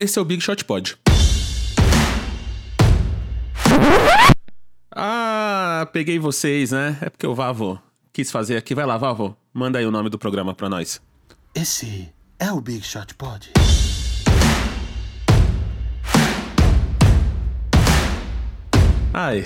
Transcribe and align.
esse 0.00 0.18
é 0.18 0.22
o 0.22 0.24
Big 0.24 0.42
Shot 0.42 0.64
Pod. 0.64 0.96
Ah, 4.90 5.88
peguei 5.92 6.18
vocês, 6.18 6.72
né? 6.72 6.96
É 7.02 7.10
porque 7.10 7.26
o 7.26 7.34
Vavo 7.34 7.80
quis 8.12 8.30
fazer 8.30 8.56
aqui. 8.56 8.74
Vai 8.74 8.86
lá, 8.86 8.96
Vavo. 8.96 9.36
Manda 9.52 9.78
aí 9.78 9.84
o 9.84 9.90
nome 9.90 10.08
do 10.08 10.18
programa 10.18 10.54
pra 10.54 10.68
nós. 10.70 11.00
Esse 11.54 12.08
é 12.38 12.50
o 12.50 12.60
Big 12.60 12.82
Shot 12.82 13.14
Pod. 13.14 13.52
Ai, 19.12 19.44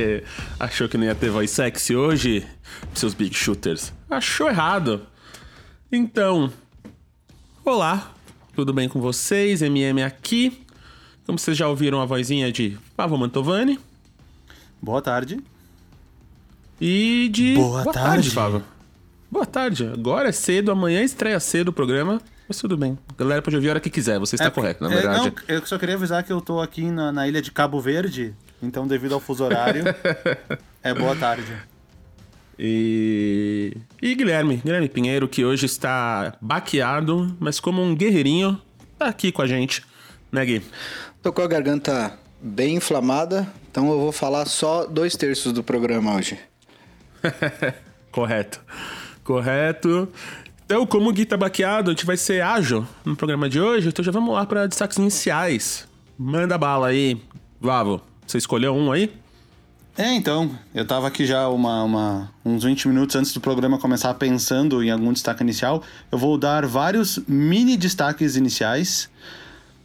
achou 0.58 0.88
que 0.88 0.96
não 0.96 1.04
ia 1.04 1.14
ter 1.14 1.28
voz 1.28 1.50
sexy 1.50 1.94
hoje, 1.94 2.46
seus 2.94 3.14
Big 3.14 3.34
Shooters? 3.34 3.92
Achou 4.08 4.48
errado. 4.48 5.06
Então, 5.90 6.50
olá, 7.64 8.12
tudo 8.54 8.72
bem 8.72 8.88
com 8.88 9.00
vocês? 9.00 9.62
MM 9.62 10.02
aqui. 10.02 10.64
Como 11.26 11.38
vocês 11.38 11.56
já 11.56 11.68
ouviram 11.68 12.00
a 12.00 12.04
vozinha 12.04 12.50
de 12.50 12.76
Pavo 12.96 13.16
Mantovani 13.16 13.78
Boa 14.80 15.00
tarde. 15.00 15.38
e 16.80 17.28
de. 17.32 17.54
Boa 17.54 17.84
tarde. 17.92 18.30
Pavo. 18.32 18.62
Boa 19.30 19.46
tarde. 19.46 19.86
Agora 19.86 20.28
é 20.28 20.32
cedo, 20.32 20.70
amanhã 20.72 21.00
estreia 21.02 21.38
cedo 21.40 21.68
o 21.68 21.72
programa, 21.72 22.20
mas 22.48 22.58
tudo 22.58 22.76
bem. 22.76 22.98
Galera 23.16 23.40
pode 23.40 23.56
ouvir 23.56 23.68
a 23.68 23.70
hora 23.72 23.80
que 23.80 23.88
quiser, 23.88 24.18
você 24.18 24.34
está 24.34 24.46
É, 24.48 24.50
correto, 24.50 24.82
na 24.84 24.90
é, 24.90 24.94
verdade. 24.94 25.18
não, 25.26 25.32
eu 25.56 25.64
só 25.66 25.78
queria 25.78 25.94
avisar 25.94 26.22
que 26.24 26.32
eu 26.32 26.40
tô 26.40 26.60
aqui 26.60 26.90
na, 26.90 27.12
na 27.12 27.26
ilha 27.28 27.40
de 27.40 27.50
Cabo 27.52 27.80
Verde, 27.80 28.34
então 28.62 28.86
devido 28.86 29.14
ao 29.14 29.20
fuso 29.20 29.44
horário, 29.44 29.84
é 30.82 30.92
boa 30.92 31.14
tarde. 31.16 31.50
E... 32.64 33.76
e 34.00 34.14
Guilherme, 34.14 34.58
Guilherme 34.64 34.88
Pinheiro, 34.88 35.26
que 35.26 35.44
hoje 35.44 35.66
está 35.66 36.34
baqueado, 36.40 37.36
mas 37.40 37.58
como 37.58 37.82
um 37.82 37.92
guerreirinho, 37.92 38.56
tá 38.96 39.06
aqui 39.06 39.32
com 39.32 39.42
a 39.42 39.48
gente, 39.48 39.82
né, 40.30 40.46
Gui? 40.46 40.62
Tô 41.20 41.32
com 41.32 41.42
a 41.42 41.48
garganta 41.48 42.16
bem 42.40 42.76
inflamada, 42.76 43.52
então 43.68 43.90
eu 43.90 43.98
vou 43.98 44.12
falar 44.12 44.46
só 44.46 44.86
dois 44.86 45.16
terços 45.16 45.52
do 45.52 45.64
programa 45.64 46.14
hoje. 46.14 46.38
Correto. 48.12 48.60
Correto. 49.24 50.08
Então, 50.64 50.86
como 50.86 51.10
o 51.10 51.12
Gui 51.12 51.26
tá 51.26 51.36
baqueado, 51.36 51.90
a 51.90 51.94
gente 51.94 52.06
vai 52.06 52.16
ser 52.16 52.44
ágil 52.44 52.86
no 53.04 53.16
programa 53.16 53.48
de 53.48 53.60
hoje, 53.60 53.88
então 53.88 54.04
já 54.04 54.12
vamos 54.12 54.32
lá 54.32 54.46
para 54.46 54.68
destaques 54.68 54.98
iniciais. 54.98 55.88
Manda 56.16 56.56
bala 56.56 56.86
aí, 56.86 57.20
Vavo. 57.60 58.00
Você 58.24 58.38
escolheu 58.38 58.72
um 58.72 58.92
aí? 58.92 59.12
É, 59.96 60.14
então, 60.14 60.50
eu 60.74 60.86
tava 60.86 61.06
aqui 61.06 61.26
já 61.26 61.48
uma, 61.48 61.82
uma- 61.84 62.30
uns 62.44 62.64
20 62.64 62.88
minutos 62.88 63.14
antes 63.14 63.32
do 63.34 63.40
programa 63.40 63.78
começar 63.78 64.14
pensando 64.14 64.82
em 64.82 64.90
algum 64.90 65.12
destaque 65.12 65.42
inicial. 65.42 65.82
Eu 66.10 66.16
vou 66.16 66.38
dar 66.38 66.64
vários 66.64 67.18
mini 67.28 67.76
destaques 67.76 68.34
iniciais. 68.36 69.10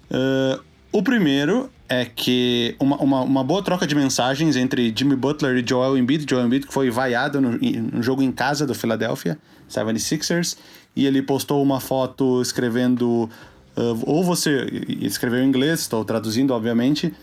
Ah, 0.10 0.60
o 0.94 1.04
primeiro 1.04 1.70
é 1.90 2.06
que 2.06 2.74
uma, 2.80 2.96
uma, 2.98 3.22
uma 3.22 3.44
boa 3.44 3.62
troca 3.62 3.86
de 3.86 3.96
mensagens 3.96 4.56
entre 4.56 4.94
Jimmy 4.96 5.16
Butler 5.16 5.58
e 5.58 5.68
Joel 5.68 5.98
Embiid. 5.98 6.26
Joel 6.30 6.46
Embiid 6.46 6.68
que 6.68 6.74
foi 6.74 6.90
vaiado 6.90 7.42
no, 7.42 7.52
no 7.58 8.02
jogo 8.02 8.22
em 8.22 8.32
casa 8.32 8.66
do 8.66 8.74
Philadelphia 8.74 9.38
76ers. 9.70 10.58
E 10.96 11.06
ele 11.06 11.22
postou 11.22 11.62
uma 11.62 11.82
foto 11.82 12.42
escrevendo... 12.42 13.30
ah, 13.76 13.82
ou 14.06 14.24
você... 14.24 14.86
Escreveu 15.02 15.44
em 15.44 15.48
inglês, 15.50 15.82
estou 15.82 16.06
traduzindo, 16.06 16.52
obviamente 16.54 17.14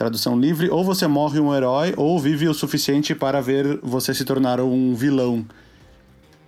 tradução 0.00 0.40
livre, 0.40 0.70
ou 0.70 0.82
você 0.82 1.06
morre 1.06 1.38
um 1.38 1.54
herói, 1.54 1.92
ou 1.94 2.18
vive 2.18 2.48
o 2.48 2.54
suficiente 2.54 3.14
para 3.14 3.38
ver 3.42 3.78
você 3.82 4.14
se 4.14 4.24
tornar 4.24 4.58
um 4.58 4.94
vilão. 4.94 5.44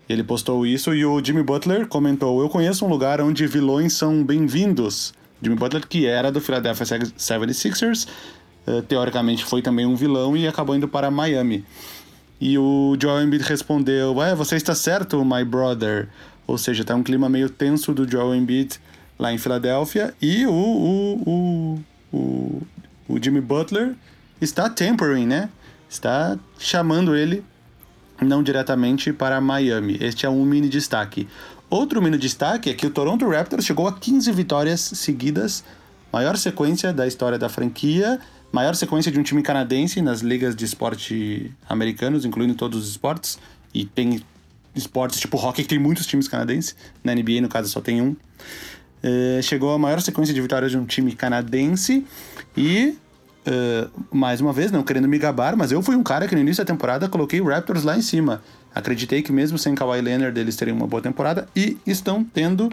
Ele 0.09 0.25
postou 0.25 0.67
isso 0.67 0.94
e 0.94 1.05
o 1.05 1.22
Jimmy 1.22 1.42
Butler 1.42 1.86
comentou: 1.86 2.41
Eu 2.41 2.48
conheço 2.48 2.86
um 2.86 2.89
lugar 2.89 3.20
onde 3.20 3.47
vilões 3.47 3.92
são 3.92 4.25
bem-vindos. 4.25 5.12
Jimmy 5.42 5.56
Butler, 5.56 5.86
que 5.86 6.06
era 6.06 6.33
do 6.33 6.41
Philadelphia 6.41 6.86
76ers, 6.86 8.09
eh, 8.67 8.81
teoricamente 8.89 9.44
foi 9.44 9.61
também 9.61 9.84
um 9.84 9.97
vilão 9.97 10.34
e 10.34 10.48
acabou 10.48 10.75
indo 10.75 10.89
para 10.89 11.11
Miami. 11.11 11.62
E 12.41 12.56
o 12.56 12.97
Joel 12.98 13.22
Embiid 13.22 13.44
respondeu: 13.44 14.15
Ué, 14.15 14.34
você 14.34 14.56
está 14.56 14.75
certo, 14.75 15.22
my 15.27 15.44
brother. 15.44 16.09
Ou 16.47 16.56
seja, 16.56 16.84
tá 16.84 16.94
um 16.94 17.03
clima 17.03 17.28
meio 17.28 17.50
tenso 17.50 17.93
do 17.93 18.10
Joel 18.10 18.34
Embiid 18.34 18.81
lá 19.19 19.31
em 19.31 19.37
Filadélfia. 19.37 20.15
E 20.22 20.47
o, 20.47 20.53
o, 20.53 21.22
o, 21.27 22.16
o, 22.16 22.62
o 23.12 23.23
Jimmy 23.23 23.41
Butler 23.41 23.95
está 24.41 24.71
tempering, 24.71 25.27
né? 25.27 25.50
Está 25.89 26.39
chamando 26.59 27.15
ele, 27.15 27.45
não 28.21 28.43
diretamente, 28.43 29.12
para 29.12 29.39
Miami. 29.41 29.99
Este 30.00 30.25
é 30.25 30.31
um 30.31 30.45
mini 30.45 30.69
destaque. 30.69 31.28
Outro 31.69 32.01
mini 32.01 32.17
destaque 32.17 32.71
é 32.71 32.75
que 32.75 32.87
o 32.87 32.91
Toronto 32.91 33.28
Raptors 33.28 33.67
chegou 33.67 33.87
a 33.87 33.93
15 33.93 34.33
vitórias 34.33 34.81
seguidas, 34.81 35.62
maior 36.11 36.39
sequência 36.39 36.93
da 36.93 37.06
história 37.06 37.39
da 37.39 37.51
franquia, 37.51 38.19
maior 38.51 38.75
sequência 38.75 39.12
de 39.12 39.21
um 39.21 39.22
time 39.22 39.43
canadense 39.43 40.01
nas 40.01 40.21
ligas 40.21 40.56
de 40.56 40.65
esporte 40.65 41.53
americanos, 41.69 42.25
incluindo 42.25 42.55
todos 42.55 42.83
os 42.83 42.91
esportes. 42.91 43.39
E 43.75 43.84
tem 43.84 44.22
esportes 44.75 45.21
tipo 45.21 45.37
hockey 45.37 45.62
que 45.62 45.69
tem 45.69 45.78
muitos 45.78 46.06
times 46.06 46.28
canadenses, 46.28 46.75
na 47.05 47.15
NBA 47.15 47.43
no 47.43 47.49
caso 47.49 47.69
só 47.69 47.81
tem 47.81 48.01
um. 48.01 48.17
Eh, 49.03 49.41
chegou 49.43 49.75
a 49.75 49.78
maior 49.78 50.01
sequência 50.01 50.33
de 50.33 50.41
vitórias 50.41 50.71
de 50.71 50.78
um 50.78 50.87
time 50.87 51.12
canadense 51.12 52.06
e 52.56 52.97
eh, 53.44 53.88
mais 54.10 54.41
uma 54.41 54.53
vez, 54.53 54.70
não 54.70 54.82
querendo 54.82 55.08
me 55.08 55.19
gabar, 55.19 55.56
mas 55.56 55.72
eu 55.72 55.82
fui 55.82 55.97
um 55.97 56.03
cara 56.03 56.28
que 56.28 56.34
no 56.34 56.41
início 56.41 56.64
da 56.64 56.72
temporada 56.72 57.08
coloquei 57.08 57.41
o 57.41 57.48
Raptors 57.48 57.82
lá 57.82 57.97
em 57.97 58.03
cima. 58.03 58.42
Acreditei 58.75 59.22
que 59.22 59.32
mesmo 59.32 59.58
sem 59.58 59.75
Kawhi 59.75 60.00
Leonard 60.00 60.38
eles 60.38 60.56
teriam 60.56 60.76
uma 60.76 60.86
boa 60.86 61.03
temporada 61.03 61.48
e 61.54 61.76
estão 61.86 62.25
tendo 62.25 62.70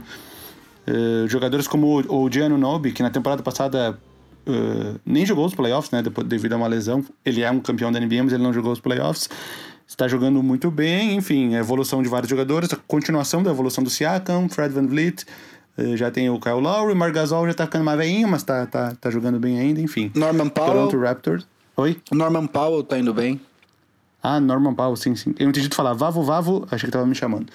eh, 0.86 1.26
jogadores 1.28 1.68
como 1.68 2.02
o, 2.08 2.26
o 2.26 2.58
Nobi, 2.58 2.92
que 2.92 3.04
na 3.04 3.10
temporada 3.10 3.42
passada 3.42 4.00
eh, 4.46 4.96
nem 5.06 5.26
jogou 5.26 5.46
os 5.46 5.54
playoffs, 5.54 5.92
né, 5.92 6.04
devido 6.26 6.54
a 6.54 6.58
uma 6.58 6.68
lesão. 6.68 7.04
Ele 7.26 7.42
é 7.42 7.52
um 7.52 7.60
campeão 7.60 7.92
da 7.92 8.00
NBA, 8.00 8.24
mas 8.24 8.34
ele 8.34 8.44
não 8.44 8.54
jogou 8.54 8.72
os 8.72 8.80
playoffs. 8.80 9.30
Está 9.88 10.08
jogando 10.08 10.42
muito 10.44 10.70
bem, 10.70 11.16
enfim, 11.16 11.56
a 11.56 11.60
evolução 11.60 12.04
de 12.04 12.10
vários 12.10 12.30
jogadores, 12.30 12.72
a 12.72 12.76
continuação 12.76 13.42
da 13.42 13.50
evolução 13.50 13.84
do 13.84 13.90
Siakam, 13.90 14.48
Fred 14.48 14.72
Van 14.74 14.86
Vliet, 14.86 15.26
já 15.96 16.12
tem 16.12 16.30
o 16.30 16.40
Kyle 16.40 16.60
Lowry, 16.60 16.94
o 16.94 16.96
Margasol 16.96 17.48
já 17.48 17.54
tá 17.54 17.66
ficando 17.66 17.86
mais 17.86 17.98
velhinho, 17.98 18.28
mas 18.28 18.44
tá, 18.44 18.66
tá, 18.66 18.94
tá 19.00 19.10
jogando 19.10 19.40
bem 19.40 19.60
ainda, 19.60 19.80
enfim. 19.82 20.12
Norman 20.16 20.50
Toronto 20.50 20.92
Powell, 20.92 21.08
Raptors. 21.08 21.48
Oi? 21.78 21.98
Norman 22.12 22.48
Powell 22.48 22.84
tá 22.84 22.98
indo 22.98 23.14
bem. 23.14 23.40
Ah, 24.22 24.40
Norman 24.40 24.74
Powell, 24.74 24.96
sim, 24.96 25.16
sim. 25.16 25.34
Eu 25.40 25.46
não 25.46 25.52
entendi 25.52 25.70
tu 25.70 25.76
falar 25.76 25.94
Vavo, 25.94 26.24
Vavo, 26.24 26.68
achei 26.70 26.88
que 26.88 26.92
tava 26.92 27.06
me 27.06 27.16
chamando. 27.16 27.48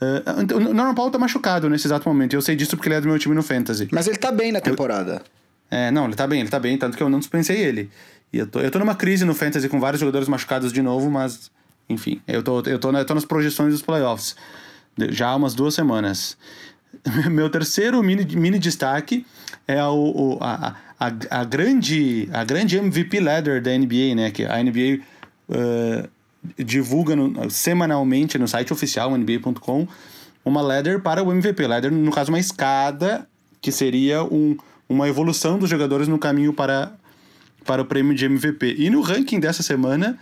Eh, 0.00 0.22
então, 0.42 0.58
o 0.58 0.74
Norman 0.74 0.94
Powell 0.94 1.10
tá 1.10 1.18
machucado 1.18 1.68
nesse 1.68 1.86
exato 1.86 2.08
momento. 2.08 2.34
Eu 2.34 2.42
sei 2.42 2.54
disso 2.54 2.76
porque 2.76 2.88
ele 2.88 2.96
é 2.96 3.00
do 3.00 3.08
meu 3.08 3.18
time 3.18 3.34
no 3.34 3.42
Fantasy. 3.42 3.88
Mas 3.90 4.06
ele 4.06 4.16
tá 4.16 4.30
bem 4.30 4.52
na 4.52 4.60
temporada. 4.60 5.22
É, 5.70 5.90
não, 5.90 6.04
ele 6.04 6.14
tá 6.14 6.26
bem, 6.26 6.40
ele 6.40 6.48
tá 6.48 6.60
bem, 6.60 6.78
tanto 6.78 6.96
que 6.96 7.02
eu 7.02 7.08
não 7.08 7.18
dispensei 7.18 7.56
ele. 7.56 7.90
E 8.32 8.38
eu 8.38 8.46
tô, 8.46 8.60
eu 8.60 8.70
tô 8.70 8.78
numa 8.78 8.94
crise 8.94 9.24
no 9.24 9.34
Fantasy 9.34 9.68
com 9.68 9.80
vários 9.80 10.00
jogadores 10.00 10.28
machucados 10.28 10.72
de 10.72 10.80
novo, 10.80 11.10
mas, 11.10 11.50
enfim, 11.88 12.20
eu 12.28 12.42
tô, 12.42 12.60
eu 12.60 12.78
tô, 12.78 12.92
eu 12.92 13.04
tô 13.04 13.14
nas 13.14 13.24
projeções 13.24 13.72
dos 13.72 13.82
playoffs. 13.82 14.36
Já 15.10 15.28
há 15.28 15.36
umas 15.36 15.54
duas 15.54 15.74
semanas. 15.74 16.36
Meu 17.30 17.48
terceiro 17.48 18.02
mini, 18.02 18.24
mini 18.36 18.58
destaque 18.58 19.24
é 19.66 19.82
o, 19.84 20.36
o- 20.36 20.38
a, 20.40 20.76
a, 20.98 21.06
a 21.30 21.44
grande, 21.44 22.28
a 22.32 22.44
grande 22.44 22.76
MVP 22.76 23.20
ladder 23.20 23.62
da 23.62 23.70
NBA, 23.76 24.14
né? 24.14 24.30
Que 24.30 24.44
a 24.44 24.62
NBA 24.62 25.00
eh, 25.50 26.08
divulga 26.58 27.14
no- 27.14 27.48
semanalmente 27.50 28.38
no 28.38 28.48
site 28.48 28.72
oficial, 28.72 29.16
nba.com, 29.16 29.86
uma 30.44 30.60
ladder 30.60 31.00
para 31.00 31.22
o 31.22 31.32
MVP. 31.32 31.66
Ladder, 31.66 31.92
no 31.92 32.10
caso, 32.12 32.30
uma 32.30 32.38
escada 32.40 33.26
que 33.60 33.70
seria 33.72 34.22
um, 34.24 34.56
uma 34.88 35.08
evolução 35.08 35.58
dos 35.58 35.68
jogadores 35.70 36.08
no 36.08 36.18
caminho 36.18 36.52
para, 36.52 36.92
para 37.64 37.82
o 37.82 37.84
prêmio 37.84 38.14
de 38.14 38.24
MVP. 38.24 38.76
E 38.78 38.90
no 38.90 39.00
ranking 39.00 39.38
dessa 39.40 39.62
semana, 39.62 40.18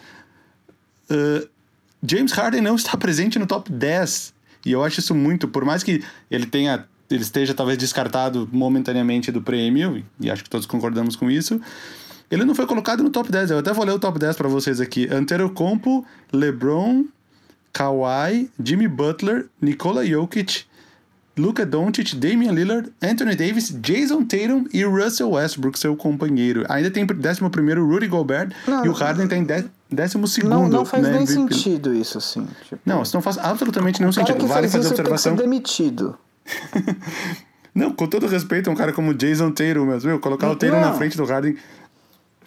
uh, 1.11 1.49
James 2.07 2.33
Harden 2.33 2.61
não 2.61 2.77
está 2.77 2.97
presente 2.97 3.39
no 3.39 3.47
top 3.47 3.71
10. 3.73 4.34
E 4.65 4.73
eu 4.73 4.83
acho 4.83 5.01
isso 5.01 5.15
muito, 5.15 5.49
por 5.49 5.65
mais 5.65 5.83
que 5.83 6.03
ele 6.31 6.47
tenha 6.47 6.87
ele 7.11 7.23
esteja 7.23 7.55
talvez 7.55 7.79
descartado 7.79 8.49
momentaneamente 8.51 9.31
do 9.31 9.43
prêmio, 9.43 10.05
e 10.19 10.31
acho 10.31 10.43
que 10.43 10.51
todos 10.51 10.67
concordamos 10.67 11.15
com 11.15 11.31
isso. 11.31 11.61
Ele 12.31 12.45
não 12.45 12.55
foi 12.55 12.67
colocado 12.67 13.03
no 13.03 13.11
top 13.11 13.31
10. 13.31 13.51
Eu 13.51 13.59
até 13.59 13.73
vou 13.73 13.85
ler 13.85 13.93
o 13.93 13.99
top 13.99 14.19
10 14.19 14.37
para 14.37 14.49
vocês 14.49 14.81
aqui. 14.81 15.07
Antetokounmpo, 15.13 16.05
LeBron, 16.33 17.05
Kawhi, 17.73 18.51
Jimmy 18.63 18.89
Butler, 18.89 19.47
Nikola 19.61 20.05
Jokic, 20.05 20.65
Luka 21.37 21.67
Doncic, 21.67 22.15
Damian 22.15 22.53
Lillard, 22.53 22.93
Anthony 23.03 23.35
Davis, 23.35 23.71
Jason 23.81 24.25
Tatum 24.25 24.67
e 24.73 24.85
Russell 24.85 25.31
Westbrook, 25.31 25.79
seu 25.79 25.97
companheiro. 25.97 26.65
Ainda 26.69 26.91
tem 26.91 27.05
11 27.05 27.41
Rudy 27.81 28.07
Gobert 28.07 28.53
Não, 28.69 28.87
e 28.87 28.89
o 28.89 28.93
Harden 28.93 29.27
tem 29.27 29.45
10 29.45 29.65
segundo. 30.29 30.51
Não, 30.51 30.69
não 30.69 30.85
faz 30.85 31.03
né, 31.03 31.11
nem 31.11 31.23
MVP. 31.23 31.55
sentido 31.55 31.95
isso, 31.95 32.19
assim. 32.19 32.47
Tipo, 32.69 32.81
Não, 32.87 33.03
isso 33.03 33.15
não 33.17 33.23
faz 33.23 33.39
absolutamente 33.39 34.01
nenhum 34.01 34.13
sentido. 34.13 34.37
que 34.37 34.47
Vale 34.47 34.69
faz 34.69 34.73
fazer 34.73 34.87
isso 34.87 34.95
tem 34.95 35.05
que 35.05 35.11
observação. 35.11 35.37
ser 35.37 35.43
demitido. 35.43 36.17
Não, 37.75 37.91
com 37.93 38.07
todo 38.07 38.29
respeito, 38.29 38.71
um 38.71 38.75
cara 38.77 38.93
como 38.93 39.13
Jason 39.13 39.51
Tatum, 39.51 39.87
mas, 39.87 40.05
meu, 40.05 40.21
colocar 40.21 40.49
o 40.49 40.55
Tatum 40.55 40.81
na 40.81 40.93
frente 40.93 41.17
do 41.17 41.25
Harden. 41.25 41.57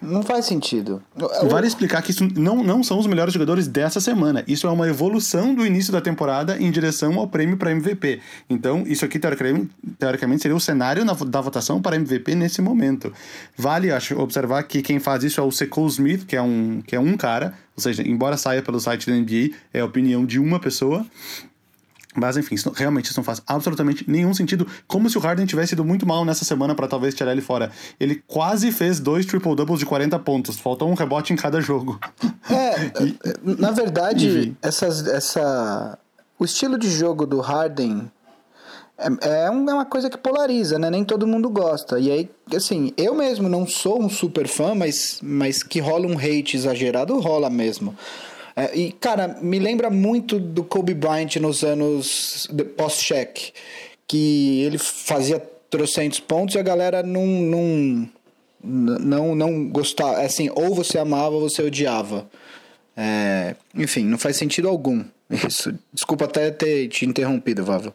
Não 0.00 0.22
faz 0.22 0.46
sentido. 0.46 1.02
Vale 1.48 1.66
explicar 1.66 2.02
que 2.02 2.10
isso 2.10 2.26
não, 2.36 2.62
não 2.62 2.82
são 2.82 2.98
os 2.98 3.06
melhores 3.06 3.32
jogadores 3.32 3.66
dessa 3.66 4.00
semana. 4.00 4.44
Isso 4.46 4.66
é 4.66 4.70
uma 4.70 4.88
evolução 4.88 5.54
do 5.54 5.66
início 5.66 5.92
da 5.92 6.00
temporada 6.00 6.56
em 6.58 6.70
direção 6.70 7.18
ao 7.18 7.26
prêmio 7.26 7.56
para 7.56 7.72
MVP. 7.72 8.20
Então, 8.48 8.84
isso 8.86 9.04
aqui, 9.04 9.18
teoricamente, 9.18 9.70
teoricamente 9.98 10.42
seria 10.42 10.56
o 10.56 10.60
cenário 10.60 11.04
da 11.04 11.40
votação 11.40 11.82
para 11.82 11.96
MVP 11.96 12.34
nesse 12.34 12.62
momento. 12.62 13.12
Vale, 13.56 13.90
acho, 13.90 14.18
observar 14.18 14.62
que 14.62 14.82
quem 14.82 14.98
faz 14.98 15.24
isso 15.24 15.40
é 15.40 15.42
o 15.42 15.50
Sekou 15.50 15.86
Smith, 15.88 16.24
que 16.26 16.36
é 16.36 16.42
um, 16.42 16.80
que 16.86 16.94
é 16.94 17.00
um 17.00 17.16
cara, 17.16 17.54
ou 17.76 17.82
seja, 17.82 18.02
embora 18.02 18.36
saia 18.36 18.62
pelo 18.62 18.80
site 18.80 19.06
da 19.08 19.16
NBA, 19.16 19.54
é 19.72 19.80
a 19.80 19.84
opinião 19.84 20.24
de 20.24 20.38
uma 20.38 20.58
pessoa. 20.58 21.06
Mas 22.18 22.36
enfim, 22.36 22.54
isso, 22.54 22.70
realmente 22.70 23.06
isso 23.06 23.18
não 23.18 23.24
faz 23.24 23.42
absolutamente 23.46 24.04
nenhum 24.08 24.34
sentido. 24.34 24.66
Como 24.86 25.08
se 25.08 25.16
o 25.16 25.20
Harden 25.20 25.46
tivesse 25.46 25.74
ido 25.74 25.84
muito 25.84 26.06
mal 26.06 26.24
nessa 26.24 26.44
semana 26.44 26.74
para 26.74 26.88
talvez 26.88 27.14
tirar 27.14 27.32
ele 27.32 27.40
fora. 27.40 27.70
Ele 27.98 28.22
quase 28.26 28.72
fez 28.72 29.00
dois 29.00 29.26
triple-doubles 29.26 29.80
de 29.80 29.86
40 29.86 30.18
pontos. 30.18 30.58
Faltou 30.58 30.88
um 30.90 30.94
rebote 30.94 31.32
em 31.32 31.36
cada 31.36 31.60
jogo. 31.60 31.98
É, 32.50 32.86
e, 33.04 33.18
na 33.60 33.70
verdade, 33.70 34.56
essas, 34.62 35.06
essa, 35.06 35.98
o 36.38 36.44
estilo 36.44 36.78
de 36.78 36.90
jogo 36.90 37.26
do 37.26 37.40
Harden 37.40 38.10
é, 38.98 39.44
é 39.44 39.50
uma 39.50 39.84
coisa 39.84 40.10
que 40.10 40.18
polariza, 40.18 40.78
né? 40.78 40.90
Nem 40.90 41.04
todo 41.04 41.26
mundo 41.26 41.48
gosta. 41.48 42.00
E 42.00 42.10
aí, 42.10 42.30
assim, 42.54 42.92
eu 42.96 43.14
mesmo 43.14 43.48
não 43.48 43.66
sou 43.66 44.02
um 44.02 44.08
super 44.08 44.48
fã, 44.48 44.74
mas, 44.74 45.20
mas 45.22 45.62
que 45.62 45.78
rola 45.78 46.06
um 46.06 46.18
hate 46.18 46.56
exagerado, 46.56 47.18
rola 47.20 47.48
mesmo. 47.48 47.96
É, 48.58 48.76
e, 48.76 48.90
cara, 48.90 49.38
me 49.40 49.56
lembra 49.60 49.88
muito 49.88 50.40
do 50.40 50.64
Kobe 50.64 50.92
Bryant 50.92 51.36
nos 51.36 51.62
anos 51.62 52.48
pós-check, 52.76 53.52
que 54.04 54.62
ele 54.62 54.78
fazia 54.78 55.38
trocentos 55.70 56.18
pontos 56.18 56.56
e 56.56 56.58
a 56.58 56.62
galera 56.62 57.00
não, 57.04 57.24
não, 57.24 58.08
não, 58.60 59.34
não 59.36 59.68
gostava. 59.68 60.22
Assim, 60.22 60.50
ou 60.56 60.74
você 60.74 60.98
amava 60.98 61.36
ou 61.36 61.48
você 61.48 61.62
odiava. 61.62 62.28
É, 62.96 63.54
enfim, 63.76 64.02
não 64.02 64.18
faz 64.18 64.36
sentido 64.36 64.68
algum. 64.68 65.04
Isso. 65.30 65.72
Desculpa 65.92 66.24
até 66.24 66.50
ter 66.50 66.88
te 66.88 67.06
interrompido, 67.06 67.64
Vavo. 67.64 67.94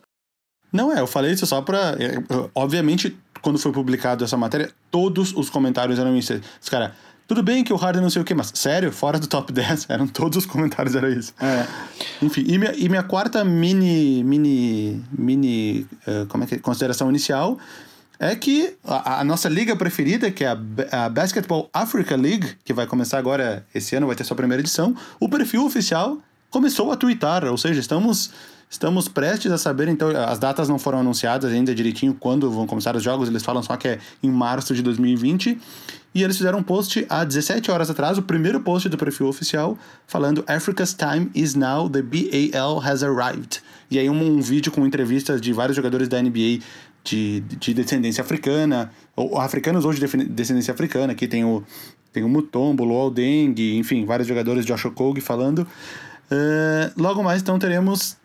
Não 0.72 0.96
é, 0.96 1.02
eu 1.02 1.08
falei 1.08 1.34
isso 1.34 1.46
só 1.46 1.62
pra. 1.62 1.98
É, 2.00 2.24
obviamente, 2.56 3.18
quando 3.42 3.60
foi 3.60 3.74
publicado 3.74 4.24
essa 4.24 4.38
matéria, 4.38 4.72
todos 4.90 5.36
os 5.36 5.50
comentários 5.50 6.00
eram 6.00 6.16
isso. 6.18 6.40
Cara, 6.72 6.96
tudo 7.34 7.42
bem 7.42 7.64
que 7.64 7.74
o 7.74 7.76
Harden 7.76 8.04
não 8.04 8.12
sei 8.12 8.22
o 8.22 8.26
que, 8.26 8.36
mas 8.36 8.52
sério, 8.54 8.92
fora 8.92 9.18
do 9.18 9.26
top 9.26 9.52
10, 9.52 9.88
eram 9.90 10.08
todos 10.08 10.38
os 10.38 10.46
comentários, 10.46 10.96
era 10.96 11.10
isso. 11.10 11.34
É. 11.42 11.66
Enfim, 12.22 12.44
e 12.48 12.58
minha, 12.60 12.74
e 12.76 12.88
minha 12.88 13.02
quarta 13.02 13.44
mini, 13.44 14.24
mini, 14.24 15.04
mini, 15.12 15.88
uh, 16.08 16.28
como 16.28 16.44
é 16.44 16.48
que 16.48 16.56
é, 16.56 16.60
consideração 16.60 17.10
inicial 17.10 17.58
é 18.20 18.36
que 18.36 18.76
a, 18.86 19.22
a, 19.22 19.24
nossa 19.24 19.50
liga 19.50 19.76
preferida, 19.76 20.30
que 20.30 20.44
é 20.44 20.50
a, 20.50 21.06
a 21.06 21.10
Basketball 21.10 21.70
Africa 21.74 22.16
League, 22.16 22.56
que 22.64 22.72
vai 22.72 22.86
começar 22.86 23.18
agora 23.18 23.66
esse 23.74 23.96
ano, 23.96 24.06
vai 24.06 24.16
ter 24.16 24.24
sua 24.24 24.38
primeira 24.38 24.62
edição, 24.62 24.96
o 25.20 25.28
perfil 25.28 25.66
oficial 25.66 26.20
começou 26.52 26.92
a 26.92 26.96
twittar, 26.96 27.44
ou 27.46 27.58
seja, 27.58 27.80
estamos 27.80 28.32
Estamos 28.74 29.08
prestes 29.08 29.52
a 29.52 29.58
saber, 29.60 29.88
então, 29.88 30.10
as 30.10 30.40
datas 30.40 30.68
não 30.68 30.80
foram 30.80 30.98
anunciadas 30.98 31.54
ainda 31.54 31.76
direitinho 31.76 32.12
quando 32.20 32.50
vão 32.50 32.66
começar 32.66 32.96
os 32.96 33.04
jogos, 33.04 33.30
eles 33.30 33.44
falam 33.44 33.62
só 33.62 33.78
que 33.78 33.88
é 33.88 34.00
em 34.24 34.32
março 34.32 34.74
de 34.74 34.82
2020. 34.82 35.60
E 36.16 36.24
eles 36.24 36.36
fizeram 36.36 36.58
um 36.58 36.64
post 36.64 37.06
há 37.08 37.24
17 37.24 37.70
horas 37.70 37.92
atrás, 37.92 38.18
o 38.18 38.24
primeiro 38.24 38.60
post 38.60 38.90
do 38.90 38.98
perfil 38.98 39.28
oficial, 39.28 39.78
falando 40.08 40.44
Africa's 40.48 40.92
time 40.92 41.30
is 41.36 41.54
now, 41.54 41.88
the 41.88 42.02
BAL 42.02 42.80
has 42.80 43.04
arrived. 43.04 43.62
E 43.92 44.00
aí 44.00 44.10
um, 44.10 44.38
um 44.38 44.42
vídeo 44.42 44.72
com 44.72 44.84
entrevistas 44.88 45.40
de 45.40 45.54
vários 45.54 45.76
jogadores 45.76 46.08
da 46.08 46.20
NBA 46.20 46.58
de, 47.04 47.42
de 47.42 47.76
descendência 47.76 48.24
africana, 48.24 48.92
ou 49.16 49.38
africanos 49.40 49.86
hoje 49.86 50.00
de 50.00 50.26
descendência 50.26 50.74
africana, 50.74 51.14
aqui 51.14 51.28
tem 51.28 51.46
o, 51.46 51.64
tem 52.12 52.24
o 52.24 52.28
Mutombo, 52.28 52.84
Luol 52.84 53.12
Deng, 53.12 53.78
enfim, 53.78 54.04
vários 54.04 54.28
jogadores 54.28 54.66
de 54.66 54.74
Josh 54.74 54.86
Okogie 54.86 55.22
falando. 55.22 55.60
Uh, 55.60 56.92
logo 56.98 57.22
mais, 57.22 57.44
então, 57.44 57.60
teremos 57.60 58.18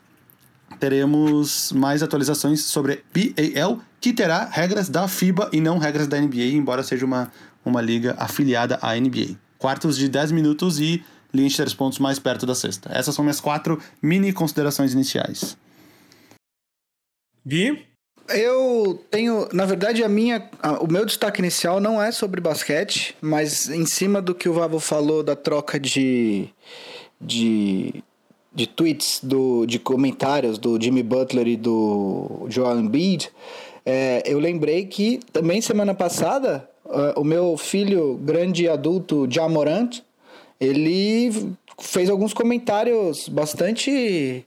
teremos 0.78 1.72
mais 1.72 2.02
atualizações 2.02 2.64
sobre 2.64 3.02
BAL, 3.14 3.80
que 4.00 4.12
terá 4.12 4.44
regras 4.44 4.88
da 4.88 5.08
FIBA 5.08 5.50
e 5.52 5.60
não 5.60 5.78
regras 5.78 6.06
da 6.06 6.20
NBA, 6.20 6.52
embora 6.52 6.82
seja 6.82 7.04
uma, 7.04 7.30
uma 7.64 7.80
liga 7.80 8.14
afiliada 8.18 8.78
à 8.80 8.94
NBA. 8.94 9.36
Quartos 9.58 9.96
de 9.96 10.08
10 10.08 10.32
minutos 10.32 10.78
e 10.78 11.04
linha 11.32 11.48
de 11.48 11.56
3 11.56 11.74
pontos 11.74 11.98
mais 11.98 12.18
perto 12.18 12.46
da 12.46 12.54
sexta. 12.54 12.90
Essas 12.92 13.14
são 13.14 13.24
minhas 13.24 13.40
quatro 13.40 13.80
mini 14.00 14.32
considerações 14.32 14.92
iniciais. 14.92 15.56
Gui? 17.46 17.84
Eu 18.28 19.02
tenho, 19.10 19.48
na 19.52 19.64
verdade, 19.64 20.04
a 20.04 20.08
minha, 20.08 20.50
a, 20.62 20.72
o 20.82 20.86
meu 20.86 21.06
destaque 21.06 21.40
inicial 21.40 21.80
não 21.80 22.00
é 22.00 22.12
sobre 22.12 22.42
basquete, 22.42 23.16
mas 23.22 23.70
em 23.70 23.86
cima 23.86 24.20
do 24.20 24.34
que 24.34 24.48
o 24.48 24.52
Vavo 24.52 24.78
falou 24.78 25.22
da 25.22 25.34
troca 25.34 25.80
de, 25.80 26.50
de 27.18 28.04
de 28.52 28.66
tweets, 28.66 29.20
do, 29.22 29.66
de 29.66 29.78
comentários 29.78 30.58
do 30.58 30.80
Jimmy 30.80 31.02
Butler 31.02 31.46
e 31.46 31.56
do 31.56 32.46
Joel 32.48 32.80
Embiid, 32.80 33.30
é, 33.84 34.22
eu 34.26 34.38
lembrei 34.38 34.84
que 34.84 35.18
também 35.32 35.60
semana 35.60 35.94
passada 35.94 36.68
uh, 36.84 37.18
o 37.18 37.24
meu 37.24 37.56
filho 37.56 38.18
grande 38.22 38.68
adulto 38.68 39.26
Jamorant, 39.30 40.02
ele 40.60 41.54
fez 41.80 42.10
alguns 42.10 42.34
comentários 42.34 43.28
bastante 43.28 44.44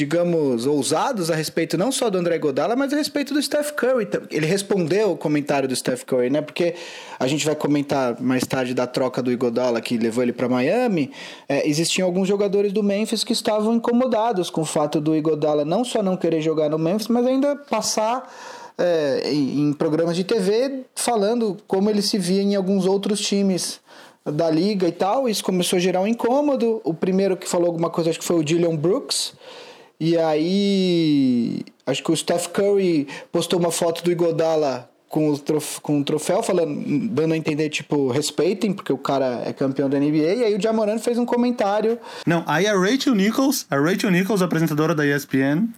digamos, 0.00 0.64
ousados 0.64 1.30
a 1.30 1.34
respeito 1.34 1.76
não 1.76 1.92
só 1.92 2.08
do 2.08 2.16
André 2.16 2.38
Godala, 2.38 2.74
mas 2.74 2.90
a 2.90 2.96
respeito 2.96 3.34
do 3.34 3.42
Steph 3.42 3.72
Curry. 3.72 4.08
Ele 4.30 4.46
respondeu 4.46 5.12
o 5.12 5.16
comentário 5.16 5.68
do 5.68 5.76
Steph 5.76 6.04
Curry, 6.04 6.30
né? 6.30 6.40
Porque 6.40 6.74
a 7.18 7.26
gente 7.26 7.44
vai 7.44 7.54
comentar 7.54 8.18
mais 8.18 8.42
tarde 8.46 8.72
da 8.72 8.86
troca 8.86 9.22
do 9.22 9.30
Igodala 9.30 9.78
que 9.78 9.98
levou 9.98 10.22
ele 10.22 10.32
para 10.32 10.48
Miami. 10.48 11.12
É, 11.46 11.68
existiam 11.68 12.06
alguns 12.06 12.26
jogadores 12.26 12.72
do 12.72 12.82
Memphis 12.82 13.22
que 13.22 13.34
estavam 13.34 13.74
incomodados 13.74 14.48
com 14.48 14.62
o 14.62 14.64
fato 14.64 15.02
do 15.02 15.14
Igodala 15.14 15.66
não 15.66 15.84
só 15.84 16.02
não 16.02 16.16
querer 16.16 16.40
jogar 16.40 16.70
no 16.70 16.78
Memphis, 16.78 17.08
mas 17.08 17.26
ainda 17.26 17.54
passar 17.54 18.26
é, 18.78 19.30
em 19.30 19.70
programas 19.74 20.16
de 20.16 20.24
TV 20.24 20.80
falando 20.94 21.58
como 21.68 21.90
ele 21.90 22.00
se 22.00 22.16
via 22.16 22.40
em 22.40 22.56
alguns 22.56 22.86
outros 22.86 23.20
times 23.20 23.80
da 24.24 24.48
liga 24.48 24.88
e 24.88 24.92
tal. 24.92 25.28
Isso 25.28 25.44
começou 25.44 25.76
a 25.76 25.80
gerar 25.80 26.00
um 26.00 26.06
incômodo. 26.06 26.80
O 26.84 26.94
primeiro 26.94 27.36
que 27.36 27.46
falou 27.46 27.66
alguma 27.66 27.90
coisa 27.90 28.08
acho 28.08 28.18
que 28.18 28.24
foi 28.24 28.36
o 28.36 28.42
Dylan 28.42 28.76
Brooks. 28.76 29.34
E 30.00 30.16
aí, 30.16 31.60
acho 31.86 32.02
que 32.02 32.10
o 32.10 32.16
Steph 32.16 32.46
Curry 32.46 33.06
postou 33.30 33.58
uma 33.58 33.70
foto 33.70 34.02
do 34.02 34.10
Igodala 34.10 34.88
com 35.10 35.28
o, 35.28 35.36
troféu, 35.36 35.80
com 35.82 36.00
o 36.00 36.04
troféu, 36.04 36.42
falando, 36.42 37.08
dando 37.08 37.34
a 37.34 37.36
entender, 37.36 37.68
tipo, 37.68 38.08
respeitem, 38.10 38.72
porque 38.72 38.92
o 38.92 38.96
cara 38.96 39.42
é 39.44 39.52
campeão 39.52 39.90
da 39.90 39.98
NBA. 39.98 40.16
E 40.16 40.44
aí 40.44 40.54
o 40.56 40.62
Jamoran 40.62 40.98
fez 40.98 41.18
um 41.18 41.26
comentário. 41.26 41.98
Não, 42.24 42.44
aí 42.46 42.66
a 42.66 42.78
Rachel 42.78 43.14
Nichols, 43.14 43.66
a 43.68 43.76
Rachel 43.76 44.10
Nichols, 44.10 44.40
apresentadora 44.40 44.94
da 44.94 45.04
ESPN, 45.04 45.68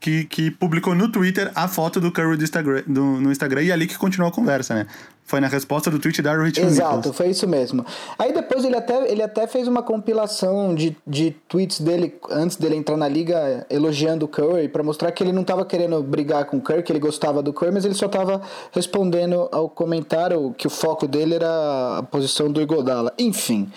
que, 0.00 0.24
que 0.24 0.50
publicou 0.50 0.94
no 0.94 1.12
Twitter 1.12 1.52
a 1.54 1.68
foto 1.68 2.00
do 2.00 2.10
Curry 2.10 2.38
do 2.38 2.42
Instagram, 2.42 2.82
do, 2.86 3.02
no 3.20 3.30
Instagram 3.30 3.62
e 3.62 3.70
ali 3.70 3.86
que 3.86 3.98
continuou 3.98 4.30
a 4.30 4.34
conversa, 4.34 4.74
né? 4.74 4.86
Foi 5.22 5.38
na 5.38 5.46
resposta 5.46 5.90
do 5.92 6.00
tweet 6.00 6.20
da 6.22 6.34
Rachel 6.34 6.64
Exato, 6.64 6.96
Nichols. 6.96 7.16
foi 7.16 7.28
isso 7.28 7.46
mesmo. 7.46 7.86
Aí 8.18 8.32
depois 8.32 8.64
ele 8.64 8.74
até, 8.74 9.08
ele 9.08 9.22
até 9.22 9.46
fez 9.46 9.68
uma 9.68 9.80
compilação 9.80 10.74
de, 10.74 10.96
de 11.06 11.30
tweets 11.46 11.80
dele 11.80 12.14
antes 12.30 12.56
dele 12.56 12.74
entrar 12.74 12.96
na 12.96 13.06
liga 13.06 13.64
elogiando 13.70 14.24
o 14.24 14.28
Curry 14.28 14.68
para 14.68 14.82
mostrar 14.82 15.12
que 15.12 15.22
ele 15.22 15.32
não 15.32 15.42
estava 15.42 15.64
querendo 15.64 16.02
brigar 16.02 16.46
com 16.46 16.56
o 16.56 16.60
Curry, 16.60 16.82
que 16.82 16.90
ele 16.90 16.98
gostava 16.98 17.42
do 17.42 17.52
Curry, 17.52 17.70
mas 17.70 17.84
ele 17.84 17.94
só 17.94 18.06
estava 18.06 18.40
respondendo 18.72 19.48
ao 19.52 19.68
comentário 19.68 20.52
que 20.58 20.66
o 20.66 20.70
foco 20.70 21.06
dele 21.06 21.36
era 21.36 21.98
a 21.98 22.02
posição 22.02 22.50
do 22.50 22.60
Igodala. 22.60 23.12
Enfim, 23.16 23.70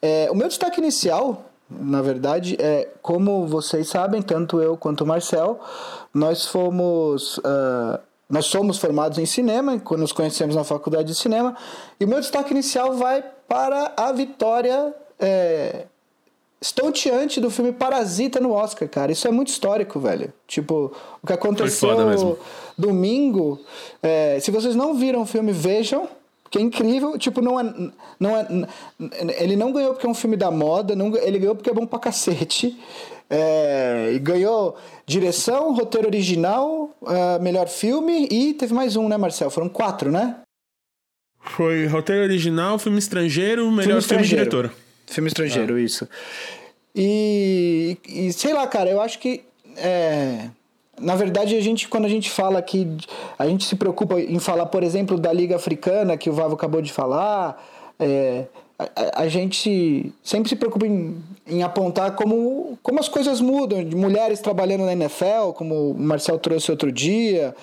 é, 0.00 0.28
o 0.30 0.34
meu 0.36 0.46
destaque 0.46 0.80
inicial 0.80 1.49
na 1.70 2.02
verdade, 2.02 2.56
é 2.58 2.88
como 3.00 3.46
vocês 3.46 3.88
sabem, 3.88 4.20
tanto 4.20 4.60
eu 4.60 4.76
quanto 4.76 5.02
o 5.02 5.06
Marcel, 5.06 5.60
nós 6.12 6.46
fomos. 6.46 7.38
Uh, 7.38 7.98
nós 8.28 8.46
somos 8.46 8.78
formados 8.78 9.18
em 9.18 9.26
cinema, 9.26 9.78
quando 9.80 10.02
nos 10.02 10.12
conhecemos 10.12 10.54
na 10.54 10.62
faculdade 10.62 11.08
de 11.08 11.16
cinema, 11.16 11.56
e 11.98 12.04
o 12.04 12.08
meu 12.08 12.20
destaque 12.20 12.52
inicial 12.52 12.94
vai 12.94 13.24
para 13.48 13.92
a 13.96 14.12
vitória 14.12 14.94
é, 15.18 15.86
estonteante 16.60 17.40
do 17.40 17.50
filme 17.50 17.72
Parasita 17.72 18.38
no 18.38 18.52
Oscar, 18.52 18.88
cara. 18.88 19.10
Isso 19.10 19.26
é 19.26 19.32
muito 19.32 19.48
histórico, 19.48 19.98
velho. 19.98 20.32
Tipo, 20.46 20.92
o 21.20 21.26
que 21.26 21.32
aconteceu 21.32 22.38
domingo. 22.78 23.60
É, 24.02 24.38
se 24.40 24.50
vocês 24.50 24.74
não 24.74 24.94
viram 24.94 25.22
o 25.22 25.26
filme, 25.26 25.52
vejam. 25.52 26.08
Que 26.50 26.58
é 26.58 26.60
incrível, 26.60 27.16
tipo, 27.16 27.40
não 27.40 27.60
é, 27.60 27.92
não 28.18 28.36
é. 28.36 28.46
Ele 29.38 29.54
não 29.54 29.72
ganhou 29.72 29.92
porque 29.92 30.06
é 30.06 30.10
um 30.10 30.14
filme 30.14 30.36
da 30.36 30.50
moda, 30.50 30.96
não, 30.96 31.16
ele 31.16 31.38
ganhou 31.38 31.54
porque 31.54 31.70
é 31.70 31.72
bom 31.72 31.86
pra 31.86 31.98
cacete. 31.98 32.76
É, 33.32 34.10
e 34.12 34.18
ganhou 34.18 34.76
direção, 35.06 35.72
roteiro 35.72 36.08
original, 36.08 36.92
uh, 37.00 37.40
melhor 37.40 37.68
filme 37.68 38.26
e 38.28 38.54
teve 38.54 38.74
mais 38.74 38.96
um, 38.96 39.08
né, 39.08 39.16
Marcel? 39.16 39.48
Foram 39.48 39.68
quatro, 39.68 40.10
né? 40.10 40.38
Foi 41.40 41.86
roteiro 41.86 42.24
original, 42.24 42.76
filme 42.78 42.98
estrangeiro, 42.98 43.70
melhor 43.70 44.02
filme, 44.02 44.24
estrangeiro. 44.24 44.50
filme 44.50 44.64
diretor. 44.66 44.72
Filme 45.06 45.28
estrangeiro, 45.28 45.76
ah. 45.76 45.80
isso. 45.80 46.08
E, 46.94 47.96
e, 48.08 48.32
sei 48.32 48.52
lá, 48.52 48.66
cara, 48.66 48.90
eu 48.90 49.00
acho 49.00 49.18
que. 49.18 49.44
É, 49.76 50.50
na 51.00 51.16
verdade, 51.16 51.56
a 51.56 51.60
gente, 51.60 51.88
quando 51.88 52.04
a 52.04 52.08
gente 52.08 52.30
fala 52.30 52.60
que 52.62 52.96
a 53.38 53.46
gente 53.46 53.64
se 53.64 53.74
preocupa 53.76 54.20
em 54.20 54.38
falar, 54.38 54.66
por 54.66 54.82
exemplo, 54.82 55.18
da 55.18 55.32
Liga 55.32 55.56
Africana, 55.56 56.16
que 56.16 56.28
o 56.30 56.32
Vavo 56.32 56.54
acabou 56.54 56.82
de 56.82 56.92
falar, 56.92 57.60
É, 58.02 58.46
a, 58.96 59.22
a, 59.22 59.28
gente 59.28 60.10
sempre 60.22 60.48
se 60.48 60.56
preocupa 60.56 60.86
em, 60.86 61.22
em, 61.46 61.62
apontar 61.62 62.14
como, 62.14 62.78
como 62.82 62.98
as 62.98 63.08
coisas 63.08 63.40
mudam, 63.40 63.84
de 63.84 63.94
mulheres 63.94 64.40
trabalhando 64.40 64.86
na 64.86 64.92
NFL, 64.92 65.52
como 65.54 65.90
o 65.90 65.98
Marcel 65.98 66.38
trouxe 66.38 66.70
outro 66.70 66.90
dia. 66.90 67.54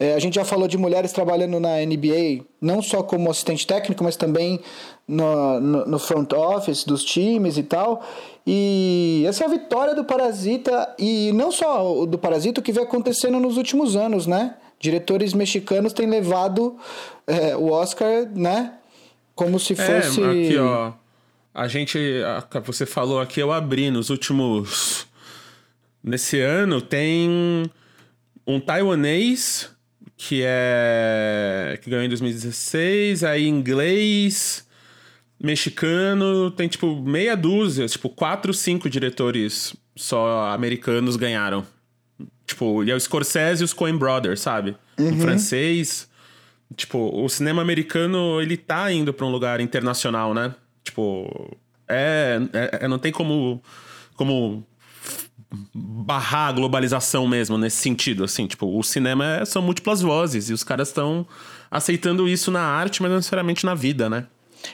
É, 0.00 0.14
a 0.14 0.18
gente 0.18 0.34
já 0.34 0.44
falou 0.44 0.66
de 0.66 0.76
mulheres 0.76 1.12
trabalhando 1.12 1.60
na 1.60 1.76
NBA, 1.84 2.44
não 2.60 2.82
só 2.82 3.02
como 3.04 3.30
assistente 3.30 3.64
técnico, 3.64 4.02
mas 4.02 4.16
também 4.16 4.60
no, 5.06 5.60
no, 5.60 5.86
no 5.86 5.98
front 5.98 6.32
office 6.32 6.82
dos 6.84 7.04
times 7.04 7.56
e 7.56 7.62
tal. 7.62 8.02
E 8.44 9.24
essa 9.28 9.44
é 9.44 9.46
a 9.46 9.50
vitória 9.50 9.94
do 9.94 10.04
Parasita, 10.04 10.92
e 10.98 11.30
não 11.32 11.52
só 11.52 12.04
do 12.04 12.18
Parasita, 12.18 12.60
o 12.60 12.64
que 12.64 12.72
vem 12.72 12.82
acontecendo 12.82 13.38
nos 13.38 13.56
últimos 13.56 13.94
anos, 13.94 14.26
né? 14.26 14.56
Diretores 14.80 15.32
mexicanos 15.32 15.92
têm 15.92 16.06
levado 16.06 16.76
é, 17.26 17.56
o 17.56 17.70
Oscar, 17.70 18.28
né? 18.34 18.72
Como 19.34 19.58
se 19.58 19.72
é, 19.72 19.76
fosse. 19.76 20.22
É, 20.22 20.30
aqui, 20.30 20.56
ó. 20.58 20.92
A 21.52 21.68
gente. 21.68 21.98
Você 22.64 22.86
falou 22.86 23.20
aqui, 23.20 23.40
eu 23.40 23.52
abri 23.52 23.90
nos 23.90 24.10
últimos. 24.10 25.06
Nesse 26.02 26.40
ano 26.40 26.80
tem 26.80 27.70
um 28.46 28.60
taiwanês 28.60 29.70
que 30.16 30.42
é. 30.44 31.78
que 31.82 31.90
ganhou 31.90 32.04
em 32.04 32.08
2016, 32.08 33.24
aí 33.24 33.46
inglês, 33.46 34.66
mexicano, 35.40 36.50
tem 36.50 36.68
tipo 36.68 36.96
meia 36.96 37.36
dúzia, 37.36 37.86
tipo 37.86 38.08
quatro, 38.08 38.52
cinco 38.52 38.88
diretores 38.88 39.74
só 39.96 40.50
americanos 40.50 41.16
ganharam. 41.16 41.64
Tipo, 42.46 42.84
e 42.84 42.90
é 42.90 42.94
o 42.94 43.00
Scorsese 43.00 43.62
e 43.62 43.64
os 43.64 43.72
Coen 43.72 43.96
Brothers, 43.96 44.40
sabe? 44.40 44.76
Uhum. 44.98 45.08
Um 45.08 45.20
francês. 45.20 46.08
Tipo, 46.76 47.10
o 47.14 47.28
cinema 47.28 47.62
americano, 47.62 48.40
ele 48.40 48.56
tá 48.56 48.90
indo 48.92 49.12
para 49.12 49.26
um 49.26 49.30
lugar 49.30 49.60
internacional, 49.60 50.34
né? 50.34 50.54
Tipo, 50.82 51.56
é, 51.88 52.40
é, 52.52 52.84
é, 52.84 52.88
não 52.88 52.98
tem 52.98 53.12
como 53.12 53.62
como 54.16 54.64
barrar 55.72 56.48
a 56.48 56.52
globalização 56.52 57.26
mesmo 57.26 57.56
nesse 57.58 57.76
sentido, 57.76 58.24
assim, 58.24 58.46
tipo, 58.46 58.66
o 58.66 58.82
cinema 58.82 59.36
é, 59.36 59.44
são 59.44 59.62
múltiplas 59.62 60.00
vozes 60.00 60.50
e 60.50 60.52
os 60.52 60.64
caras 60.64 60.88
estão 60.88 61.26
aceitando 61.70 62.28
isso 62.28 62.50
na 62.50 62.60
arte, 62.60 63.02
mas 63.02 63.10
não 63.10 63.18
necessariamente 63.18 63.64
na 63.64 63.74
vida, 63.74 64.08
né? 64.08 64.26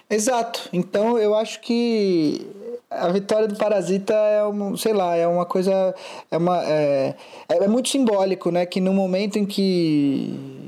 Exato. 0.08 0.68
Então, 0.72 1.18
eu 1.18 1.34
acho 1.34 1.60
que 1.60 2.46
a 2.90 3.08
vitória 3.08 3.46
do 3.46 3.56
Parasita 3.56 4.12
é 4.12 4.44
um, 4.44 4.76
sei 4.76 4.92
lá, 4.92 5.16
é 5.16 5.26
uma 5.26 5.46
coisa 5.46 5.94
é 6.30 6.36
uma 6.36 6.62
é, 6.64 7.14
é 7.48 7.68
muito 7.68 7.88
simbólico, 7.88 8.50
né, 8.50 8.66
que 8.66 8.80
no 8.80 8.92
momento 8.92 9.38
em 9.38 9.46
que 9.46 10.59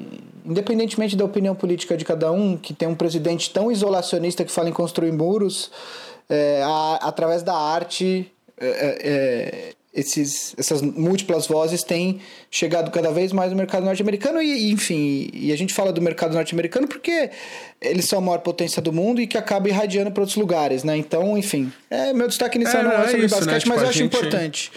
independentemente 0.45 1.17
da 1.17 1.25
opinião 1.25 1.55
política 1.55 1.97
de 1.97 2.05
cada 2.05 2.31
um, 2.33 2.57
que 2.57 2.75
tem 2.75 2.89
um 2.89 2.95
presidente 2.95 3.51
tão 3.51 3.71
isolacionista 3.71 4.45
que 4.45 4.53
fala 4.53 4.69
em 4.69 4.73
construir 4.73 5.13
muros, 5.13 5.71
é, 6.29 6.63
a, 6.65 6.99
através 7.03 7.43
da 7.43 7.55
arte, 7.55 8.31
é, 8.59 8.67
é, 8.67 8.99
é, 9.05 9.73
esses, 9.95 10.55
essas 10.57 10.81
múltiplas 10.81 11.47
vozes 11.47 11.83
têm 11.83 12.21
chegado 12.51 12.91
cada 12.91 13.11
vez 13.11 13.33
mais 13.33 13.51
no 13.51 13.57
mercado 13.57 13.85
norte-americano 13.85 14.41
e, 14.41 14.73
enfim, 14.73 15.29
e 15.35 15.53
a 15.53 15.57
gente 15.57 15.75
fala 15.75 15.93
do 15.93 16.01
mercado 16.01 16.33
norte-americano 16.33 16.89
porque 16.89 17.31
eles 17.81 18.07
são 18.07 18.19
a 18.19 18.23
maior 18.23 18.39
potência 18.39 18.81
do 18.81 18.93
mundo 18.93 19.21
e 19.21 19.27
que 19.27 19.37
acaba 19.37 19.69
irradiando 19.69 20.11
para 20.11 20.23
outros 20.23 20.37
lugares, 20.37 20.83
né? 20.83 20.97
Então, 20.97 21.37
enfim, 21.37 21.71
é, 21.91 22.13
meu 22.13 22.27
destaque 22.27 22.57
inicial 22.57 22.83
é, 22.83 22.85
não 22.85 22.93
é 22.93 23.09
sobre 23.09 23.27
isso, 23.27 23.35
basquete, 23.35 23.53
né? 23.53 23.59
tipo, 23.59 23.69
mas 23.69 23.83
eu 23.83 23.89
acho 23.89 23.99
gente... 23.99 24.17
importante. 24.17 24.73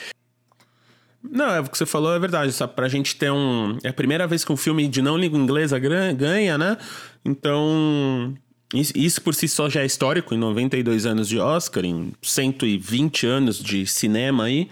Não, 1.31 1.49
é 1.49 1.59
o 1.59 1.63
que 1.63 1.77
você 1.77 1.85
falou 1.85 2.13
é 2.13 2.19
verdade, 2.19 2.51
sabe? 2.51 2.73
Pra 2.73 2.87
gente 2.87 3.15
ter 3.15 3.31
um. 3.31 3.77
É 3.83 3.89
a 3.89 3.93
primeira 3.93 4.27
vez 4.27 4.43
que 4.43 4.51
um 4.51 4.57
filme 4.57 4.87
de 4.87 5.01
não 5.01 5.17
língua 5.17 5.39
inglesa 5.39 5.79
ganha, 5.79 6.57
né? 6.57 6.77
Então. 7.23 8.33
Isso 8.73 9.21
por 9.21 9.33
si 9.33 9.47
só 9.47 9.69
já 9.69 9.81
é 9.81 9.85
histórico, 9.85 10.33
em 10.33 10.37
92 10.37 11.05
anos 11.05 11.29
de 11.29 11.39
Oscar, 11.39 11.85
em 11.85 12.11
120 12.21 13.25
anos 13.25 13.63
de 13.63 13.85
cinema 13.85 14.45
aí, 14.45 14.67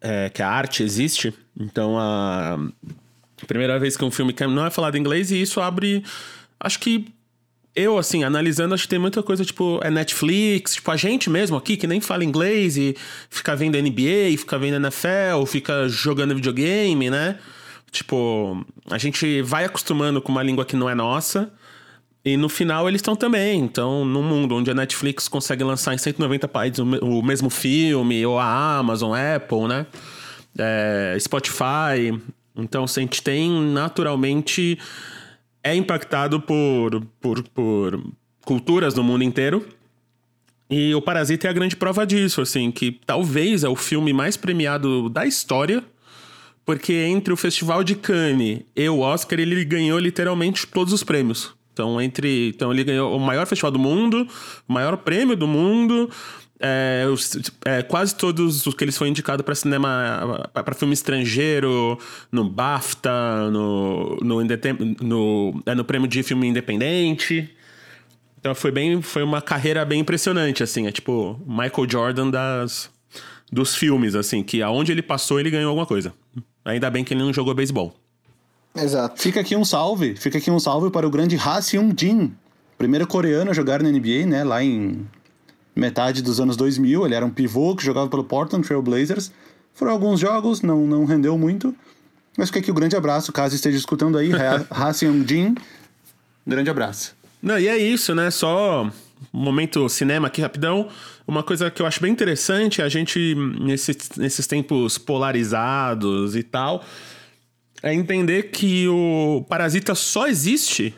é, 0.00 0.30
que 0.30 0.40
a 0.40 0.48
arte 0.48 0.82
existe. 0.82 1.34
Então, 1.58 1.98
a 1.98 2.58
primeira 3.46 3.78
vez 3.78 3.96
que 3.96 4.04
um 4.04 4.10
filme 4.10 4.34
não 4.48 4.64
é 4.64 4.70
falado 4.70 4.96
em 4.96 5.00
inglês, 5.00 5.30
e 5.30 5.42
isso 5.42 5.60
abre, 5.60 6.02
acho 6.60 6.78
que 6.78 7.12
eu, 7.74 7.96
assim, 7.96 8.22
analisando, 8.22 8.74
acho 8.74 8.84
que 8.84 8.90
tem 8.90 8.98
muita 8.98 9.22
coisa, 9.22 9.44
tipo, 9.44 9.80
é 9.82 9.90
Netflix, 9.90 10.74
tipo, 10.74 10.90
a 10.90 10.96
gente 10.96 11.30
mesmo 11.30 11.56
aqui, 11.56 11.76
que 11.76 11.86
nem 11.86 12.00
fala 12.00 12.22
inglês 12.22 12.76
e 12.76 12.94
fica 13.30 13.56
vendo 13.56 13.80
NBA, 13.80 14.36
fica 14.38 14.58
vendo 14.58 14.76
NFL, 14.76 15.46
fica 15.46 15.88
jogando 15.88 16.34
videogame, 16.34 17.08
né? 17.08 17.38
Tipo, 17.90 18.64
a 18.90 18.98
gente 18.98 19.42
vai 19.42 19.64
acostumando 19.64 20.20
com 20.20 20.30
uma 20.32 20.42
língua 20.42 20.64
que 20.64 20.76
não 20.76 20.88
é 20.88 20.94
nossa. 20.94 21.52
E 22.24 22.36
no 22.36 22.48
final 22.48 22.88
eles 22.88 23.00
estão 23.00 23.16
também. 23.16 23.60
Então, 23.60 24.04
num 24.04 24.22
mundo 24.22 24.54
onde 24.54 24.70
a 24.70 24.74
Netflix 24.74 25.26
consegue 25.26 25.64
lançar 25.64 25.92
em 25.94 25.98
190 25.98 26.46
países 26.48 26.78
o 26.78 27.22
mesmo 27.22 27.50
filme, 27.50 28.24
ou 28.24 28.38
a 28.38 28.78
Amazon, 28.78 29.12
Apple, 29.14 29.66
né? 29.66 29.86
É, 30.58 31.16
Spotify. 31.18 32.18
Então, 32.56 32.84
a 32.84 33.00
gente 33.00 33.22
tem 33.22 33.50
naturalmente 33.50 34.78
é 35.62 35.74
impactado 35.74 36.40
por, 36.40 37.04
por, 37.20 37.42
por 37.48 38.02
culturas 38.44 38.94
no 38.94 39.02
mundo 39.02 39.24
inteiro. 39.24 39.66
E 40.68 40.94
o 40.94 41.02
Parasita 41.02 41.46
é 41.46 41.50
a 41.50 41.52
grande 41.52 41.76
prova 41.76 42.06
disso, 42.06 42.40
assim, 42.40 42.70
que 42.70 42.98
talvez 43.04 43.62
é 43.62 43.68
o 43.68 43.76
filme 43.76 44.12
mais 44.12 44.36
premiado 44.36 45.08
da 45.10 45.26
história, 45.26 45.84
porque 46.64 46.94
entre 46.94 47.32
o 47.32 47.36
Festival 47.36 47.84
de 47.84 47.94
Cannes 47.94 48.60
e 48.74 48.88
o 48.88 49.00
Oscar, 49.00 49.38
ele 49.38 49.64
ganhou 49.64 49.98
literalmente 49.98 50.66
todos 50.66 50.92
os 50.92 51.02
prêmios. 51.02 51.54
Então, 51.72 52.00
entre. 52.00 52.48
Então, 52.48 52.72
ele 52.72 52.84
ganhou 52.84 53.16
o 53.16 53.20
maior 53.20 53.46
festival 53.46 53.70
do 53.70 53.78
mundo, 53.78 54.26
o 54.68 54.72
maior 54.72 54.96
prêmio 54.98 55.34
do 55.34 55.46
mundo, 55.46 56.10
é, 56.62 57.06
os, 57.08 57.36
é, 57.64 57.82
quase 57.82 58.14
todos 58.14 58.64
os 58.64 58.74
que 58.74 58.84
eles 58.84 58.96
foram 58.96 59.10
indicados 59.10 59.44
para 59.44 59.54
cinema, 59.54 60.48
para 60.52 60.74
filme 60.74 60.94
estrangeiro, 60.94 61.98
no 62.30 62.48
BAFTA, 62.48 63.50
no, 63.50 64.16
no, 64.22 64.44
no, 65.00 65.62
é, 65.66 65.74
no 65.74 65.84
prêmio 65.84 66.06
de 66.06 66.22
filme 66.22 66.46
independente. 66.46 67.50
Então 68.38 68.54
foi 68.54 68.70
bem, 68.70 69.02
foi 69.02 69.24
uma 69.24 69.42
carreira 69.42 69.84
bem 69.84 70.00
impressionante, 70.00 70.62
assim, 70.62 70.86
é 70.86 70.92
tipo 70.92 71.40
Michael 71.46 71.88
Jordan 71.90 72.30
das, 72.30 72.88
dos 73.50 73.74
filmes, 73.74 74.14
assim, 74.14 74.42
que 74.42 74.62
aonde 74.62 74.92
ele 74.92 75.02
passou 75.02 75.40
ele 75.40 75.50
ganhou 75.50 75.70
alguma 75.70 75.86
coisa. 75.86 76.14
Ainda 76.64 76.88
bem 76.88 77.02
que 77.02 77.12
ele 77.12 77.22
não 77.22 77.32
jogou 77.32 77.54
beisebol. 77.54 77.92
Exato. 78.74 79.20
Fica 79.20 79.40
aqui 79.40 79.56
um 79.56 79.64
salve, 79.64 80.14
fica 80.16 80.38
aqui 80.38 80.50
um 80.50 80.58
salve 80.58 80.90
para 80.90 81.06
o 81.06 81.10
grande 81.10 81.36
Ha 81.36 81.60
Seung-jin, 81.60 82.32
primeiro 82.78 83.06
coreano 83.06 83.50
a 83.50 83.54
jogar 83.54 83.82
na 83.82 83.90
NBA, 83.90 84.26
né, 84.26 84.44
lá 84.44 84.62
em 84.62 85.06
metade 85.74 86.22
dos 86.22 86.40
anos 86.40 86.56
2000. 86.56 87.06
Ele 87.06 87.14
era 87.14 87.24
um 87.24 87.30
pivô 87.30 87.74
que 87.74 87.84
jogava 87.84 88.08
pelo 88.08 88.24
Portland 88.24 88.66
Trail 88.66 88.82
Blazers. 88.82 89.32
Foram 89.74 89.92
alguns 89.92 90.20
jogos, 90.20 90.62
não, 90.62 90.86
não 90.86 91.04
rendeu 91.04 91.36
muito. 91.38 91.74
Mas 92.36 92.48
fica 92.48 92.60
aqui 92.60 92.70
o 92.70 92.72
um 92.72 92.76
grande 92.76 92.96
abraço, 92.96 93.32
caso 93.32 93.54
esteja 93.54 93.76
escutando 93.76 94.16
aí, 94.16 94.30
Ha 94.70 94.92
Seung-jin. 94.92 95.54
Grande 96.46 96.70
abraço. 96.70 97.14
Não, 97.42 97.58
e 97.58 97.68
é 97.68 97.76
isso, 97.76 98.14
né? 98.14 98.30
Só 98.30 98.90
um 99.32 99.38
momento 99.38 99.88
cinema 99.88 100.28
aqui 100.28 100.40
rapidão. 100.40 100.88
Uma 101.26 101.42
coisa 101.42 101.70
que 101.70 101.82
eu 101.82 101.86
acho 101.86 102.00
bem 102.00 102.10
interessante, 102.10 102.82
a 102.82 102.88
gente, 102.88 103.34
nesses, 103.60 104.10
nesses 104.16 104.46
tempos 104.46 104.98
polarizados 104.98 106.34
e 106.34 106.42
tal, 106.42 106.84
é 107.82 107.94
entender 107.94 108.44
que 108.44 108.88
o 108.88 109.44
Parasita 109.48 109.94
só 109.94 110.26
existe 110.26 110.94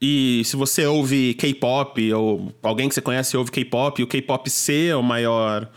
e 0.00 0.42
se 0.44 0.56
você 0.56 0.86
ouve 0.86 1.34
K-pop, 1.34 2.12
ou 2.12 2.52
alguém 2.62 2.88
que 2.88 2.94
você 2.94 3.02
conhece 3.02 3.36
ouve 3.36 3.50
K-pop, 3.50 4.02
o 4.02 4.06
K-pop 4.06 4.48
ser 4.48 4.96
o 4.96 5.02
maior 5.02 5.68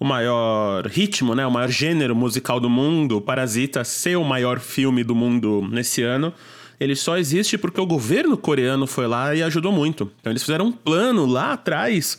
o 0.00 0.04
maior 0.04 0.86
ritmo, 0.86 1.34
né, 1.34 1.44
o 1.44 1.50
maior 1.50 1.68
gênero 1.68 2.14
musical 2.14 2.60
do 2.60 2.70
mundo, 2.70 3.20
Parasita 3.20 3.82
ser 3.82 4.16
o 4.16 4.22
maior 4.22 4.60
filme 4.60 5.02
do 5.02 5.12
mundo 5.12 5.66
nesse 5.72 6.02
ano, 6.02 6.32
ele 6.78 6.94
só 6.94 7.18
existe 7.18 7.58
porque 7.58 7.80
o 7.80 7.86
governo 7.86 8.36
coreano 8.38 8.86
foi 8.86 9.08
lá 9.08 9.34
e 9.34 9.42
ajudou 9.42 9.72
muito. 9.72 10.10
Então 10.20 10.32
eles 10.32 10.42
fizeram 10.42 10.66
um 10.66 10.72
plano 10.72 11.26
lá 11.26 11.52
atrás 11.52 12.16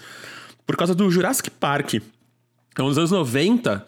por 0.67 0.75
causa 0.75 0.93
do 0.93 1.09
Jurassic 1.09 1.49
Park. 1.49 1.95
Então, 2.71 2.87
nos 2.87 2.97
anos 2.97 3.11
90, 3.11 3.85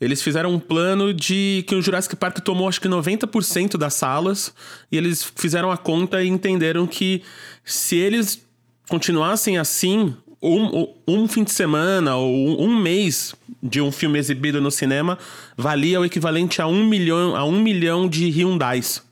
eles 0.00 0.22
fizeram 0.22 0.52
um 0.54 0.58
plano 0.58 1.12
de 1.12 1.62
que 1.66 1.74
o 1.74 1.82
Jurassic 1.82 2.16
Park 2.16 2.38
tomou 2.38 2.68
acho 2.68 2.80
que 2.80 2.88
90% 2.88 3.76
das 3.76 3.94
salas 3.94 4.54
e 4.90 4.96
eles 4.96 5.22
fizeram 5.36 5.70
a 5.70 5.76
conta 5.76 6.22
e 6.22 6.28
entenderam 6.28 6.86
que 6.86 7.22
se 7.64 7.96
eles 7.96 8.42
continuassem 8.88 9.58
assim, 9.58 10.16
um, 10.42 10.88
um 11.06 11.28
fim 11.28 11.44
de 11.44 11.52
semana 11.52 12.16
ou 12.16 12.62
um 12.62 12.74
mês 12.80 13.34
de 13.62 13.80
um 13.80 13.92
filme 13.92 14.18
exibido 14.18 14.60
no 14.60 14.70
cinema 14.70 15.18
valia 15.56 16.00
o 16.00 16.04
equivalente 16.04 16.62
a 16.62 16.66
um 16.66 16.84
milhão, 16.84 17.36
a 17.36 17.44
um 17.44 17.60
milhão 17.60 18.08
de 18.08 18.26
Hyundais. 18.30 19.02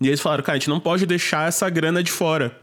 E 0.00 0.06
eles 0.06 0.20
falaram, 0.20 0.44
cara, 0.44 0.56
a 0.56 0.58
gente 0.58 0.68
não 0.68 0.80
pode 0.80 1.06
deixar 1.06 1.48
essa 1.48 1.68
grana 1.70 2.02
de 2.02 2.10
fora. 2.10 2.58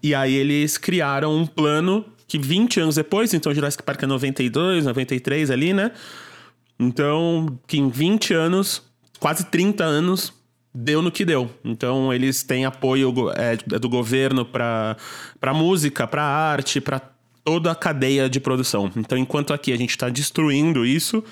E 0.00 0.14
aí 0.14 0.34
eles 0.34 0.78
criaram 0.78 1.36
um 1.36 1.46
plano 1.46 2.04
que 2.28 2.38
20 2.38 2.80
anos 2.80 2.94
depois, 2.94 3.34
então 3.34 3.52
Jurassic 3.52 3.82
Park 3.82 4.02
é 4.02 4.06
92, 4.06 4.84
93 4.84 5.50
ali, 5.50 5.72
né? 5.72 5.90
Então, 6.78 7.58
que 7.66 7.78
em 7.78 7.88
20 7.88 8.34
anos, 8.34 8.82
quase 9.18 9.44
30 9.46 9.84
anos, 9.84 10.32
deu 10.74 11.02
no 11.02 11.10
que 11.10 11.24
deu. 11.24 11.50
Então 11.64 12.12
eles 12.12 12.42
têm 12.42 12.64
apoio 12.64 13.12
é, 13.36 13.58
é 13.74 13.78
do 13.78 13.88
governo 13.88 14.44
para 14.44 14.96
música, 15.54 16.06
para 16.06 16.22
arte, 16.22 16.80
para 16.80 17.00
toda 17.44 17.72
a 17.72 17.74
cadeia 17.74 18.28
de 18.28 18.38
produção. 18.38 18.90
Então 18.96 19.18
enquanto 19.18 19.52
aqui 19.52 19.72
a 19.72 19.76
gente 19.76 19.90
está 19.90 20.08
destruindo 20.08 20.86
isso, 20.86 21.24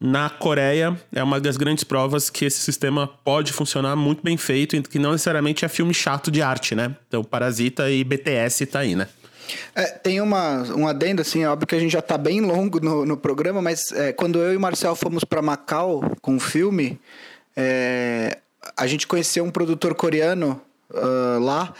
na 0.00 0.28
Coreia 0.28 1.00
é 1.12 1.22
uma 1.22 1.40
das 1.40 1.56
grandes 1.56 1.84
provas 1.84 2.28
que 2.28 2.44
esse 2.44 2.58
sistema 2.58 3.06
pode 3.06 3.52
funcionar 3.52 3.96
muito 3.96 4.22
bem 4.22 4.36
feito 4.36 4.76
e 4.76 4.82
que 4.82 4.98
não 4.98 5.12
necessariamente 5.12 5.64
é 5.64 5.68
filme 5.68 5.94
chato 5.94 6.30
de 6.30 6.42
arte, 6.42 6.74
né? 6.74 6.94
Então 7.06 7.22
Parasita 7.22 7.90
e 7.90 8.02
BTS 8.04 8.66
tá 8.66 8.80
aí, 8.80 8.96
né? 8.96 9.08
É, 9.74 9.84
tem 9.84 10.20
uma, 10.20 10.62
um 10.74 10.86
adendo, 10.86 11.22
assim, 11.22 11.42
é 11.42 11.48
óbvio 11.48 11.66
que 11.66 11.74
a 11.74 11.78
gente 11.78 11.92
já 11.92 12.02
tá 12.02 12.18
bem 12.18 12.40
longo 12.40 12.80
no, 12.80 13.04
no 13.04 13.16
programa, 13.16 13.60
mas 13.62 13.92
é, 13.92 14.12
quando 14.12 14.38
eu 14.38 14.52
e 14.52 14.56
o 14.56 14.60
Marcel 14.60 14.94
fomos 14.94 15.24
para 15.24 15.42
Macau 15.42 16.02
com 16.20 16.36
o 16.36 16.40
filme, 16.40 16.98
é, 17.56 18.38
a 18.76 18.86
gente 18.86 19.06
conheceu 19.06 19.44
um 19.44 19.50
produtor 19.50 19.94
coreano 19.94 20.60
uh, 20.90 21.38
lá, 21.40 21.72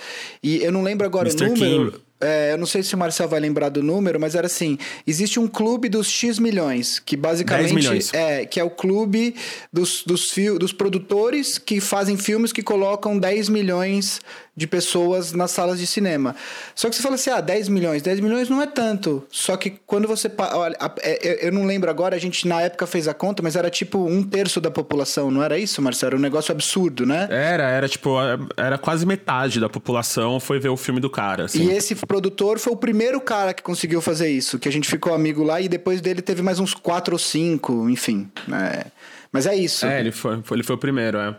e 0.43 0.63
eu 0.63 0.73
não 0.73 0.83
lembro 0.83 1.07
agora 1.07 1.29
Mr. 1.29 1.45
o 1.45 1.49
número. 1.49 1.93
Kim. 1.93 2.09
É, 2.21 2.53
eu 2.53 2.59
não 2.59 2.67
sei 2.67 2.83
se 2.83 2.95
o 2.97 2.99
Marcel 2.99 3.29
vai 3.29 3.39
lembrar 3.39 3.69
do 3.69 3.81
número, 3.81 4.19
mas 4.19 4.35
era 4.35 4.47
assim: 4.47 4.77
existe 5.07 5.39
um 5.39 5.47
clube 5.47 5.89
dos 5.89 6.09
X 6.09 6.39
milhões, 6.39 6.99
que 6.99 7.17
basicamente 7.17 7.89
é 8.13 8.45
que 8.45 8.59
é 8.59 8.65
o 8.65 8.71
clube 8.71 9.37
dos, 9.73 10.03
dos, 10.05 10.35
dos 10.59 10.73
produtores 10.73 11.59
que 11.59 11.81
fazem 11.81 12.17
filmes 12.17 12.53
que 12.53 12.63
colocam 12.63 13.17
10 13.17 13.49
milhões 13.49 14.21
de 14.59 14.67
pessoas 14.67 15.33
nas 15.33 15.53
salas 15.53 15.79
de 15.79 15.87
cinema. 15.87 16.35
Só 16.75 16.91
que 16.91 16.97
você 16.97 17.03
fala 17.03 17.15
assim, 17.15 17.31
ah, 17.31 17.41
10 17.41 17.69
milhões. 17.69 18.03
10 18.03 18.19
milhões 18.19 18.49
não 18.49 18.61
é 18.61 18.67
tanto. 18.67 19.25
Só 19.31 19.57
que 19.57 19.79
quando 19.87 20.09
você... 20.09 20.29
Olha, 20.53 20.77
é, 21.01 21.47
eu 21.47 21.53
não 21.53 21.65
lembro 21.65 21.89
agora, 21.89 22.17
a 22.17 22.19
gente 22.19 22.47
na 22.49 22.61
época 22.61 22.85
fez 22.87 23.07
a 23.07 23.15
conta, 23.15 23.41
mas 23.41 23.55
era 23.55 23.71
tipo 23.71 24.05
um 24.05 24.21
terço 24.23 24.61
da 24.61 24.71
população, 24.71 25.31
não 25.31 25.43
era 25.43 25.57
isso, 25.57 25.81
Marcelo? 25.81 26.09
Era 26.09 26.17
um 26.17 26.21
negócio 26.21 26.51
absurdo, 26.51 27.07
né? 27.07 27.29
Era, 27.31 27.71
era 27.71 27.89
tipo... 27.89 28.17
Era 28.57 28.77
quase 28.77 29.07
metade 29.07 29.61
da 29.61 29.69
população 29.69 30.41
foi 30.41 30.59
ver 30.59 30.71
o 30.71 30.77
filme 30.77 30.99
do 30.99 31.09
cara, 31.09 31.45
assim. 31.45 31.69
E 31.69 31.71
esse 31.71 31.95
produtor 31.95 32.59
foi 32.59 32.73
o 32.73 32.77
primeiro 32.77 33.21
cara 33.21 33.55
que 33.55 33.63
conseguiu 33.63 34.01
fazer 34.01 34.29
isso, 34.29 34.59
que 34.59 34.69
a 34.69 34.73
gente 34.73 34.89
ficou 34.89 35.15
amigo 35.15 35.45
lá 35.45 35.61
e 35.61 35.69
depois 35.69 36.01
dele 36.01 36.21
teve 36.21 36.43
mais 36.43 36.59
uns 36.59 36.75
quatro 36.75 37.15
ou 37.15 37.19
cinco, 37.19 37.89
enfim. 37.89 38.29
É... 38.53 38.87
Mas 39.31 39.47
é 39.47 39.55
isso. 39.55 39.87
É, 39.87 40.01
ele 40.01 40.11
foi, 40.11 40.43
ele 40.51 40.63
foi 40.63 40.75
o 40.75 40.79
primeiro, 40.79 41.19
é. 41.19 41.37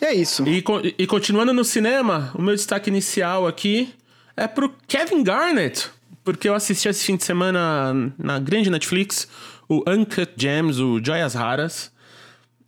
E 0.00 0.04
é 0.04 0.14
isso. 0.14 0.44
E, 0.46 0.62
e 0.98 1.06
continuando 1.06 1.52
no 1.52 1.64
cinema, 1.64 2.30
o 2.34 2.42
meu 2.42 2.54
destaque 2.54 2.88
inicial 2.88 3.46
aqui 3.46 3.92
é 4.36 4.46
pro 4.46 4.72
Kevin 4.86 5.22
Garnett, 5.22 5.90
porque 6.22 6.48
eu 6.48 6.54
assisti 6.54 6.88
esse 6.88 7.04
fim 7.04 7.16
de 7.16 7.24
semana 7.24 8.12
na 8.16 8.38
grande 8.38 8.70
Netflix 8.70 9.28
o 9.68 9.84
Uncut 9.88 10.32
Gems, 10.36 10.78
o 10.78 10.98
Joias 11.04 11.34
Raras. 11.34 11.92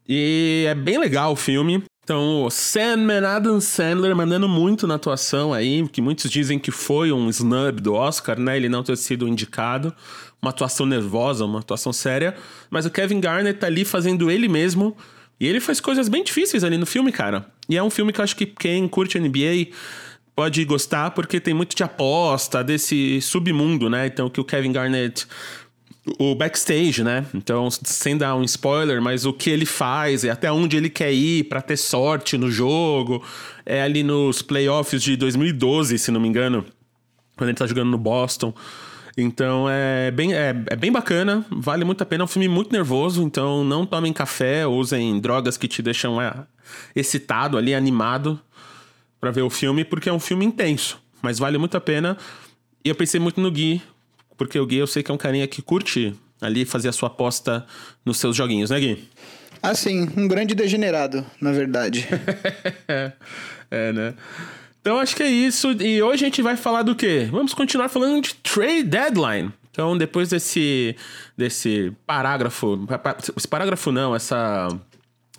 E 0.06 0.66
é 0.68 0.74
bem 0.74 0.98
legal 0.98 1.32
o 1.32 1.36
filme. 1.36 1.82
Então, 2.02 2.44
o 2.44 2.50
Sandman, 2.50 3.24
Adam 3.24 3.60
Sandler 3.60 4.14
mandando 4.14 4.48
muito 4.48 4.86
na 4.86 4.96
atuação 4.96 5.52
aí, 5.52 5.86
que 5.88 6.02
muitos 6.02 6.30
dizem 6.30 6.58
que 6.58 6.70
foi 6.70 7.12
um 7.12 7.28
snub 7.30 7.80
do 7.80 7.94
Oscar, 7.94 8.38
né? 8.38 8.56
Ele 8.56 8.68
não 8.68 8.82
ter 8.82 8.96
sido 8.96 9.28
indicado. 9.28 9.94
Uma 10.42 10.50
atuação 10.50 10.84
nervosa, 10.84 11.44
uma 11.44 11.60
atuação 11.60 11.92
séria. 11.92 12.34
Mas 12.68 12.84
o 12.84 12.90
Kevin 12.90 13.20
Garnett 13.20 13.60
tá 13.60 13.66
ali 13.66 13.84
fazendo 13.84 14.30
ele 14.30 14.48
mesmo 14.48 14.96
e 15.40 15.46
ele 15.46 15.58
faz 15.58 15.80
coisas 15.80 16.08
bem 16.08 16.22
difíceis 16.22 16.62
ali 16.62 16.76
no 16.76 16.84
filme, 16.84 17.10
cara. 17.10 17.46
E 17.66 17.76
é 17.76 17.82
um 17.82 17.88
filme 17.88 18.12
que 18.12 18.20
eu 18.20 18.24
acho 18.24 18.36
que 18.36 18.44
quem 18.44 18.86
curte 18.86 19.18
NBA 19.18 19.68
pode 20.36 20.62
gostar, 20.66 21.12
porque 21.12 21.40
tem 21.40 21.54
muito 21.54 21.74
de 21.74 21.82
aposta, 21.82 22.62
desse 22.62 23.20
submundo, 23.22 23.88
né? 23.88 24.06
Então, 24.06 24.28
que 24.28 24.40
o 24.40 24.44
Kevin 24.44 24.72
Garnett. 24.72 25.26
O 26.18 26.34
backstage, 26.34 27.04
né? 27.04 27.26
Então, 27.34 27.70
sem 27.70 28.16
dar 28.16 28.34
um 28.34 28.42
spoiler, 28.42 29.02
mas 29.02 29.26
o 29.26 29.32
que 29.32 29.50
ele 29.50 29.66
faz 29.66 30.24
e 30.24 30.30
até 30.30 30.50
onde 30.50 30.76
ele 30.76 30.88
quer 30.88 31.12
ir 31.12 31.44
para 31.44 31.60
ter 31.60 31.76
sorte 31.76 32.36
no 32.38 32.50
jogo. 32.50 33.22
É 33.64 33.82
ali 33.82 34.02
nos 34.02 34.42
playoffs 34.42 35.02
de 35.02 35.16
2012, 35.16 35.98
se 35.98 36.10
não 36.10 36.20
me 36.20 36.28
engano, 36.28 36.64
quando 37.36 37.50
ele 37.50 37.58
tá 37.58 37.66
jogando 37.66 37.90
no 37.90 37.98
Boston. 37.98 38.54
Então 39.16 39.68
é 39.68 40.10
bem, 40.10 40.34
é, 40.34 40.54
é, 40.66 40.76
bem 40.76 40.90
bacana, 40.90 41.44
vale 41.50 41.84
muito 41.84 42.02
a 42.02 42.06
pena. 42.06 42.22
É 42.22 42.24
um 42.24 42.28
filme 42.28 42.48
muito 42.48 42.72
nervoso, 42.72 43.22
então 43.22 43.64
não 43.64 43.84
tomem 43.84 44.12
café, 44.12 44.66
usem 44.66 45.20
drogas 45.20 45.56
que 45.56 45.68
te 45.68 45.82
deixam 45.82 46.20
é, 46.20 46.32
excitado 46.94 47.58
ali, 47.58 47.74
animado 47.74 48.40
para 49.20 49.30
ver 49.30 49.42
o 49.42 49.50
filme, 49.50 49.84
porque 49.84 50.08
é 50.08 50.12
um 50.12 50.20
filme 50.20 50.44
intenso, 50.44 51.00
mas 51.20 51.38
vale 51.38 51.58
muito 51.58 51.76
a 51.76 51.80
pena. 51.80 52.16
E 52.84 52.88
eu 52.88 52.94
pensei 52.94 53.20
muito 53.20 53.40
no 53.40 53.50
Gui, 53.50 53.82
porque 54.36 54.58
o 54.58 54.66
Gui 54.66 54.76
eu 54.76 54.86
sei 54.86 55.02
que 55.02 55.10
é 55.10 55.14
um 55.14 55.18
carinha 55.18 55.46
que 55.46 55.60
curte 55.60 56.14
ali 56.40 56.64
fazer 56.64 56.88
a 56.88 56.92
sua 56.92 57.08
aposta 57.08 57.66
nos 58.04 58.18
seus 58.18 58.34
joguinhos, 58.34 58.70
né, 58.70 58.80
Gui? 58.80 59.08
Ah, 59.62 59.74
sim, 59.74 60.08
um 60.16 60.26
grande 60.26 60.54
degenerado, 60.54 61.24
na 61.38 61.52
verdade. 61.52 62.08
é, 63.70 63.92
né? 63.92 64.14
Então 64.80 64.98
acho 64.98 65.14
que 65.14 65.22
é 65.22 65.30
isso. 65.30 65.72
E 65.72 66.02
hoje 66.02 66.24
a 66.24 66.28
gente 66.28 66.42
vai 66.42 66.56
falar 66.56 66.82
do 66.82 66.94
quê? 66.94 67.28
Vamos 67.30 67.54
continuar 67.54 67.88
falando 67.88 68.22
de 68.22 68.34
trade 68.34 68.84
deadline. 68.84 69.52
Então, 69.70 69.96
depois 69.96 70.28
desse, 70.28 70.96
desse 71.36 71.92
parágrafo. 72.06 72.86
Esse 73.36 73.46
parágrafo 73.46 73.92
não, 73.92 74.14
essa 74.14 74.68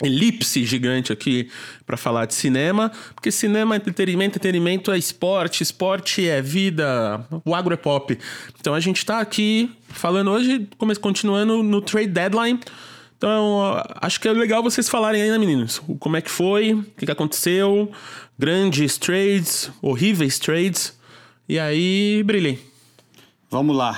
elipse 0.02 0.64
gigante 0.64 1.12
aqui 1.12 1.48
para 1.86 1.96
falar 1.96 2.26
de 2.26 2.34
cinema, 2.34 2.90
porque 3.14 3.30
cinema 3.30 3.74
é 3.74 3.76
entretenimento, 3.76 4.36
entretenimento 4.36 4.90
é 4.90 4.98
esporte, 4.98 5.62
esporte 5.62 6.28
é 6.28 6.42
vida, 6.42 7.24
o 7.44 7.54
agro 7.54 7.72
é 7.72 7.76
pop. 7.76 8.18
Então 8.58 8.74
a 8.74 8.80
gente 8.80 8.98
está 8.98 9.20
aqui 9.20 9.70
falando 9.88 10.30
hoje, 10.30 10.68
continuando 11.00 11.62
no 11.62 11.80
trade 11.80 12.08
deadline. 12.08 12.58
Então, 13.22 13.80
acho 14.00 14.20
que 14.20 14.26
é 14.26 14.32
legal 14.32 14.64
vocês 14.64 14.88
falarem 14.88 15.22
aí, 15.22 15.30
né, 15.30 15.38
meninos? 15.38 15.80
Como 16.00 16.16
é 16.16 16.20
que 16.20 16.28
foi, 16.28 16.72
o 16.72 16.82
que, 16.82 17.08
aconteceu, 17.08 17.88
grandes 18.36 18.98
trades, 18.98 19.70
horríveis 19.80 20.40
trades. 20.40 20.98
E 21.48 21.56
aí, 21.56 22.20
brilhei. 22.24 22.58
Vamos 23.48 23.76
lá. 23.76 23.96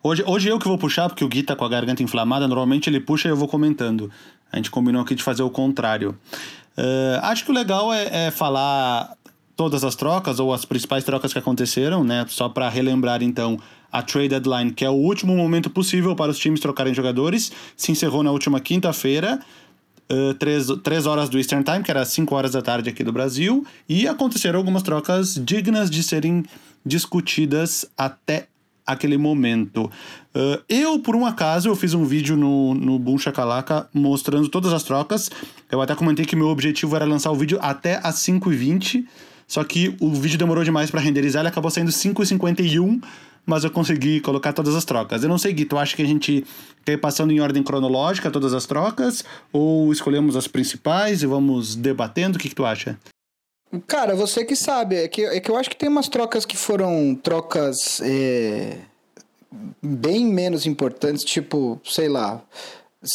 Hoje, 0.00 0.22
hoje 0.24 0.48
eu 0.48 0.56
que 0.56 0.68
vou 0.68 0.78
puxar, 0.78 1.08
porque 1.08 1.24
o 1.24 1.28
Gui 1.28 1.42
tá 1.42 1.56
com 1.56 1.64
a 1.64 1.68
garganta 1.68 2.00
inflamada. 2.04 2.46
Normalmente 2.46 2.88
ele 2.88 3.00
puxa 3.00 3.26
e 3.26 3.32
eu 3.32 3.36
vou 3.36 3.48
comentando. 3.48 4.08
A 4.52 4.56
gente 4.56 4.70
combinou 4.70 5.02
aqui 5.02 5.16
de 5.16 5.22
fazer 5.24 5.42
o 5.42 5.50
contrário. 5.50 6.16
Uh, 6.78 7.18
acho 7.22 7.44
que 7.44 7.50
o 7.50 7.54
legal 7.54 7.92
é, 7.92 8.26
é, 8.26 8.30
falar 8.30 9.16
todas 9.56 9.82
as 9.82 9.96
trocas, 9.96 10.38
ou 10.38 10.54
as 10.54 10.64
principais 10.64 11.02
trocas 11.02 11.32
que 11.32 11.38
aconteceram, 11.40 12.04
né? 12.04 12.24
Só 12.28 12.48
para 12.48 12.68
relembrar, 12.68 13.20
então, 13.20 13.58
a 13.90 14.02
trade 14.02 14.28
deadline, 14.28 14.72
que 14.72 14.84
é 14.84 14.90
o 14.90 14.94
último 14.94 15.36
momento 15.36 15.70
possível 15.70 16.14
para 16.14 16.30
os 16.30 16.38
times 16.38 16.60
trocarem 16.60 16.94
jogadores, 16.94 17.52
se 17.76 17.92
encerrou 17.92 18.22
na 18.22 18.30
última 18.30 18.60
quinta-feira 18.60 19.40
uh, 20.10 20.34
três, 20.34 20.66
três 20.82 21.06
horas 21.06 21.28
do 21.28 21.38
Eastern 21.38 21.64
Time, 21.64 21.82
que 21.82 21.90
era 21.90 22.04
5 22.04 22.34
horas 22.34 22.52
da 22.52 22.60
tarde 22.60 22.90
aqui 22.90 23.04
do 23.04 23.12
Brasil, 23.12 23.64
e 23.88 24.08
aconteceram 24.08 24.58
algumas 24.58 24.82
trocas 24.82 25.34
dignas 25.34 25.88
de 25.88 26.02
serem 26.02 26.44
discutidas 26.84 27.86
até 27.96 28.48
aquele 28.84 29.16
momento. 29.16 29.84
Uh, 30.34 30.60
eu, 30.68 30.98
por 30.98 31.14
um 31.14 31.24
acaso, 31.24 31.68
eu 31.68 31.76
fiz 31.76 31.94
um 31.94 32.04
vídeo 32.04 32.36
no, 32.36 32.74
no 32.74 32.98
Boom 32.98 33.16
mostrando 33.94 34.48
todas 34.48 34.72
as 34.72 34.82
trocas. 34.82 35.30
Eu 35.70 35.80
até 35.80 35.94
comentei 35.94 36.24
que 36.24 36.34
meu 36.34 36.48
objetivo 36.48 36.96
era 36.96 37.04
lançar 37.04 37.30
o 37.30 37.36
vídeo 37.36 37.58
até 37.62 38.00
as 38.02 38.16
5h20, 38.16 39.04
só 39.46 39.62
que 39.62 39.94
o 40.00 40.10
vídeo 40.10 40.38
demorou 40.38 40.64
demais 40.64 40.90
para 40.90 41.00
renderizar, 41.00 41.42
ele 41.42 41.48
acabou 41.48 41.70
saindo 41.70 41.90
5h51 41.90 43.00
mas 43.44 43.64
eu 43.64 43.70
consegui 43.70 44.20
colocar 44.20 44.52
todas 44.52 44.74
as 44.74 44.84
trocas. 44.84 45.22
Eu 45.22 45.28
não 45.28 45.38
sei, 45.38 45.52
Gui, 45.52 45.64
tu 45.64 45.76
acha 45.78 45.96
que 45.96 46.02
a 46.02 46.06
gente 46.06 46.44
quer 46.84 46.92
ir 46.92 46.98
passando 46.98 47.32
em 47.32 47.40
ordem 47.40 47.62
cronológica 47.62 48.30
todas 48.30 48.54
as 48.54 48.66
trocas? 48.66 49.24
Ou 49.52 49.92
escolhemos 49.92 50.36
as 50.36 50.46
principais 50.46 51.22
e 51.22 51.26
vamos 51.26 51.74
debatendo? 51.74 52.36
O 52.36 52.40
que, 52.40 52.48
que 52.48 52.54
tu 52.54 52.64
acha? 52.64 52.98
Cara, 53.86 54.14
você 54.14 54.44
que 54.44 54.56
sabe. 54.56 54.96
É 54.96 55.08
que, 55.08 55.24
é 55.24 55.40
que 55.40 55.50
eu 55.50 55.56
acho 55.56 55.70
que 55.70 55.76
tem 55.76 55.88
umas 55.88 56.08
trocas 56.08 56.44
que 56.44 56.56
foram 56.56 57.14
trocas 57.14 58.00
é, 58.02 58.78
bem 59.82 60.26
menos 60.26 60.66
importantes, 60.66 61.24
tipo, 61.24 61.80
sei 61.84 62.08
lá. 62.08 62.42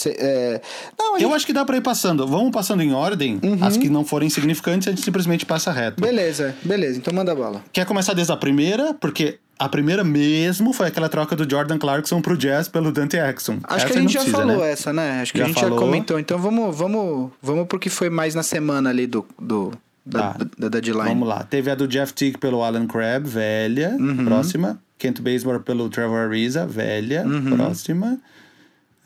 É... 0.07 0.61
não, 0.97 1.13
gente... 1.13 1.23
Eu 1.23 1.33
acho 1.33 1.45
que 1.45 1.53
dá 1.53 1.63
pra 1.63 1.77
ir 1.77 1.81
passando. 1.81 2.25
Vamos 2.27 2.51
passando 2.51 2.81
em 2.81 2.93
ordem. 2.93 3.39
Uhum. 3.43 3.57
As 3.61 3.77
que 3.77 3.89
não 3.89 4.03
forem 4.03 4.29
significantes, 4.29 4.87
a 4.87 4.91
gente 4.91 5.03
simplesmente 5.03 5.45
passa 5.45 5.71
reto. 5.71 6.01
Beleza, 6.01 6.55
beleza. 6.63 6.97
Então 6.97 7.13
manda 7.13 7.35
bala. 7.35 7.63
Quer 7.71 7.85
começar 7.85 8.13
desde 8.13 8.33
a 8.33 8.37
primeira? 8.37 8.93
Porque 8.93 9.39
a 9.57 9.69
primeira 9.69 10.03
mesmo 10.03 10.73
foi 10.73 10.87
aquela 10.87 11.07
troca 11.07 11.35
do 11.35 11.49
Jordan 11.49 11.77
Clarkson 11.77 12.21
pro 12.21 12.35
Jazz 12.35 12.67
pelo 12.67 12.91
Dante 12.91 13.17
Exxon. 13.17 13.59
Acho 13.63 13.77
essa 13.77 13.85
que 13.85 13.97
a 13.97 14.01
gente 14.01 14.13
já 14.13 14.19
precisa, 14.19 14.37
falou 14.37 14.57
né? 14.57 14.71
essa, 14.71 14.91
né? 14.91 15.21
Acho 15.21 15.31
que 15.31 15.39
já 15.39 15.45
a 15.45 15.47
gente 15.47 15.59
falou. 15.59 15.79
já 15.79 15.85
comentou. 15.85 16.19
Então 16.19 16.37
vamos, 16.39 16.75
vamos, 16.75 17.31
vamos 17.41 17.67
pro 17.67 17.79
que 17.79 17.89
foi 17.89 18.09
mais 18.09 18.35
na 18.35 18.43
semana 18.43 18.89
ali 18.89 19.07
do, 19.07 19.25
do 19.39 19.71
da, 20.05 20.33
tá. 20.33 20.37
da, 20.37 20.45
da 20.57 20.69
deadline. 20.69 21.09
Vamos 21.09 21.27
lá. 21.27 21.43
Teve 21.43 21.71
a 21.71 21.75
do 21.75 21.87
Jeff 21.87 22.13
Teague 22.13 22.37
pelo 22.37 22.63
Alan 22.63 22.85
Crabb, 22.85 23.27
velha, 23.27 23.95
uhum. 23.99 24.25
próxima. 24.25 24.79
Kent 24.97 25.21
Bazemore 25.21 25.59
pelo 25.59 25.89
Trevor 25.89 26.27
Ariza, 26.27 26.65
velha, 26.65 27.25
uhum. 27.25 27.55
próxima. 27.55 28.19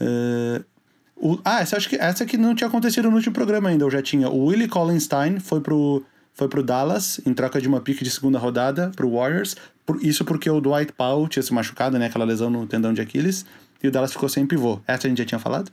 Uh, 0.01 0.63
o, 1.15 1.39
ah, 1.43 1.61
essa, 1.61 1.75
acho 1.75 1.89
que, 1.89 1.97
essa 1.97 2.25
que 2.25 2.37
não 2.37 2.55
tinha 2.55 2.67
acontecido 2.67 3.09
no 3.09 3.17
último 3.17 3.33
programa 3.33 3.69
ainda, 3.69 3.83
eu 3.83 3.91
já 3.91 4.01
tinha. 4.01 4.29
O 4.29 4.45
Willie 4.45 4.69
Collinstein 4.69 5.39
foi 5.39 5.59
pro, 5.59 6.03
foi 6.33 6.47
pro 6.47 6.63
Dallas 6.63 7.19
em 7.25 7.33
troca 7.33 7.59
de 7.59 7.67
uma 7.67 7.81
pique 7.81 8.03
de 8.03 8.09
segunda 8.09 8.39
rodada 8.39 8.91
pro 8.95 9.11
Warriors. 9.11 9.55
Por, 9.85 10.03
isso 10.03 10.23
porque 10.23 10.49
o 10.49 10.61
Dwight 10.61 10.93
Powell 10.93 11.27
tinha 11.27 11.43
se 11.43 11.53
machucado, 11.53 11.99
né? 11.99 12.05
Aquela 12.05 12.23
lesão 12.23 12.49
no 12.49 12.65
tendão 12.65 12.93
de 12.93 13.01
Aquiles. 13.01 13.45
E 13.83 13.87
o 13.87 13.91
Dallas 13.91 14.13
ficou 14.13 14.29
sem 14.29 14.45
pivô. 14.45 14.79
Essa 14.87 15.07
a 15.07 15.09
gente 15.09 15.19
já 15.19 15.25
tinha 15.25 15.39
falado? 15.39 15.71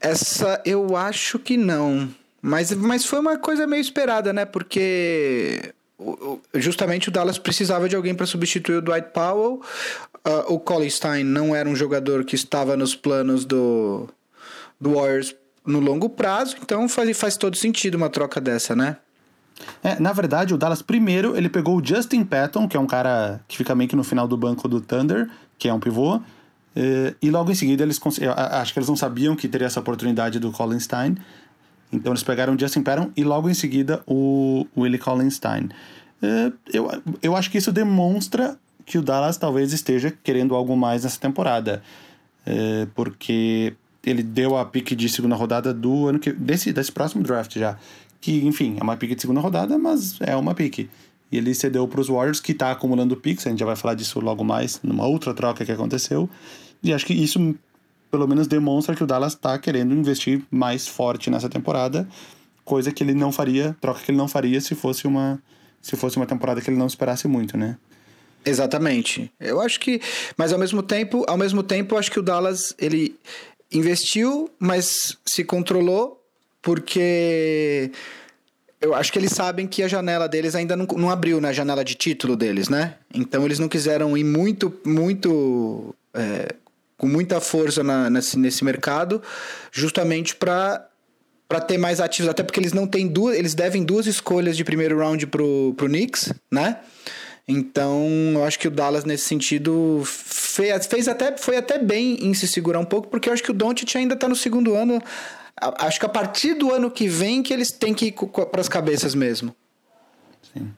Essa 0.00 0.60
eu 0.64 0.96
acho 0.96 1.38
que 1.38 1.56
não. 1.56 2.08
Mas, 2.40 2.72
mas 2.72 3.04
foi 3.04 3.20
uma 3.20 3.38
coisa 3.38 3.66
meio 3.66 3.80
esperada, 3.80 4.32
né? 4.32 4.44
Porque 4.44 5.72
justamente 6.54 7.08
o 7.08 7.12
Dallas 7.12 7.38
precisava 7.38 7.88
de 7.88 7.96
alguém 7.96 8.14
para 8.14 8.26
substituir 8.26 8.76
o 8.76 8.82
Dwight 8.82 9.08
Powell. 9.14 9.62
Uh, 10.26 10.54
o 10.54 10.58
Colin 10.58 10.88
Stein 10.88 11.22
não 11.22 11.54
era 11.54 11.68
um 11.68 11.76
jogador 11.76 12.24
que 12.24 12.34
estava 12.34 12.76
nos 12.76 12.96
planos 12.96 13.44
do, 13.44 14.08
do 14.80 14.94
Warriors 14.94 15.34
no 15.66 15.80
longo 15.80 16.08
prazo, 16.08 16.56
então 16.62 16.88
faz, 16.88 17.16
faz 17.18 17.36
todo 17.36 17.56
sentido 17.56 17.96
uma 17.96 18.08
troca 18.08 18.40
dessa, 18.40 18.74
né? 18.74 18.96
É, 19.82 20.00
na 20.00 20.12
verdade, 20.12 20.52
o 20.52 20.58
Dallas 20.58 20.82
primeiro 20.82 21.36
ele 21.36 21.48
pegou 21.48 21.76
o 21.78 21.84
Justin 21.84 22.24
Patton, 22.24 22.68
que 22.68 22.76
é 22.76 22.80
um 22.80 22.86
cara 22.86 23.40
que 23.46 23.56
fica 23.56 23.74
meio 23.74 23.88
que 23.88 23.96
no 23.96 24.04
final 24.04 24.26
do 24.26 24.36
banco 24.36 24.66
do 24.68 24.80
Thunder, 24.80 25.28
que 25.58 25.68
é 25.68 25.74
um 25.74 25.78
pivô, 25.78 26.20
eh, 26.74 27.14
e 27.22 27.30
logo 27.30 27.50
em 27.50 27.54
seguida 27.54 27.82
eles 27.82 28.00
acho 28.36 28.72
que 28.72 28.78
eles 28.78 28.88
não 28.88 28.96
sabiam 28.96 29.36
que 29.36 29.48
teria 29.48 29.66
essa 29.66 29.80
oportunidade 29.80 30.38
do 30.38 30.50
Colin 30.50 30.80
Stein, 30.80 31.16
então 31.92 32.12
eles 32.12 32.22
pegaram 32.22 32.54
o 32.54 32.58
Justin 32.58 32.82
Patton 32.82 33.10
e 33.16 33.22
logo 33.22 33.48
em 33.48 33.54
seguida 33.54 34.02
o 34.06 34.66
Willie 34.76 34.98
Colin 34.98 35.30
Stein. 35.30 35.68
Eh, 36.22 36.52
eu, 36.72 36.90
eu 37.22 37.36
acho 37.36 37.50
que 37.50 37.58
isso 37.58 37.70
demonstra 37.70 38.58
que 38.84 38.98
o 38.98 39.02
Dallas 39.02 39.36
talvez 39.36 39.72
esteja 39.72 40.12
querendo 40.22 40.54
algo 40.54 40.76
mais 40.76 41.04
nessa 41.04 41.18
temporada, 41.18 41.82
eh, 42.46 42.86
porque 42.94 43.74
ele 44.04 44.22
deu 44.22 44.56
a 44.56 44.64
pique 44.64 44.94
de 44.94 45.08
segunda 45.08 45.34
rodada 45.34 45.72
do 45.72 46.08
ano 46.08 46.18
que 46.18 46.32
desse, 46.32 46.72
desse 46.72 46.92
próximo 46.92 47.22
draft 47.22 47.58
já 47.58 47.78
que, 48.24 48.42
enfim, 48.46 48.78
é 48.80 48.82
uma 48.82 48.96
pique 48.96 49.14
de 49.14 49.20
segunda 49.20 49.38
rodada, 49.38 49.76
mas 49.76 50.18
é 50.22 50.34
uma 50.34 50.54
pique. 50.54 50.88
E 51.30 51.36
ele 51.36 51.54
cedeu 51.54 51.86
para 51.86 52.00
os 52.00 52.08
Warriors, 52.08 52.40
que 52.40 52.52
está 52.52 52.70
acumulando 52.70 53.14
picks, 53.14 53.46
a 53.46 53.50
gente 53.50 53.58
já 53.58 53.66
vai 53.66 53.76
falar 53.76 53.92
disso 53.92 54.18
logo 54.18 54.42
mais, 54.42 54.80
numa 54.82 55.06
outra 55.06 55.34
troca 55.34 55.62
que 55.62 55.70
aconteceu. 55.70 56.26
E 56.82 56.94
acho 56.94 57.04
que 57.04 57.12
isso, 57.12 57.54
pelo 58.10 58.26
menos, 58.26 58.46
demonstra 58.46 58.96
que 58.96 59.04
o 59.04 59.06
Dallas 59.06 59.34
está 59.34 59.58
querendo 59.58 59.94
investir 59.94 60.42
mais 60.50 60.88
forte 60.88 61.28
nessa 61.28 61.50
temporada, 61.50 62.08
coisa 62.64 62.90
que 62.90 63.04
ele 63.04 63.12
não 63.12 63.30
faria, 63.30 63.76
troca 63.78 64.00
que 64.00 64.10
ele 64.10 64.16
não 64.16 64.26
faria 64.26 64.58
se 64.58 64.74
fosse 64.74 65.06
uma, 65.06 65.38
se 65.82 65.94
fosse 65.94 66.16
uma 66.16 66.24
temporada 66.24 66.62
que 66.62 66.70
ele 66.70 66.78
não 66.78 66.86
esperasse 66.86 67.28
muito, 67.28 67.58
né? 67.58 67.76
Exatamente. 68.44 69.30
Eu 69.40 69.60
acho 69.60 69.80
que, 69.80 70.00
mas 70.36 70.52
ao 70.52 70.58
mesmo 70.58 70.82
tempo, 70.82 71.24
ao 71.26 71.36
mesmo 71.36 71.62
tempo, 71.62 71.96
acho 71.96 72.10
que 72.10 72.18
o 72.18 72.22
Dallas 72.22 72.74
ele 72.78 73.16
investiu, 73.72 74.50
mas 74.58 75.16
se 75.24 75.44
controlou 75.44 76.20
porque 76.60 77.90
eu 78.80 78.94
acho 78.94 79.12
que 79.12 79.18
eles 79.18 79.32
sabem 79.32 79.66
que 79.66 79.82
a 79.82 79.88
janela 79.88 80.28
deles 80.28 80.54
ainda 80.54 80.76
não, 80.76 80.86
não 80.86 81.10
abriu, 81.10 81.40
né? 81.40 81.48
A 81.48 81.52
janela 81.52 81.84
de 81.84 81.94
título 81.94 82.36
deles, 82.36 82.68
né? 82.68 82.96
Então 83.14 83.44
eles 83.44 83.58
não 83.58 83.68
quiseram 83.68 84.16
ir 84.16 84.24
muito, 84.24 84.72
muito. 84.84 85.94
É, 86.12 86.54
com 86.96 87.08
muita 87.08 87.40
força 87.40 87.82
na, 87.82 88.08
nesse, 88.08 88.38
nesse 88.38 88.64
mercado, 88.64 89.20
justamente 89.72 90.36
para 90.36 90.88
para 91.46 91.60
ter 91.60 91.76
mais 91.76 92.00
ativos, 92.00 92.28
até 92.30 92.42
porque 92.42 92.58
eles 92.58 92.72
não 92.72 92.86
têm 92.86 93.06
duas, 93.06 93.36
eles 93.36 93.54
devem 93.54 93.84
duas 93.84 94.06
escolhas 94.06 94.56
de 94.56 94.64
primeiro 94.64 94.98
round 94.98 95.26
pro, 95.26 95.74
pro 95.76 95.86
Knicks, 95.86 96.32
né? 96.50 96.78
Então, 97.46 98.06
eu 98.34 98.44
acho 98.44 98.58
que 98.58 98.68
o 98.68 98.70
Dallas 98.70 99.04
nesse 99.04 99.24
sentido 99.24 100.02
fez, 100.04 100.86
fez 100.86 101.08
até 101.08 101.36
foi 101.36 101.56
até 101.56 101.78
bem 101.78 102.16
em 102.26 102.32
se 102.32 102.48
segurar 102.48 102.78
um 102.78 102.84
pouco, 102.84 103.08
porque 103.08 103.28
eu 103.28 103.32
acho 103.32 103.42
que 103.42 103.50
o 103.50 103.54
Doncic 103.54 103.94
ainda 103.96 104.16
tá 104.16 104.26
no 104.26 104.34
segundo 104.36 104.74
ano 104.74 105.02
acho 105.60 106.00
que 106.00 106.06
a 106.06 106.08
partir 106.08 106.54
do 106.54 106.72
ano 106.72 106.90
que 106.90 107.08
vem 107.08 107.42
que 107.42 107.52
eles 107.52 107.70
têm 107.70 107.94
que 107.94 108.06
ir 108.06 108.14
para 108.50 108.60
as 108.60 108.68
cabeças 108.68 109.14
mesmo. 109.14 109.54
Sim. 110.52 110.70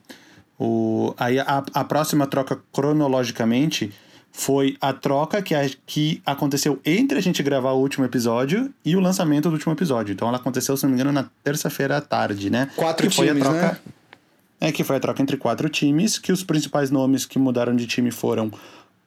O, 0.59 1.13
aí 1.17 1.39
a, 1.39 1.63
a 1.73 1.83
próxima 1.83 2.25
troca 2.25 2.59
cronologicamente 2.71 3.93
foi 4.31 4.77
a 4.79 4.93
troca 4.93 5.41
que, 5.41 5.55
a, 5.55 5.69
que 5.85 6.21
aconteceu 6.25 6.79
entre 6.85 7.17
a 7.17 7.21
gente 7.21 7.41
gravar 7.41 7.71
o 7.71 7.79
último 7.79 8.05
episódio 8.05 8.71
e 8.83 8.95
o 8.95 8.99
lançamento 8.99 9.49
do 9.49 9.53
último 9.53 9.73
episódio. 9.73 10.13
Então 10.13 10.27
ela 10.27 10.37
aconteceu, 10.37 10.75
se 10.77 10.83
não 10.83 10.91
me 10.91 10.95
engano, 10.95 11.11
na 11.11 11.29
terça-feira 11.43 11.97
à 11.97 12.01
tarde, 12.01 12.49
né? 12.49 12.69
Quatro 12.75 13.07
que 13.07 13.15
times, 13.15 13.31
foi 13.31 13.41
a 13.41 13.43
troca, 13.43 13.71
né? 13.73 13.77
É, 14.59 14.71
que 14.71 14.83
foi 14.83 14.95
a 14.95 14.99
troca 14.99 15.21
entre 15.21 15.37
quatro 15.37 15.69
times, 15.69 16.17
que 16.17 16.31
os 16.31 16.43
principais 16.43 16.89
nomes 16.89 17.25
que 17.25 17.37
mudaram 17.37 17.75
de 17.75 17.85
time 17.85 18.09
foram 18.09 18.51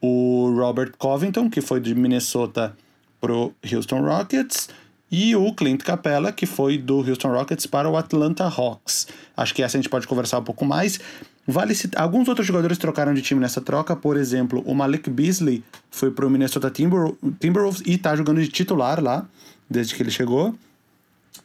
o 0.00 0.52
Robert 0.56 0.92
Covington, 0.96 1.50
que 1.50 1.60
foi 1.60 1.80
de 1.80 1.94
Minnesota 1.94 2.74
pro 3.20 3.52
Houston 3.70 4.00
Rockets, 4.00 4.68
e 5.10 5.34
o 5.34 5.52
Clint 5.52 5.82
Capella, 5.82 6.30
que 6.30 6.46
foi 6.46 6.78
do 6.78 6.98
Houston 6.98 7.32
Rockets 7.32 7.66
para 7.66 7.90
o 7.90 7.96
Atlanta 7.96 8.44
Hawks. 8.44 9.08
Acho 9.36 9.54
que 9.54 9.62
essa 9.62 9.76
a 9.76 9.80
gente 9.80 9.90
pode 9.90 10.06
conversar 10.06 10.38
um 10.38 10.44
pouco 10.44 10.64
mais. 10.64 11.00
Vale 11.46 11.74
citar, 11.74 12.00
alguns 12.00 12.28
outros 12.28 12.46
jogadores 12.46 12.78
trocaram 12.78 13.12
de 13.12 13.20
time 13.20 13.40
nessa 13.40 13.60
troca, 13.60 13.96
por 13.96 14.16
exemplo, 14.16 14.62
o 14.64 14.74
Malik 14.74 15.10
Beasley 15.10 15.64
foi 15.90 16.10
para 16.12 16.24
o 16.24 16.30
Minnesota 16.30 16.70
Timber, 16.70 17.12
Timberwolves 17.40 17.82
e 17.84 17.94
está 17.94 18.14
jogando 18.14 18.40
de 18.40 18.48
titular 18.48 19.02
lá, 19.02 19.26
desde 19.68 19.96
que 19.96 20.02
ele 20.02 20.12
chegou. 20.12 20.54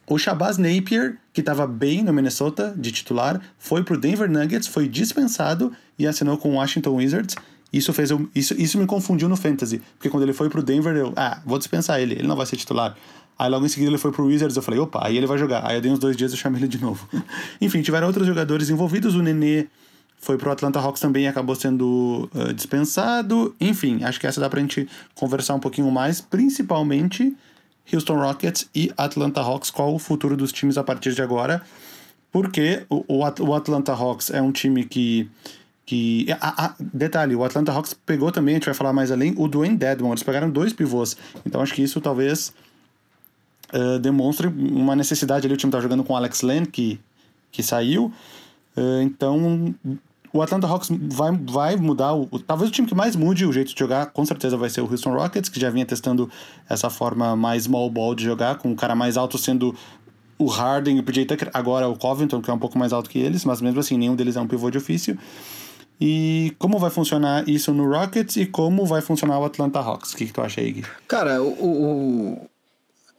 O 0.06 0.18
Shabazz 0.18 0.56
Napier, 0.56 1.16
que 1.32 1.40
estava 1.40 1.66
bem 1.66 2.02
no 2.02 2.12
Minnesota 2.12 2.74
de 2.76 2.92
titular, 2.92 3.40
foi 3.58 3.82
para 3.82 3.94
o 3.94 3.98
Denver 3.98 4.30
Nuggets, 4.30 4.68
foi 4.68 4.88
dispensado 4.88 5.72
e 5.98 6.06
assinou 6.06 6.38
com 6.38 6.50
o 6.50 6.54
Washington 6.54 6.94
Wizards. 6.94 7.34
Isso 7.72 7.92
fez 7.92 8.10
eu, 8.10 8.28
isso, 8.34 8.54
isso 8.54 8.78
me 8.78 8.86
confundiu 8.86 9.28
no 9.28 9.36
fantasy, 9.36 9.82
porque 9.98 10.08
quando 10.08 10.22
ele 10.22 10.32
foi 10.32 10.48
pro 10.48 10.62
Denver, 10.62 10.96
eu, 10.96 11.12
ah, 11.16 11.40
vou 11.44 11.58
dispensar 11.58 12.00
ele, 12.00 12.14
ele 12.14 12.28
não 12.28 12.36
vai 12.36 12.46
ser 12.46 12.56
titular. 12.56 12.96
Aí 13.38 13.50
logo 13.50 13.66
em 13.66 13.68
seguida 13.68 13.90
ele 13.90 13.98
foi 13.98 14.12
pro 14.12 14.24
Wizards, 14.24 14.56
eu 14.56 14.62
falei, 14.62 14.80
opa, 14.80 15.06
aí 15.06 15.16
ele 15.16 15.26
vai 15.26 15.36
jogar. 15.36 15.66
Aí 15.66 15.76
eu 15.76 15.80
dei 15.80 15.90
uns 15.90 15.98
dois 15.98 16.16
dias 16.16 16.32
e 16.32 16.36
chamei 16.36 16.60
ele 16.60 16.68
de 16.68 16.80
novo. 16.80 17.06
Enfim, 17.60 17.82
tiveram 17.82 18.06
outros 18.06 18.26
jogadores 18.26 18.70
envolvidos, 18.70 19.14
o 19.14 19.22
Nenê 19.22 19.66
foi 20.18 20.38
pro 20.38 20.50
Atlanta 20.50 20.80
Hawks 20.80 21.00
também 21.00 21.24
e 21.24 21.26
acabou 21.26 21.54
sendo 21.54 22.30
uh, 22.34 22.52
dispensado. 22.54 23.54
Enfim, 23.60 24.02
acho 24.04 24.18
que 24.18 24.26
essa 24.26 24.40
dá 24.40 24.48
pra 24.48 24.60
gente 24.60 24.88
conversar 25.14 25.54
um 25.54 25.60
pouquinho 25.60 25.90
mais, 25.90 26.20
principalmente 26.20 27.36
Houston 27.92 28.16
Rockets 28.16 28.68
e 28.74 28.92
Atlanta 28.96 29.40
Hawks, 29.40 29.70
qual 29.70 29.94
o 29.94 29.98
futuro 29.98 30.36
dos 30.36 30.52
times 30.52 30.76
a 30.78 30.84
partir 30.84 31.14
de 31.14 31.22
agora. 31.22 31.62
Porque 32.32 32.84
o, 32.90 33.04
o 33.40 33.54
Atlanta 33.54 33.92
Hawks 33.92 34.30
é 34.30 34.42
um 34.42 34.52
time 34.52 34.84
que 34.84 35.28
que 35.86 36.26
a, 36.40 36.66
a, 36.66 36.74
detalhe, 36.80 37.36
o 37.36 37.44
Atlanta 37.44 37.70
Hawks 37.70 37.94
pegou 37.94 38.32
também, 38.32 38.56
a 38.56 38.58
gente 38.58 38.64
vai 38.64 38.74
falar 38.74 38.92
mais 38.92 39.12
além, 39.12 39.32
o 39.36 39.46
Dwayne 39.46 39.76
Dedmon, 39.76 40.10
eles 40.10 40.24
pegaram 40.24 40.50
dois 40.50 40.72
pivôs. 40.72 41.16
Então 41.46 41.60
acho 41.62 41.72
que 41.72 41.80
isso 41.80 42.00
talvez 42.00 42.52
uh, 43.72 43.98
demonstre 44.00 44.48
uma 44.48 44.96
necessidade 44.96 45.46
ali. 45.46 45.54
O 45.54 45.56
time 45.56 45.70
tá 45.70 45.80
jogando 45.80 46.02
com 46.02 46.12
o 46.12 46.16
Alex 46.16 46.42
Len, 46.42 46.64
que, 46.64 46.98
que 47.52 47.62
saiu. 47.62 48.12
Uh, 48.76 49.00
então, 49.02 49.72
o 50.36 50.42
Atlanta 50.42 50.66
Hawks 50.66 50.90
vai, 50.90 51.32
vai 51.32 51.76
mudar. 51.76 52.14
O, 52.14 52.26
talvez 52.38 52.70
o 52.70 52.72
time 52.72 52.86
que 52.86 52.94
mais 52.94 53.16
mude 53.16 53.46
o 53.46 53.52
jeito 53.52 53.72
de 53.72 53.78
jogar, 53.78 54.06
com 54.06 54.24
certeza, 54.24 54.56
vai 54.56 54.70
ser 54.70 54.80
o 54.80 54.90
Houston 54.90 55.14
Rockets, 55.14 55.48
que 55.48 55.58
já 55.58 55.70
vinha 55.70 55.86
testando 55.86 56.30
essa 56.68 56.90
forma 56.90 57.34
mais 57.34 57.64
small 57.64 57.88
ball 57.90 58.14
de 58.14 58.24
jogar, 58.24 58.56
com 58.56 58.72
o 58.72 58.76
cara 58.76 58.94
mais 58.94 59.16
alto 59.16 59.38
sendo 59.38 59.74
o 60.38 60.46
Harden 60.46 60.96
e 60.96 61.00
o 61.00 61.02
PJ 61.02 61.24
Tucker. 61.26 61.50
Agora 61.52 61.88
o 61.88 61.96
Covington, 61.96 62.40
que 62.40 62.50
é 62.50 62.54
um 62.54 62.58
pouco 62.58 62.78
mais 62.78 62.92
alto 62.92 63.08
que 63.08 63.18
eles, 63.18 63.44
mas 63.44 63.60
mesmo 63.60 63.80
assim, 63.80 63.96
nenhum 63.96 64.14
deles 64.14 64.36
é 64.36 64.40
um 64.40 64.46
pivô 64.46 64.70
de 64.70 64.78
ofício. 64.78 65.18
E 66.00 66.54
como 66.58 66.78
vai 66.78 66.90
funcionar 66.90 67.48
isso 67.48 67.72
no 67.72 67.88
Rockets 67.90 68.36
e 68.36 68.44
como 68.44 68.84
vai 68.84 69.00
funcionar 69.00 69.38
o 69.38 69.44
Atlanta 69.44 69.80
Hawks? 69.80 70.12
O 70.12 70.16
que, 70.16 70.26
que 70.26 70.32
tu 70.32 70.42
acha 70.42 70.60
aí, 70.60 70.72
Gui? 70.72 70.84
Cara, 71.08 71.42
o, 71.42 71.48
o, 71.48 72.48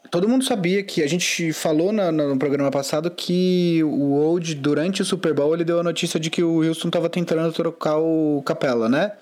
Todo 0.10 0.28
mundo 0.28 0.46
sabia 0.46 0.84
que 0.84 1.04
a 1.04 1.08
gente 1.08 1.52
falou 1.52 1.92
na, 1.92 2.12
no 2.12 2.38
programa 2.38 2.72
passado 2.72 3.10
que 3.12 3.82
o 3.84 4.14
Old, 4.14 4.56
durante 4.56 5.02
o 5.02 5.06
Super 5.06 5.34
Bowl, 5.34 5.54
ele 5.54 5.64
deu 5.64 5.80
a 5.80 5.84
notícia 5.84 6.20
de 6.20 6.30
que 6.30 6.44
o 6.44 6.64
Houston 6.64 6.88
estava 6.88 7.10
tentando 7.10 7.52
trocar 7.52 7.98
o 7.98 8.42
Capela, 8.46 8.88
né? 8.88 9.14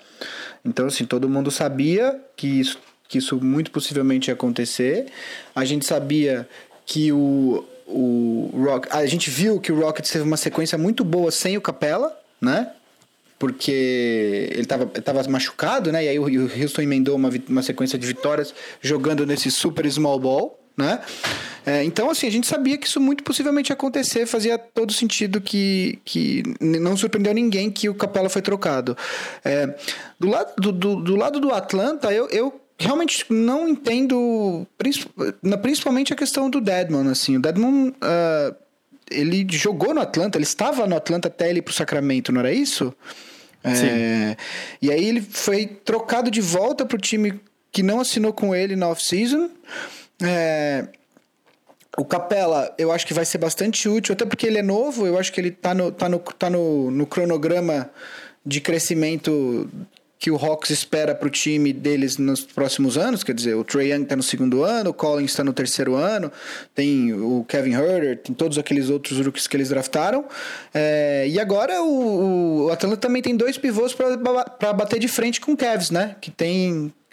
Então, 0.64 0.86
assim, 0.86 1.04
todo 1.04 1.28
mundo 1.28 1.50
sabia 1.50 2.20
que 2.36 2.46
isso, 2.46 2.78
que 3.08 3.18
isso 3.18 3.42
muito 3.42 3.70
possivelmente 3.70 4.28
ia 4.30 4.34
acontecer. 4.34 5.06
A 5.54 5.64
gente 5.64 5.84
sabia 5.84 6.48
que 6.84 7.12
o, 7.12 7.64
o 7.86 8.50
Rock. 8.54 8.88
A 8.90 9.06
gente 9.06 9.30
viu 9.30 9.60
que 9.60 9.72
o 9.72 9.80
Rockets 9.80 10.10
teve 10.10 10.24
uma 10.24 10.36
sequência 10.36 10.78
muito 10.78 11.04
boa 11.04 11.30
sem 11.30 11.56
o 11.56 11.60
Capela, 11.60 12.16
né? 12.40 12.70
Porque 13.38 14.48
ele 14.52 14.62
estava 14.62 14.86
tava 14.86 15.22
machucado, 15.28 15.90
né? 15.92 16.04
E 16.04 16.08
aí 16.08 16.18
o 16.18 16.24
Houston 16.24 16.82
emendou 16.82 17.16
uma, 17.16 17.30
uma 17.48 17.62
sequência 17.62 17.98
de 17.98 18.06
vitórias 18.06 18.54
jogando 18.80 19.26
nesse 19.26 19.50
super 19.50 19.90
small 19.90 20.18
ball 20.18 20.65
né? 20.76 21.00
É, 21.64 21.82
então, 21.82 22.10
assim, 22.10 22.26
a 22.26 22.30
gente 22.30 22.46
sabia 22.46 22.76
que 22.76 22.86
isso 22.86 23.00
muito 23.00 23.24
possivelmente 23.24 23.70
ia 23.70 23.74
acontecer, 23.74 24.26
fazia 24.26 24.56
todo 24.56 24.92
sentido 24.92 25.40
que, 25.40 25.98
que 26.04 26.42
não 26.60 26.96
surpreendeu 26.96 27.34
ninguém 27.34 27.70
que 27.70 27.88
o 27.88 27.94
Capela 27.94 28.28
foi 28.28 28.42
trocado. 28.42 28.96
É, 29.44 29.74
do, 30.18 30.28
lado, 30.28 30.52
do, 30.56 30.72
do, 30.72 30.96
do, 30.96 31.16
lado 31.16 31.40
do 31.40 31.52
Atlanta, 31.52 32.12
eu, 32.12 32.28
eu 32.28 32.60
realmente 32.78 33.24
não 33.30 33.68
entendo, 33.68 34.66
principalmente 35.62 36.12
a 36.12 36.16
questão 36.16 36.48
do 36.50 36.60
Deadman, 36.60 37.10
assim, 37.10 37.36
o 37.36 37.40
Deadman... 37.40 37.88
Uh, 37.88 38.66
ele 39.08 39.46
jogou 39.50 39.94
no 39.94 40.00
Atlanta, 40.00 40.36
ele 40.36 40.42
estava 40.42 40.84
no 40.84 40.96
Atlanta 40.96 41.28
até 41.28 41.48
ele 41.48 41.60
ir 41.60 41.62
pro 41.62 41.72
Sacramento, 41.72 42.32
não 42.32 42.40
era 42.40 42.52
isso? 42.52 42.92
É, 43.62 44.36
e 44.80 44.92
aí 44.92 45.04
ele 45.04 45.20
foi 45.20 45.66
trocado 45.66 46.30
de 46.30 46.40
volta 46.40 46.86
pro 46.86 46.98
time 46.98 47.40
que 47.72 47.82
não 47.82 47.98
assinou 48.00 48.32
com 48.32 48.54
ele 48.54 48.76
na 48.76 48.88
off-season. 48.88 49.50
É, 50.22 50.86
o 51.96 52.04
Capela, 52.04 52.74
eu 52.76 52.92
acho 52.92 53.06
que 53.06 53.14
vai 53.14 53.24
ser 53.24 53.38
bastante 53.38 53.88
útil, 53.88 54.12
até 54.12 54.24
porque 54.24 54.46
ele 54.46 54.58
é 54.58 54.62
novo, 54.62 55.06
eu 55.06 55.18
acho 55.18 55.32
que 55.32 55.40
ele 55.40 55.48
está 55.48 55.74
no, 55.74 55.90
tá 55.90 56.08
no, 56.08 56.18
tá 56.18 56.50
no, 56.50 56.90
no 56.90 57.06
cronograma 57.06 57.90
de 58.44 58.60
crescimento 58.60 59.68
que 60.18 60.30
o 60.30 60.36
Hawks 60.36 60.70
espera 60.70 61.14
para 61.14 61.28
o 61.28 61.30
time 61.30 61.72
deles 61.72 62.16
nos 62.16 62.42
próximos 62.42 62.96
anos. 62.96 63.22
Quer 63.22 63.34
dizer, 63.34 63.54
o 63.54 63.62
Trey 63.62 63.92
Young 63.92 64.04
está 64.04 64.16
no 64.16 64.22
segundo 64.22 64.64
ano, 64.64 64.90
o 64.90 64.94
Collins 64.94 65.30
está 65.30 65.44
no 65.44 65.52
terceiro 65.52 65.94
ano, 65.94 66.32
tem 66.74 67.12
o 67.12 67.44
Kevin 67.46 67.74
Herter, 67.74 68.18
tem 68.18 68.34
todos 68.34 68.56
aqueles 68.56 68.88
outros 68.88 69.18
rookies 69.18 69.46
que 69.46 69.56
eles 69.56 69.68
draftaram. 69.68 70.24
É, 70.72 71.26
e 71.28 71.38
agora 71.38 71.82
o, 71.82 72.66
o, 72.66 72.70
Atlanta 72.70 72.96
também 72.96 73.20
tem 73.20 73.36
dois 73.36 73.58
pivôs 73.58 73.94
para 73.94 74.72
bater 74.72 74.98
de 74.98 75.08
frente 75.08 75.40
com 75.40 75.52
o 75.52 75.56
Cavs, 75.56 75.90
né? 75.90 76.16
Que 76.20 76.30
tem 76.30 76.92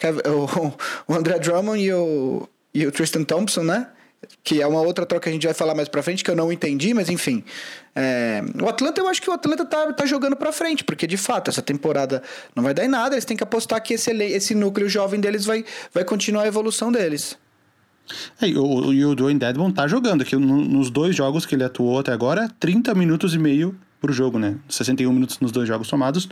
o, 1.06 1.12
o 1.12 1.14
André 1.14 1.38
Drummond 1.38 1.80
e 1.82 1.92
o, 1.92 2.48
e 2.74 2.86
o 2.86 2.92
Tristan 2.92 3.24
Thompson, 3.24 3.62
né? 3.62 3.88
que 4.42 4.60
é 4.60 4.66
uma 4.66 4.80
outra 4.80 5.04
troca 5.04 5.24
que 5.24 5.28
a 5.28 5.32
gente 5.32 5.46
vai 5.46 5.54
falar 5.54 5.74
mais 5.74 5.88
pra 5.88 6.02
frente, 6.02 6.24
que 6.24 6.30
eu 6.30 6.36
não 6.36 6.52
entendi, 6.52 6.94
mas 6.94 7.08
enfim. 7.08 7.44
É, 7.94 8.42
o 8.62 8.68
Atlanta, 8.68 9.00
eu 9.00 9.08
acho 9.08 9.20
que 9.20 9.30
o 9.30 9.32
Atlanta 9.32 9.64
tá, 9.64 9.92
tá 9.92 10.06
jogando 10.06 10.36
pra 10.36 10.52
frente, 10.52 10.84
porque 10.84 11.06
de 11.06 11.16
fato, 11.16 11.50
essa 11.50 11.62
temporada 11.62 12.22
não 12.54 12.62
vai 12.62 12.74
dar 12.74 12.84
em 12.84 12.88
nada, 12.88 13.14
eles 13.14 13.24
têm 13.24 13.36
que 13.36 13.42
apostar 13.42 13.82
que 13.82 13.94
esse, 13.94 14.10
esse 14.10 14.54
núcleo 14.54 14.88
jovem 14.88 15.20
deles 15.20 15.44
vai, 15.44 15.64
vai 15.92 16.04
continuar 16.04 16.42
a 16.42 16.46
evolução 16.46 16.90
deles. 16.90 17.36
É, 18.40 18.48
e 18.48 18.56
o, 18.56 18.92
e 18.92 19.04
o 19.04 19.14
Dwayne 19.14 19.40
Dedmon 19.40 19.70
tá 19.70 19.86
jogando 19.86 20.24
no, 20.38 20.64
nos 20.64 20.90
dois 20.90 21.16
jogos 21.16 21.46
que 21.46 21.54
ele 21.54 21.64
atuou 21.64 21.98
até 21.98 22.12
agora, 22.12 22.50
30 22.60 22.94
minutos 22.94 23.34
e 23.34 23.38
meio 23.38 23.78
por 24.00 24.12
jogo, 24.12 24.38
né? 24.38 24.56
61 24.68 25.10
minutos 25.10 25.40
nos 25.40 25.50
dois 25.50 25.66
jogos 25.66 25.88
somados. 25.88 26.28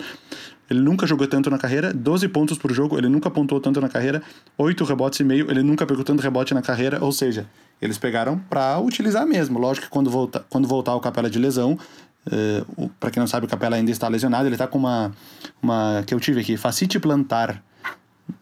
Ele 0.73 0.81
nunca 0.81 1.07
jogou 1.07 1.27
tanto 1.27 1.51
na 1.51 1.59
carreira, 1.59 1.93
12 1.93 2.29
pontos 2.29 2.57
por 2.57 2.73
jogo, 2.73 2.97
ele 2.97 3.09
nunca 3.09 3.31
pontuou 3.31 3.61
tanto 3.61 3.79
na 3.79 3.91
carreira, 3.91 4.23
8 4.57 4.83
rebotes 4.85 5.21
e 5.21 5.25
meio, 5.25 5.51
ele 5.51 5.63
nunca 5.63 5.87
pegou 5.87 6.03
tanto 6.03 6.23
rebote 6.23 6.55
na 6.55 6.63
carreira, 6.63 6.99
ou 7.05 7.13
seja, 7.13 7.47
eles 7.81 7.99
pegaram 7.99 8.39
para 8.39 8.79
utilizar 8.79 9.27
mesmo. 9.27 9.59
Lógico 9.59 9.87
que 9.87 9.93
quando, 9.93 10.11
volta, 10.11 10.45
quando 10.49 10.67
voltar 10.67 10.95
o 10.95 11.01
Capela 11.01 11.29
de 11.29 11.39
lesão, 11.39 11.79
uh, 12.27 12.91
para 12.99 13.11
quem 13.11 13.21
não 13.21 13.27
sabe, 13.27 13.45
o 13.45 13.49
Capela 13.49 13.77
ainda 13.77 13.91
está 13.91 14.09
lesionado, 14.09 14.47
ele 14.47 14.55
está 14.55 14.67
com 14.67 14.79
uma, 14.79 15.13
uma 15.63 16.03
que 16.07 16.15
eu 16.15 16.19
tive 16.19 16.41
aqui, 16.41 16.57
facite 16.57 16.99
plantar, 16.99 17.63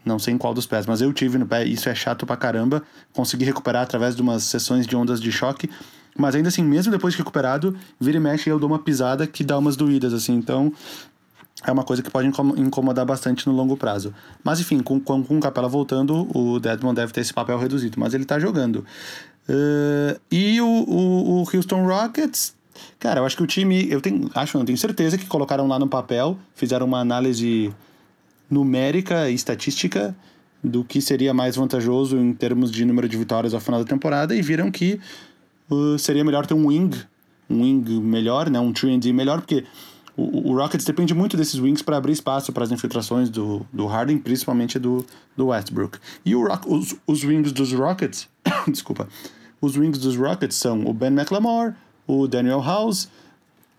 não 0.04 0.18
sei 0.18 0.32
em 0.32 0.38
qual 0.38 0.54
dos 0.54 0.66
pés, 0.66 0.86
mas 0.86 1.00
eu 1.00 1.12
tive 1.12 1.36
no 1.36 1.46
pé, 1.46 1.64
isso 1.64 1.88
é 1.88 1.94
chato 1.96 2.24
pra 2.24 2.36
caramba, 2.36 2.80
consegui 3.12 3.44
recuperar 3.44 3.82
através 3.82 4.14
de 4.14 4.22
umas 4.22 4.44
sessões 4.44 4.86
de 4.86 4.94
ondas 4.94 5.20
de 5.20 5.32
choque, 5.32 5.68
mas 6.16 6.34
ainda 6.34 6.48
assim, 6.48 6.62
mesmo 6.62 6.92
depois 6.92 7.14
de 7.14 7.18
recuperado, 7.18 7.76
vira 7.98 8.18
e 8.18 8.20
mexe 8.20 8.48
eu 8.50 8.58
dou 8.58 8.68
uma 8.68 8.78
pisada 8.78 9.26
que 9.26 9.42
dá 9.42 9.58
umas 9.58 9.74
doídas, 9.74 10.12
assim, 10.12 10.34
então 10.34 10.72
é 11.66 11.70
uma 11.70 11.84
coisa 11.84 12.02
que 12.02 12.10
pode 12.10 12.26
incomodar 12.56 13.04
bastante 13.04 13.46
no 13.46 13.52
longo 13.52 13.76
prazo. 13.76 14.14
Mas 14.42 14.60
enfim, 14.60 14.80
com, 14.80 14.98
com, 14.98 15.22
com 15.22 15.38
o 15.38 15.40
Capela 15.40 15.68
voltando, 15.68 16.26
o 16.36 16.58
Deadmond 16.58 16.96
deve 16.96 17.12
ter 17.12 17.20
esse 17.20 17.34
papel 17.34 17.58
reduzido, 17.58 18.00
mas 18.00 18.14
ele 18.14 18.24
tá 18.24 18.38
jogando. 18.38 18.84
Uh, 19.48 20.18
e 20.30 20.60
o, 20.60 20.66
o, 20.66 21.42
o, 21.42 21.56
Houston 21.56 21.84
Rockets, 21.86 22.54
cara, 22.98 23.20
eu 23.20 23.26
acho 23.26 23.36
que 23.36 23.42
o 23.42 23.46
time, 23.46 23.90
eu 23.90 24.00
tenho, 24.00 24.30
acho, 24.34 24.56
não 24.56 24.64
tenho 24.64 24.78
certeza 24.78 25.18
que 25.18 25.26
colocaram 25.26 25.66
lá 25.66 25.78
no 25.78 25.88
papel, 25.88 26.38
fizeram 26.54 26.86
uma 26.86 27.00
análise 27.00 27.74
numérica 28.48 29.28
e 29.28 29.34
estatística 29.34 30.14
do 30.62 30.84
que 30.84 31.00
seria 31.00 31.32
mais 31.34 31.56
vantajoso 31.56 32.16
em 32.18 32.32
termos 32.32 32.70
de 32.70 32.84
número 32.84 33.08
de 33.08 33.16
vitórias 33.16 33.54
ao 33.54 33.60
final 33.60 33.80
da 33.80 33.86
temporada 33.86 34.34
e 34.34 34.42
viram 34.42 34.70
que 34.70 35.00
uh, 35.70 35.98
seria 35.98 36.24
melhor 36.24 36.46
ter 36.46 36.54
um 36.54 36.66
wing, 36.66 36.90
um 37.48 37.62
wing 37.62 38.00
melhor, 38.00 38.48
né, 38.48 38.60
um 38.60 38.72
3D 38.72 39.12
melhor, 39.12 39.40
porque 39.40 39.64
o, 40.22 40.54
Rockets 40.56 40.84
depende 40.84 41.14
muito 41.14 41.36
desses 41.36 41.58
wings 41.58 41.82
para 41.82 41.96
abrir 41.96 42.12
espaço 42.12 42.52
para 42.52 42.64
as 42.64 42.70
infiltrações 42.70 43.30
do, 43.30 43.66
do 43.72 43.86
Harden, 43.86 44.18
principalmente 44.18 44.78
do, 44.78 45.04
do 45.36 45.46
Westbrook. 45.46 45.98
E 46.24 46.34
o 46.34 46.46
os, 46.66 46.96
os 47.06 47.24
wings 47.24 47.52
dos 47.52 47.72
Rockets, 47.72 48.28
desculpa, 48.68 49.08
os 49.60 49.76
wings 49.76 49.98
dos 49.98 50.16
Rockets 50.16 50.56
são 50.56 50.84
o 50.86 50.92
Ben 50.92 51.08
McLemore, 51.08 51.74
o 52.06 52.26
Daniel 52.26 52.60
House, 52.60 53.08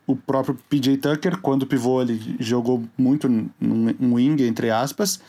o 0.08 0.16
próprio 0.16 0.58
PJ 0.70 0.98
Tucker, 0.98 1.38
quando 1.38 1.66
pivô 1.66 2.02
ele 2.02 2.36
jogou 2.40 2.84
muito 2.98 3.28
num 3.60 4.14
wing, 4.14 4.44
entre 4.44 4.70
aspas, 4.70 5.22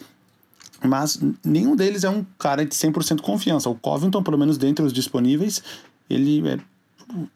mas 0.85 1.21
nenhum 1.45 1.77
deles 1.77 2.05
é 2.05 2.11
um 2.11 2.25
cara 2.39 2.65
de 2.65 2.75
100% 2.75 3.21
confiança. 3.21 3.69
O 3.69 3.75
Covington, 3.75 4.23
pelo 4.23 4.39
menos 4.39 4.59
dentre 4.59 4.85
os 4.85 4.93
disponíveis, 4.93 5.63
ele 6.11 6.47
é 6.49 6.59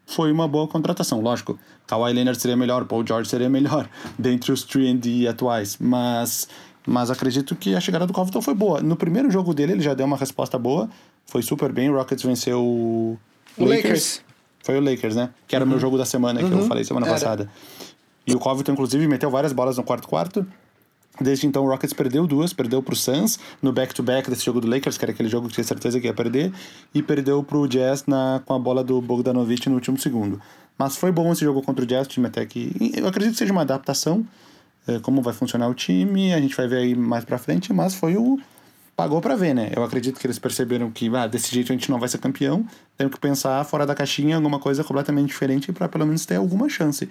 foi 0.07 0.33
uma 0.33 0.47
boa 0.47 0.67
contratação. 0.67 1.21
Lógico, 1.21 1.59
Kawhi 1.87 2.12
Leonard 2.12 2.41
seria 2.41 2.57
melhor, 2.57 2.85
Paul 2.85 3.07
George 3.07 3.29
seria 3.29 3.49
melhor 3.49 3.89
dentre 4.19 4.53
os 4.53 4.67
3D 4.67 5.29
atuais, 5.29 5.77
mas, 5.81 6.49
mas 6.87 7.11
acredito 7.11 7.55
que 7.55 7.75
a 7.75 7.81
chegada 7.81 8.07
do 8.07 8.12
Covington 8.12 8.43
foi 8.43 8.55
boa. 8.55 8.81
No 8.81 8.97
primeiro 8.97 9.31
jogo 9.31 9.55
dele, 9.55 9.73
ele 9.73 9.83
já 9.83 9.95
deu 9.95 10.07
uma 10.07 10.17
resposta 10.17 10.59
boa, 10.59 10.89
foi 11.27 11.43
super 11.43 11.73
bem. 11.73 11.91
O 11.91 11.95
Rockets 11.95 12.25
venceu 12.25 12.62
o, 12.62 13.19
o 13.59 13.65
Lakers. 13.65 13.85
Lakers. 13.85 14.23
Foi 14.62 14.79
o 14.79 14.81
Lakers, 14.81 15.15
né? 15.15 15.31
Que 15.47 15.55
era 15.55 15.65
o 15.65 15.69
meu 15.69 15.77
uhum. 15.77 15.81
jogo 15.81 15.99
da 15.99 16.05
semana 16.05 16.41
uhum. 16.41 16.49
que 16.49 16.53
eu 16.53 16.59
uhum. 16.59 16.67
falei 16.67 16.85
semana 16.85 17.07
era. 17.07 17.15
passada. 17.15 17.51
E 18.27 18.35
o 18.35 18.39
Covington, 18.39 18.73
inclusive, 18.73 19.07
meteu 19.07 19.31
várias 19.31 19.53
bolas 19.53 19.77
no 19.77 19.85
quarto-quarto. 19.85 20.45
Desde 21.20 21.46
então 21.46 21.64
o 21.64 21.68
Rockets 21.68 21.94
perdeu 21.94 22.26
duas, 22.26 22.52
perdeu 22.52 22.83
pro 22.83 22.94
Suns 22.94 23.38
no 23.62 23.72
back-to-back 23.72 24.22
-back 24.22 24.31
desse 24.31 24.44
jogo 24.44 24.61
do 24.61 24.68
Lakers, 24.68 24.98
que 24.98 25.05
era 25.05 25.12
aquele 25.12 25.29
jogo 25.29 25.48
que 25.48 25.55
tinha 25.55 25.64
certeza 25.64 25.98
que 25.98 26.07
ia 26.07 26.14
perder, 26.14 26.52
e 26.94 27.02
perdeu 27.02 27.42
pro 27.42 27.66
Jazz 27.66 28.05
na, 28.07 28.42
com 28.44 28.52
a 28.52 28.59
bola 28.59 28.85
do 28.85 29.00
Bogdanovich 29.00 29.68
no 29.68 29.76
último 29.76 29.98
segundo. 29.98 30.40
Mas 30.79 30.96
foi 30.96 31.11
bom 31.11 31.33
esse 31.33 31.42
jogo 31.42 31.62
contra 31.62 31.85
o 31.85 31.87
Jazz, 31.87 32.07
o 32.07 32.11
time 32.11 32.26
até 32.26 32.44
que. 32.44 32.92
Eu 32.94 33.07
acredito 33.07 33.33
que 33.33 33.38
seja 33.38 33.52
uma 33.52 33.62
adaptação, 33.62 34.26
é, 34.87 34.98
como 34.98 35.22
vai 35.22 35.33
funcionar 35.33 35.68
o 35.68 35.74
time, 35.74 36.35
a 36.35 36.40
gente 36.40 36.55
vai 36.55 36.68
ver 36.68 36.79
aí 36.79 36.94
mais 36.94 37.24
pra 37.24 37.38
frente, 37.38 37.72
mas 37.72 37.94
foi 37.94 38.16
o. 38.16 38.38
Pagou 38.94 39.20
para 39.20 39.37
ver, 39.37 39.55
né? 39.55 39.70
Eu 39.76 39.85
acredito 39.85 40.18
que 40.18 40.26
eles 40.26 40.38
perceberam 40.38 40.90
que 40.90 41.14
ah, 41.14 41.26
desse 41.26 41.55
jeito 41.55 41.70
a 41.70 41.74
gente 41.76 41.90
não 41.90 41.98
vai 41.98 42.09
ser 42.09 42.16
campeão, 42.16 42.66
temos 42.96 43.12
que 43.12 43.20
pensar 43.20 43.62
fora 43.64 43.85
da 43.85 43.94
caixinha 43.94 44.37
alguma 44.37 44.59
coisa 44.59 44.83
completamente 44.83 45.29
diferente 45.29 45.70
para 45.70 45.87
pelo 45.87 46.07
menos 46.07 46.24
ter 46.24 46.37
alguma 46.37 46.66
chance. 46.66 47.07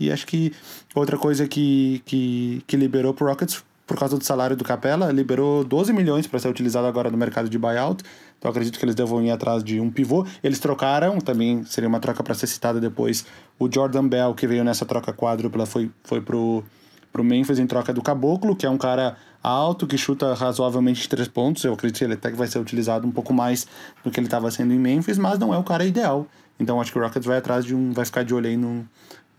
E 0.00 0.10
acho 0.10 0.26
que 0.26 0.52
outra 0.94 1.18
coisa 1.18 1.46
que, 1.46 2.02
que, 2.06 2.64
que 2.66 2.74
liberou 2.74 3.12
pro 3.12 3.26
Rockets, 3.26 3.62
por 3.86 3.98
causa 3.98 4.16
do 4.16 4.24
salário 4.24 4.56
do 4.56 4.64
Capela, 4.64 5.12
liberou 5.12 5.62
12 5.62 5.92
milhões 5.92 6.26
para 6.26 6.38
ser 6.38 6.48
utilizado 6.48 6.86
agora 6.86 7.10
no 7.10 7.18
mercado 7.18 7.50
de 7.50 7.58
buyout. 7.58 8.02
Então 8.38 8.50
acredito 8.50 8.78
que 8.78 8.84
eles 8.84 8.94
devam 8.94 9.22
ir 9.22 9.30
atrás 9.30 9.62
de 9.62 9.78
um 9.78 9.90
pivô. 9.90 10.26
Eles 10.42 10.58
trocaram, 10.58 11.18
também 11.18 11.62
seria 11.64 11.86
uma 11.88 12.00
troca 12.00 12.22
para 12.22 12.34
ser 12.34 12.46
citada 12.46 12.80
depois. 12.80 13.26
O 13.58 13.68
Jordan 13.70 14.08
Bell, 14.08 14.32
que 14.34 14.46
veio 14.46 14.64
nessa 14.64 14.86
troca 14.86 15.12
quádrupla, 15.12 15.66
foi, 15.66 15.90
foi 16.02 16.22
pro, 16.22 16.64
pro 17.12 17.22
Memphis 17.22 17.58
em 17.58 17.66
troca 17.66 17.92
do 17.92 18.00
Caboclo, 18.00 18.56
que 18.56 18.64
é 18.64 18.70
um 18.70 18.78
cara 18.78 19.18
alto, 19.42 19.86
que 19.86 19.98
chuta 19.98 20.32
razoavelmente 20.32 21.06
três 21.06 21.28
pontos. 21.28 21.62
Eu 21.64 21.74
acredito 21.74 21.98
que 21.98 22.04
ele 22.04 22.14
até 22.14 22.30
que 22.30 22.36
vai 22.36 22.46
ser 22.46 22.58
utilizado 22.58 23.06
um 23.06 23.10
pouco 23.10 23.34
mais 23.34 23.66
do 24.02 24.10
que 24.10 24.18
ele 24.18 24.28
estava 24.28 24.50
sendo 24.50 24.72
em 24.72 24.78
Memphis, 24.78 25.18
mas 25.18 25.38
não 25.38 25.52
é 25.52 25.58
o 25.58 25.62
cara 25.62 25.84
ideal. 25.84 26.26
Então 26.58 26.80
acho 26.80 26.92
que 26.92 26.98
o 26.98 27.02
Rockets 27.02 27.26
vai 27.26 27.38
atrás 27.38 27.64
de 27.64 27.74
um. 27.74 27.92
vai 27.92 28.04
ficar 28.04 28.22
de 28.22 28.34
olho 28.34 28.46
aí 28.46 28.56
num, 28.56 28.84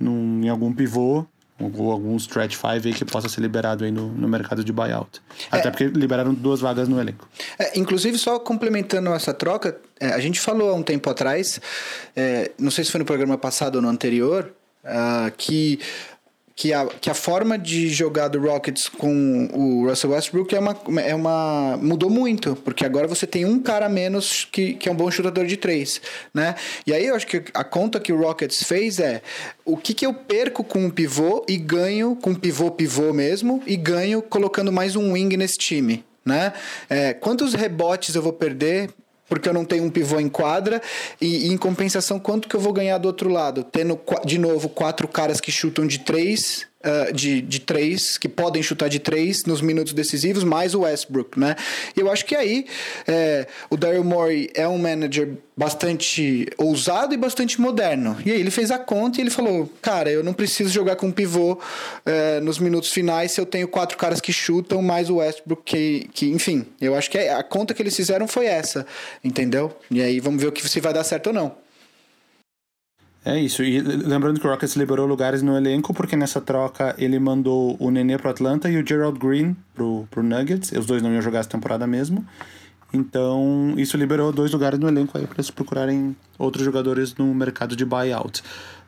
num, 0.02 0.44
em 0.44 0.50
algum 0.50 0.74
pivô 0.74 1.26
ou 1.60 1.92
algum 1.92 2.16
stretch 2.18 2.56
five 2.56 2.88
aí 2.88 2.94
que 2.94 3.06
possa 3.06 3.30
ser 3.30 3.42
liberado 3.42 3.84
aí 3.84 3.92
no, 3.92 4.08
no 4.08 4.28
mercado 4.28 4.64
de 4.64 4.74
buyout. 4.74 5.22
Até 5.52 5.68
é, 5.68 5.72
porque 5.72 5.88
liberaram 5.88 6.34
duas 6.34 6.60
vagas 6.60 6.88
no 6.88 7.00
elenco. 7.00 7.28
É, 7.60 7.78
inclusive, 7.78 8.18
só 8.18 8.40
complementando 8.40 9.14
essa 9.14 9.34
troca, 9.34 9.78
é, 10.00 10.08
a 10.08 10.20
gente 10.20 10.40
falou 10.40 10.72
há 10.72 10.74
um 10.74 10.84
tempo 10.84 11.10
atrás, 11.10 11.60
é, 12.16 12.52
não 12.58 12.72
sei 12.72 12.84
se 12.84 12.92
foi 12.92 13.00
no 13.00 13.06
programa 13.06 13.38
passado 13.38 13.76
ou 13.76 13.82
no 13.82 13.90
anterior, 13.90 14.52
uh, 14.84 15.32
que 15.38 15.80
que 16.56 16.74
a, 16.74 16.86
que 16.86 17.10
a 17.10 17.14
forma 17.14 17.58
de 17.58 17.90
jogar 17.90 18.28
do 18.28 18.40
Rockets 18.40 18.88
com 18.88 19.48
o 19.54 19.88
Russell 19.88 20.12
Westbrook 20.12 20.54
é 20.56 20.60
uma, 20.60 20.78
é 21.02 21.16
uma 21.16 21.78
mudou 21.82 22.10
muito, 22.10 22.56
porque 22.58 22.86
agora 22.86 23.08
você 23.08 23.26
tem 23.26 23.46
um 23.46 23.60
cara 23.60 23.86
a 23.86 23.90
menos 23.90 24.46
que, 24.52 24.74
que 24.74 24.90
é 24.90 24.92
um 24.92 24.96
bom 24.96 25.10
chutador 25.10 25.46
de 25.46 25.58
três, 25.58 26.02
né? 26.34 26.56
E 26.86 26.94
aí 26.94 27.06
eu 27.06 27.16
acho 27.16 27.28
que 27.28 27.44
a 27.54 27.64
conta 27.64 28.00
que 28.00 28.12
o 28.12 28.22
Rockets 28.22 28.64
fez 28.64 29.00
é 29.00 29.22
o 29.66 29.78
que, 29.78 29.94
que 29.94 30.06
eu 30.06 30.14
perco 30.14 30.64
com 30.64 30.86
o 30.86 30.92
pivô 30.92 31.46
e 31.48 31.58
ganho 31.58 32.16
com 32.16 32.36
pivô 32.36 32.72
pivô 32.72 33.14
mesmo 33.14 33.62
e 33.66 33.76
ganho 33.76 34.22
colocando 34.22 34.72
mais 34.72 34.96
um 34.96 35.14
wing 35.14 35.36
nesse 35.38 35.58
time, 35.58 36.04
né? 36.26 36.54
É, 36.90 37.14
quantos 37.14 37.54
rebotes 37.54 38.16
eu 38.16 38.22
vou 38.22 38.34
perder 38.34 38.90
porque 39.32 39.48
eu 39.48 39.54
não 39.54 39.64
tenho 39.64 39.86
um 39.86 39.90
pivô 39.90 40.20
em 40.20 40.28
quadra, 40.28 40.82
e, 41.22 41.48
e, 41.48 41.54
em 41.54 41.56
compensação, 41.56 42.20
quanto 42.20 42.50
que 42.50 42.56
eu 42.56 42.60
vou 42.60 42.74
ganhar 42.74 42.98
do 42.98 43.06
outro 43.06 43.30
lado? 43.30 43.64
Tendo, 43.64 43.98
de 44.26 44.38
novo, 44.38 44.68
quatro 44.68 45.08
caras 45.08 45.40
que 45.40 45.50
chutam 45.50 45.88
de 45.88 46.00
três 46.00 46.68
uh, 46.86 47.14
de, 47.14 47.42
de 47.42 47.60
três, 47.60 48.18
que 48.18 48.28
podem 48.28 48.62
chutar 48.62 48.90
de 48.90 49.00
três 49.00 49.46
nos 49.46 49.62
minutos 49.62 49.94
decisivos, 49.94 50.44
mais 50.44 50.74
o 50.74 50.82
Westbrook, 50.82 51.40
né? 51.40 51.56
Eu 51.96 52.12
acho 52.12 52.26
que 52.26 52.36
aí 52.36 52.66
é, 53.08 53.48
o 53.70 53.78
Daryl 53.78 54.04
Morey 54.04 54.50
é 54.54 54.68
um 54.68 54.78
manager 54.78 55.30
bastante 55.56 56.48
ousado 56.58 57.14
e 57.14 57.18
bastante 57.18 57.62
moderno. 57.62 58.18
E 58.26 58.32
aí 58.32 58.40
ele 58.40 58.52
fez 58.52 58.72
a 58.72 58.80
conta 58.80 59.20
e 59.20 59.22
ele 59.22 59.30
falou: 59.30 59.72
Cara, 59.82 60.10
eu 60.10 60.24
não 60.24 60.34
preciso 60.34 60.70
jogar 60.70 60.96
com 60.96 61.12
pivô 61.12 61.60
é, 62.06 62.40
nos 62.40 62.58
minutos 62.58 62.92
finais 62.92 63.32
se 63.32 63.40
eu 63.40 63.46
tenho 63.46 63.68
quatro 63.68 63.98
caras 63.98 64.20
que 64.20 64.34
chutam, 64.34 64.82
mais 64.82 65.10
o 65.10 65.18
Westbrook, 65.18 65.64
que, 65.64 66.10
que 66.14 66.26
enfim, 66.28 66.66
eu 66.80 66.96
acho 66.96 67.10
que 67.10 67.18
a 67.18 67.44
conta 67.44 67.74
que 67.74 67.82
eles 67.82 67.96
fizeram 67.96 68.28
foi 68.28 68.46
essa, 68.46 68.86
entendeu? 69.24 69.72
E 69.90 70.02
aí 70.02 70.20
vamos 70.20 70.42
ver 70.42 70.48
o 70.48 70.52
que 70.52 70.68
se 70.68 70.80
vai 70.80 70.94
dar 70.94 71.04
certo 71.04 71.28
ou 71.28 71.34
não. 71.34 71.56
É 73.24 73.40
isso. 73.40 73.64
E 73.64 73.80
lembrando 73.80 74.40
que 74.40 74.48
o 74.48 74.50
Rockets 74.50 74.76
liberou 74.76 75.06
lugares 75.06 75.44
no 75.44 75.56
elenco, 75.56 75.94
porque 75.94 76.16
nessa 76.16 76.42
troca 76.42 76.96
ele 76.98 77.20
mandou 77.20 77.78
o 77.80 77.92
Nenê 77.92 78.18
pro 78.18 78.32
Atlanta 78.32 78.70
e 78.70 78.82
o 78.82 78.88
Gerald 78.88 79.20
Green 79.20 79.56
pro, 79.76 80.08
pro 80.10 80.24
Nuggets. 80.24 80.72
Os 80.72 80.88
dois 80.88 81.04
não 81.04 81.14
iam 81.14 81.22
jogar 81.22 81.40
essa 81.40 81.50
temporada 81.50 81.86
mesmo. 81.86 82.26
Então, 82.94 83.74
isso 83.78 83.96
liberou 83.96 84.32
dois 84.32 84.52
lugares 84.52 84.80
no 84.80 84.88
elenco 84.88 85.18
aí 85.18 85.26
para 85.26 85.36
eles 85.38 85.52
procurarem 85.52 86.16
outros 86.38 86.66
jogadores 86.66 87.16
no 87.16 87.34
mercado 87.34 87.76
de 87.76 87.86
buyout. 87.86 88.42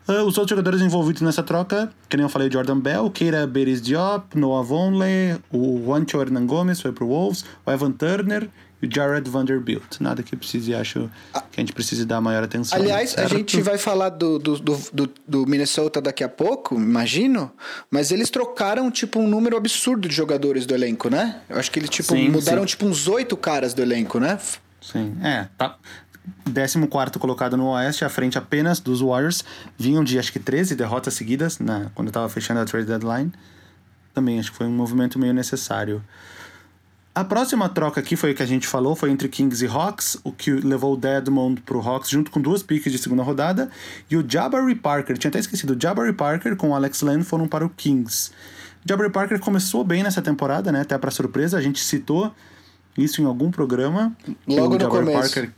Uh, 0.06 0.20
os 0.24 0.36
outros 0.36 0.50
jogadores 0.50 0.82
envolvidos 0.82 1.22
nessa 1.22 1.42
troca, 1.42 1.90
que 2.10 2.16
nem 2.16 2.24
eu 2.24 2.28
falei, 2.28 2.50
Jordan 2.50 2.78
Bell, 2.78 3.08
Keira 3.10 3.46
Beres 3.46 3.80
Diop, 3.80 4.38
Noah 4.38 4.62
Vonleh, 4.62 5.38
o 5.50 5.80
Juancho 5.82 6.20
Hernan 6.20 6.44
Gomes 6.44 6.82
foi 6.82 6.92
pro 6.92 7.06
Wolves, 7.06 7.42
o 7.64 7.70
Evan 7.70 7.92
Turner 7.92 8.50
Jared 8.90 9.28
Vanderbilt. 9.28 10.00
Nada 10.00 10.22
que 10.22 10.36
precise, 10.36 10.74
acho 10.74 11.10
que 11.50 11.60
a 11.60 11.62
gente 11.62 11.72
precise 11.72 12.04
dar 12.04 12.20
maior 12.20 12.42
atenção. 12.42 12.78
Aliás, 12.78 13.10
certo? 13.10 13.32
a 13.32 13.36
gente 13.36 13.60
vai 13.60 13.78
falar 13.78 14.10
do, 14.10 14.38
do, 14.38 14.58
do, 14.58 15.10
do, 15.26 15.46
Minnesota 15.46 16.00
daqui 16.00 16.24
a 16.24 16.28
pouco, 16.28 16.74
imagino, 16.74 17.50
mas 17.90 18.10
eles 18.10 18.30
trocaram, 18.30 18.90
tipo, 18.90 19.18
um 19.18 19.28
número 19.28 19.56
absurdo 19.56 20.08
de 20.08 20.14
jogadores 20.14 20.66
do 20.66 20.74
elenco, 20.74 21.08
né? 21.08 21.40
Eu 21.48 21.58
acho 21.58 21.70
que 21.70 21.78
eles, 21.78 21.90
tipo, 21.90 22.14
sim, 22.14 22.28
mudaram, 22.28 22.62
sim. 22.62 22.68
tipo, 22.68 22.86
uns 22.86 23.08
oito 23.08 23.36
caras 23.36 23.74
do 23.74 23.82
elenco, 23.82 24.18
né? 24.18 24.38
Sim, 24.80 25.16
é, 25.22 25.48
tá. 25.56 25.76
14 26.44 27.18
colocado 27.18 27.56
no 27.56 27.68
Oeste, 27.68 28.04
à 28.04 28.08
frente 28.08 28.38
apenas 28.38 28.80
dos 28.80 29.00
Warriors. 29.00 29.44
Vinham 29.78 30.04
de 30.04 30.18
acho 30.18 30.32
que 30.32 30.38
13 30.38 30.74
derrotas 30.74 31.14
seguidas 31.14 31.58
na, 31.58 31.90
quando 31.94 32.08
estava 32.08 32.28
fechando 32.28 32.60
a 32.60 32.64
trade 32.64 32.86
deadline. 32.86 33.32
Também 34.14 34.38
acho 34.38 34.52
que 34.52 34.56
foi 34.56 34.66
um 34.66 34.72
movimento 34.72 35.18
meio 35.18 35.34
necessário. 35.34 36.02
A 37.14 37.22
próxima 37.22 37.68
troca 37.68 38.00
aqui 38.00 38.16
foi 38.16 38.32
o 38.32 38.34
que 38.34 38.42
a 38.42 38.46
gente 38.46 38.66
falou, 38.66 38.96
foi 38.96 39.08
entre 39.10 39.28
Kings 39.28 39.64
e 39.64 39.68
Hawks, 39.68 40.18
o 40.24 40.32
que 40.32 40.50
levou 40.50 40.94
o 40.94 40.96
Deadmond 40.96 41.62
pro 41.62 41.80
Hawks 41.80 42.10
junto 42.10 42.28
com 42.28 42.40
duas 42.40 42.60
piques 42.60 42.90
de 42.90 42.98
segunda 42.98 43.22
rodada, 43.22 43.70
e 44.10 44.16
o 44.16 44.24
Jabari 44.28 44.74
Parker, 44.74 45.16
tinha 45.16 45.28
até 45.28 45.38
esquecido, 45.38 45.76
o 45.76 45.80
Jabari 45.80 46.12
Parker 46.12 46.56
com 46.56 46.70
o 46.70 46.74
Alex 46.74 47.02
Len 47.02 47.22
foram 47.22 47.46
para 47.46 47.64
o 47.64 47.70
Kings. 47.70 48.32
Jabari 48.84 49.10
Parker 49.10 49.38
começou 49.38 49.84
bem 49.84 50.02
nessa 50.02 50.20
temporada, 50.20 50.72
né, 50.72 50.80
até 50.80 50.98
para 50.98 51.12
surpresa, 51.12 51.56
a 51.56 51.60
gente 51.62 51.78
citou 51.78 52.34
isso 52.98 53.22
em 53.22 53.26
algum 53.26 53.48
programa. 53.48 54.12
Logo 54.48 54.76
no 54.76 54.88
começo. 54.88 55.34
Parker 55.34 55.52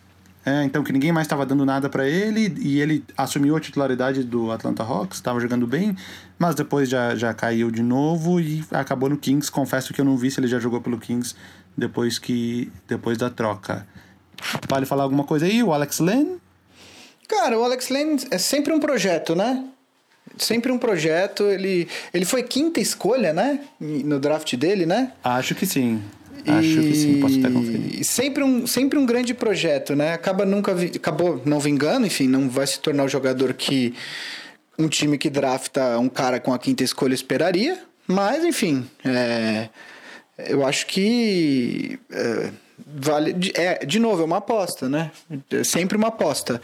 é, 0.47 0.63
então 0.63 0.85
que 0.85 0.93
ninguém 0.93 1.11
mais 1.11 1.27
estava 1.27 1.45
dando 1.45 1.67
nada 1.67 1.89
para 1.89 2.09
ele 2.09 2.55
e 2.61 2.81
ele 2.81 3.05
assumiu 3.17 3.57
a 3.57 3.61
titularidade 3.61 4.23
do 4.23 4.53
Atlanta 4.53 4.85
Hawks, 4.85 5.19
estava 5.19 5.41
jogando 5.41 5.67
bem, 5.67 5.97
mas 6.39 6.55
depois 6.55 6.89
já, 6.89 7.17
já 7.17 7.35
caiu 7.35 7.69
de 7.69 7.83
novo 7.83 8.39
e 8.39 8.65
acabou 8.71 9.09
no 9.09 9.17
Kings. 9.17 9.51
Confesso 9.51 9.93
que 9.93 10.01
eu 10.01 10.05
não 10.05 10.17
vi 10.17 10.31
se 10.31 10.39
ele 10.39 10.47
já 10.47 10.61
jogou 10.61 10.81
pelo 10.81 10.99
Kings 10.99 11.35
depois 11.77 12.21
que 12.21 12.71
depois 12.87 13.19
da 13.19 13.29
troca. 13.29 13.85
Vale 14.69 14.87
falar 14.87 15.03
alguma 15.03 15.25
coisa 15.25 15.47
aí? 15.47 15.65
O 15.65 15.73
Alex 15.73 15.99
Len? 15.99 16.37
Cara, 17.27 17.59
o 17.59 17.65
Alex 17.65 17.89
Len 17.89 18.17
é 18.31 18.39
sempre 18.39 18.73
um 18.73 18.79
projeto, 18.79 19.35
né? 19.35 19.65
Sempre 20.39 20.71
um 20.71 20.79
projeto. 20.79 21.43
Ele, 21.43 21.89
ele 22.15 22.25
foi 22.25 22.45
quinta 22.45 22.79
escolha, 22.79 23.33
né? 23.33 23.59
No 23.81 24.21
draft 24.21 24.55
dele, 24.55 24.87
né? 24.87 25.11
Acho 25.25 25.57
que 25.57 25.67
sim. 25.67 26.01
Acho 26.47 26.81
que 26.81 26.95
sim, 26.95 27.21
posso 27.21 27.39
até 27.39 27.51
conferir. 27.51 28.05
Sempre 28.05 28.43
um, 28.43 28.67
sempre 28.67 28.99
um 28.99 29.07
grande 29.07 29.35
projeto, 29.35 29.95
né? 29.97 30.13
Acaba 30.13 30.45
nunca 30.45 30.75
vi, 30.75 30.93
acabou 30.95 31.43
não 31.45 31.59
vingando, 31.59 32.07
enfim, 32.07 32.29
não 32.29 32.49
vai 32.49 32.67
se 32.67 32.79
tornar 32.81 33.05
o 33.05 33.09
jogador 33.09 33.53
que 33.55 33.95
um 34.79 34.89
time 34.89 35.19
que 35.19 35.31
drafta 35.31 35.99
um 35.99 36.09
cara 36.09 36.39
com 36.39 36.53
a 36.53 36.59
quinta 36.59 36.85
escolha 36.85 37.15
esperaria, 37.15 37.79
mas 38.07 38.45
enfim, 38.45 38.87
é, 39.05 39.69
eu 40.39 40.67
acho 40.67 40.87
que 40.87 41.99
é, 42.11 42.51
vale 42.87 43.35
é 43.55 43.85
de 43.85 43.99
novo 43.99 44.23
é 44.23 44.25
uma 44.25 44.37
aposta, 44.39 44.89
né? 44.89 45.11
É 45.51 45.65
sempre 45.65 45.97
uma 45.97 46.09
aposta. 46.09 46.61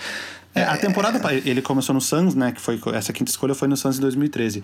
É, 0.54 0.62
a 0.64 0.76
temporada 0.76 1.18
ele 1.46 1.62
começou 1.62 1.94
no 1.94 2.00
Suns, 2.00 2.34
né? 2.34 2.52
Que 2.52 2.60
foi 2.60 2.78
essa 2.94 3.12
quinta 3.12 3.30
escolha 3.30 3.54
foi 3.54 3.68
no 3.68 3.76
Suns 3.76 3.96
em 3.96 4.00
2013. 4.02 4.62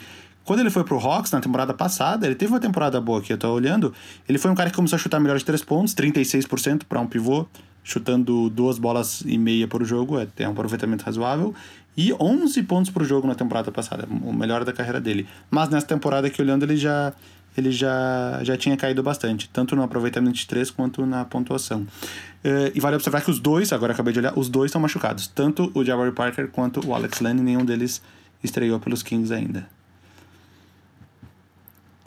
Quando 0.49 0.61
ele 0.61 0.71
foi 0.71 0.83
pro 0.83 0.99
Hawks 0.99 1.31
na 1.31 1.43
temporada 1.43 1.75
passada, 1.75 2.25
ele 2.25 2.35
teve 2.35 2.51
uma 2.51 2.59
temporada 2.59 2.99
boa 3.03 3.19
aqui, 3.19 3.31
eu 3.31 3.37
tô 3.37 3.53
olhando. 3.53 3.93
Ele 4.27 4.39
foi 4.39 4.51
um 4.51 4.55
cara 4.55 4.71
que 4.71 4.77
começou 4.77 4.97
a 4.97 4.99
chutar 4.99 5.21
melhor 5.21 5.37
de 5.37 5.45
três 5.45 5.63
pontos, 5.63 5.95
36% 5.95 6.85
para 6.89 6.99
um 6.99 7.07
pivô, 7.07 7.47
chutando 7.85 8.49
duas 8.49 8.79
bolas 8.79 9.23
e 9.27 9.37
meia 9.37 9.69
por 9.69 9.85
jogo, 9.85 10.19
é, 10.19 10.27
é 10.39 10.49
um 10.49 10.53
aproveitamento 10.53 11.05
razoável. 11.05 11.55
E 11.95 12.15
11 12.19 12.63
pontos 12.63 12.91
por 12.91 13.05
jogo 13.05 13.29
na 13.29 13.35
temporada 13.35 13.71
passada, 13.71 14.09
o 14.11 14.33
melhor 14.33 14.65
da 14.65 14.73
carreira 14.73 14.99
dele. 14.99 15.29
Mas 15.51 15.69
nessa 15.69 15.87
temporada 15.87 16.29
aqui 16.29 16.41
olhando, 16.41 16.63
ele 16.63 16.79
já 16.79 17.13
ele 17.55 17.71
já, 17.71 18.41
já 18.43 18.57
tinha 18.57 18.75
caído 18.75 19.03
bastante, 19.03 19.51
tanto 19.51 19.77
no 19.77 19.83
aproveitamento 19.83 20.33
de 20.33 20.47
três 20.47 20.71
quanto 20.71 21.05
na 21.05 21.27
pontuação. 21.27 21.83
Uh, 21.83 22.73
e 22.75 22.81
vale 22.81 22.97
observar 22.97 23.21
que 23.21 23.31
os 23.31 23.39
dois, 23.39 23.71
agora 23.71 23.93
acabei 23.93 24.15
de 24.15 24.21
olhar, 24.21 24.33
os 24.35 24.49
dois 24.49 24.71
estão 24.71 24.81
machucados. 24.81 25.27
Tanto 25.27 25.71
o 25.75 25.85
Jabari 25.85 26.13
Parker 26.13 26.49
quanto 26.49 26.89
o 26.89 26.95
Alex 26.95 27.21
Len, 27.21 27.35
nenhum 27.35 27.67
deles 27.67 28.01
estreou 28.43 28.81
pelos 28.81 29.03
Kings 29.03 29.35
ainda. 29.35 29.69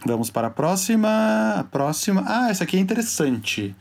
Vamos 0.06 0.30
para 0.30 0.48
a 0.48 0.50
próxima. 0.50 1.56
A 1.60 1.64
próxima. 1.64 2.24
Ah, 2.26 2.50
essa 2.50 2.64
aqui 2.64 2.78
é 2.78 2.80
interessante. 2.80 3.76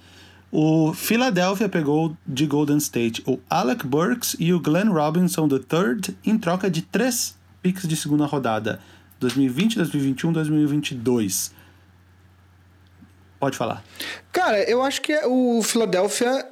O 0.53 0.93
Philadelphia 0.93 1.69
pegou 1.69 2.17
de 2.27 2.47
Golden 2.47 2.79
State 2.79 3.23
o 3.27 3.39
Alec 3.49 3.87
Burks 3.87 4.37
e 4.39 4.53
o 4.53 4.61
Glenn 4.61 4.91
Robinson 4.91 5.49
III 5.49 6.17
em 6.25 6.37
troca 6.37 6.69
de 6.69 6.83
três 6.83 7.37
picks 7.63 7.87
de 7.87 7.97
segunda 7.97 8.27
rodada: 8.27 8.81
2020, 9.21 9.77
2021, 9.77 10.33
2022. 10.33 11.55
Pode 13.39 13.57
falar. 13.57 13.83
Cara, 14.33 14.63
eu 14.69 14.83
acho 14.83 15.01
que 15.01 15.19
o 15.25 15.63
Philadelphia 15.63 16.47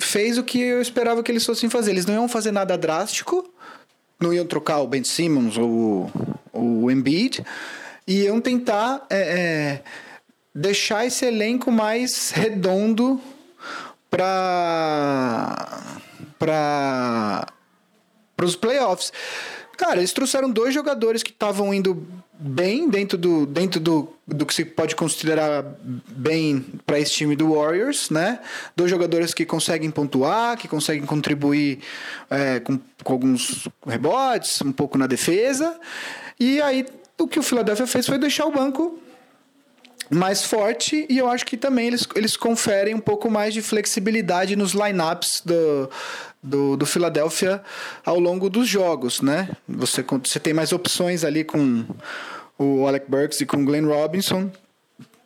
fez 0.00 0.36
o 0.36 0.42
que 0.42 0.60
eu 0.60 0.82
esperava 0.82 1.22
que 1.22 1.32
eles 1.32 1.46
fossem 1.46 1.70
fazer. 1.70 1.92
Eles 1.92 2.04
não 2.04 2.14
iam 2.14 2.28
fazer 2.28 2.50
nada 2.50 2.76
drástico, 2.76 3.48
não 4.20 4.34
iam 4.34 4.44
trocar 4.44 4.80
o 4.80 4.86
Ben 4.86 5.04
Simmons 5.04 5.56
ou 5.56 6.10
o 6.52 6.90
Embiid 6.90 7.42
e 8.08 8.22
iam 8.22 8.40
tentar 8.40 9.06
é, 9.10 9.18
é, 9.18 9.82
deixar 10.54 11.04
esse 11.04 11.26
elenco 11.26 11.70
mais 11.70 12.30
redondo 12.30 13.20
para 14.10 15.84
para 16.38 17.46
os 18.42 18.56
playoffs. 18.56 19.12
Cara, 19.76 19.98
eles 19.98 20.12
trouxeram 20.12 20.50
dois 20.50 20.72
jogadores 20.72 21.22
que 21.22 21.30
estavam 21.30 21.74
indo 21.74 22.06
bem 22.32 22.88
dentro 22.88 23.18
do, 23.18 23.44
dentro 23.46 23.80
do, 23.80 24.08
do 24.26 24.46
que 24.46 24.54
se 24.54 24.64
pode 24.64 24.96
considerar 24.96 25.64
bem 26.08 26.64
para 26.86 26.98
esse 26.98 27.12
time 27.12 27.36
do 27.36 27.52
Warriors, 27.54 28.10
né? 28.10 28.40
Dois 28.76 28.90
jogadores 28.90 29.34
que 29.34 29.44
conseguem 29.44 29.90
pontuar, 29.90 30.56
que 30.56 30.66
conseguem 30.66 31.04
contribuir 31.04 31.80
é, 32.30 32.60
com, 32.60 32.78
com 33.04 33.12
alguns 33.12 33.68
rebotes, 33.86 34.62
um 34.62 34.72
pouco 34.72 34.96
na 34.96 35.06
defesa. 35.06 35.78
E 36.40 36.62
aí 36.62 36.86
o 37.18 37.26
que 37.26 37.38
o 37.38 37.42
Philadelphia 37.42 37.86
fez 37.86 38.06
foi 38.06 38.18
deixar 38.18 38.46
o 38.46 38.52
banco 38.52 38.98
mais 40.10 40.44
forte 40.44 41.06
e 41.08 41.18
eu 41.18 41.28
acho 41.28 41.44
que 41.44 41.56
também 41.56 41.88
eles, 41.88 42.06
eles 42.14 42.36
conferem 42.36 42.94
um 42.94 43.00
pouco 43.00 43.30
mais 43.30 43.52
de 43.52 43.60
flexibilidade 43.60 44.56
nos 44.56 44.72
lineups 44.72 45.42
do, 45.44 45.90
do, 46.42 46.76
do 46.76 46.86
Philadelphia 46.86 47.62
ao 48.04 48.18
longo 48.18 48.48
dos 48.48 48.66
jogos, 48.66 49.20
né? 49.20 49.50
Você, 49.68 50.02
você 50.02 50.40
tem 50.40 50.54
mais 50.54 50.72
opções 50.72 51.24
ali 51.24 51.44
com 51.44 51.84
o 52.56 52.86
Alec 52.86 53.10
Burks 53.10 53.40
e 53.40 53.46
com 53.46 53.58
o 53.58 53.64
Glenn 53.64 53.86
Robinson 53.86 54.50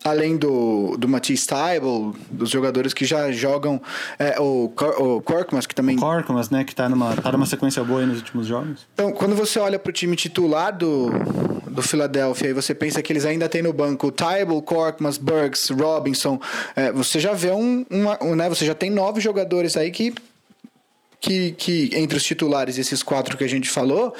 além 0.05 0.37
do, 0.37 0.97
do 0.97 1.09
Matisse 1.09 1.47
Tybal, 1.47 2.15
dos 2.31 2.51
jogadores 2.51 2.93
que 2.93 3.05
já 3.05 3.31
jogam, 3.31 3.81
é, 4.19 4.41
o, 4.41 4.73
o 4.99 5.21
Korkmaz, 5.23 5.67
que 5.67 5.75
também... 5.75 5.97
O 5.97 6.01
Korkmaz, 6.01 6.51
né, 6.51 6.65
que 6.65 6.73
está 6.73 6.89
numa, 6.89 7.15
tá 7.15 7.33
numa 7.33 7.47
sequência 7.47 7.83
boa 7.85 8.05
nos 8.05 8.19
últimos 8.19 8.47
jogos. 8.47 8.87
Então, 8.95 9.13
quando 9.13 9.35
você 9.35 9.59
olha 9.59 9.79
para 9.79 9.91
o 9.91 9.93
time 9.93 10.17
titular 10.17 10.77
do, 10.77 11.11
do 11.71 11.83
Philadelphia 11.83 12.49
e 12.49 12.53
você 12.53 12.75
pensa 12.75 13.03
que 13.03 13.13
eles 13.13 13.25
ainda 13.25 13.49
têm 13.49 13.63
no 13.63 13.73
banco 13.73 14.09
o 14.09 14.13
Tybal, 14.13 14.61
Korkmaz, 14.63 15.19
Burks, 15.19 15.71
Robinson, 15.71 16.41
é, 16.75 16.91
você 16.91 17.21
já 17.21 17.33
vê 17.33 17.51
um, 17.53 17.87
uma, 17.91 18.23
um, 18.23 18.35
né, 18.35 18.49
você 18.49 18.65
já 18.67 18.75
tem 18.75 18.91
nove 18.91 19.21
jogadores 19.21 19.77
aí 19.77 19.91
que 19.91 20.15
que, 21.21 21.53
que 21.53 21.91
entre 21.93 22.17
os 22.17 22.25
titulares, 22.25 22.79
esses 22.79 23.01
quatro 23.01 23.39
que 23.39 23.45
a 23.45 23.49
gente 23.49 23.71
falou, 23.71 24.13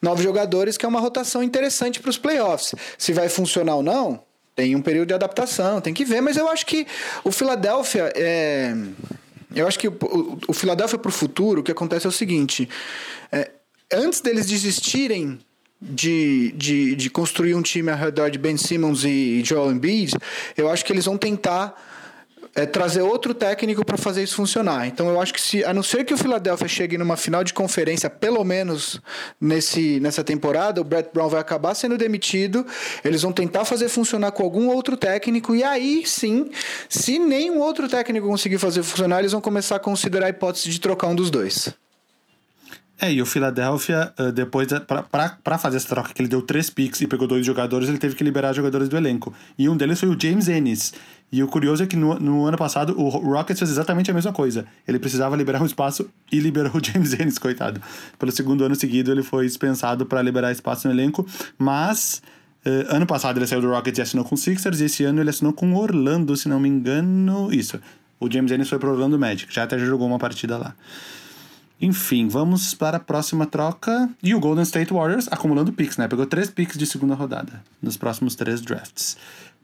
nove 0.00 0.22
jogadores 0.22 0.78
que 0.78 0.86
é 0.86 0.88
uma 0.88 0.98
rotação 0.98 1.42
interessante 1.42 2.00
para 2.00 2.08
os 2.08 2.16
playoffs. 2.16 2.74
Se 2.96 3.12
vai 3.12 3.28
funcionar 3.28 3.74
ou 3.74 3.82
não, 3.82 4.22
tem 4.54 4.76
um 4.76 4.82
período 4.82 5.08
de 5.08 5.14
adaptação, 5.14 5.80
tem 5.80 5.94
que 5.94 6.04
ver, 6.04 6.20
mas 6.20 6.36
eu 6.36 6.48
acho 6.48 6.66
que 6.66 6.86
o 7.24 7.32
Philadelphia 7.32 8.12
é. 8.14 8.74
Eu 9.54 9.66
acho 9.66 9.78
que 9.78 9.88
o, 9.88 10.38
o, 10.46 10.52
Philadelphia 10.52 10.96
para 10.96 11.08
o 11.08 11.12
futuro, 11.12 11.60
o 11.60 11.64
que 11.64 11.72
acontece 11.72 12.06
é 12.06 12.08
o 12.08 12.12
seguinte: 12.12 12.68
é, 13.32 13.50
antes 13.92 14.20
deles 14.20 14.46
desistirem 14.46 15.40
de, 15.80 16.52
de, 16.52 16.94
de 16.94 17.10
construir 17.10 17.54
um 17.54 17.62
time 17.62 17.90
ao 17.90 17.98
redor 17.98 18.30
de 18.30 18.38
Ben 18.38 18.56
Simmons 18.56 19.04
e 19.04 19.42
Joel 19.44 19.72
Embiid, 19.72 20.14
eu 20.56 20.70
acho 20.70 20.84
que 20.84 20.92
eles 20.92 21.06
vão 21.06 21.16
tentar 21.16 21.74
é 22.54 22.66
trazer 22.66 23.02
outro 23.02 23.32
técnico 23.32 23.84
para 23.84 23.96
fazer 23.96 24.22
isso 24.22 24.36
funcionar. 24.36 24.86
Então 24.86 25.08
eu 25.08 25.20
acho 25.20 25.32
que 25.32 25.40
se 25.40 25.64
a 25.64 25.72
não 25.72 25.82
ser 25.82 26.04
que 26.04 26.12
o 26.12 26.18
Philadelphia 26.18 26.68
chegue 26.68 26.98
numa 26.98 27.16
final 27.16 27.44
de 27.44 27.52
conferência, 27.52 28.10
pelo 28.10 28.42
menos 28.44 29.00
nesse, 29.40 30.00
nessa 30.00 30.24
temporada, 30.24 30.80
o 30.80 30.84
Brett 30.84 31.10
Brown 31.12 31.28
vai 31.28 31.40
acabar 31.40 31.74
sendo 31.74 31.96
demitido. 31.96 32.66
Eles 33.04 33.22
vão 33.22 33.32
tentar 33.32 33.64
fazer 33.64 33.88
funcionar 33.88 34.32
com 34.32 34.42
algum 34.42 34.68
outro 34.68 34.96
técnico 34.96 35.54
e 35.54 35.62
aí 35.62 36.02
sim, 36.04 36.50
se 36.88 37.18
nenhum 37.18 37.60
outro 37.60 37.88
técnico 37.88 38.26
conseguir 38.26 38.58
fazer 38.58 38.82
funcionar, 38.82 39.20
eles 39.20 39.32
vão 39.32 39.40
começar 39.40 39.76
a 39.76 39.80
considerar 39.80 40.26
a 40.26 40.30
hipótese 40.30 40.70
de 40.70 40.80
trocar 40.80 41.08
um 41.08 41.14
dos 41.14 41.30
dois. 41.30 41.72
É, 43.02 43.10
e 43.10 43.22
o 43.22 43.26
Philadelphia, 43.26 44.12
uh, 44.18 44.30
depois, 44.30 44.68
para 45.42 45.56
fazer 45.56 45.78
essa 45.78 45.88
troca, 45.88 46.12
que 46.12 46.20
ele 46.20 46.28
deu 46.28 46.42
três 46.42 46.68
picks 46.68 47.00
e 47.00 47.06
pegou 47.06 47.26
dois 47.26 47.46
jogadores, 47.46 47.88
ele 47.88 47.96
teve 47.96 48.14
que 48.14 48.22
liberar 48.22 48.52
jogadores 48.52 48.90
do 48.90 48.96
elenco. 48.96 49.32
E 49.58 49.70
um 49.70 49.76
deles 49.76 49.98
foi 49.98 50.10
o 50.10 50.20
James 50.20 50.48
Ennis. 50.48 50.92
E 51.32 51.42
o 51.42 51.48
curioso 51.48 51.82
é 51.82 51.86
que 51.86 51.96
no, 51.96 52.18
no 52.18 52.44
ano 52.44 52.56
passado 52.56 52.98
o 53.00 53.08
Rockets 53.08 53.58
fez 53.58 53.70
exatamente 53.70 54.10
a 54.10 54.14
mesma 54.14 54.32
coisa. 54.32 54.66
Ele 54.86 54.98
precisava 54.98 55.36
liberar 55.36 55.62
um 55.62 55.66
espaço 55.66 56.10
e 56.30 56.40
liberou 56.40 56.72
o 56.74 56.84
James 56.84 57.12
Ennis, 57.12 57.38
coitado. 57.38 57.80
Pelo 58.18 58.32
segundo 58.32 58.64
ano 58.64 58.74
seguido, 58.74 59.12
ele 59.12 59.22
foi 59.22 59.46
dispensado 59.46 60.04
para 60.04 60.20
liberar 60.22 60.50
espaço 60.50 60.88
no 60.88 60.94
elenco, 60.94 61.26
mas. 61.58 62.22
Uh, 62.62 62.94
ano 62.94 63.06
passado 63.06 63.38
ele 63.38 63.46
saiu 63.46 63.62
do 63.62 63.70
Rockets 63.70 63.98
e 63.98 64.02
assinou 64.02 64.22
com 64.22 64.34
o 64.34 64.38
Sixers, 64.38 64.80
e 64.80 64.84
esse 64.84 65.02
ano 65.02 65.22
ele 65.22 65.30
assinou 65.30 65.50
com 65.50 65.74
Orlando, 65.74 66.36
se 66.36 66.46
não 66.46 66.60
me 66.60 66.68
engano. 66.68 67.48
Isso. 67.50 67.80
O 68.18 68.30
James 68.30 68.52
Ennis 68.52 68.68
foi 68.68 68.78
pro 68.78 68.90
Orlando 68.90 69.18
Magic, 69.18 69.52
já 69.52 69.62
até 69.62 69.78
jogou 69.78 70.06
uma 70.06 70.18
partida 70.18 70.58
lá. 70.58 70.74
Enfim, 71.80 72.28
vamos 72.28 72.74
para 72.74 72.98
a 72.98 73.00
próxima 73.00 73.46
troca. 73.46 74.10
E 74.22 74.34
o 74.34 74.40
Golden 74.40 74.64
State 74.64 74.92
Warriors 74.92 75.26
acumulando 75.30 75.72
picks, 75.72 75.96
né? 75.96 76.06
Pegou 76.06 76.26
três 76.26 76.50
picks 76.50 76.76
de 76.76 76.84
segunda 76.84 77.14
rodada 77.14 77.62
nos 77.80 77.96
próximos 77.96 78.34
três 78.34 78.60
drafts. 78.60 79.16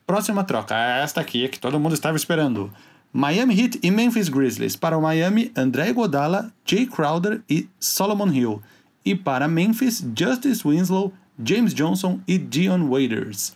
Próxima 0.06 0.44
troca, 0.44 0.76
esta 1.02 1.20
aqui 1.20 1.44
é 1.44 1.48
que 1.48 1.58
todo 1.58 1.80
mundo 1.80 1.94
estava 1.94 2.16
esperando. 2.16 2.72
Miami 3.12 3.60
Heat 3.60 3.80
e 3.82 3.90
Memphis 3.90 4.28
Grizzlies. 4.28 4.76
Para 4.76 4.96
o 4.96 5.02
Miami, 5.02 5.50
André 5.56 5.92
Godala, 5.92 6.52
Jay 6.64 6.86
Crowder 6.86 7.42
e 7.50 7.68
Solomon 7.80 8.28
Hill. 8.28 8.62
E 9.04 9.16
para 9.16 9.48
Memphis, 9.48 10.04
Justice 10.16 10.62
Winslow, 10.66 11.12
James 11.42 11.74
Johnson 11.74 12.20
e 12.26 12.38
Dion 12.38 12.88
Waiters. 12.88 13.54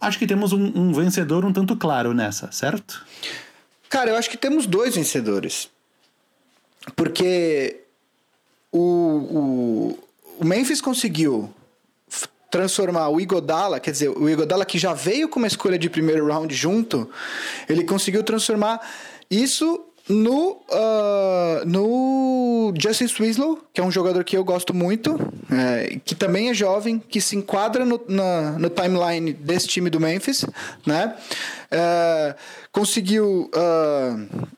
Acho 0.00 0.18
que 0.18 0.26
temos 0.26 0.52
um, 0.52 0.72
um 0.74 0.92
vencedor 0.92 1.44
um 1.44 1.52
tanto 1.52 1.76
claro 1.76 2.14
nessa, 2.14 2.50
certo? 2.50 3.04
Cara, 3.90 4.10
eu 4.10 4.16
acho 4.16 4.30
que 4.30 4.38
temos 4.38 4.66
dois 4.66 4.94
vencedores. 4.94 5.68
Porque 6.96 7.82
o, 8.72 8.78
o, 8.78 9.98
o 10.40 10.44
Memphis 10.46 10.80
conseguiu 10.80 11.52
transformar 12.50 13.08
o 13.08 13.20
Igodala, 13.20 13.78
quer 13.78 13.92
dizer, 13.92 14.08
o 14.08 14.28
Igodala 14.28 14.64
que 14.64 14.78
já 14.78 14.92
veio 14.92 15.28
com 15.28 15.38
uma 15.38 15.46
escolha 15.46 15.78
de 15.78 15.88
primeiro 15.88 16.26
round 16.26 16.52
junto, 16.54 17.08
ele 17.68 17.84
conseguiu 17.84 18.22
transformar 18.22 18.80
isso 19.30 19.86
no, 20.08 20.60
uh, 20.68 21.64
no 21.64 22.74
Justice 22.76 23.14
Winslow, 23.20 23.60
que 23.72 23.80
é 23.80 23.84
um 23.84 23.90
jogador 23.90 24.24
que 24.24 24.36
eu 24.36 24.42
gosto 24.42 24.74
muito, 24.74 25.16
é, 25.50 25.98
que 26.04 26.14
também 26.16 26.50
é 26.50 26.54
jovem, 26.54 26.98
que 26.98 27.20
se 27.20 27.36
enquadra 27.36 27.84
no, 27.84 28.00
na, 28.08 28.52
no 28.58 28.68
timeline 28.68 29.32
desse 29.32 29.68
time 29.68 29.88
do 29.88 30.00
Memphis, 30.00 30.44
né? 30.84 31.14
É, 31.70 32.34
conseguiu 32.72 33.48
uh, 33.54 34.48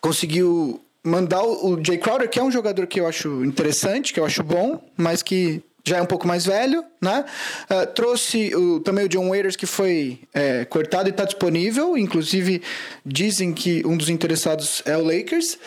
conseguiu 0.00 0.80
mandar 1.02 1.42
o, 1.42 1.72
o 1.72 1.84
Jay 1.84 1.96
Crowder, 1.96 2.28
que 2.28 2.38
é 2.38 2.42
um 2.42 2.50
jogador 2.50 2.86
que 2.86 3.00
eu 3.00 3.06
acho 3.06 3.42
interessante, 3.44 4.12
que 4.12 4.20
eu 4.20 4.26
acho 4.26 4.42
bom, 4.42 4.82
mas 4.96 5.22
que 5.22 5.62
já 5.84 5.98
é 5.98 6.02
um 6.02 6.06
pouco 6.06 6.26
mais 6.26 6.46
velho, 6.46 6.84
né? 7.00 7.24
Uh, 7.68 7.86
trouxe 7.92 8.54
o, 8.54 8.80
também 8.80 9.04
o 9.04 9.08
John 9.08 9.28
Waiters, 9.28 9.56
que 9.56 9.66
foi 9.66 10.20
é, 10.32 10.64
cortado 10.64 11.08
e 11.08 11.10
está 11.10 11.24
disponível. 11.24 11.98
Inclusive, 11.98 12.62
dizem 13.04 13.52
que 13.52 13.84
um 13.84 13.96
dos 13.96 14.08
interessados 14.08 14.82
é 14.86 14.96
o 14.96 15.04
Lakers. 15.04 15.58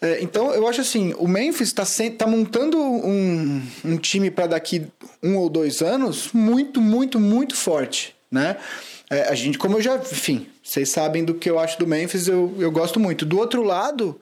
É, 0.00 0.20
então, 0.20 0.52
eu 0.52 0.66
acho 0.68 0.80
assim, 0.80 1.14
o 1.16 1.26
Memphis 1.26 1.68
está 1.68 1.84
tá 2.18 2.26
montando 2.26 2.78
um, 2.78 3.62
um 3.84 3.96
time 3.96 4.30
para 4.30 4.48
daqui 4.48 4.86
um 5.22 5.36
ou 5.36 5.48
dois 5.48 5.80
anos 5.80 6.30
muito, 6.32 6.80
muito, 6.80 7.18
muito 7.18 7.56
forte, 7.56 8.14
né? 8.30 8.56
É, 9.08 9.28
a 9.28 9.34
gente, 9.34 9.58
como 9.58 9.76
eu 9.76 9.82
já, 9.82 9.96
enfim, 9.96 10.46
vocês 10.62 10.90
sabem 10.90 11.24
do 11.24 11.34
que 11.34 11.50
eu 11.50 11.58
acho 11.58 11.76
do 11.78 11.86
Memphis, 11.86 12.28
eu, 12.28 12.54
eu 12.58 12.70
gosto 12.70 13.00
muito. 13.00 13.26
Do 13.26 13.36
outro 13.38 13.62
lado, 13.62 14.18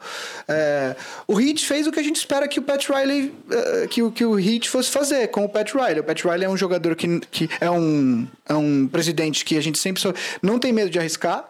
é, 0.49 0.97
o 1.29 1.39
Heat 1.39 1.67
fez 1.67 1.87
o 1.87 1.93
que 1.93 2.01
a 2.01 2.03
gente 2.03 2.17
espera 2.17 2.49
que 2.49 2.59
o 2.59 2.63
Pat 2.63 2.89
Riley, 2.89 3.33
é, 3.51 3.87
que, 3.87 4.11
que 4.11 4.25
o 4.25 4.39
Heat 4.39 4.71
fosse 4.71 4.91
fazer 4.91 5.29
com 5.29 5.45
o 5.45 5.49
Pat 5.49 5.71
Riley. 5.73 6.01
O 6.01 6.05
Pat 6.05 6.23
Riley 6.23 6.45
é 6.45 6.49
um 6.49 6.57
jogador 6.57 6.97
que, 6.97 7.21
que 7.31 7.51
é, 7.61 7.71
um, 7.71 8.27
é 8.49 8.55
um 8.55 8.89
presidente 8.89 9.45
que 9.45 9.59
a 9.59 9.61
gente 9.61 9.79
sempre 9.79 10.03
não 10.43 10.59
tem 10.59 10.73
medo 10.73 10.89
de 10.89 10.99
arriscar, 10.99 11.45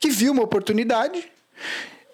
que 0.00 0.08
viu 0.08 0.32
uma 0.32 0.42
oportunidade 0.42 1.30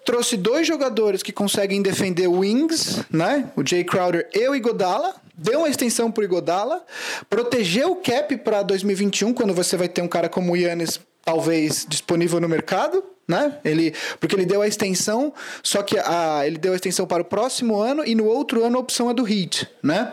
trouxe 0.05 0.35
dois 0.35 0.65
jogadores 0.65 1.21
que 1.21 1.31
conseguem 1.31 1.83
defender 1.83 2.27
wings, 2.27 2.99
né? 3.11 3.51
O 3.55 3.63
Jay 3.63 3.83
Crowder 3.83 4.27
e 4.33 4.47
o 4.47 4.55
Igodala. 4.55 5.13
Deu 5.37 5.59
uma 5.59 5.69
extensão 5.69 6.11
para 6.11 6.21
o 6.21 6.25
Igodala, 6.25 6.83
protegeu 7.29 7.91
o 7.91 7.95
cap 7.95 8.35
para 8.37 8.63
2021, 8.63 9.33
quando 9.33 9.53
você 9.53 9.77
vai 9.77 9.87
ter 9.87 10.01
um 10.01 10.07
cara 10.07 10.27
como 10.27 10.51
o 10.51 10.57
Yannis 10.57 10.99
talvez 11.29 11.85
disponível 11.87 12.39
no 12.39 12.49
mercado, 12.49 13.03
né? 13.27 13.59
Ele, 13.63 13.93
porque 14.19 14.35
ele 14.35 14.47
deu 14.47 14.63
a 14.63 14.67
extensão, 14.67 15.31
só 15.61 15.83
que 15.83 15.95
a, 15.99 16.41
ele 16.43 16.57
deu 16.57 16.73
a 16.73 16.75
extensão 16.75 17.05
para 17.05 17.21
o 17.21 17.25
próximo 17.25 17.79
ano 17.79 18.03
e 18.03 18.15
no 18.15 18.25
outro 18.25 18.65
ano 18.65 18.77
a 18.77 18.79
opção 18.79 19.11
é 19.11 19.13
do 19.13 19.27
Heat, 19.27 19.69
né? 19.83 20.11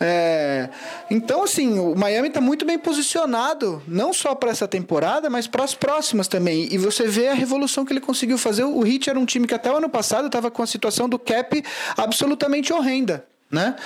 É, 0.00 0.68
então, 1.08 1.44
assim, 1.44 1.78
o 1.78 1.94
Miami 1.94 2.26
está 2.26 2.40
muito 2.40 2.64
bem 2.64 2.76
posicionado, 2.76 3.80
não 3.86 4.12
só 4.12 4.34
para 4.34 4.50
essa 4.50 4.66
temporada, 4.66 5.30
mas 5.30 5.46
para 5.46 5.62
as 5.62 5.76
próximas 5.76 6.26
também. 6.26 6.66
E 6.72 6.76
você 6.76 7.06
vê 7.06 7.28
a 7.28 7.34
revolução 7.34 7.84
que 7.84 7.92
ele 7.92 8.00
conseguiu 8.00 8.36
fazer. 8.36 8.64
O 8.64 8.84
Heat 8.84 9.08
era 9.08 9.18
um 9.18 9.24
time 9.24 9.46
que 9.46 9.54
até 9.54 9.70
o 9.70 9.76
ano 9.76 9.88
passado 9.88 10.26
estava 10.26 10.50
com 10.50 10.60
a 10.60 10.66
situação 10.66 11.08
do 11.08 11.20
cap 11.20 11.62
absolutamente 11.96 12.72
horrenda, 12.72 13.24
né? 13.48 13.76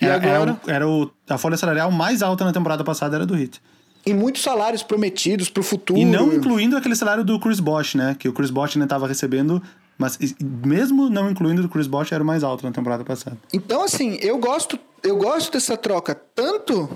E 0.00 0.04
era, 0.04 0.16
agora... 0.16 0.34
Era, 0.34 0.50
o, 0.50 0.70
era 0.70 0.88
o, 0.88 1.10
a 1.28 1.38
folha 1.38 1.56
salarial 1.56 1.92
mais 1.92 2.20
alta 2.20 2.44
na 2.44 2.52
temporada 2.52 2.82
passada 2.82 3.14
era 3.14 3.24
do 3.24 3.38
Heat 3.38 3.60
e 4.06 4.14
muitos 4.14 4.42
salários 4.42 4.84
prometidos 4.84 5.50
para 5.50 5.60
o 5.60 5.64
futuro. 5.64 5.98
E 5.98 6.04
não 6.04 6.32
incluindo 6.32 6.76
aquele 6.76 6.94
salário 6.94 7.24
do 7.24 7.40
Chris 7.40 7.58
Bosh, 7.58 7.96
né? 7.96 8.16
Que 8.16 8.28
o 8.28 8.32
Chris 8.32 8.50
Bosh 8.50 8.76
ainda 8.76 8.86
estava 8.86 9.08
recebendo, 9.08 9.60
mas 9.98 10.16
mesmo 10.40 11.10
não 11.10 11.28
incluindo 11.28 11.66
o 11.66 11.68
Chris 11.68 11.88
Bosh, 11.88 12.12
era 12.12 12.22
o 12.22 12.26
mais 12.26 12.44
alto 12.44 12.64
na 12.64 12.70
temporada 12.70 13.04
passada. 13.04 13.36
Então, 13.52 13.82
assim, 13.82 14.16
eu 14.22 14.38
gosto, 14.38 14.78
eu 15.02 15.16
gosto 15.16 15.52
dessa 15.52 15.76
troca 15.76 16.14
tanto 16.34 16.88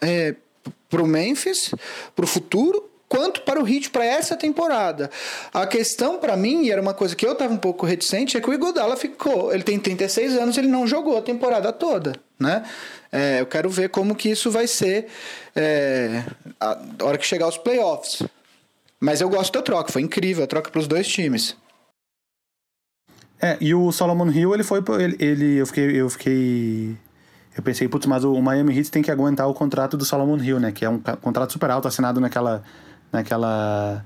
é, 0.00 0.36
para 0.88 1.02
o 1.02 1.06
Memphis, 1.06 1.74
para 2.14 2.24
o 2.24 2.28
futuro, 2.28 2.88
quanto 3.08 3.42
para 3.42 3.62
o 3.62 3.68
Heat 3.68 3.90
para 3.90 4.04
essa 4.04 4.36
temporada. 4.36 5.10
A 5.52 5.66
questão 5.66 6.18
para 6.18 6.36
mim, 6.36 6.64
e 6.64 6.70
era 6.70 6.80
uma 6.80 6.94
coisa 6.94 7.14
que 7.14 7.26
eu 7.26 7.32
estava 7.32 7.52
um 7.52 7.58
pouco 7.58 7.86
reticente, 7.86 8.36
é 8.36 8.40
que 8.40 8.48
o 8.48 8.52
Igodala 8.52 8.96
ficou. 8.96 9.52
Ele 9.52 9.62
tem 9.62 9.78
36 9.78 10.36
anos, 10.36 10.56
ele 10.56 10.68
não 10.68 10.86
jogou 10.86 11.18
a 11.18 11.22
temporada 11.22 11.72
toda, 11.72 12.14
né? 12.38 12.64
É, 13.16 13.40
eu 13.40 13.46
quero 13.46 13.70
ver 13.70 13.90
como 13.90 14.16
que 14.16 14.28
isso 14.28 14.50
vai 14.50 14.66
ser 14.66 15.06
é, 15.54 16.24
a 16.58 16.76
hora 17.00 17.16
que 17.16 17.24
chegar 17.24 17.46
os 17.46 17.56
playoffs. 17.56 18.24
Mas 18.98 19.20
eu 19.20 19.28
gosto 19.28 19.52
da 19.52 19.62
troca, 19.62 19.92
foi 19.92 20.02
incrível 20.02 20.42
a 20.42 20.48
troca 20.48 20.68
para 20.68 20.80
os 20.80 20.88
dois 20.88 21.06
times. 21.06 21.56
É, 23.40 23.56
e 23.60 23.72
o 23.72 23.92
Solomon 23.92 24.28
Hill, 24.32 24.52
ele 24.52 24.64
foi. 24.64 24.82
Ele, 24.98 25.16
ele, 25.20 25.56
eu 25.56 25.66
fiquei. 25.66 26.00
Eu 26.00 26.10
fiquei. 26.10 26.96
Eu 27.56 27.62
pensei, 27.62 27.86
putz, 27.86 28.04
mas 28.06 28.24
o 28.24 28.40
Miami 28.42 28.76
Heat 28.76 28.90
tem 28.90 29.00
que 29.00 29.12
aguentar 29.12 29.48
o 29.48 29.54
contrato 29.54 29.96
do 29.96 30.04
Solomon 30.04 30.38
Hill, 30.38 30.58
né? 30.58 30.72
Que 30.72 30.84
é 30.84 30.88
um 30.88 30.98
contrato 30.98 31.52
super 31.52 31.70
alto, 31.70 31.86
assinado 31.86 32.20
naquela. 32.20 32.64
naquela 33.12 34.04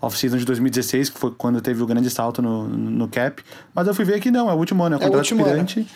off-season 0.00 0.36
de 0.36 0.44
2016, 0.44 1.10
que 1.10 1.18
foi 1.18 1.32
quando 1.32 1.60
teve 1.60 1.82
o 1.82 1.86
grande 1.86 2.08
salto 2.10 2.40
no, 2.40 2.68
no 2.68 3.08
cap. 3.08 3.42
Mas 3.74 3.86
eu 3.86 3.94
fui 3.94 4.04
ver 4.04 4.20
que 4.20 4.30
não, 4.30 4.48
é 4.48 4.54
o 4.54 4.56
último 4.56 4.82
ano, 4.82 4.94
é 4.94 4.98
o 4.98 5.00
contrato 5.00 5.34
é 5.34 5.40
aspirante. 5.40 5.80
Ano. 5.80 5.88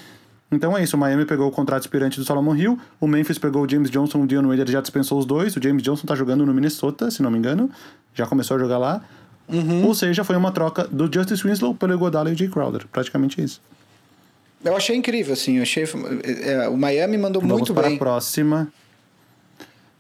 Então 0.53 0.77
é 0.77 0.83
isso, 0.83 0.97
o 0.97 1.01
Miami 1.01 1.25
pegou 1.25 1.49
o 1.49 1.51
contrato 1.51 1.81
aspirante 1.81 2.19
do 2.21 2.25
Solomon 2.27 2.55
Hill, 2.55 2.79
o 3.01 3.09
Memphis 3.09 3.39
pegou 3.39 3.65
o 3.65 3.69
James 3.69 3.91
Johnson, 3.91 4.23
o 4.23 4.27
Dion 4.27 4.47
Wader 4.47 4.71
já 4.71 4.83
dispensou 4.83 5.19
os 5.19 5.25
dois, 5.25 5.57
o 5.57 5.63
James 5.63 5.83
Johnson 5.83 6.07
tá 6.07 6.15
jogando 6.15 6.45
no 6.45 6.53
Minnesota, 6.53 7.11
se 7.11 7.23
não 7.23 7.31
me 7.31 7.39
engano, 7.39 7.71
já 8.15 8.27
começou 8.27 8.59
a 8.59 8.61
jogar 8.61 8.77
lá. 8.77 9.03
Uhum. 9.49 9.87
Ou 9.87 9.95
seja, 9.95 10.23
foi 10.23 10.37
uma 10.37 10.53
troca 10.53 10.85
do 10.85 11.11
Justice 11.13 11.43
Winslow 11.43 11.75
pelo 11.75 11.95
Iguodala 11.95 12.31
e 12.31 12.35
o 12.35 12.37
Jay 12.37 12.49
Crowder, 12.49 12.87
praticamente 12.93 13.43
isso. 13.43 13.63
Eu 14.63 14.77
achei 14.77 14.95
incrível, 14.95 15.33
assim, 15.33 15.57
eu 15.57 15.63
achei... 15.63 15.85
É, 15.85 16.69
o 16.69 16.77
Miami 16.77 17.17
mandou 17.17 17.41
Vamos 17.41 17.57
muito 17.57 17.73
bem. 17.73 17.83
Vamos 17.83 17.99
para 17.99 18.09
a 18.09 18.13
próxima. 18.13 18.73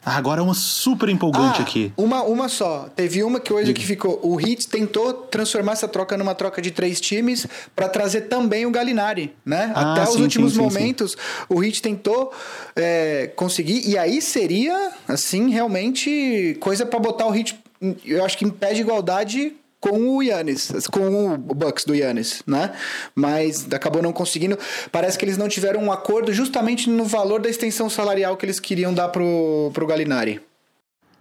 Ah, 0.04 0.16
agora 0.16 0.40
é 0.40 0.42
uma 0.42 0.54
super 0.54 1.08
empolgante 1.08 1.60
ah, 1.60 1.62
aqui. 1.62 1.92
Uma, 1.96 2.22
uma 2.22 2.48
só. 2.48 2.88
Teve 2.94 3.22
uma 3.22 3.38
que 3.38 3.52
hoje 3.52 3.72
que 3.72 3.84
ficou. 3.84 4.18
O 4.22 4.40
Heat 4.40 4.68
tentou 4.68 5.12
transformar 5.12 5.72
essa 5.72 5.86
troca 5.86 6.16
numa 6.16 6.34
troca 6.34 6.60
de 6.60 6.72
três 6.72 7.00
times 7.00 7.46
para 7.74 7.88
trazer 7.88 8.22
também 8.22 8.66
o 8.66 8.70
Galinari, 8.70 9.34
né? 9.44 9.72
Ah, 9.74 9.92
Até 9.92 10.06
sim, 10.06 10.14
os 10.14 10.20
últimos 10.20 10.52
sim, 10.54 10.58
momentos, 10.58 11.16
o 11.48 11.62
Heat 11.62 11.80
tentou 11.80 12.32
é, 12.74 13.30
conseguir. 13.36 13.88
E 13.88 13.96
aí 13.96 14.20
seria, 14.20 14.92
assim, 15.06 15.50
realmente 15.50 16.56
coisa 16.60 16.84
para 16.84 16.98
botar 16.98 17.26
o 17.26 17.34
Heat. 17.34 17.56
Eu 18.04 18.24
acho 18.24 18.36
que 18.36 18.44
impede 18.44 18.80
igualdade 18.80 19.54
com 19.82 20.16
o 20.16 20.22
Yannis, 20.22 20.70
com 20.92 21.34
o 21.34 21.36
Bucks 21.38 21.84
do 21.84 21.92
Yannis, 21.92 22.40
né? 22.46 22.72
Mas 23.16 23.66
acabou 23.72 24.00
não 24.00 24.12
conseguindo. 24.12 24.56
Parece 24.92 25.18
que 25.18 25.24
eles 25.24 25.36
não 25.36 25.48
tiveram 25.48 25.82
um 25.82 25.90
acordo 25.90 26.32
justamente 26.32 26.88
no 26.88 27.04
valor 27.04 27.40
da 27.40 27.50
extensão 27.50 27.90
salarial 27.90 28.36
que 28.36 28.46
eles 28.46 28.60
queriam 28.60 28.94
dar 28.94 29.08
pro, 29.08 29.72
pro 29.74 29.84
Galinari. 29.84 30.40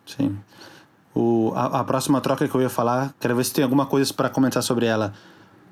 Sim. 0.05 0.38
O, 1.16 1.51
a, 1.55 1.80
a 1.80 1.84
próxima 1.84 2.22
troca 2.22 2.47
que 2.47 2.53
eu 2.53 2.62
ia 2.62 2.70
falar, 2.70 3.16
quero 3.20 3.36
ver 3.36 3.43
se 3.45 3.51
tem 3.51 3.64
alguma 3.64 3.88
coisa 3.88 4.14
para 4.14 4.30
comentar 4.30 4.62
sobre 4.62 4.86
ela 4.86 5.12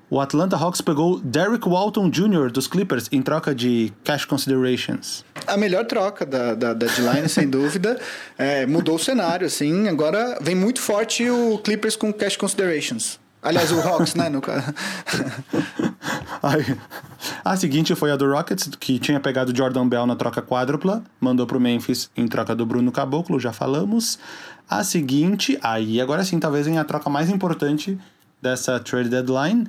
o 0.09 0.19
Atlanta 0.19 0.55
Hawks 0.57 0.81
pegou 0.81 1.19
Derek 1.19 1.67
Walton 1.67 2.09
Jr. 2.09 2.51
dos 2.51 2.67
Clippers 2.67 3.07
em 3.11 3.21
troca 3.21 3.53
de 3.53 3.93
cash 4.03 4.25
considerations. 4.25 5.23
A 5.45 5.55
melhor 5.55 5.85
troca 5.85 6.25
da, 6.25 6.55
da, 6.55 6.73
deadline, 6.73 7.29
sem 7.29 7.47
dúvida. 7.49 7.99
É, 8.37 8.65
mudou 8.65 8.95
o 8.95 8.99
cenário, 8.99 9.45
assim. 9.45 9.87
Agora 9.87 10.37
vem 10.41 10.55
muito 10.55 10.81
forte 10.81 11.29
o 11.29 11.59
Clippers 11.59 11.95
com 11.95 12.11
cash 12.11 12.35
considerations. 12.37 13.19
Aliás, 13.41 13.71
o 13.71 13.79
Hawks, 13.79 14.15
né? 14.15 14.27
No... 14.27 14.41
Aí, 16.43 16.65
a 17.43 17.55
seguinte 17.55 17.95
foi 17.95 18.11
a 18.11 18.17
do 18.17 18.29
Rockets, 18.29 18.69
que 18.79 18.99
tinha 18.99 19.19
pegado 19.19 19.55
Jordan 19.55 19.87
Bell 19.87 20.05
na 20.05 20.15
troca 20.15 20.41
quádrupla, 20.41 21.03
mandou 21.21 21.47
pro 21.47 21.59
Memphis 21.59 22.09
em 22.17 22.27
troca 22.27 22.55
do 22.55 22.65
Bruno 22.65 22.91
Caboclo, 22.91 23.39
já 23.39 23.53
falamos. 23.53 24.19
A 24.69 24.83
seguinte, 24.83 25.57
aí 25.63 26.01
agora 26.01 26.23
sim, 26.23 26.39
talvez 26.39 26.67
em 26.67 26.77
a 26.77 26.83
troca 26.83 27.09
mais 27.09 27.29
importante 27.29 27.97
dessa 28.41 28.79
trade 28.79 29.09
deadline, 29.09 29.67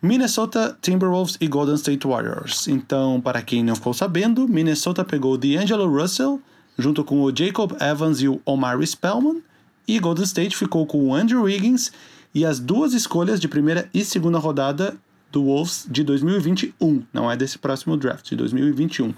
Minnesota 0.00 0.78
Timberwolves 0.80 1.36
e 1.40 1.48
Golden 1.48 1.74
State 1.74 2.06
Warriors. 2.06 2.68
Então, 2.68 3.20
para 3.20 3.42
quem 3.42 3.64
não 3.64 3.74
ficou 3.74 3.92
sabendo, 3.92 4.46
Minnesota 4.46 5.04
pegou 5.04 5.36
D'Angelo 5.36 5.90
Russell, 5.90 6.40
junto 6.78 7.02
com 7.02 7.22
o 7.22 7.34
Jacob 7.34 7.72
Evans 7.80 8.20
e 8.20 8.28
o 8.28 8.40
Omar 8.44 8.80
Spellman, 8.86 9.42
e 9.86 9.98
Golden 9.98 10.24
State 10.24 10.56
ficou 10.56 10.86
com 10.86 11.08
o 11.08 11.14
Andrew 11.14 11.42
Wiggins 11.42 11.90
e 12.34 12.44
as 12.44 12.60
duas 12.60 12.92
escolhas 12.92 13.40
de 13.40 13.48
primeira 13.48 13.88
e 13.92 14.04
segunda 14.04 14.38
rodada 14.38 14.96
do 15.32 15.44
Wolves 15.44 15.86
de 15.90 16.04
2021, 16.04 17.04
não 17.12 17.30
é 17.30 17.36
desse 17.36 17.58
próximo 17.58 17.96
draft, 17.96 18.28
de 18.28 18.36
2021. 18.36 19.12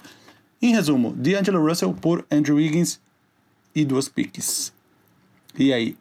Em 0.63 0.73
resumo, 0.73 1.13
D'Angelo 1.13 1.67
Russell 1.67 1.93
por 1.93 2.25
Andrew 2.31 2.57
Wiggins 2.57 3.01
e 3.75 3.85
duas 3.85 4.09
piques. 4.09 4.73
E 5.59 5.73
aí? 5.73 5.97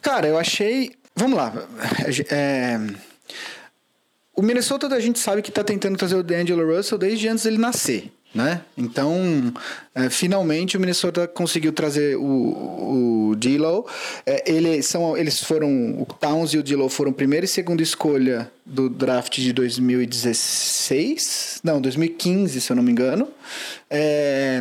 Cara, 0.00 0.26
eu 0.26 0.38
achei. 0.38 0.92
Vamos 1.16 1.36
lá. 1.36 1.52
É... 2.30 2.78
O 4.34 4.42
Minnesota 4.42 4.86
a 4.86 5.00
gente 5.00 5.18
sabe 5.18 5.42
que 5.42 5.50
está 5.50 5.62
tentando 5.62 5.96
trazer 5.96 6.16
o 6.16 6.22
D'Angelo 6.22 6.76
Russell 6.76 6.98
desde 6.98 7.28
antes 7.28 7.44
dele 7.44 7.58
nascer 7.58 8.10
né? 8.34 8.62
Então, 8.76 9.54
é, 9.94 10.10
finalmente 10.10 10.76
o 10.76 10.80
Minnesota 10.80 11.28
conseguiu 11.28 11.72
trazer 11.72 12.16
o, 12.16 13.30
o 13.30 13.36
D'Lo. 13.36 13.86
É, 14.26 14.50
eles, 14.50 14.86
são, 14.86 15.16
eles 15.16 15.40
foram, 15.40 16.02
o 16.02 16.04
Towns 16.04 16.52
e 16.52 16.58
o 16.58 16.62
D'Lo 16.62 16.88
foram 16.88 17.12
primeira 17.12 17.46
e 17.46 17.48
segunda 17.48 17.82
escolha 17.82 18.50
do 18.66 18.88
draft 18.88 19.36
de 19.36 19.52
2016, 19.52 21.60
não, 21.62 21.80
2015, 21.80 22.60
se 22.60 22.72
eu 22.72 22.76
não 22.76 22.82
me 22.82 22.90
engano. 22.90 23.28
É, 23.88 24.60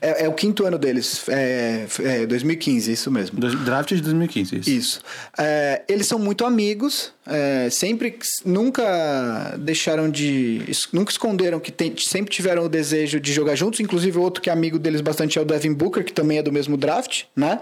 é, 0.00 0.24
é, 0.24 0.28
o 0.28 0.32
quinto 0.32 0.64
ano 0.64 0.78
deles, 0.78 1.28
é, 1.28 1.86
é 2.00 2.26
2015, 2.26 2.92
isso 2.92 3.10
mesmo. 3.10 3.40
Draft 3.40 3.94
de 3.94 4.02
2015, 4.02 4.56
isso. 4.56 4.70
Isso. 4.70 5.00
É, 5.38 5.82
eles 5.88 6.06
são 6.06 6.18
muito 6.18 6.44
amigos, 6.44 7.12
é, 7.26 7.68
sempre, 7.70 8.18
nunca 8.44 9.54
deixaram 9.58 10.10
de, 10.10 10.62
nunca 10.92 11.12
esconderam 11.12 11.60
que 11.60 11.70
tem, 11.70 11.94
sempre 11.96 12.34
tiveram 12.34 12.64
o 12.64 12.68
desejo 12.68 13.20
de 13.20 13.32
jogar 13.32 13.54
juntos, 13.54 13.78
inclusive 13.78 14.18
outro 14.18 14.42
que 14.42 14.48
é 14.48 14.52
amigo 14.52 14.78
deles 14.78 15.00
bastante 15.00 15.38
é 15.38 15.42
o 15.42 15.44
Devin 15.44 15.74
Booker, 15.74 16.02
que 16.02 16.12
também 16.12 16.38
é 16.38 16.42
do 16.42 16.50
mesmo 16.50 16.76
draft, 16.76 17.24
né? 17.36 17.60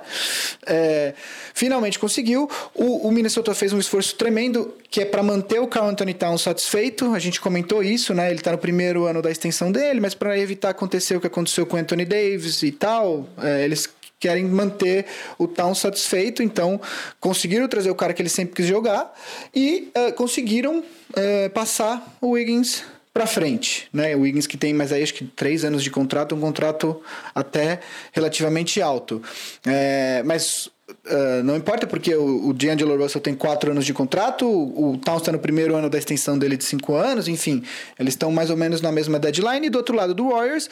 É, 0.65 1.13
finalmente 1.53 1.99
conseguiu. 1.99 2.49
O, 2.73 3.09
o, 3.09 3.11
Minnesota 3.11 3.53
fez 3.53 3.73
um 3.73 3.79
esforço 3.79 4.15
tremendo, 4.15 4.75
que 4.89 5.01
é 5.01 5.05
para 5.05 5.23
manter 5.23 5.61
o 5.61 5.67
Carl 5.67 5.89
Anthony 5.89 6.15
Towns 6.15 6.43
satisfeito, 6.43 7.13
a 7.13 7.19
gente 7.19 7.41
comentou 7.41 7.83
isso, 7.83 8.15
né? 8.15 8.31
Ele 8.31 8.39
está 8.39 8.53
no 8.53 8.59
primeiro 8.59 9.07
ano 9.07 9.21
da 9.21 9.31
extensão 9.31 9.73
dele, 9.73 10.01
mas 10.01 10.15
para 10.15 10.39
evitar 10.39 10.71
acontecer 10.71 11.17
o 11.17 11.21
que 11.21 11.27
aconteceu 11.27 11.67
com 11.67 11.77
o 11.77 11.81
Anthony 11.81 12.05
Davis 12.05 12.63
e 12.63 12.71
tal, 12.71 13.29
é, 13.43 13.65
eles 13.65 13.89
querem 14.19 14.45
manter 14.45 15.07
o 15.39 15.47
Town 15.47 15.75
satisfeito, 15.75 16.43
então 16.43 16.81
conseguiram 17.21 17.69
trazer 17.69 17.91
o 17.91 17.95
cara 17.95 18.13
que 18.13 18.23
ele 18.23 18.29
sempre 18.29 18.55
quis 18.55 18.67
jogar 18.67 19.13
e 19.55 19.91
uh, 19.97 20.13
conseguiram 20.15 20.79
uh, 20.81 21.51
passar 21.55 22.17
o 22.21 22.31
Wiggins 22.31 22.83
para 23.13 23.27
frente, 23.27 23.89
né? 23.93 24.15
O 24.15 24.21
Wiggins 24.21 24.47
que 24.47 24.57
tem 24.57 24.73
mais 24.73 24.93
aí 24.93 25.03
acho 25.03 25.15
que 25.15 25.25
três 25.25 25.65
anos 25.65 25.83
de 25.83 25.91
contrato, 25.91 26.35
um 26.35 26.41
contrato 26.41 27.03
até 27.35 27.81
relativamente 28.13 28.81
alto, 28.81 29.23
é, 29.67 30.23
mas 30.25 30.71
Uh, 31.05 31.43
não 31.45 31.55
importa 31.55 31.87
porque 31.87 32.15
o, 32.15 32.49
o 32.49 32.55
D'Angelo 32.55 32.97
Russell 32.97 33.21
tem 33.21 33.35
quatro 33.35 33.71
anos 33.71 33.85
de 33.85 33.93
contrato, 33.93 34.47
o, 34.47 34.93
o 34.93 34.97
Towns 34.97 35.21
está 35.21 35.31
no 35.31 35.39
primeiro 35.39 35.77
ano 35.77 35.91
da 35.91 35.99
extensão 35.99 36.39
dele 36.39 36.57
de 36.57 36.65
cinco 36.65 36.95
anos, 36.95 37.29
enfim, 37.29 37.63
eles 37.99 38.15
estão 38.15 38.33
mais 38.33 38.49
ou 38.49 38.57
menos 38.57 38.81
na 38.81 38.91
mesma 38.91 39.19
deadline. 39.19 39.67
E 39.67 39.71
do 39.71 39.77
outro 39.77 39.95
lado 39.95 40.15
do 40.15 40.31
Warriors, 40.31 40.65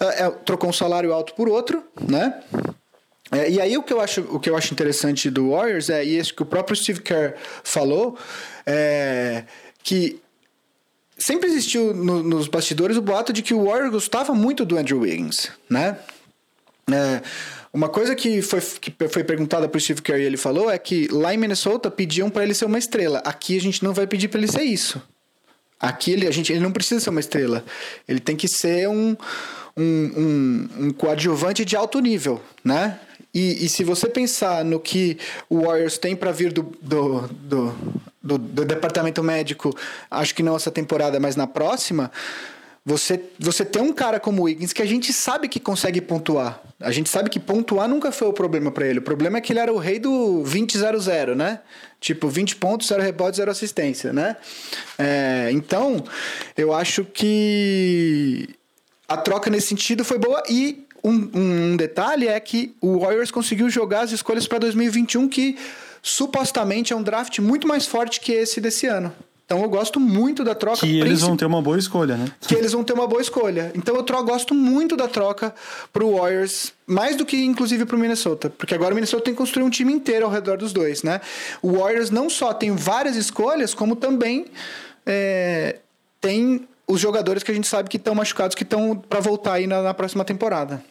uh, 0.00 0.04
é, 0.04 0.30
trocou 0.44 0.70
um 0.70 0.72
salário 0.72 1.12
alto 1.12 1.34
por 1.34 1.48
outro, 1.48 1.82
né? 2.08 2.40
É, 3.34 3.50
e 3.50 3.60
aí 3.60 3.76
o 3.76 3.82
que, 3.82 3.92
eu 3.92 4.00
acho, 4.00 4.20
o 4.22 4.38
que 4.38 4.48
eu 4.48 4.56
acho 4.56 4.72
interessante 4.72 5.28
do 5.28 5.50
Warriors 5.50 5.90
é, 5.90 6.04
e 6.04 6.16
isso 6.18 6.34
que 6.34 6.42
o 6.42 6.46
próprio 6.46 6.76
Steve 6.76 7.00
Kerr 7.00 7.34
falou, 7.64 8.16
é 8.64 9.44
que 9.82 10.20
sempre 11.18 11.48
existiu 11.48 11.92
no, 11.92 12.22
nos 12.22 12.48
bastidores 12.48 12.96
o 12.96 13.02
boato 13.02 13.32
de 13.32 13.42
que 13.42 13.52
o 13.52 13.64
Warriors 13.64 13.90
gostava 13.90 14.34
muito 14.34 14.64
do 14.64 14.78
Andrew 14.78 15.00
Wiggins, 15.00 15.50
né? 15.68 15.98
É, 16.90 17.22
uma 17.72 17.88
coisa 17.88 18.14
que 18.14 18.40
foi, 18.40 18.60
que 18.60 19.08
foi 19.08 19.24
perguntada 19.24 19.68
para 19.68 19.78
o 19.78 19.80
Steve 19.80 20.00
Kerr 20.00 20.20
e 20.20 20.24
ele 20.24 20.36
falou 20.36 20.70
é 20.70 20.78
que 20.78 21.08
lá 21.08 21.34
em 21.34 21.36
Minnesota 21.36 21.90
pediam 21.90 22.30
para 22.30 22.44
ele 22.44 22.54
ser 22.54 22.66
uma 22.66 22.78
estrela. 22.78 23.18
Aqui 23.24 23.56
a 23.56 23.60
gente 23.60 23.82
não 23.82 23.92
vai 23.92 24.06
pedir 24.06 24.28
para 24.28 24.38
ele 24.38 24.50
ser 24.50 24.62
isso. 24.62 25.02
Aqui 25.80 26.12
ele, 26.12 26.28
a 26.28 26.30
gente, 26.30 26.52
ele 26.52 26.60
não 26.60 26.70
precisa 26.70 27.00
ser 27.00 27.10
uma 27.10 27.20
estrela. 27.20 27.64
Ele 28.06 28.20
tem 28.20 28.36
que 28.36 28.46
ser 28.46 28.88
um, 28.88 29.16
um, 29.76 29.84
um, 29.84 30.68
um 30.86 30.90
coadjuvante 30.92 31.64
de 31.64 31.74
alto 31.74 31.98
nível, 31.98 32.40
né? 32.64 33.00
E, 33.34 33.64
e, 33.64 33.68
se 33.68 33.82
você 33.82 34.08
pensar 34.08 34.64
no 34.64 34.78
que 34.78 35.18
o 35.50 35.62
Warriors 35.62 35.98
tem 35.98 36.14
para 36.14 36.30
vir 36.30 36.52
do, 36.52 36.62
do, 36.80 37.22
do, 37.28 37.74
do, 38.22 38.38
do 38.38 38.64
departamento 38.64 39.22
médico, 39.22 39.76
acho 40.10 40.34
que 40.34 40.42
não 40.42 40.54
essa 40.54 40.70
temporada, 40.70 41.18
mas 41.18 41.34
na 41.34 41.46
próxima, 41.46 42.12
você, 42.86 43.18
você 43.38 43.64
tem 43.64 43.80
um 43.80 43.92
cara 43.92 44.20
como 44.20 44.42
o 44.42 44.44
Wiggins 44.44 44.72
que 44.72 44.82
a 44.82 44.86
gente 44.86 45.10
sabe 45.12 45.48
que 45.48 45.58
consegue 45.58 46.02
pontuar. 46.02 46.60
A 46.78 46.92
gente 46.92 47.08
sabe 47.08 47.30
que 47.30 47.40
pontuar 47.40 47.88
nunca 47.88 48.12
foi 48.12 48.28
o 48.28 48.32
problema 48.32 48.70
para 48.70 48.86
ele. 48.86 48.98
O 48.98 49.02
problema 49.02 49.38
é 49.38 49.40
que 49.40 49.52
ele 49.52 49.58
era 49.58 49.72
o 49.72 49.78
rei 49.78 49.98
do 49.98 50.44
20-0-0, 50.44 51.34
né? 51.34 51.60
Tipo, 51.98 52.28
20 52.28 52.56
pontos, 52.56 52.88
0 52.88 53.02
rebote, 53.02 53.38
0 53.38 53.50
assistência, 53.50 54.12
né? 54.12 54.36
É, 54.98 55.48
então, 55.50 56.04
eu 56.56 56.74
acho 56.74 57.04
que 57.06 58.50
a 59.08 59.16
troca 59.16 59.48
nesse 59.48 59.68
sentido 59.68 60.04
foi 60.04 60.18
boa 60.18 60.42
e 60.48 60.83
um, 61.04 61.30
um 61.34 61.76
detalhe 61.76 62.26
é 62.28 62.40
que 62.40 62.74
o 62.80 63.00
Warriors 63.00 63.30
conseguiu 63.30 63.68
jogar 63.68 64.00
as 64.00 64.12
escolhas 64.12 64.48
para 64.48 64.58
2021, 64.58 65.28
que 65.28 65.56
supostamente 66.02 66.92
é 66.92 66.96
um 66.96 67.02
draft 67.02 67.38
muito 67.40 67.68
mais 67.68 67.86
forte 67.86 68.20
que 68.20 68.32
esse 68.32 68.60
desse 68.60 68.86
ano. 68.86 69.12
Então 69.46 69.62
eu 69.62 69.68
gosto 69.68 70.00
muito 70.00 70.42
da 70.42 70.54
troca. 70.54 70.78
Que 70.78 71.00
eles 71.00 71.20
vão 71.20 71.36
ter 71.36 71.44
uma 71.44 71.60
boa 71.60 71.78
escolha, 71.78 72.16
né? 72.16 72.26
Que 72.40 72.54
eles 72.54 72.72
vão 72.72 72.82
ter 72.82 72.94
uma 72.94 73.06
boa 73.06 73.20
escolha. 73.20 73.70
Então 73.74 73.94
eu 73.94 74.24
gosto 74.24 74.54
muito 74.54 74.96
da 74.96 75.06
troca 75.06 75.54
pro 75.92 76.16
Warriors, 76.16 76.72
mais 76.86 77.14
do 77.14 77.26
que 77.26 77.36
inclusive 77.44 77.84
pro 77.84 77.98
Minnesota. 77.98 78.48
Porque 78.48 78.74
agora 78.74 78.92
o 78.92 78.94
Minnesota 78.94 79.24
tem 79.24 79.34
que 79.34 79.38
construir 79.38 79.64
um 79.64 79.70
time 79.70 79.92
inteiro 79.92 80.24
ao 80.24 80.32
redor 80.32 80.56
dos 80.56 80.72
dois, 80.72 81.02
né? 81.02 81.20
O 81.60 81.78
Warriors 81.78 82.10
não 82.10 82.30
só 82.30 82.54
tem 82.54 82.74
várias 82.74 83.16
escolhas, 83.16 83.74
como 83.74 83.94
também 83.94 84.46
é, 85.04 85.76
tem 86.22 86.66
os 86.86 86.98
jogadores 86.98 87.42
que 87.42 87.50
a 87.50 87.54
gente 87.54 87.68
sabe 87.68 87.90
que 87.90 87.98
estão 87.98 88.14
machucados, 88.14 88.54
que 88.54 88.62
estão 88.62 88.96
para 88.96 89.20
voltar 89.20 89.54
aí 89.54 89.66
na, 89.66 89.82
na 89.82 89.92
próxima 89.92 90.24
temporada. 90.24 90.82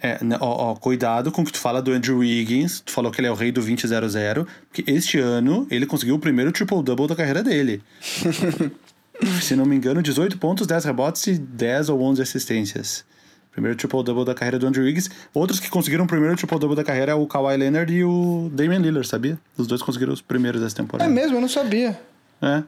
É, 0.00 0.22
né, 0.22 0.36
ó, 0.40 0.72
ó, 0.72 0.74
cuidado 0.74 1.32
com 1.32 1.42
o 1.42 1.44
que 1.44 1.52
tu 1.52 1.58
fala 1.58 1.80
do 1.80 1.90
Andrew 1.90 2.18
Wiggins. 2.18 2.80
Tu 2.80 2.92
falou 2.92 3.10
que 3.10 3.20
ele 3.20 3.28
é 3.28 3.30
o 3.30 3.34
rei 3.34 3.50
do 3.50 3.62
20-0-0. 3.62 4.46
Porque 4.68 4.84
este 4.90 5.18
ano 5.18 5.66
ele 5.70 5.86
conseguiu 5.86 6.16
o 6.16 6.18
primeiro 6.18 6.52
triple-double 6.52 7.08
da 7.08 7.16
carreira 7.16 7.42
dele. 7.42 7.82
Se 9.40 9.56
não 9.56 9.64
me 9.64 9.74
engano, 9.74 10.02
18 10.02 10.36
pontos, 10.36 10.66
10 10.66 10.84
rebotes 10.84 11.26
e 11.26 11.38
10 11.38 11.88
ou 11.88 12.02
11 12.02 12.20
assistências. 12.20 13.04
Primeiro 13.50 13.74
triple-double 13.76 14.26
da 14.26 14.34
carreira 14.34 14.58
do 14.58 14.66
Andrew 14.66 14.84
Wiggins. 14.84 15.08
Outros 15.32 15.58
que 15.58 15.70
conseguiram 15.70 16.04
o 16.04 16.06
primeiro 16.06 16.36
triple-double 16.36 16.76
da 16.76 16.84
carreira 16.84 17.12
é 17.12 17.14
o 17.14 17.26
Kawhi 17.26 17.56
Leonard 17.56 17.90
e 17.90 18.04
o 18.04 18.50
Damian 18.52 18.80
Lillard, 18.80 19.08
sabia? 19.08 19.38
Os 19.56 19.66
dois 19.66 19.80
conseguiram 19.80 20.12
os 20.12 20.20
primeiros 20.20 20.60
dessa 20.60 20.76
temporada. 20.76 21.10
É 21.10 21.12
mesmo? 21.12 21.38
Eu 21.38 21.40
não 21.40 21.48
sabia. 21.48 21.98
É. 22.42 22.62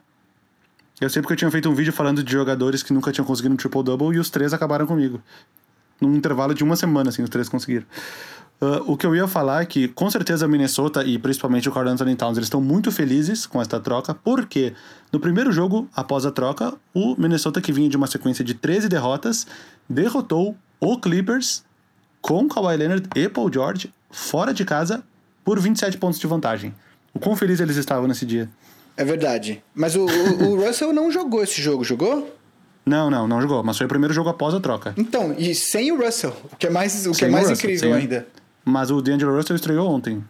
Eu 0.99 1.09
sei 1.09 1.21
porque 1.21 1.33
eu 1.33 1.37
tinha 1.37 1.51
feito 1.51 1.69
um 1.69 1.75
vídeo 1.75 1.93
falando 1.93 2.23
de 2.23 2.31
jogadores 2.31 2.81
que 2.81 2.91
nunca 2.91 3.11
tinham 3.11 3.25
conseguido 3.25 3.53
um 3.53 3.57
triple-double 3.57 4.15
e 4.15 4.19
os 4.19 4.31
três 4.31 4.51
acabaram 4.51 4.87
comigo 4.87 5.21
num 5.99 6.15
intervalo 6.15 6.53
de 6.53 6.63
uma 6.63 6.75
semana, 6.75 7.09
assim, 7.09 7.23
os 7.23 7.29
três 7.29 7.49
conseguiram. 7.49 7.85
Uh, 8.61 8.91
o 8.91 8.97
que 8.97 9.05
eu 9.05 9.15
ia 9.15 9.25
falar 9.25 9.61
é 9.61 9.65
que, 9.65 9.87
com 9.87 10.09
certeza, 10.09 10.45
Minnesota 10.45 11.01
e 11.05 11.17
principalmente 11.17 11.69
o 11.69 11.71
Carl 11.71 11.87
Anthony 11.87 12.13
Towns, 12.15 12.37
eles 12.37 12.47
estão 12.47 12.59
muito 12.59 12.91
felizes 12.91 13.45
com 13.45 13.61
esta 13.61 13.79
troca, 13.79 14.13
porque 14.13 14.73
no 15.13 15.19
primeiro 15.19 15.49
jogo, 15.49 15.87
após 15.95 16.25
a 16.25 16.31
troca, 16.31 16.73
o 16.93 17.15
Minnesota, 17.17 17.61
que 17.61 17.71
vinha 17.71 17.87
de 17.87 17.95
uma 17.95 18.07
sequência 18.07 18.43
de 18.43 18.53
13 18.53 18.89
derrotas, 18.89 19.47
derrotou 19.89 20.57
o 20.77 20.99
Clippers 20.99 21.63
com 22.21 22.49
Kawhi 22.49 22.75
Leonard 22.75 23.07
e 23.15 23.29
Paul 23.29 23.51
George 23.51 23.93
fora 24.11 24.53
de 24.53 24.65
casa 24.65 25.03
por 25.43 25.57
27 25.57 25.97
pontos 25.97 26.19
de 26.19 26.27
vantagem. 26.27 26.75
O 27.13 27.19
quão 27.19 27.37
feliz 27.37 27.61
eles 27.61 27.77
estavam 27.77 28.09
nesse 28.09 28.25
dia. 28.25 28.49
É 28.97 29.05
verdade. 29.05 29.63
Mas 29.73 29.95
o, 29.95 30.05
o, 30.05 30.43
o 30.49 30.55
Russell 30.67 30.91
não 30.91 31.09
jogou 31.09 31.41
esse 31.41 31.61
jogo, 31.61 31.85
jogou? 31.85 32.38
Não, 32.89 33.07
não, 33.11 33.27
não 33.27 33.39
jogou. 33.39 33.63
Mas 33.63 33.77
foi 33.77 33.85
o 33.85 33.89
primeiro 33.89 34.13
jogo 34.13 34.29
após 34.29 34.55
a 34.55 34.59
troca. 34.59 34.95
Então, 34.97 35.35
e 35.37 35.53
sem 35.53 35.91
o 35.91 36.03
Russell, 36.03 36.35
o 36.51 36.55
que 36.55 36.65
é 36.65 36.69
mais, 36.71 37.05
o 37.05 37.11
que 37.11 37.23
é 37.23 37.29
mais 37.29 37.47
Russell, 37.47 37.69
incrível 37.69 37.93
ainda. 37.93 38.27
Mas 38.65 38.89
o 38.89 38.99
D'Angelo 38.99 39.35
Russell 39.35 39.55
estreou 39.55 39.87
ontem. 39.87 40.23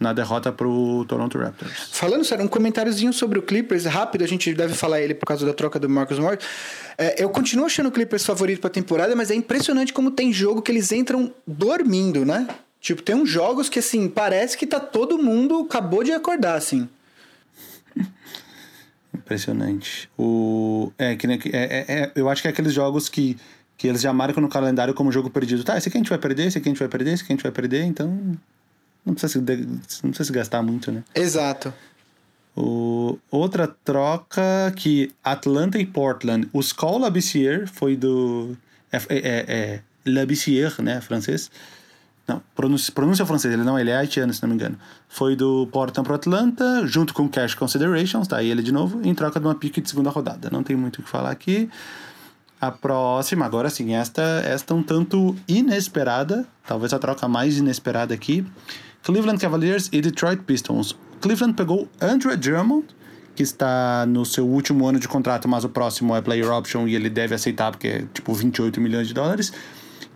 Na 0.00 0.14
derrota 0.14 0.50
pro 0.50 1.04
Toronto 1.06 1.36
Raptors. 1.36 1.90
Falando 1.92 2.24
sério, 2.24 2.42
um 2.42 2.48
comentáriozinho 2.48 3.12
sobre 3.12 3.38
o 3.38 3.42
Clippers, 3.42 3.84
rápido, 3.84 4.24
a 4.24 4.26
gente 4.26 4.52
deve 4.54 4.72
falar 4.72 5.02
ele 5.02 5.14
por 5.14 5.26
causa 5.26 5.44
da 5.44 5.52
troca 5.52 5.78
do 5.78 5.90
Marcus 5.90 6.18
Morris. 6.18 6.38
É, 6.96 7.22
eu 7.22 7.28
continuo 7.28 7.66
achando 7.66 7.90
o 7.90 7.92
Clippers 7.92 8.24
favorito 8.24 8.62
pra 8.62 8.70
temporada, 8.70 9.14
mas 9.14 9.30
é 9.30 9.34
impressionante 9.34 9.92
como 9.92 10.10
tem 10.10 10.32
jogo 10.32 10.62
que 10.62 10.72
eles 10.72 10.90
entram 10.90 11.30
dormindo, 11.46 12.24
né? 12.24 12.48
Tipo, 12.80 13.02
tem 13.02 13.14
uns 13.14 13.28
jogos 13.28 13.68
que, 13.68 13.78
assim, 13.78 14.08
parece 14.08 14.56
que 14.56 14.66
tá 14.66 14.80
todo 14.80 15.18
mundo 15.18 15.66
acabou 15.68 16.02
de 16.02 16.12
acordar, 16.12 16.54
assim. 16.54 16.88
Impressionante. 19.30 20.10
O, 20.18 20.92
é, 20.98 21.14
que, 21.14 21.24
é, 21.28 21.38
é, 21.52 21.84
é, 21.88 22.12
eu 22.16 22.28
acho 22.28 22.42
que 22.42 22.48
é 22.48 22.50
aqueles 22.50 22.72
jogos 22.72 23.08
que, 23.08 23.36
que 23.78 23.86
eles 23.86 24.00
já 24.00 24.12
marcam 24.12 24.42
no 24.42 24.48
calendário 24.48 24.92
como 24.92 25.12
jogo 25.12 25.30
perdido. 25.30 25.62
Tá, 25.62 25.78
esse 25.78 25.88
aqui 25.88 25.96
a 25.96 26.00
gente 26.00 26.08
vai 26.08 26.18
perder, 26.18 26.48
esse 26.48 26.58
aqui 26.58 26.68
a 26.68 26.72
gente 26.72 26.80
vai 26.80 26.88
perder, 26.88 27.12
esse 27.12 27.22
aqui 27.22 27.32
a 27.32 27.36
gente 27.36 27.42
vai 27.44 27.52
perder, 27.52 27.84
então 27.84 28.36
não 29.06 29.14
precisa 29.14 29.32
se, 29.32 29.38
não 30.02 30.10
precisa 30.10 30.24
se 30.24 30.32
gastar 30.32 30.62
muito, 30.62 30.90
né? 30.90 31.04
Exato. 31.14 31.72
O, 32.56 33.20
outra 33.30 33.68
troca 33.68 34.72
que 34.74 35.12
Atlanta 35.22 35.78
e 35.78 35.86
Portland. 35.86 36.48
O 36.52 36.58
Skull 36.58 36.98
Labissière 36.98 37.68
foi 37.68 37.94
do. 37.94 38.56
É, 38.90 38.96
é, 39.08 39.44
é, 39.46 39.80
Labissière, 40.04 40.82
né? 40.82 41.00
Francês. 41.00 41.52
Não, 42.30 42.40
pronúncia, 42.54 42.92
pronúncia 42.92 43.26
francesa, 43.26 43.54
ele 43.54 43.64
não, 43.64 43.76
ele 43.76 43.90
é 43.90 43.96
haitiano, 43.96 44.32
se 44.32 44.40
não 44.40 44.48
me 44.48 44.54
engano. 44.54 44.78
Foi 45.08 45.34
do 45.34 45.66
Portland 45.72 46.06
pro 46.06 46.14
Atlanta, 46.14 46.86
junto 46.86 47.12
com 47.12 47.28
Cash 47.28 47.56
Considerations, 47.56 48.28
tá 48.28 48.36
aí 48.36 48.48
ele 48.48 48.62
de 48.62 48.70
novo, 48.70 49.00
em 49.02 49.12
troca 49.12 49.40
de 49.40 49.46
uma 49.46 49.54
pique 49.56 49.80
de 49.80 49.90
segunda 49.90 50.10
rodada. 50.10 50.48
Não 50.48 50.62
tem 50.62 50.76
muito 50.76 51.00
o 51.00 51.02
que 51.02 51.08
falar 51.08 51.32
aqui. 51.32 51.68
A 52.60 52.70
próxima, 52.70 53.44
agora 53.44 53.68
sim, 53.68 53.94
esta, 53.94 54.22
esta 54.44 54.72
um 54.76 54.82
tanto 54.82 55.34
inesperada, 55.48 56.46
talvez 56.64 56.92
a 56.92 57.00
troca 57.00 57.26
mais 57.26 57.58
inesperada 57.58 58.14
aqui. 58.14 58.46
Cleveland 59.02 59.40
Cavaliers 59.40 59.88
e 59.90 60.00
Detroit 60.00 60.42
Pistons. 60.42 60.96
Cleveland 61.20 61.54
pegou 61.54 61.88
Andrew 62.00 62.36
Drummond, 62.36 62.86
que 63.34 63.42
está 63.42 64.06
no 64.06 64.24
seu 64.24 64.46
último 64.46 64.86
ano 64.86 65.00
de 65.00 65.08
contrato, 65.08 65.48
mas 65.48 65.64
o 65.64 65.68
próximo 65.68 66.14
é 66.14 66.20
player 66.20 66.48
option 66.48 66.86
e 66.86 66.94
ele 66.94 67.10
deve 67.10 67.34
aceitar 67.34 67.72
porque 67.72 67.88
é 67.88 68.04
tipo 68.14 68.32
28 68.32 68.80
milhões 68.80 69.08
de 69.08 69.14
dólares. 69.14 69.52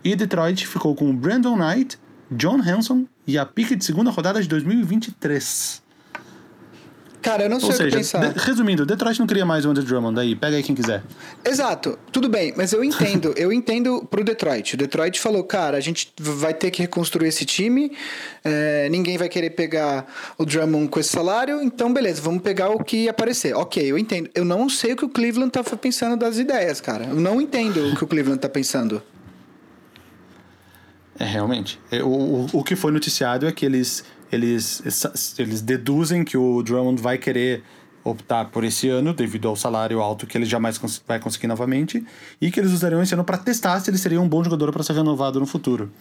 E 0.05 0.15
Detroit 0.15 0.67
ficou 0.67 0.93
com 0.93 1.13
Brandon 1.15 1.57
Knight, 1.57 1.97
John 2.31 2.61
Hanson 2.61 3.05
e 3.27 3.37
a 3.37 3.45
pique 3.45 3.75
de 3.75 3.85
segunda 3.85 4.11
rodada 4.11 4.41
de 4.41 4.47
2023. 4.47 5.85
Cara, 7.25 7.41
eu 7.41 7.49
não 7.49 7.59
sei 7.59 7.69
Ou 7.69 7.75
seja, 7.75 7.87
o 7.87 7.89
que 7.89 7.97
pensar. 7.97 8.33
de, 8.33 8.39
resumindo, 8.39 8.85
Detroit 8.85 9.17
não 9.17 9.25
queria 9.25 9.43
mais 9.43 9.65
o 9.65 9.69
Andrew 9.71 9.83
Drummond 9.83 10.19
aí, 10.19 10.35
pega 10.35 10.57
aí 10.57 10.61
quem 10.61 10.75
quiser. 10.75 11.01
Exato, 11.43 11.97
tudo 12.11 12.29
bem, 12.29 12.53
mas 12.55 12.71
eu 12.71 12.83
entendo, 12.83 13.33
eu 13.35 13.51
entendo 13.51 14.05
pro 14.11 14.23
Detroit. 14.23 14.75
O 14.75 14.77
Detroit 14.77 15.19
falou, 15.19 15.43
cara, 15.43 15.75
a 15.75 15.79
gente 15.79 16.13
vai 16.19 16.53
ter 16.53 16.69
que 16.69 16.83
reconstruir 16.83 17.29
esse 17.29 17.43
time, 17.43 17.91
é, 18.43 18.87
ninguém 18.89 19.17
vai 19.17 19.27
querer 19.27 19.49
pegar 19.49 20.05
o 20.37 20.45
Drummond 20.45 20.87
com 20.87 20.99
esse 20.99 21.09
salário, 21.09 21.63
então 21.63 21.91
beleza, 21.91 22.21
vamos 22.21 22.43
pegar 22.43 22.69
o 22.69 22.83
que 22.83 23.09
aparecer. 23.09 23.55
Ok, 23.55 23.83
eu 23.83 23.97
entendo. 23.97 24.29
Eu 24.35 24.45
não 24.45 24.69
sei 24.69 24.93
o 24.93 24.95
que 24.95 25.05
o 25.05 25.09
Cleveland 25.09 25.49
tá 25.49 25.63
pensando 25.63 26.15
das 26.15 26.37
ideias, 26.37 26.79
cara. 26.79 27.05
Eu 27.05 27.15
não 27.15 27.41
entendo 27.41 27.91
o 27.91 27.95
que 27.95 28.03
o 28.03 28.07
Cleveland 28.07 28.39
tá 28.39 28.49
pensando. 28.49 29.01
É, 31.17 31.23
realmente. 31.23 31.79
É, 31.91 32.03
o, 32.03 32.47
o, 32.51 32.63
que 32.63 32.75
foi 32.75 32.91
noticiado 32.91 33.47
é 33.47 33.51
que 33.51 33.65
eles, 33.65 34.03
eles, 34.31 34.83
eles 35.37 35.61
deduzem 35.61 36.23
que 36.25 36.37
o 36.37 36.61
Drummond 36.61 37.01
vai 37.01 37.17
querer 37.17 37.63
optar 38.03 38.45
por 38.45 38.63
esse 38.63 38.87
ano, 38.87 39.13
devido 39.13 39.47
ao 39.47 39.55
salário 39.55 39.99
alto 39.99 40.27
que 40.27 40.37
ele 40.37 40.45
jamais 40.45 40.77
cons 40.77 41.01
vai 41.07 41.19
conseguir 41.19 41.47
novamente, 41.47 42.05
e 42.39 42.51
que 42.51 42.59
eles 42.59 42.71
usariam 42.71 43.01
esse 43.01 43.13
ano 43.13 43.23
para 43.23 43.37
testar 43.37 43.79
se 43.79 43.89
ele 43.89 43.97
seria 43.97 44.21
um 44.21 44.29
bom 44.29 44.43
jogador 44.43 44.71
para 44.71 44.83
ser 44.83 44.93
renovado 44.93 45.39
no 45.39 45.45
futuro. 45.45 45.91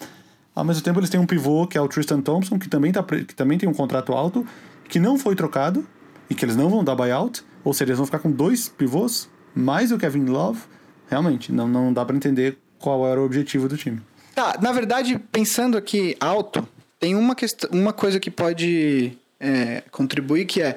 Ao 0.54 0.64
mesmo 0.64 0.82
tempo, 0.82 1.00
eles 1.00 1.10
têm 1.10 1.18
um 1.18 1.26
pivô, 1.26 1.66
que 1.66 1.78
é 1.78 1.80
o 1.80 1.88
Tristan 1.88 2.20
Thompson, 2.20 2.58
que 2.58 2.68
também, 2.68 2.92
tá, 2.92 3.02
que 3.02 3.34
também 3.34 3.56
tem 3.56 3.68
um 3.68 3.72
contrato 3.72 4.12
alto, 4.12 4.46
que 4.88 5.00
não 5.00 5.18
foi 5.18 5.34
trocado, 5.34 5.84
e 6.28 6.34
que 6.34 6.44
eles 6.44 6.56
não 6.56 6.68
vão 6.68 6.84
dar 6.84 6.94
buyout, 6.94 7.42
ou 7.64 7.72
seja, 7.72 7.90
eles 7.90 7.96
vão 7.96 8.06
ficar 8.06 8.18
com 8.18 8.30
dois 8.30 8.68
pivôs, 8.68 9.28
mais 9.54 9.90
o 9.90 9.98
Kevin 9.98 10.26
Love. 10.26 10.60
Realmente, 11.08 11.50
não, 11.52 11.66
não 11.66 11.92
dá 11.92 12.04
para 12.04 12.16
entender 12.16 12.58
qual 12.78 13.06
era 13.06 13.20
o 13.20 13.24
objetivo 13.24 13.68
do 13.68 13.76
time. 13.76 14.00
Tá, 14.34 14.58
na 14.60 14.72
verdade, 14.72 15.18
pensando 15.30 15.78
aqui 15.78 16.16
alto, 16.18 16.66
tem 16.98 17.14
uma, 17.14 17.34
questão, 17.34 17.70
uma 17.72 17.92
coisa 17.92 18.18
que 18.18 18.30
pode 18.30 19.16
é, 19.38 19.82
contribuir, 19.90 20.46
que 20.46 20.62
é 20.62 20.74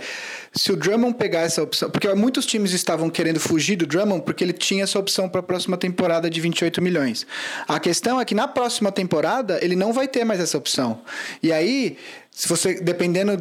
se 0.53 0.71
o 0.71 0.75
Drummond 0.75 1.17
pegar 1.17 1.41
essa 1.41 1.63
opção. 1.63 1.89
Porque 1.89 2.07
muitos 2.13 2.45
times 2.45 2.71
estavam 2.73 3.09
querendo 3.09 3.39
fugir 3.39 3.75
do 3.75 3.87
Drummond 3.87 4.23
porque 4.23 4.43
ele 4.43 4.53
tinha 4.53 4.83
essa 4.83 4.99
opção 4.99 5.29
para 5.29 5.39
a 5.39 5.43
próxima 5.43 5.77
temporada 5.77 6.29
de 6.29 6.41
28 6.41 6.81
milhões. 6.81 7.25
A 7.67 7.79
questão 7.79 8.19
é 8.19 8.25
que 8.25 8.35
na 8.35 8.47
próxima 8.47 8.91
temporada 8.91 9.57
ele 9.63 9.75
não 9.75 9.93
vai 9.93 10.07
ter 10.07 10.23
mais 10.23 10.39
essa 10.39 10.57
opção. 10.57 11.01
E 11.41 11.51
aí. 11.51 11.97
Se 12.29 12.47
você, 12.47 12.79
dependendo 12.79 13.31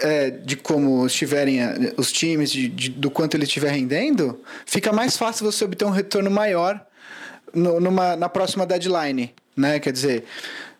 é, 0.00 0.30
de 0.30 0.54
como 0.54 1.04
estiverem 1.04 1.60
é, 1.60 1.92
os 1.96 2.12
times, 2.12 2.52
de, 2.52 2.68
de, 2.68 2.88
do 2.88 3.10
quanto 3.10 3.36
ele 3.36 3.42
estiver 3.42 3.72
rendendo, 3.72 4.40
fica 4.64 4.92
mais 4.92 5.16
fácil 5.16 5.50
você 5.50 5.64
obter 5.64 5.84
um 5.84 5.90
retorno 5.90 6.30
maior 6.30 6.80
no, 7.52 7.80
numa, 7.80 8.14
na 8.14 8.28
próxima 8.28 8.64
deadline 8.64 9.34
né? 9.56 9.78
Quer 9.78 9.92
dizer, 9.92 10.24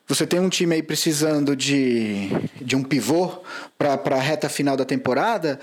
você 0.06 0.26
tem 0.26 0.38
um 0.40 0.48
time 0.48 0.74
aí 0.74 0.82
precisando 0.82 1.56
de, 1.56 2.28
de 2.60 2.76
um 2.76 2.82
pivô 2.82 3.42
para 3.78 3.94
a 3.94 4.20
reta 4.20 4.48
final 4.48 4.76
da 4.76 4.84
temporada, 4.84 5.58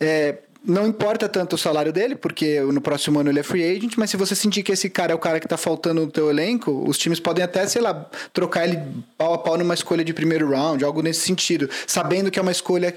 é, 0.00 0.38
não 0.64 0.86
importa 0.86 1.28
tanto 1.28 1.54
o 1.54 1.58
salário 1.58 1.92
dele, 1.92 2.14
porque 2.14 2.60
no 2.60 2.80
próximo 2.80 3.18
ano 3.18 3.30
ele 3.30 3.40
é 3.40 3.42
free 3.42 3.64
agent, 3.64 3.94
mas 3.96 4.10
se 4.10 4.16
você 4.16 4.34
sentir 4.34 4.62
que 4.62 4.70
esse 4.72 4.88
cara 4.88 5.12
é 5.12 5.14
o 5.14 5.18
cara 5.18 5.40
que 5.40 5.46
está 5.46 5.56
faltando 5.56 6.02
no 6.02 6.06
teu 6.06 6.30
elenco, 6.30 6.84
os 6.86 6.96
times 6.96 7.18
podem 7.18 7.42
até, 7.42 7.66
sei 7.66 7.82
lá, 7.82 8.08
trocar 8.32 8.68
ele 8.68 8.80
pau 9.18 9.34
a 9.34 9.38
pau 9.38 9.58
numa 9.58 9.74
escolha 9.74 10.04
de 10.04 10.12
primeiro 10.12 10.48
round, 10.50 10.84
algo 10.84 11.02
nesse 11.02 11.20
sentido, 11.20 11.68
sabendo 11.86 12.30
que 12.30 12.38
é 12.38 12.42
uma 12.42 12.52
escolha 12.52 12.96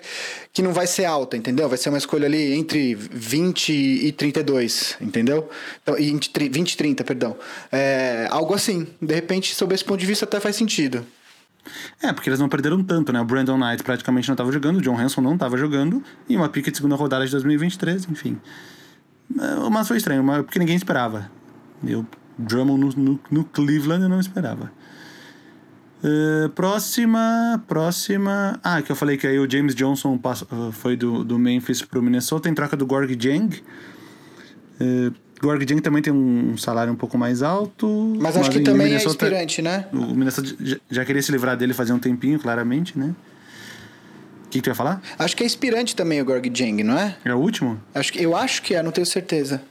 que 0.54 0.62
não 0.62 0.74
vai 0.74 0.86
ser 0.86 1.06
alta, 1.06 1.36
entendeu? 1.36 1.68
Vai 1.68 1.78
ser 1.78 1.90
uma 1.90 1.98
escolha 1.98 2.28
ali 2.28 2.54
entre 2.54 2.94
20 2.96 3.70
e 3.74 4.12
32, 4.12 4.98
entendeu? 5.02 5.50
Então, 5.82 5.96
20 5.96 6.72
e 6.72 6.78
30, 6.78 7.04
perdão. 7.04 7.36
É, 7.72 8.28
algo 8.30 8.54
assim. 8.54 8.88
De 9.02 9.14
repente, 9.14 9.56
sob 9.56 9.74
esse 9.74 9.84
ponto 9.84 10.00
de 10.00 10.06
vista, 10.06 10.26
até 10.26 10.40
faz 10.40 10.56
sentido. 10.56 11.06
É, 12.02 12.14
porque 12.14 12.30
eles 12.30 12.40
não 12.40 12.50
perderam 12.50 12.84
tanto, 12.84 13.12
né? 13.12 13.20
O 13.22 13.26
Brandon 13.26 13.58
Knight 13.58 13.84
praticamente 13.84 14.28
não 14.28 14.34
estava 14.34 14.52
jogando, 14.52 14.78
o 14.78 14.82
John 14.82 14.98
Hanson 14.98 15.22
não 15.22 15.34
estava 15.34 15.58
jogando, 15.58 16.04
e 16.30 16.36
uma 16.36 16.50
pique 16.50 16.72
de 16.72 16.78
segunda 16.78 16.96
rodada 16.96 17.26
de 17.26 17.32
2023, 17.32 18.08
enfim. 18.10 18.40
É, 19.40 19.70
mas 19.70 19.88
foi 19.88 19.98
estranho, 19.98 20.24
porque 20.44 20.60
ninguém 20.60 20.76
esperava. 20.76 21.30
Eu, 21.84 22.06
Drummond 22.38 22.80
no, 22.80 23.04
no, 23.04 23.20
no 23.32 23.44
Cleveland 23.46 24.04
eu 24.04 24.10
não 24.10 24.20
esperava. 24.20 24.72
Uh, 26.04 26.50
próxima, 26.50 27.64
próxima. 27.68 28.60
Ah, 28.64 28.82
que 28.82 28.92
eu 28.92 28.96
falei 28.96 29.18
que 29.18 29.26
aí 29.26 29.40
o 29.40 29.50
James 29.50 29.74
Johnson 29.74 30.18
passou, 30.18 30.72
foi 30.72 30.96
do, 30.96 31.24
do 31.24 31.40
Memphis 31.40 31.82
pro 31.82 32.02
Minnesota 32.02 32.48
em 32.48 32.54
troca 32.54 32.78
do 32.78 32.86
Gorg 32.86 33.18
Jang. 33.20 33.64
Uh, 34.80 35.12
Gorg 35.42 35.66
Jang 35.68 35.82
também 35.82 36.02
tem 36.02 36.14
um 36.14 36.58
salário 36.58 36.92
um 36.92 36.96
pouco 36.96 37.18
mais 37.18 37.42
alto. 37.44 38.16
Mas 38.20 38.38
acho 38.38 38.48
mas 38.48 38.58
que 38.58 38.64
também 38.64 38.88
é 38.88 38.90
Minnesota, 38.90 39.26
é 39.26 39.28
inspirante, 39.28 39.62
né? 39.62 39.86
O 39.92 40.14
Minnesota 40.14 40.56
já, 40.90 41.06
queria 41.06 41.22
se 41.22 41.32
livrar 41.32 41.58
dele 41.58 41.74
fazer 41.74 41.94
um 41.94 42.00
tempinho, 42.00 42.40
claramente, 42.40 42.98
né? 42.98 43.14
O 44.46 44.50
que, 44.50 44.60
que 44.60 44.62
tu 44.62 44.68
ia 44.70 44.76
falar? 44.76 45.02
Acho 45.20 45.36
que 45.36 45.44
é 45.44 45.46
inspirante 45.46 45.96
também 45.96 46.22
o 46.22 46.26
Gorg 46.26 46.50
Jang, 46.54 46.84
não 46.84 46.98
é? 46.98 47.18
É 47.26 47.34
o 47.34 47.38
último? 47.38 47.80
Acho 47.94 48.14
que, 48.14 48.24
eu 48.24 48.36
acho 48.36 48.62
que 48.62 48.74
é, 48.74 48.82
não 48.82 48.92
tenho 48.92 49.06
certeza. 49.06 49.62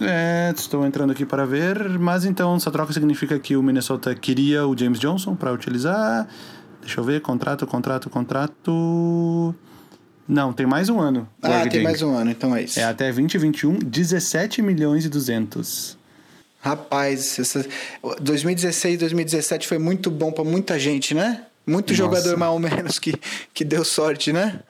É, 0.00 0.50
estou 0.56 0.86
entrando 0.86 1.10
aqui 1.10 1.26
para 1.26 1.44
ver, 1.44 1.98
mas 1.98 2.24
então 2.24 2.56
essa 2.56 2.70
troca 2.70 2.90
significa 2.92 3.38
que 3.38 3.54
o 3.54 3.62
Minnesota 3.62 4.14
queria 4.14 4.66
o 4.66 4.76
James 4.76 4.98
Johnson 4.98 5.36
para 5.36 5.52
utilizar. 5.52 6.26
Deixa 6.80 6.98
eu 6.98 7.04
ver, 7.04 7.20
contrato, 7.20 7.66
contrato, 7.66 8.08
contrato. 8.08 9.54
Não, 10.30 10.52
tem 10.52 10.64
mais 10.64 10.88
um 10.88 11.00
ano. 11.00 11.28
Ah, 11.42 11.66
tem 11.66 11.82
mais 11.82 12.02
um 12.02 12.14
ano, 12.14 12.30
então 12.30 12.54
é 12.54 12.62
isso. 12.62 12.78
É 12.78 12.84
até 12.84 13.06
2021, 13.06 13.80
17 13.80 14.62
milhões 14.62 15.04
e 15.04 15.08
200. 15.08 15.98
Rapaz, 16.60 17.36
essa... 17.38 17.66
2016, 18.20 19.00
2017 19.00 19.66
foi 19.66 19.78
muito 19.78 20.08
bom 20.08 20.30
para 20.30 20.44
muita 20.44 20.78
gente, 20.78 21.14
né? 21.14 21.46
Muito 21.66 21.90
Nossa. 21.90 21.96
jogador 21.96 22.36
mais 22.36 22.52
ou 22.52 22.58
menos 22.60 22.98
que, 23.00 23.14
que 23.52 23.64
deu 23.64 23.84
sorte, 23.84 24.32
né? 24.32 24.60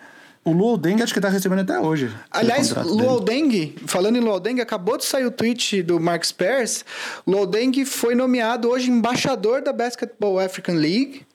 O 0.42 0.52
Luol 0.52 0.78
Deng 0.78 1.02
acho 1.02 1.12
que 1.12 1.20
tá 1.20 1.28
recebendo 1.28 1.60
até 1.60 1.78
hoje. 1.78 2.10
Aliás, 2.30 2.70
Luol 2.70 3.20
Deng, 3.20 3.74
falando 3.86 4.16
em 4.16 4.20
Luol 4.20 4.40
Deng, 4.40 4.60
acabou 4.62 4.96
de 4.96 5.04
sair 5.04 5.26
o 5.26 5.30
tweet 5.30 5.82
do 5.82 6.00
Mark 6.00 6.24
Spears. 6.24 6.86
Luol 7.26 7.46
Deng 7.46 7.84
foi 7.84 8.14
nomeado 8.14 8.70
hoje 8.70 8.90
embaixador 8.90 9.60
da 9.60 9.74
Basketball 9.74 10.38
African 10.38 10.76
League. 10.76 11.26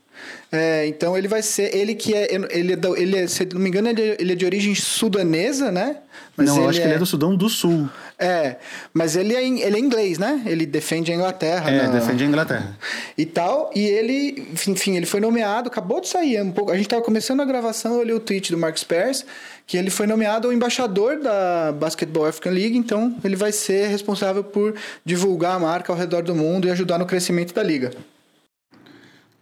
É, 0.52 0.88
então 0.88 1.18
ele 1.18 1.28
vai 1.28 1.42
ser. 1.42 1.76
Ele 1.76 1.96
que 1.96 2.14
é. 2.14 2.34
Ele 2.34 2.74
é, 2.74 2.78
ele 2.98 3.18
é 3.18 3.28
se 3.28 3.46
não 3.54 3.60
me 3.60 3.70
engano, 3.70 3.90
ele 3.90 4.02
é, 4.02 4.18
ele 4.20 4.32
é 4.34 4.36
de 4.36 4.46
origem 4.46 4.74
sudanesa, 4.76 5.72
né? 5.72 5.98
Mas 6.38 6.48
não, 6.48 6.64
eu 6.64 6.70
acho 6.70 6.80
que 6.80 6.86
ele 6.86 6.94
é, 6.94 6.96
é 6.98 7.00
do 7.00 7.06
Sudão 7.06 7.36
do 7.36 7.50
Sul. 7.50 7.90
É, 8.18 8.58
mas 8.94 9.16
ele 9.16 9.34
é, 9.34 9.44
ele 9.44 9.76
é 9.76 9.80
inglês, 9.80 10.18
né? 10.18 10.42
Ele 10.46 10.66
defende 10.66 11.12
a 11.12 11.16
Inglaterra. 11.16 11.70
É, 11.70 11.84
na... 11.84 12.00
defende 12.00 12.24
a 12.24 12.28
Inglaterra. 12.28 12.78
E 13.18 13.26
tal. 13.26 13.72
E 13.76 13.82
ele, 13.82 14.48
enfim, 14.52 14.96
ele 14.98 15.06
foi 15.06 15.20
nomeado, 15.20 15.70
acabou 15.70 16.02
de 16.02 16.10
sair. 16.10 16.42
Um 16.42 16.52
pouco, 16.52 16.72
a 16.72 16.76
gente 16.76 16.86
estava 16.86 17.02
começando 17.02 17.42
a 17.42 17.46
gravação, 17.46 17.96
eu 17.96 18.04
li 18.04 18.14
o 18.14 18.20
tweet 18.20 18.52
do 18.52 18.58
Mark 18.58 18.78
Spears, 18.78 19.26
que 19.66 19.78
ele 19.78 19.90
foi 19.90 20.08
nomeado 20.08 20.50
o 20.50 20.54
embaixador 20.54 21.20
da 21.20 21.72
Basketball 21.72 22.26
African 22.26 22.54
League, 22.54 22.78
então 22.78 23.16
ele 23.24 23.36
vai 23.36 23.52
ser 23.52 23.88
responsável 23.88 24.44
por 24.44 24.76
divulgar 25.04 25.56
a 25.56 25.60
marca 25.60 25.92
ao 25.92 25.98
redor 25.98 26.22
do 26.22 26.36
mundo 26.36 26.68
e 26.68 26.72
ajudar 26.72 26.98
no 26.98 27.06
crescimento 27.06 27.54
da 27.54 27.64
liga. 27.64 27.92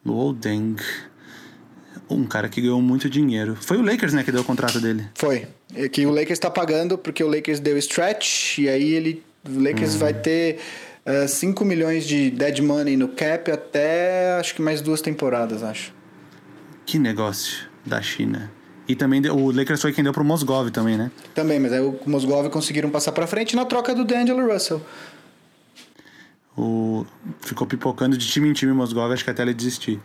Luol 0.05 0.33
Deng. 0.33 0.75
Um 2.09 2.25
cara 2.25 2.49
que 2.49 2.61
ganhou 2.61 2.81
muito 2.81 3.09
dinheiro. 3.09 3.57
Foi 3.59 3.77
o 3.77 3.81
Lakers, 3.81 4.13
né, 4.13 4.23
que 4.23 4.31
deu 4.31 4.41
o 4.41 4.43
contrato 4.43 4.79
dele. 4.79 5.05
Foi. 5.15 5.47
É 5.73 5.87
que 5.89 6.05
o 6.05 6.11
Lakers 6.11 6.31
está 6.31 6.51
pagando 6.51 6.97
porque 6.97 7.23
o 7.23 7.27
Lakers 7.27 7.59
deu 7.59 7.77
stretch 7.77 8.59
e 8.59 8.69
aí 8.69 8.93
ele, 8.93 9.23
o 9.47 9.59
Lakers 9.59 9.95
hum. 9.95 9.99
vai 9.99 10.13
ter 10.13 10.59
uh, 11.05 11.23
eh, 11.23 11.27
5 11.27 11.65
milhões 11.65 12.05
de 12.05 12.29
dead 12.29 12.59
money 12.59 12.95
no 12.95 13.07
cap 13.07 13.49
até 13.49 14.33
acho 14.33 14.53
que 14.53 14.61
mais 14.61 14.81
duas 14.81 15.01
temporadas, 15.01 15.63
acho. 15.63 15.93
Que 16.85 16.99
negócio 16.99 17.67
da 17.85 18.01
China. 18.01 18.51
E 18.87 18.95
também 18.95 19.21
deu- 19.21 19.35
o 19.35 19.51
Lakers 19.51 19.81
foi 19.81 19.93
quem 19.93 20.03
deu 20.03 20.11
pro 20.11 20.23
Mosgov 20.23 20.69
também, 20.69 20.97
né? 20.97 21.09
Também, 21.33 21.59
mas 21.59 21.71
aí 21.71 21.79
o 21.79 21.97
Mosgov 22.05 22.49
conseguiram 22.49 22.89
passar 22.89 23.13
pra 23.13 23.25
frente 23.25 23.55
na 23.55 23.65
troca 23.65 23.95
do 23.95 24.03
D'Angelo 24.03 24.51
Russell. 24.51 24.81
O... 26.57 27.05
Ficou 27.39 27.65
pipocando 27.65 28.17
de 28.17 28.27
time 28.27 28.49
em 28.49 28.53
time 28.53 28.71
o 28.71 28.75
Mosgov, 28.75 29.11
acho 29.11 29.23
que 29.23 29.29
até 29.29 29.41
ele 29.41 29.53
desistir. 29.53 29.99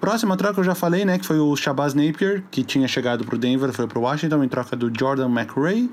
Próxima 0.00 0.36
troca 0.36 0.60
eu 0.60 0.64
já 0.64 0.74
falei, 0.74 1.04
né? 1.04 1.18
Que 1.18 1.26
foi 1.26 1.38
o 1.40 1.56
Shabazz 1.56 1.94
Napier, 1.94 2.44
que 2.50 2.62
tinha 2.62 2.86
chegado 2.86 3.24
pro 3.24 3.36
Denver, 3.36 3.72
foi 3.72 3.86
pro 3.86 4.00
Washington 4.00 4.44
em 4.44 4.48
troca 4.48 4.76
do 4.76 4.92
Jordan 4.96 5.28
McRae. 5.28 5.90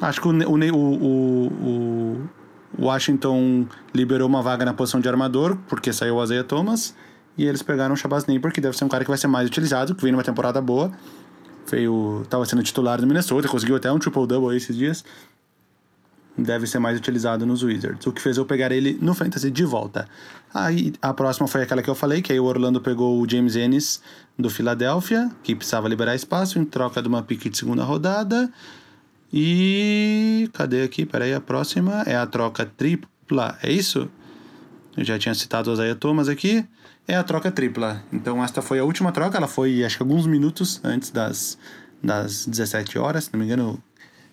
Acho 0.00 0.20
que 0.20 0.28
o, 0.28 0.32
o, 0.32 1.46
o, 1.46 2.20
o 2.78 2.84
Washington 2.84 3.66
liberou 3.94 4.28
uma 4.28 4.42
vaga 4.42 4.64
na 4.64 4.74
posição 4.74 5.00
de 5.00 5.08
armador, 5.08 5.56
porque 5.68 5.92
saiu 5.92 6.16
o 6.16 6.24
Isaiah 6.24 6.44
Thomas. 6.44 6.94
E 7.38 7.46
eles 7.46 7.62
pegaram 7.62 7.94
o 7.94 7.96
Shabazz 7.96 8.26
Napier, 8.26 8.52
que 8.52 8.60
deve 8.60 8.76
ser 8.76 8.84
um 8.84 8.88
cara 8.88 9.02
que 9.02 9.10
vai 9.10 9.16
ser 9.16 9.28
mais 9.28 9.48
utilizado, 9.48 9.94
que 9.94 10.02
vem 10.02 10.12
numa 10.12 10.22
temporada 10.22 10.60
boa. 10.60 10.92
Veio, 11.70 12.26
tava 12.28 12.44
sendo 12.44 12.62
titular 12.62 13.00
do 13.00 13.06
Minnesota, 13.06 13.48
conseguiu 13.48 13.76
até 13.76 13.90
um 13.90 13.98
triple-double 13.98 14.54
esses 14.54 14.76
dias 14.76 15.02
deve 16.36 16.66
ser 16.66 16.78
mais 16.78 16.98
utilizado 16.98 17.44
nos 17.44 17.62
Wizards. 17.62 18.06
O 18.06 18.12
que 18.12 18.20
fez 18.20 18.36
eu 18.36 18.44
pegar 18.44 18.72
ele 18.72 18.98
no 19.00 19.14
Fantasy 19.14 19.50
de 19.50 19.64
volta. 19.64 20.08
Aí 20.52 20.92
a 21.00 21.12
próxima 21.12 21.46
foi 21.46 21.62
aquela 21.62 21.82
que 21.82 21.90
eu 21.90 21.94
falei, 21.94 22.22
que 22.22 22.32
aí 22.32 22.40
o 22.40 22.44
Orlando 22.44 22.80
pegou 22.80 23.20
o 23.20 23.28
James 23.28 23.56
Ennis 23.56 24.02
do 24.38 24.50
Philadelphia, 24.50 25.30
que 25.42 25.54
precisava 25.54 25.88
liberar 25.88 26.14
espaço 26.14 26.58
em 26.58 26.64
troca 26.64 27.02
de 27.02 27.08
uma 27.08 27.22
pique 27.22 27.48
de 27.48 27.56
segunda 27.56 27.84
rodada. 27.84 28.50
E 29.32 30.50
cadê 30.52 30.82
aqui? 30.82 31.06
Peraí, 31.06 31.32
a 31.32 31.40
próxima 31.40 32.02
é 32.06 32.16
a 32.16 32.26
troca 32.26 32.66
tripla. 32.66 33.58
É 33.62 33.72
isso? 33.72 34.08
Eu 34.96 35.04
já 35.04 35.18
tinha 35.18 35.34
citado 35.34 35.70
o 35.70 35.72
Isaiah 35.72 35.94
Thomas 35.94 36.28
aqui. 36.28 36.66
É 37.08 37.16
a 37.16 37.22
troca 37.22 37.50
tripla. 37.50 38.02
Então 38.12 38.44
esta 38.44 38.60
foi 38.60 38.78
a 38.78 38.84
última 38.84 39.10
troca, 39.10 39.36
ela 39.36 39.48
foi 39.48 39.84
acho 39.84 39.96
que 39.96 40.02
alguns 40.02 40.26
minutos 40.26 40.80
antes 40.84 41.10
das, 41.10 41.58
das 42.02 42.46
17 42.46 42.98
horas, 42.98 43.24
se 43.24 43.32
não 43.32 43.40
me 43.40 43.46
engano, 43.46 43.82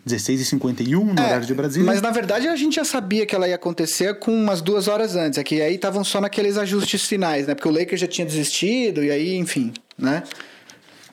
16h51 0.07 0.91
no 0.91 1.11
horário 1.11 1.45
de 1.45 1.53
Brasília. 1.53 1.85
Mas 1.85 2.01
na 2.01 2.11
verdade 2.11 2.47
a 2.47 2.55
gente 2.55 2.75
já 2.75 2.85
sabia 2.85 3.25
que 3.25 3.35
ela 3.35 3.47
ia 3.47 3.55
acontecer 3.55 4.17
com 4.19 4.33
umas 4.33 4.61
duas 4.61 4.87
horas 4.87 5.15
antes. 5.15 5.37
É 5.37 5.43
que 5.43 5.61
aí 5.61 5.75
estavam 5.75 6.03
só 6.03 6.19
naqueles 6.21 6.57
ajustes 6.57 7.05
finais, 7.05 7.47
né? 7.47 7.55
Porque 7.55 7.67
o 7.67 7.71
Lakers 7.71 8.01
já 8.01 8.07
tinha 8.07 8.25
desistido 8.25 9.03
e 9.03 9.11
aí, 9.11 9.35
enfim, 9.35 9.73
né? 9.97 10.23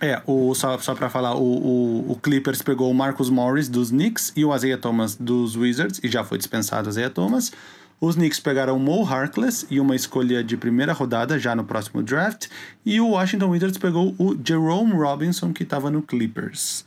É, 0.01 0.21
o, 0.27 0.55
só, 0.55 0.79
só 0.79 0.95
pra 0.95 1.09
falar, 1.09 1.35
o, 1.35 1.43
o, 1.43 2.13
o 2.13 2.17
Clippers 2.17 2.61
pegou 2.61 2.91
o 2.91 2.95
Marcus 2.95 3.31
Morris 3.31 3.69
dos 3.69 3.91
Knicks 3.91 4.33
e 4.37 4.45
o 4.45 4.55
Isaiah 4.55 4.79
Thomas 4.79 5.15
dos 5.15 5.57
Wizards, 5.57 6.01
e 6.03 6.09
já 6.09 6.23
foi 6.23 6.37
dispensado 6.37 6.89
o 6.89 6.91
Isaiah 6.91 7.09
Thomas. 7.09 7.51
Os 7.99 8.15
Knicks 8.15 8.39
pegaram 8.39 8.77
o 8.77 8.79
Mo 8.79 9.07
Harkless 9.07 9.67
e 9.71 9.81
uma 9.81 9.97
escolha 9.97 10.45
de 10.45 10.55
primeira 10.55 10.93
rodada 10.93 11.39
já 11.39 11.57
no 11.57 11.65
próximo 11.65 12.03
draft. 12.03 12.49
E 12.85 13.01
o 13.01 13.09
Washington 13.09 13.49
Wizards 13.49 13.79
pegou 13.79 14.15
o 14.19 14.37
Jerome 14.45 14.93
Robinson, 14.93 15.51
que 15.51 15.63
estava 15.63 15.91
no 15.91 16.03
Clippers. 16.03 16.85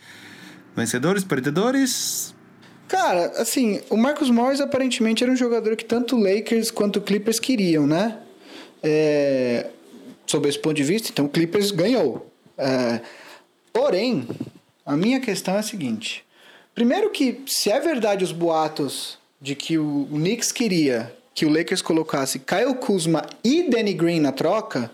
Vencedores, 0.75 1.23
perdedores. 1.23 2.33
Cara, 2.87 3.33
assim, 3.37 3.81
o 3.89 3.95
Marcus 3.95 4.29
Morris 4.29 4.59
aparentemente 4.59 5.23
era 5.23 5.31
um 5.31 5.35
jogador 5.35 5.75
que 5.75 5.85
tanto 5.85 6.15
o 6.15 6.19
Lakers 6.19 6.71
quanto 6.71 6.97
o 6.97 7.01
Clippers 7.01 7.39
queriam, 7.39 7.85
né? 7.85 8.17
É, 8.81 9.67
sob 10.25 10.47
esse 10.47 10.57
ponto 10.57 10.75
de 10.75 10.83
vista, 10.83 11.09
então 11.11 11.25
o 11.25 11.29
Clippers 11.29 11.69
ganhou. 11.69 12.31
É, 12.57 13.01
porém, 13.71 14.27
a 14.85 14.97
minha 14.97 15.19
questão 15.19 15.53
é 15.55 15.59
a 15.59 15.63
seguinte: 15.63 16.25
primeiro 16.73 17.11
que 17.11 17.41
se 17.45 17.69
é 17.69 17.79
verdade 17.79 18.23
os 18.23 18.31
boatos 18.31 19.19
de 19.39 19.53
que 19.53 19.77
o 19.77 20.07
Knicks 20.11 20.51
queria 20.51 21.13
que 21.33 21.45
o 21.45 21.49
Lakers 21.49 21.81
colocasse 21.81 22.39
Kyle 22.39 22.75
Kuzma 22.75 23.25
e 23.43 23.69
Danny 23.69 23.93
Green 23.93 24.19
na 24.19 24.31
troca, 24.31 24.91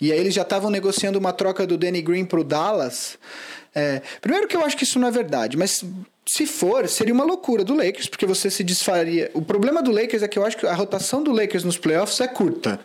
e 0.00 0.10
aí 0.10 0.18
eles 0.18 0.32
já 0.32 0.40
estavam 0.40 0.70
negociando 0.70 1.18
uma 1.18 1.34
troca 1.34 1.66
do 1.66 1.76
Danny 1.76 2.00
Green 2.00 2.24
pro 2.24 2.42
Dallas. 2.42 3.18
É, 3.74 4.02
primeiro 4.20 4.46
que 4.46 4.56
eu 4.56 4.64
acho 4.64 4.76
que 4.76 4.84
isso 4.84 4.98
não 4.98 5.08
é 5.08 5.10
verdade, 5.10 5.56
mas 5.56 5.84
se 6.26 6.46
for, 6.46 6.88
seria 6.88 7.12
uma 7.14 7.24
loucura 7.24 7.64
do 7.64 7.74
Lakers, 7.74 8.06
porque 8.06 8.26
você 8.26 8.50
se 8.50 8.62
desfaria. 8.62 9.30
O 9.34 9.42
problema 9.42 9.82
do 9.82 9.90
Lakers 9.90 10.22
é 10.22 10.28
que 10.28 10.38
eu 10.38 10.44
acho 10.44 10.56
que 10.56 10.66
a 10.66 10.74
rotação 10.74 11.22
do 11.22 11.32
Lakers 11.32 11.64
nos 11.64 11.78
playoffs 11.78 12.20
é 12.20 12.28
curta. 12.28 12.80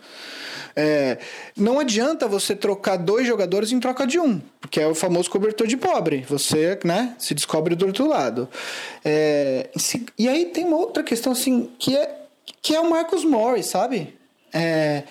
É, 0.80 1.18
não 1.56 1.80
adianta 1.80 2.28
você 2.28 2.54
trocar 2.54 2.96
dois 2.96 3.26
jogadores 3.26 3.72
em 3.72 3.80
troca 3.80 4.06
de 4.06 4.20
um, 4.20 4.40
porque 4.60 4.80
é 4.80 4.86
o 4.86 4.94
famoso 4.94 5.28
cobertor 5.28 5.66
de 5.66 5.76
pobre. 5.76 6.24
Você 6.28 6.78
né, 6.84 7.16
se 7.18 7.34
descobre 7.34 7.74
do 7.74 7.86
outro 7.86 8.06
lado. 8.06 8.48
É, 9.04 9.68
e 10.16 10.28
aí 10.28 10.46
tem 10.46 10.64
uma 10.64 10.76
outra 10.76 11.02
questão 11.02 11.32
assim, 11.32 11.70
que 11.78 11.96
é, 11.96 12.16
que 12.62 12.74
é 12.74 12.80
o 12.80 12.88
Marcus 12.88 13.24
Morris, 13.24 13.66
sabe? 13.66 14.14
É, 14.52 15.02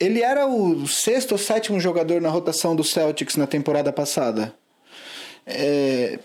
ele 0.00 0.20
era 0.20 0.48
o 0.48 0.84
sexto 0.88 1.32
ou 1.32 1.38
sétimo 1.38 1.78
jogador 1.78 2.20
na 2.20 2.28
rotação 2.28 2.74
do 2.74 2.82
Celtics 2.82 3.36
na 3.36 3.46
temporada 3.46 3.92
passada. 3.92 4.52
É, 5.46 6.18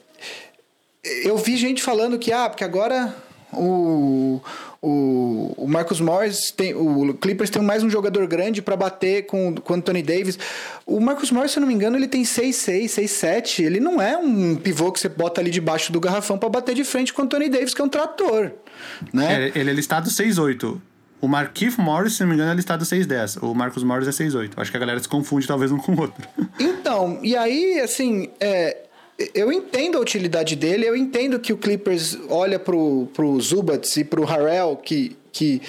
eu 1.24 1.38
vi 1.38 1.58
gente 1.58 1.82
falando 1.82 2.20
que, 2.20 2.32
ah, 2.32 2.50
porque 2.50 2.64
agora 2.64 3.16
o, 3.54 4.42
o, 4.82 5.54
o 5.58 5.68
Marcus 5.68 6.02
Morris 6.02 6.52
tem. 6.52 6.74
O 6.74 7.14
Clippers 7.14 7.50
tem 7.50 7.62
mais 7.62 7.84
um 7.84 7.90
jogador 7.90 8.28
grande 8.28 8.62
para 8.62 8.76
bater 8.76 9.26
com, 9.26 9.56
com 9.56 9.74
o 9.74 9.76
Anthony 9.76 10.02
Davis. 10.04 10.38
O 10.86 11.00
Marcus 11.00 11.32
Morris, 11.32 11.52
se 11.52 11.58
eu 11.58 11.62
não 11.62 11.68
me 11.68 11.74
engano, 11.74 11.98
ele 11.98 12.08
tem 12.08 12.24
6'6, 12.24 12.86
6'7. 12.86 13.64
Ele 13.64 13.80
não 13.80 14.02
é 14.02 14.18
um 14.18 14.56
pivô 14.56 14.92
que 14.92 15.00
você 15.00 15.10
bota 15.10 15.42
ali 15.42 15.50
debaixo 15.50 15.92
do 15.92 16.00
garrafão 16.00 16.38
para 16.38 16.50
bater 16.50 16.76
de 16.76 16.84
frente 16.84 17.14
com 17.14 17.22
o 17.22 17.26
Anthony 17.26 17.50
Davis, 17.50 17.74
que 17.74 17.82
é 17.82 17.86
um 17.86 17.90
trator. 17.90 18.52
Né? 19.14 19.46
É, 19.46 19.60
ele 19.60 19.70
é 19.70 19.74
listado 19.74 20.10
6'8". 20.10 20.80
O 21.20 21.28
Marquise 21.28 21.82
Morris, 21.82 22.14
se 22.14 22.22
não 22.22 22.28
me 22.28 22.36
engano, 22.36 22.52
é 22.52 22.54
listado 22.54 22.86
6'10". 22.86 23.42
O 23.42 23.56
Marcus 23.56 23.84
Morris 23.84 24.08
é 24.08 24.12
6'8". 24.12 24.52
Acho 24.56 24.70
que 24.70 24.78
a 24.78 24.80
galera 24.80 25.00
se 25.00 25.10
confunde 25.10 25.48
talvez 25.48 25.72
um 25.72 25.78
com 25.78 25.94
o 25.94 26.02
outro. 26.02 26.28
Então, 26.60 27.20
e 27.24 27.36
aí, 27.36 27.80
assim, 27.80 28.30
é, 28.40 28.87
eu 29.34 29.52
entendo 29.52 29.98
a 29.98 30.02
utilidade 30.02 30.56
dele, 30.56 30.86
eu 30.88 30.96
entendo 30.96 31.40
que 31.40 31.52
o 31.52 31.58
Clippers 31.58 32.18
olha 32.30 32.60
pro, 32.60 33.08
pro 33.14 33.40
Zubats 33.42 33.98
e 33.98 34.04
pro 34.04 34.24
Harrell, 34.24 34.76
que, 34.76 35.16
que 35.32 35.62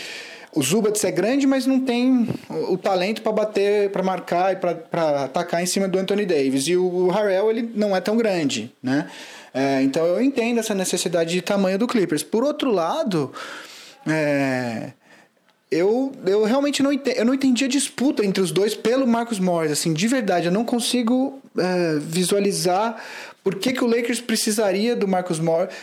o 0.54 0.62
Zubats 0.62 1.02
é 1.04 1.10
grande, 1.10 1.46
mas 1.46 1.66
não 1.66 1.80
tem 1.80 2.28
o, 2.50 2.74
o 2.74 2.78
talento 2.78 3.22
para 3.22 3.32
bater, 3.32 3.90
para 3.90 4.02
marcar 4.02 4.52
e 4.52 4.56
para 4.56 5.24
atacar 5.24 5.62
em 5.62 5.66
cima 5.66 5.88
do 5.88 5.98
Anthony 5.98 6.26
Davis. 6.26 6.66
E 6.68 6.76
o, 6.76 6.84
o 6.84 7.10
Harrell, 7.10 7.50
ele 7.50 7.70
não 7.74 7.96
é 7.96 8.00
tão 8.00 8.16
grande, 8.16 8.70
né? 8.82 9.10
É, 9.54 9.82
então 9.82 10.04
eu 10.04 10.20
entendo 10.20 10.60
essa 10.60 10.74
necessidade 10.74 11.32
de 11.32 11.40
tamanho 11.40 11.78
do 11.78 11.86
Clippers. 11.86 12.22
Por 12.22 12.44
outro 12.44 12.70
lado, 12.70 13.32
é, 14.06 14.92
eu, 15.70 16.12
eu 16.26 16.44
realmente 16.44 16.82
não 16.82 16.92
entendi, 16.92 17.18
eu 17.18 17.24
não 17.24 17.34
entendi 17.34 17.64
a 17.64 17.68
disputa 17.68 18.24
entre 18.24 18.42
os 18.42 18.50
dois 18.50 18.74
pelo 18.74 19.06
Marcus 19.06 19.38
Morris, 19.38 19.72
assim, 19.72 19.92
de 19.92 20.06
verdade, 20.06 20.46
eu 20.46 20.52
não 20.52 20.64
consigo 20.64 21.40
é, 21.56 21.98
visualizar 21.98 23.02
por 23.48 23.54
que, 23.54 23.72
que 23.72 23.82
o 23.82 23.86
Lakers 23.86 24.20
precisaria 24.20 24.94
do 24.94 25.08
Marcus 25.08 25.40
Morris. 25.40 25.74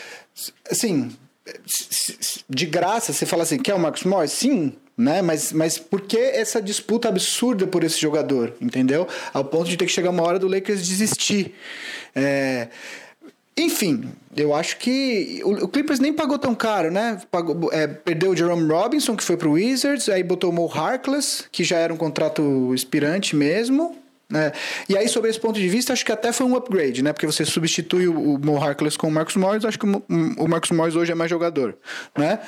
Assim, 0.69 1.11
de 2.47 2.67
graça, 2.67 3.11
você 3.11 3.25
fala 3.25 3.41
assim, 3.41 3.57
quer 3.57 3.73
o 3.73 3.79
Marcus 3.79 4.03
Morris? 4.03 4.33
Sim, 4.33 4.73
né? 4.95 5.23
Mas, 5.23 5.51
mas 5.51 5.79
por 5.79 6.01
que 6.01 6.15
essa 6.15 6.61
disputa 6.61 7.09
absurda 7.09 7.65
por 7.65 7.83
esse 7.83 7.99
jogador, 7.99 8.53
entendeu? 8.61 9.07
Ao 9.33 9.43
ponto 9.43 9.67
de 9.67 9.77
ter 9.77 9.87
que 9.87 9.91
chegar 9.91 10.11
uma 10.11 10.21
hora 10.21 10.37
do 10.37 10.47
Lakers 10.47 10.87
desistir. 10.87 11.55
É, 12.13 12.67
enfim, 13.57 14.11
eu 14.37 14.53
acho 14.53 14.77
que 14.77 15.41
o, 15.43 15.65
o 15.65 15.67
Clippers 15.67 15.99
nem 15.99 16.13
pagou 16.13 16.37
tão 16.37 16.53
caro, 16.53 16.91
né? 16.91 17.19
Pagou, 17.31 17.73
é, 17.73 17.87
perdeu 17.87 18.29
o 18.29 18.37
Jerome 18.37 18.71
Robinson, 18.71 19.15
que 19.15 19.23
foi 19.23 19.37
pro 19.37 19.53
Wizards, 19.53 20.07
aí 20.07 20.21
botou 20.21 20.51
o 20.51 20.53
Mo 20.53 20.71
Harkless, 20.71 21.45
que 21.51 21.63
já 21.63 21.79
era 21.79 21.91
um 21.91 21.97
contrato 21.97 22.75
expirante 22.75 23.35
mesmo. 23.35 24.04
Né? 24.29 24.51
E 24.89 24.97
aí, 24.97 25.07
sobre 25.07 25.29
esse 25.29 25.39
ponto 25.39 25.59
de 25.59 25.67
vista, 25.69 25.93
acho 25.93 26.03
que 26.03 26.11
até 26.11 26.31
foi 26.33 26.45
um 26.47 26.55
upgrade, 26.55 27.03
né? 27.03 27.13
Porque 27.13 27.25
você 27.27 27.45
substitui 27.45 28.07
o, 28.07 28.35
o 28.35 28.39
Mo 28.39 28.57
Harkless 28.61 28.97
com 28.97 29.07
o 29.07 29.11
Marcus 29.11 29.35
Morris, 29.35 29.63
acho 29.65 29.77
que 29.77 29.85
o, 29.85 30.03
o 30.37 30.47
Marcus 30.47 30.71
Morris 30.71 30.95
hoje 30.95 31.11
é 31.11 31.15
mais 31.15 31.29
jogador, 31.29 31.77
né? 32.17 32.39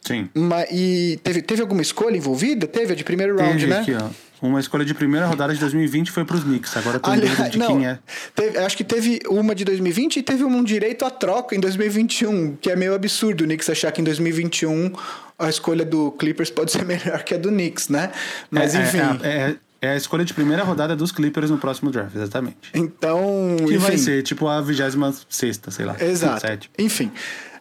Sim. 0.00 0.28
E 0.72 1.18
teve, 1.22 1.42
teve 1.42 1.60
alguma 1.60 1.82
escolha 1.82 2.16
envolvida? 2.16 2.66
Teve 2.66 2.92
a 2.92 2.96
de 2.96 3.04
primeiro 3.04 3.36
round, 3.36 3.52
Teve 3.58 3.66
né? 3.66 3.80
aqui, 3.80 3.94
ó. 3.94 4.08
Uma 4.40 4.60
escolha 4.60 4.84
de 4.84 4.94
primeira 4.94 5.26
rodada 5.26 5.52
de 5.52 5.58
2020 5.58 6.12
foi 6.12 6.24
pros 6.24 6.44
Knicks. 6.44 6.76
Agora 6.76 7.00
tô 7.00 7.10
Aliás, 7.10 7.50
de 7.50 7.58
não, 7.58 7.76
quem 7.76 7.86
é. 7.88 7.98
teve- 8.34 8.58
acho 8.58 8.76
que 8.76 8.84
teve 8.84 9.18
uma 9.28 9.52
de 9.54 9.64
2020 9.64 10.18
e 10.18 10.22
teve 10.22 10.44
um 10.44 10.62
direito 10.62 11.04
à 11.04 11.10
troca 11.10 11.56
em 11.56 11.60
2021, 11.60 12.56
que 12.56 12.70
é 12.70 12.76
meio 12.76 12.94
absurdo 12.94 13.42
o 13.42 13.44
Knicks 13.44 13.68
achar 13.68 13.90
que 13.90 14.00
em 14.00 14.04
2021 14.04 14.92
a 15.38 15.48
escolha 15.48 15.84
do 15.84 16.12
Clippers 16.12 16.50
pode 16.50 16.70
ser 16.70 16.84
melhor 16.86 17.22
que 17.24 17.34
a 17.34 17.36
do 17.38 17.48
Knicks, 17.48 17.88
né? 17.88 18.12
Mas 18.48 18.76
É- 18.76 18.82
enfim. 18.82 18.98
É, 19.24 19.28
é, 19.28 19.56
é 19.80 19.90
a 19.90 19.96
escolha 19.96 20.24
de 20.24 20.34
primeira 20.34 20.64
rodada 20.64 20.96
dos 20.96 21.12
Clippers 21.12 21.50
no 21.50 21.58
próximo 21.58 21.90
draft, 21.90 22.14
exatamente. 22.14 22.56
Então. 22.74 23.56
Que 23.58 23.78
vai 23.78 23.94
enfim. 23.94 24.02
ser 24.02 24.22
tipo 24.22 24.48
a 24.48 24.60
26 24.60 25.60
sei 25.70 25.84
lá. 25.84 25.96
Exato. 26.00 26.46
27. 26.46 26.70
Enfim. 26.78 27.12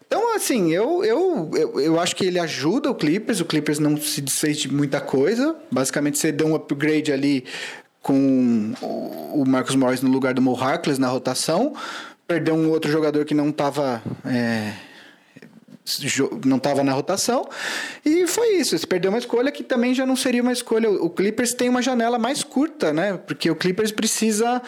Então, 0.08 0.36
assim, 0.36 0.72
eu, 0.72 1.04
eu, 1.04 1.52
eu, 1.54 1.80
eu 1.82 2.00
acho 2.00 2.16
que 2.16 2.26
ele 2.26 2.40
ajuda 2.40 2.90
o 2.90 2.96
Clippers. 2.96 3.42
O 3.42 3.46
Clippers 3.46 3.78
não 3.78 3.98
se 3.98 4.22
desfez 4.22 4.58
de 4.58 4.74
muita 4.74 5.02
coisa. 5.02 5.56
Basicamente, 5.70 6.18
você 6.18 6.32
deu 6.32 6.48
um 6.48 6.56
upgrade 6.56 7.12
ali 7.12 7.44
com 8.02 8.74
o 8.82 9.44
Marcus 9.46 9.76
Morris 9.76 10.02
no 10.02 10.10
lugar 10.10 10.34
do 10.34 10.42
Mo 10.42 10.56
Harkless 10.56 11.00
na 11.00 11.10
rotação. 11.10 11.74
Perdeu 12.26 12.56
um 12.56 12.70
outro 12.70 12.90
jogador 12.90 13.26
que 13.26 13.34
não 13.34 13.50
estava 13.50 14.02
não 16.46 16.58
estava 16.58 16.84
na 16.84 16.92
rotação. 16.92 17.48
E 18.06 18.28
foi 18.28 18.56
isso. 18.56 18.78
Você 18.78 18.86
perdeu 18.86 19.10
uma 19.10 19.18
escolha 19.18 19.52
que 19.52 19.64
também 19.64 19.94
já 19.94 20.06
não 20.06 20.16
seria 20.16 20.42
uma 20.42 20.52
escolha. 20.52 20.90
O 20.90 21.10
Clippers 21.10 21.54
tem 21.54 21.70
uma 21.70 21.82
janela 21.82 22.20
mais 22.20 22.44
curta, 22.44 22.92
né? 22.92 23.18
Porque 23.26 23.50
o 23.50 23.56
Clippers 23.56 23.92
precisa. 23.92 24.62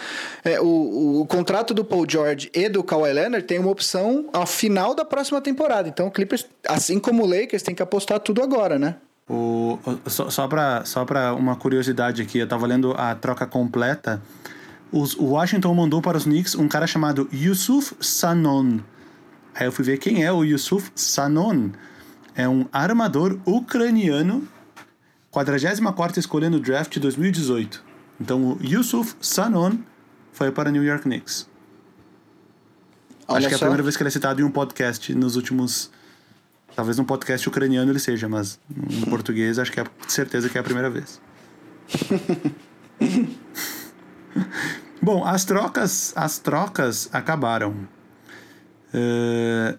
É, 0.44 0.60
o, 0.60 0.66
o, 0.66 1.22
o, 1.22 1.26
contrato 1.26 1.74
do 1.74 1.84
Paul 1.84 2.06
George 2.08 2.50
e 2.54 2.70
do 2.70 2.84
Kawhi 2.84 3.14
Leonard 3.14 3.46
tem 3.46 3.60
uma 3.60 3.70
opção 3.70 4.30
ao 4.32 4.46
final 4.46 4.96
da 4.96 5.04
próxima 5.04 5.42
temporada. 5.42 5.90
Então 5.90 6.08
o 6.08 6.12
Clippers, 6.12 6.46
assim 6.68 7.00
como 7.00 7.24
o 7.24 7.28
Lakers, 7.28 7.64
tem 7.64 7.76
que 7.76 7.84
apostar 7.84 8.20
tudo 8.20 8.42
agora, 8.42 8.80
né? 8.80 8.96
O, 9.30 9.78
só 10.08 10.30
só 10.30 10.48
para 10.48 10.84
só 10.86 11.06
uma 11.38 11.56
curiosidade 11.56 12.22
aqui, 12.22 12.40
eu 12.40 12.46
estava 12.46 12.66
lendo 12.66 12.94
a 12.98 13.14
troca 13.14 13.46
completa. 13.46 14.22
Os, 14.92 15.14
o 15.16 15.26
Washington 15.26 15.74
mandou 15.76 16.02
para 16.02 16.18
os 16.18 16.24
Knicks 16.24 16.56
um 16.56 16.68
cara 16.68 16.88
chamado 16.88 17.30
Yusuf 17.32 17.94
Sanon 18.00 18.80
Aí 19.54 19.68
eu 19.68 19.72
fui 19.72 19.84
ver 19.84 19.98
quem 19.98 20.24
é 20.24 20.32
o 20.32 20.44
Yusuf 20.44 20.92
Sanon. 20.96 21.70
É 22.36 22.48
um 22.48 22.66
armador 22.72 23.40
ucraniano, 23.46 24.48
44 25.32 26.20
escolha 26.20 26.50
no 26.50 26.60
draft 26.60 26.94
de 26.94 27.00
2018. 27.00 27.84
Então 28.20 28.54
o 28.54 28.60
Yusuf 28.62 29.16
Sanon 29.22 29.78
foi 30.32 30.52
para 30.52 30.72
New 30.72 30.84
York 30.84 31.04
Knicks. 31.04 31.48
Olha 33.28 33.40
Acho 33.40 33.48
que 33.50 33.54
é 33.54 33.58
a 33.58 33.60
primeira 33.60 33.84
vez 33.84 33.96
que 33.96 34.02
ele 34.02 34.08
é 34.08 34.12
citado 34.12 34.42
em 34.42 34.44
um 34.44 34.52
podcast 34.52 35.14
nos 35.14 35.36
últimos. 35.36 35.92
Talvez 36.76 36.98
num 36.98 37.06
podcast 37.06 37.48
ucraniano 37.48 37.92
ele 37.92 38.00
seja, 38.00 38.28
mas 38.30 38.60
no 38.70 39.08
português 39.08 39.60
acho 39.60 39.72
que 39.72 39.80
é 39.80 39.84
certeza 40.08 40.50
que 40.50 40.58
é 40.58 40.62
a 40.62 40.64
primeira 40.64 40.90
vez. 40.90 41.22
Bom, 45.02 45.26
as 45.26 45.46
trocas, 45.46 46.14
as 46.16 46.40
trocas 46.40 47.10
acabaram. 47.12 47.88
Uh, 48.94 49.78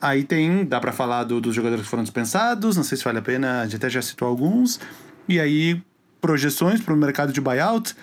aí 0.00 0.24
tem, 0.24 0.64
dá 0.64 0.80
para 0.80 0.92
falar 0.92 1.24
do, 1.24 1.40
dos 1.40 1.54
jogadores 1.54 1.84
que 1.84 1.90
foram 1.90 2.02
dispensados, 2.02 2.76
não 2.76 2.84
sei 2.84 2.98
se 2.98 3.04
vale 3.04 3.18
a 3.18 3.22
pena, 3.22 3.60
a 3.60 3.64
gente 3.64 3.76
até 3.76 3.88
já 3.88 4.02
citou 4.02 4.26
alguns. 4.28 4.80
E 5.28 5.38
aí, 5.38 5.80
projeções 6.20 6.80
para 6.80 6.94
o 6.94 6.96
mercado 6.96 7.32
de 7.32 7.40
buyout, 7.40 7.94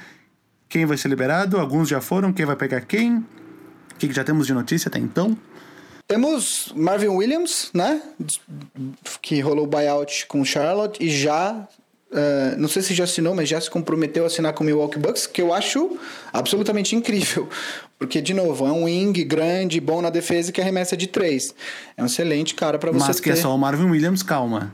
quem 0.68 0.86
vai 0.86 0.98
ser 0.98 1.08
liberado, 1.08 1.60
alguns 1.60 1.90
já 1.90 2.00
foram, 2.00 2.32
quem 2.32 2.46
vai 2.46 2.56
pegar 2.56 2.82
quem, 2.82 3.18
o 3.18 3.26
que 3.98 4.12
já 4.14 4.24
temos 4.24 4.48
de 4.48 4.54
notícia 4.54 4.88
até 4.90 5.00
então. 5.00 5.38
Temos 6.08 6.74
Marvin 6.76 7.10
Williams, 7.10 7.70
né? 7.74 8.02
Que 9.22 9.42
rolou 9.42 9.66
o 9.66 9.68
buyout 9.68 10.26
com 10.28 10.44
Charlotte 10.44 11.04
e 11.04 11.10
já 11.10 11.68
Uh, 12.12 12.58
não 12.58 12.68
sei 12.68 12.82
se 12.82 12.96
já 12.96 13.04
assinou, 13.04 13.36
mas 13.36 13.48
já 13.48 13.62
se 13.62 13.70
comprometeu 13.70 14.24
a 14.24 14.28
assinar 14.28 14.54
com 14.54 14.64
o 14.64 14.66
Milwaukee 14.66 14.98
Bucks, 14.98 15.28
que 15.28 15.42
eu 15.42 15.54
acho 15.54 15.96
absolutamente 16.34 16.96
incrível. 16.96 17.48
Porque, 18.00 18.22
de 18.22 18.34
novo, 18.34 18.66
é 18.66 18.72
um 18.72 18.86
wing 18.86 19.26
grande, 19.26 19.82
bom 19.82 20.02
na 20.02 20.10
defesa 20.10 20.50
e 20.50 20.54
que 20.54 20.62
arremessa 20.62 20.96
de 20.96 21.06
três. 21.06 21.54
É 21.98 22.02
um 22.02 22.06
excelente 22.06 22.56
cara 22.56 22.80
para 22.80 22.92
você 22.92 23.08
Mas 23.08 23.20
que 23.20 23.30
é 23.30 23.36
só 23.36 23.54
o 23.54 23.58
Marvin 23.58 23.90
Williams, 23.90 24.24
calma. 24.24 24.74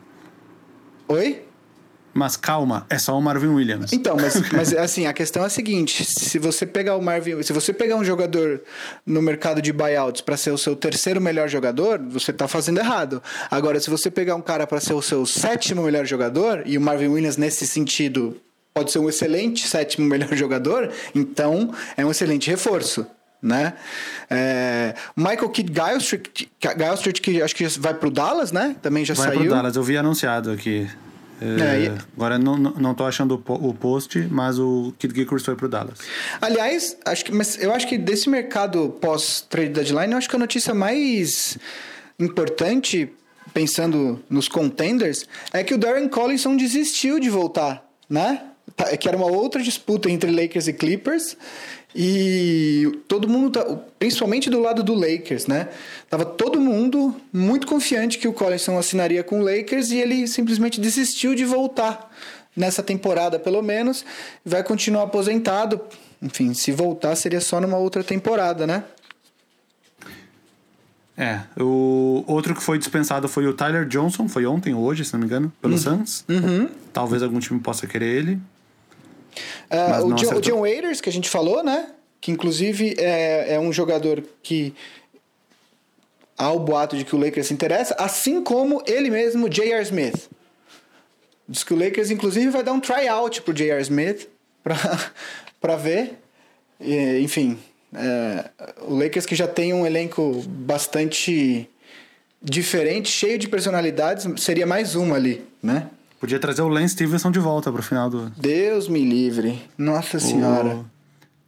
Oi? 1.07 1.41
Mas 2.13 2.37
calma, 2.37 2.85
é 2.89 2.97
só 2.97 3.17
o 3.17 3.21
Marvin 3.21 3.47
Williams. 3.47 3.91
Então, 3.91 4.15
mas, 4.15 4.35
mas 4.53 4.73
assim, 4.73 5.05
a 5.05 5.11
questão 5.11 5.43
é 5.43 5.47
a 5.47 5.49
seguinte: 5.49 6.05
se 6.05 6.39
você 6.39 6.65
pegar 6.65 6.95
o 6.95 7.01
Marvin, 7.01 7.43
se 7.43 7.51
você 7.51 7.73
pegar 7.73 7.97
um 7.97 8.05
jogador 8.05 8.61
no 9.05 9.21
mercado 9.21 9.61
de 9.61 9.73
buyouts 9.73 10.21
para 10.21 10.37
ser 10.37 10.51
o 10.51 10.57
seu 10.57 10.77
terceiro 10.77 11.19
melhor 11.19 11.49
jogador, 11.49 11.99
você 11.99 12.31
está 12.31 12.47
fazendo 12.47 12.77
errado. 12.79 13.21
Agora, 13.51 13.81
se 13.81 13.89
você 13.89 14.09
pegar 14.09 14.35
um 14.35 14.41
cara 14.41 14.65
para 14.65 14.79
ser 14.79 14.93
o 14.93 15.01
seu 15.01 15.25
sétimo 15.25 15.81
melhor 15.81 16.05
jogador, 16.05 16.63
e 16.65 16.77
o 16.77 16.81
Marvin 16.81 17.07
Williams 17.07 17.35
nesse 17.35 17.67
sentido 17.67 18.39
pode 18.75 18.91
ser 18.91 18.99
um 18.99 19.07
excelente 19.07 19.65
sétimo 19.65 20.05
melhor 20.05 20.27
jogador, 20.35 20.91
então 21.15 21.73
é 21.95 22.05
um 22.05 22.11
excelente 22.11 22.49
reforço. 22.49 23.07
Né? 23.41 23.73
É, 24.29 24.95
Michael 25.15 25.49
Kidd 25.49 25.71
Gilstreet, 25.71 27.21
que 27.21 27.41
acho 27.41 27.55
que 27.55 27.65
vai 27.79 27.93
para 27.93 28.07
o 28.07 28.11
Dallas, 28.11 28.51
né? 28.51 28.75
Também 28.81 29.05
já 29.05 29.13
vai 29.13 29.27
saiu. 29.27 29.37
Vai 29.37 29.47
para 29.47 29.53
o 29.53 29.55
Dallas, 29.57 29.75
eu 29.75 29.83
vi 29.83 29.95
anunciado 29.95 30.51
aqui. 30.51 30.89
É, 31.39 31.85
é, 31.85 31.97
agora 32.15 32.39
não, 32.39 32.57
não 32.57 32.93
tô 32.95 33.05
achando 33.05 33.41
o 33.47 33.73
post, 33.73 34.19
mas 34.31 34.57
o 34.57 34.93
Kid 34.97 35.13
Gilchrist 35.13 35.45
foi 35.45 35.55
pro 35.55 35.69
Dallas. 35.69 35.99
Aliás, 36.41 36.97
acho 37.05 37.25
que, 37.25 37.31
mas 37.31 37.61
eu 37.61 37.71
acho 37.73 37.87
que 37.87 37.97
desse 37.97 38.29
mercado 38.29 38.89
pós-trade 38.99 39.69
deadline, 39.69 40.13
eu 40.13 40.17
acho 40.17 40.29
que 40.29 40.35
a 40.35 40.39
notícia 40.39 40.73
mais 40.73 41.57
importante, 42.19 43.13
pensando 43.53 44.21
nos 44.29 44.49
contenders, 44.49 45.25
é 45.53 45.63
que 45.63 45.73
o 45.73 45.77
Darren 45.77 46.09
Collinson 46.09 46.57
desistiu 46.57 47.19
de 47.19 47.29
voltar, 47.29 47.85
né? 48.09 48.41
Tá, 48.75 48.95
que 48.97 49.07
era 49.07 49.15
uma 49.15 49.27
outra 49.27 49.63
disputa 49.63 50.09
entre 50.09 50.29
Lakers 50.31 50.67
e 50.67 50.73
Clippers. 50.73 51.37
E 51.95 52.99
todo 53.07 53.29
mundo, 53.29 53.51
tá, 53.51 53.79
principalmente 53.97 54.49
do 54.49 54.59
lado 54.59 54.83
do 54.83 54.93
Lakers, 54.93 55.47
né? 55.47 55.69
Tava 56.09 56.25
todo 56.25 56.59
mundo 56.59 57.15
muito 57.31 57.65
confiante 57.65 58.17
que 58.17 58.27
o 58.27 58.33
Collinson 58.33 58.77
assinaria 58.77 59.23
com 59.23 59.39
o 59.39 59.43
Lakers 59.43 59.91
e 59.91 59.97
ele 59.97 60.27
simplesmente 60.27 60.81
desistiu 60.81 61.33
de 61.33 61.45
voltar 61.45 62.11
nessa 62.53 62.83
temporada, 62.83 63.39
pelo 63.39 63.61
menos. 63.61 64.03
Vai 64.43 64.61
continuar 64.61 65.03
aposentado. 65.03 65.79
Enfim, 66.21 66.53
se 66.53 66.73
voltar 66.73 67.15
seria 67.15 67.39
só 67.39 67.61
numa 67.61 67.77
outra 67.77 68.03
temporada, 68.03 68.67
né? 68.67 68.83
É, 71.17 71.39
o 71.57 72.25
outro 72.27 72.53
que 72.53 72.61
foi 72.61 72.77
dispensado 72.77 73.29
foi 73.29 73.47
o 73.47 73.53
Tyler 73.53 73.87
Johnson, 73.87 74.27
foi 74.27 74.45
ontem 74.45 74.73
ou 74.73 74.83
hoje, 74.83 75.05
se 75.05 75.13
não 75.13 75.21
me 75.21 75.25
engano, 75.25 75.53
pelo 75.61 75.75
uhum. 75.75 75.79
Suns. 75.79 76.25
Uhum. 76.27 76.67
Talvez 76.91 77.23
algum 77.23 77.39
time 77.39 77.57
possa 77.61 77.87
querer 77.87 78.17
ele. 78.17 78.39
Uh, 79.69 80.05
o, 80.07 80.13
John, 80.13 80.35
o, 80.35 80.41
John, 80.41 80.61
Waiters, 80.61 81.01
que 81.01 81.09
a 81.09 81.11
gente 81.11 81.29
falou, 81.29 81.63
né? 81.63 81.89
Que 82.21 82.31
inclusive 82.31 82.95
é, 82.97 83.55
é 83.55 83.59
um 83.59 83.71
jogador 83.71 84.23
que 84.41 84.73
há 86.37 86.51
o 86.51 86.59
boato 86.59 86.97
de 86.97 87.05
que 87.05 87.15
o 87.15 87.19
Lakers 87.19 87.47
se 87.47 87.53
interessa, 87.53 87.95
assim 87.97 88.43
como 88.43 88.83
ele 88.85 89.09
mesmo, 89.09 89.49
J.R. 89.49 89.81
Smith. 89.83 90.29
Diz 91.47 91.63
que 91.63 91.73
o 91.73 91.77
Lakers, 91.77 92.09
inclusive, 92.09 92.49
vai 92.49 92.63
dar 92.63 92.73
um 92.73 92.79
tryout 92.79 93.41
pro 93.41 93.53
J.R. 93.53 93.81
Smith 93.81 94.27
para 95.61 95.75
ver. 95.77 96.17
E, 96.79 97.19
enfim, 97.19 97.57
é, 97.93 98.49
o 98.81 98.95
Lakers 98.95 99.25
que 99.25 99.35
já 99.35 99.47
tem 99.47 99.73
um 99.73 99.85
elenco 99.85 100.43
bastante 100.47 101.69
diferente, 102.41 103.09
cheio 103.09 103.39
de 103.39 103.47
personalidades, 103.47 104.27
seria 104.41 104.65
mais 104.65 104.95
uma 104.95 105.15
ali, 105.15 105.43
né? 105.63 105.89
Podia 106.25 106.39
trazer 106.39 106.63
o 106.63 106.67
Lance 106.67 106.95
Stevenson 106.95 107.29
de 107.29 107.37
volta 107.37 107.71
pro 107.71 107.83
final 107.83 108.09
do. 108.09 108.31
Deus 108.35 108.87
me 108.87 109.05
livre. 109.05 109.61
Nossa 109.77 110.19
senhora. 110.19 110.77
O... 110.77 110.85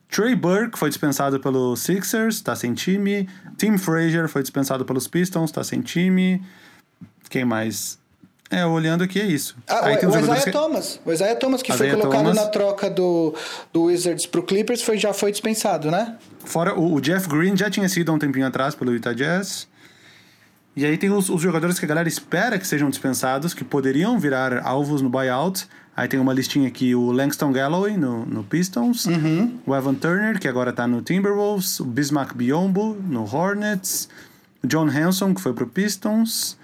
Trey 0.08 0.36
Burke 0.36 0.78
foi 0.78 0.90
dispensado 0.90 1.40
pelo 1.40 1.76
Sixers, 1.76 2.42
tá 2.42 2.56
sem 2.56 2.76
time. 2.76 3.28
Tim 3.58 3.76
Frazier 3.80 4.28
foi 4.30 4.44
dispensado 4.44 4.86
pelos 4.86 5.08
Pistons, 5.08 5.52
tá 5.52 5.64
sem 5.64 5.82
time. 5.82 6.44
Quem 7.28 7.44
mais? 7.44 7.98
É, 8.52 8.68
olhando 8.68 9.04
aqui 9.04 9.20
é 9.20 9.26
isso. 9.26 9.58
Ah, 9.68 9.88
Aí 9.88 9.96
o, 9.96 10.00
tem 10.00 10.10
o 10.10 10.16
Isaiah 10.16 10.44
que... 10.44 10.52
Thomas. 10.52 11.02
O 11.04 11.12
Isaiah 11.12 11.36
Thomas, 11.36 11.64
que 11.64 11.74
Isaiah 11.74 11.94
foi 11.94 12.02
colocado 12.02 12.26
Thomas. 12.26 12.36
na 12.36 12.46
troca 12.46 12.88
do, 12.88 13.34
do 13.74 13.86
Wizards 13.86 14.28
pro 14.28 14.44
Clippers, 14.44 14.84
foi, 14.84 15.00
já 15.00 15.12
foi 15.12 15.32
dispensado, 15.32 15.90
né? 15.90 16.18
Fora 16.46 16.76
o, 16.76 16.94
o 16.94 17.02
Jeff 17.02 17.28
Green 17.28 17.58
já 17.58 17.68
tinha 17.68 17.90
sido 17.90 18.12
há 18.12 18.14
um 18.14 18.20
tempinho 18.20 18.46
atrás 18.46 18.76
pelo 18.76 18.94
Utah 18.94 19.14
Jazz. 19.14 19.68
E 20.78 20.86
aí 20.86 20.96
tem 20.96 21.10
os, 21.10 21.28
os, 21.28 21.42
jogadores 21.42 21.80
que 21.80 21.86
a 21.86 21.88
galera 21.88 22.08
espera 22.08 22.60
que 22.60 22.68
sejam 22.68 22.88
dispensados, 22.88 23.52
que 23.52 23.64
poderiam 23.64 24.20
virar 24.20 24.62
alvos 24.64 25.02
no 25.02 25.10
buyout. 25.10 25.68
Aí 25.96 26.08
tem 26.08 26.20
uma 26.20 26.32
listinha 26.32 26.68
aqui, 26.68 26.94
o 26.94 27.12
Langston 27.12 27.52
Galloway 27.52 27.98
no, 27.98 28.24
no 28.28 28.44
Pistons, 28.44 29.08
uhum. 29.08 29.58
o 29.66 29.76
Evan 29.76 29.96
Turner, 29.96 30.40
que 30.40 30.48
agora 30.48 30.72
tá 30.72 30.86
no 30.86 31.02
Timberwolves, 31.02 31.80
o 31.80 31.86
Bismack 31.86 32.36
Biombo 32.36 32.96
no 33.10 33.24
Hornets, 33.24 34.08
o 34.64 34.68
John 34.68 34.88
Hanson, 34.88 35.34
que 35.34 35.42
foi 35.42 35.52
pro 35.52 35.66
Pistons, 35.66 36.56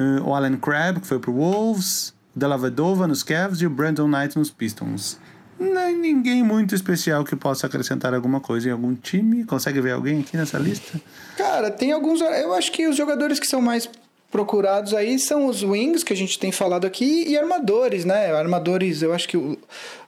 uh, 0.00 0.28
o 0.28 0.34
Alan 0.34 0.56
Crabb, 0.56 0.98
que 0.98 1.06
foi 1.06 1.20
pro 1.20 1.32
Wolves, 1.32 2.12
o 2.34 2.40
Della 2.40 2.58
Vedova 2.58 3.06
nos 3.06 3.22
Cavs 3.22 3.60
e 3.60 3.66
o 3.66 3.70
Brandon 3.70 4.08
Knight 4.08 4.36
nos 4.36 4.50
Pistons. 4.50 5.16
É 5.60 5.92
ninguém 5.92 6.42
muito 6.42 6.74
especial 6.74 7.22
que 7.22 7.36
possa 7.36 7.66
acrescentar 7.66 8.14
alguma 8.14 8.40
coisa 8.40 8.68
em 8.68 8.72
algum 8.72 8.94
time. 8.94 9.44
Consegue 9.44 9.80
ver 9.80 9.92
alguém 9.92 10.20
aqui 10.20 10.36
nessa 10.36 10.58
lista? 10.58 10.98
Cara, 11.36 11.70
tem 11.70 11.92
alguns. 11.92 12.20
Eu 12.20 12.54
acho 12.54 12.72
que 12.72 12.88
os 12.88 12.96
jogadores 12.96 13.38
que 13.38 13.46
são 13.46 13.60
mais 13.60 13.88
procurados 14.30 14.94
aí 14.94 15.18
são 15.18 15.46
os 15.46 15.62
wings 15.62 16.04
que 16.04 16.12
a 16.12 16.16
gente 16.16 16.38
tem 16.38 16.52
falado 16.52 16.86
aqui 16.86 17.24
e 17.28 17.36
armadores, 17.36 18.04
né? 18.04 18.32
Armadores, 18.32 19.02
eu 19.02 19.12
acho 19.12 19.28
que 19.28 19.36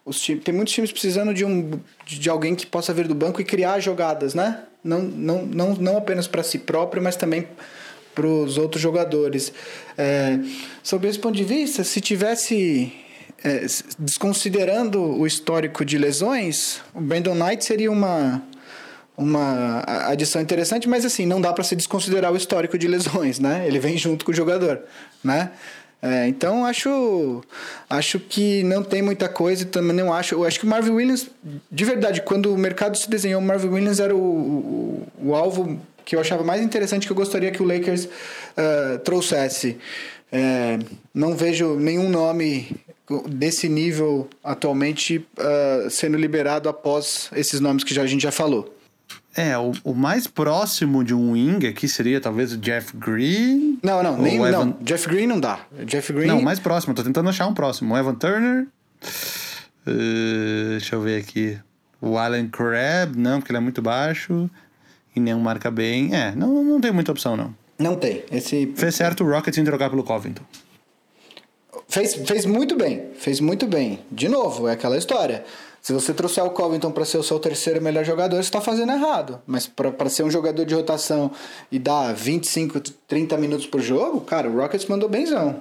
os 0.05 0.20
times, 0.20 0.44
tem 0.44 0.55
muitos 0.55 0.72
times 0.72 0.92
precisando 0.92 1.34
de 1.34 1.44
um 1.44 1.78
de 2.07 2.30
alguém 2.30 2.55
que 2.55 2.66
possa 2.66 2.94
vir 2.94 3.07
do 3.07 3.14
banco 3.14 3.40
e 3.40 3.44
criar 3.44 3.78
jogadas, 3.80 4.32
né? 4.32 4.61
Não, 4.82 5.00
não, 5.03 5.44
não, 5.44 5.74
não 5.74 5.96
apenas 5.96 6.26
para 6.26 6.42
si 6.42 6.59
próprio, 6.59 7.03
mas 7.03 7.16
também 7.16 7.46
para 8.14 8.26
os 8.26 8.59
outros 8.59 8.80
jogadores. 8.80 9.53
É, 9.98 10.38
sob 10.82 11.07
esse 11.09 11.18
ponto 11.18 11.36
de 11.36 11.44
vista, 11.44 11.82
se 11.84 12.00
tivesse 12.00 12.92
é, 13.45 13.66
desconsiderando 13.99 15.01
o 15.03 15.26
histórico 15.26 15.84
de 15.84 15.99
lesões, 15.99 16.80
o 16.95 17.01
Brandon 17.01 17.34
Knight 17.34 17.64
seria 17.64 17.90
uma, 17.90 18.43
uma 19.16 19.82
adição 20.09 20.40
interessante, 20.40 20.88
mas 20.88 21.05
assim, 21.05 21.26
não 21.26 21.40
dá 21.40 21.53
para 21.53 21.64
se 21.64 21.74
desconsiderar 21.74 22.32
o 22.32 22.36
histórico 22.36 22.78
de 22.78 22.86
lesões, 22.88 23.38
né? 23.38 23.64
Ele 23.66 23.78
vem 23.78 23.97
junto 23.99 24.24
com 24.24 24.30
o 24.32 24.34
jogador, 24.34 24.80
né? 25.22 25.51
É, 26.05 26.26
então 26.26 26.64
acho 26.64 27.45
acho 27.88 28.18
que 28.18 28.64
não 28.64 28.82
tem 28.82 29.01
muita 29.01 29.28
coisa 29.28 29.64
também 29.64 29.95
não 29.95 30.12
acho 30.12 30.34
eu 30.34 30.45
acho 30.45 30.59
que 30.59 30.66
o 30.66 30.68
Marvin 30.68 30.90
Williams 30.90 31.28
de 31.70 31.84
verdade 31.84 32.20
quando 32.22 32.53
o 32.53 32.59
mercado 32.59 32.99
se 32.99 33.09
desenhou 33.09 33.40
o 33.40 33.45
Marvin 33.45 33.68
Williams 33.68 34.01
era 34.01 34.12
o, 34.12 34.18
o, 34.18 35.07
o 35.28 35.32
alvo 35.36 35.80
que 36.05 36.16
eu 36.16 36.20
achava 36.20 36.43
mais 36.43 36.61
interessante 36.61 37.07
que 37.07 37.12
eu 37.12 37.16
gostaria 37.16 37.51
que 37.51 37.62
o 37.62 37.66
Lakers 37.66 38.05
uh, 38.07 38.99
trouxesse. 39.05 39.78
É, 40.30 40.78
não 41.14 41.36
vejo 41.36 41.74
nenhum 41.76 42.09
nome 42.09 42.74
desse 43.28 43.68
nível 43.68 44.28
atualmente 44.42 45.26
uh, 45.38 45.90
sendo 45.90 46.16
liberado 46.16 46.68
após 46.68 47.30
esses 47.34 47.60
nomes 47.60 47.84
que 47.84 47.94
já, 47.94 48.02
a 48.02 48.06
gente 48.06 48.22
já 48.22 48.32
falou. 48.32 48.76
É, 49.34 49.56
o, 49.56 49.72
o, 49.82 49.94
mais 49.94 50.26
próximo 50.26 51.02
de 51.02 51.14
um 51.14 51.32
wing 51.32 51.66
aqui 51.66 51.88
seria 51.88 52.20
talvez 52.20 52.52
o 52.52 52.58
Jeff 52.58 52.94
Green. 52.94 53.78
Não, 53.82 54.02
não, 54.02 54.18
nem 54.18 54.36
Evan... 54.36 54.50
não. 54.50 54.76
Jeff 54.82 55.08
Green 55.08 55.26
não 55.26 55.40
dá. 55.40 55.60
Jeff 55.86 56.12
Green. 56.12 56.26
Não, 56.26 56.42
mais 56.42 56.60
próximo, 56.60 56.94
tô 56.94 57.02
tentando 57.02 57.30
achar 57.30 57.46
um 57.46 57.54
próximo. 57.54 57.94
O 57.94 57.98
Evan 57.98 58.14
Turner. 58.14 58.66
Uh, 59.86 60.70
deixa 60.70 60.96
eu 60.96 61.00
ver 61.00 61.18
aqui. 61.18 61.58
O 62.00 62.18
Allen 62.18 62.48
Crab, 62.48 63.16
não, 63.16 63.38
porque 63.38 63.52
ele 63.52 63.58
é 63.58 63.60
muito 63.60 63.80
baixo. 63.80 64.50
E 65.16 65.20
nenhum 65.20 65.40
marca 65.40 65.70
bem. 65.70 66.14
É, 66.14 66.34
não, 66.34 66.62
não 66.62 66.80
tem 66.80 66.92
muita 66.92 67.12
opção, 67.12 67.36
não. 67.36 67.54
Não 67.78 67.96
tem. 67.96 68.24
Esse... 68.30 68.72
Fez 68.76 68.94
certo 68.94 69.24
o 69.24 69.30
Rockets 69.30 69.58
em 69.58 69.64
trocar 69.64 69.88
pelo 69.88 70.04
Covington. 70.04 70.44
Fez, 71.88 72.14
fez 72.14 72.44
muito 72.44 72.76
bem, 72.76 73.10
fez 73.16 73.40
muito 73.40 73.66
bem. 73.66 74.00
De 74.10 74.28
novo, 74.28 74.68
é 74.68 74.72
aquela 74.72 74.96
história. 74.96 75.44
Se 75.80 75.92
você 75.92 76.14
trouxer 76.14 76.44
o 76.44 76.50
Covington 76.50 76.92
para 76.92 77.04
ser 77.04 77.18
o 77.18 77.24
seu 77.24 77.40
terceiro 77.40 77.82
melhor 77.82 78.04
jogador, 78.04 78.36
você 78.36 78.42
está 78.42 78.60
fazendo 78.60 78.92
errado. 78.92 79.40
Mas 79.46 79.66
para 79.66 80.08
ser 80.08 80.22
um 80.22 80.30
jogador 80.30 80.64
de 80.64 80.74
rotação 80.74 81.32
e 81.72 81.78
dar 81.78 82.14
25, 82.14 82.78
30 83.08 83.36
minutos 83.36 83.66
por 83.66 83.80
jogo, 83.80 84.20
cara, 84.20 84.48
o 84.48 84.56
Rockets 84.56 84.86
mandou 84.86 85.08
benzão. 85.08 85.60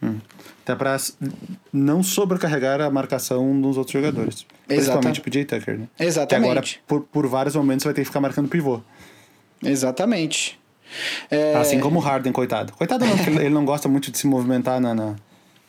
Hum. 0.00 0.18
Até 0.62 0.76
para 0.76 0.96
não 1.72 2.02
sobrecarregar 2.02 2.80
a 2.80 2.88
marcação 2.88 3.60
dos 3.60 3.76
outros 3.76 3.92
jogadores. 3.92 4.46
Principalmente 4.66 5.18
o 5.18 5.22
PJ 5.24 5.44
Tucker, 5.46 5.78
né? 5.78 5.88
Exatamente. 5.98 6.44
Que 6.44 6.50
agora, 6.50 6.66
por, 6.86 7.00
por 7.00 7.26
vários 7.26 7.56
momentos, 7.56 7.84
vai 7.84 7.94
ter 7.94 8.02
que 8.02 8.06
ficar 8.06 8.20
marcando 8.20 8.48
pivô. 8.48 8.80
Exatamente. 9.64 10.60
É... 11.30 11.56
Assim 11.56 11.80
como 11.80 11.98
o 11.98 12.02
Harden, 12.02 12.32
coitado. 12.32 12.72
Coitado 12.74 13.04
não, 13.04 13.16
porque 13.16 13.30
ele 13.40 13.50
não 13.50 13.64
gosta 13.64 13.88
muito 13.88 14.12
de 14.12 14.18
se 14.18 14.26
movimentar 14.26 14.80
na, 14.80 14.94
na 14.94 15.16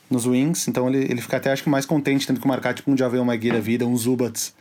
nos 0.09 0.25
wings, 0.25 0.67
então 0.67 0.87
ele, 0.89 1.05
ele 1.11 1.21
fica 1.21 1.37
até 1.37 1.51
acho 1.51 1.63
que 1.63 1.69
mais 1.69 1.85
contente 1.85 2.25
tendo 2.25 2.39
que 2.39 2.47
marcar 2.47 2.73
tipo 2.73 2.89
um 2.89 2.97
Javel 2.97 3.23
Magui 3.23 3.51
da 3.51 3.59
vida, 3.59 3.85
um 3.85 3.95
Zubats. 3.95 4.53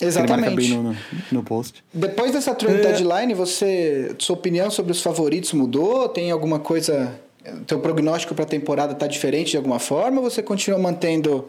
Exatamente. 0.00 0.32
Ele 0.32 0.40
marca 0.40 0.56
bem 0.56 0.70
no, 0.70 0.82
no, 0.92 0.96
no 1.32 1.42
post. 1.42 1.82
Depois 1.92 2.32
dessa 2.32 2.54
trade 2.54 2.78
é... 2.78 2.82
deadline, 2.82 3.34
você, 3.34 4.14
sua 4.18 4.36
opinião 4.36 4.70
sobre 4.70 4.92
os 4.92 5.02
favoritos 5.02 5.52
mudou? 5.52 6.08
Tem 6.08 6.30
alguma 6.30 6.58
coisa 6.60 7.18
teu 7.66 7.78
prognóstico 7.80 8.34
para 8.34 8.44
a 8.44 8.48
temporada 8.48 8.94
tá 8.94 9.06
diferente 9.06 9.52
de 9.52 9.56
alguma 9.56 9.78
forma 9.78 10.20
ou 10.20 10.30
você 10.30 10.42
continua 10.42 10.78
mantendo 10.78 11.48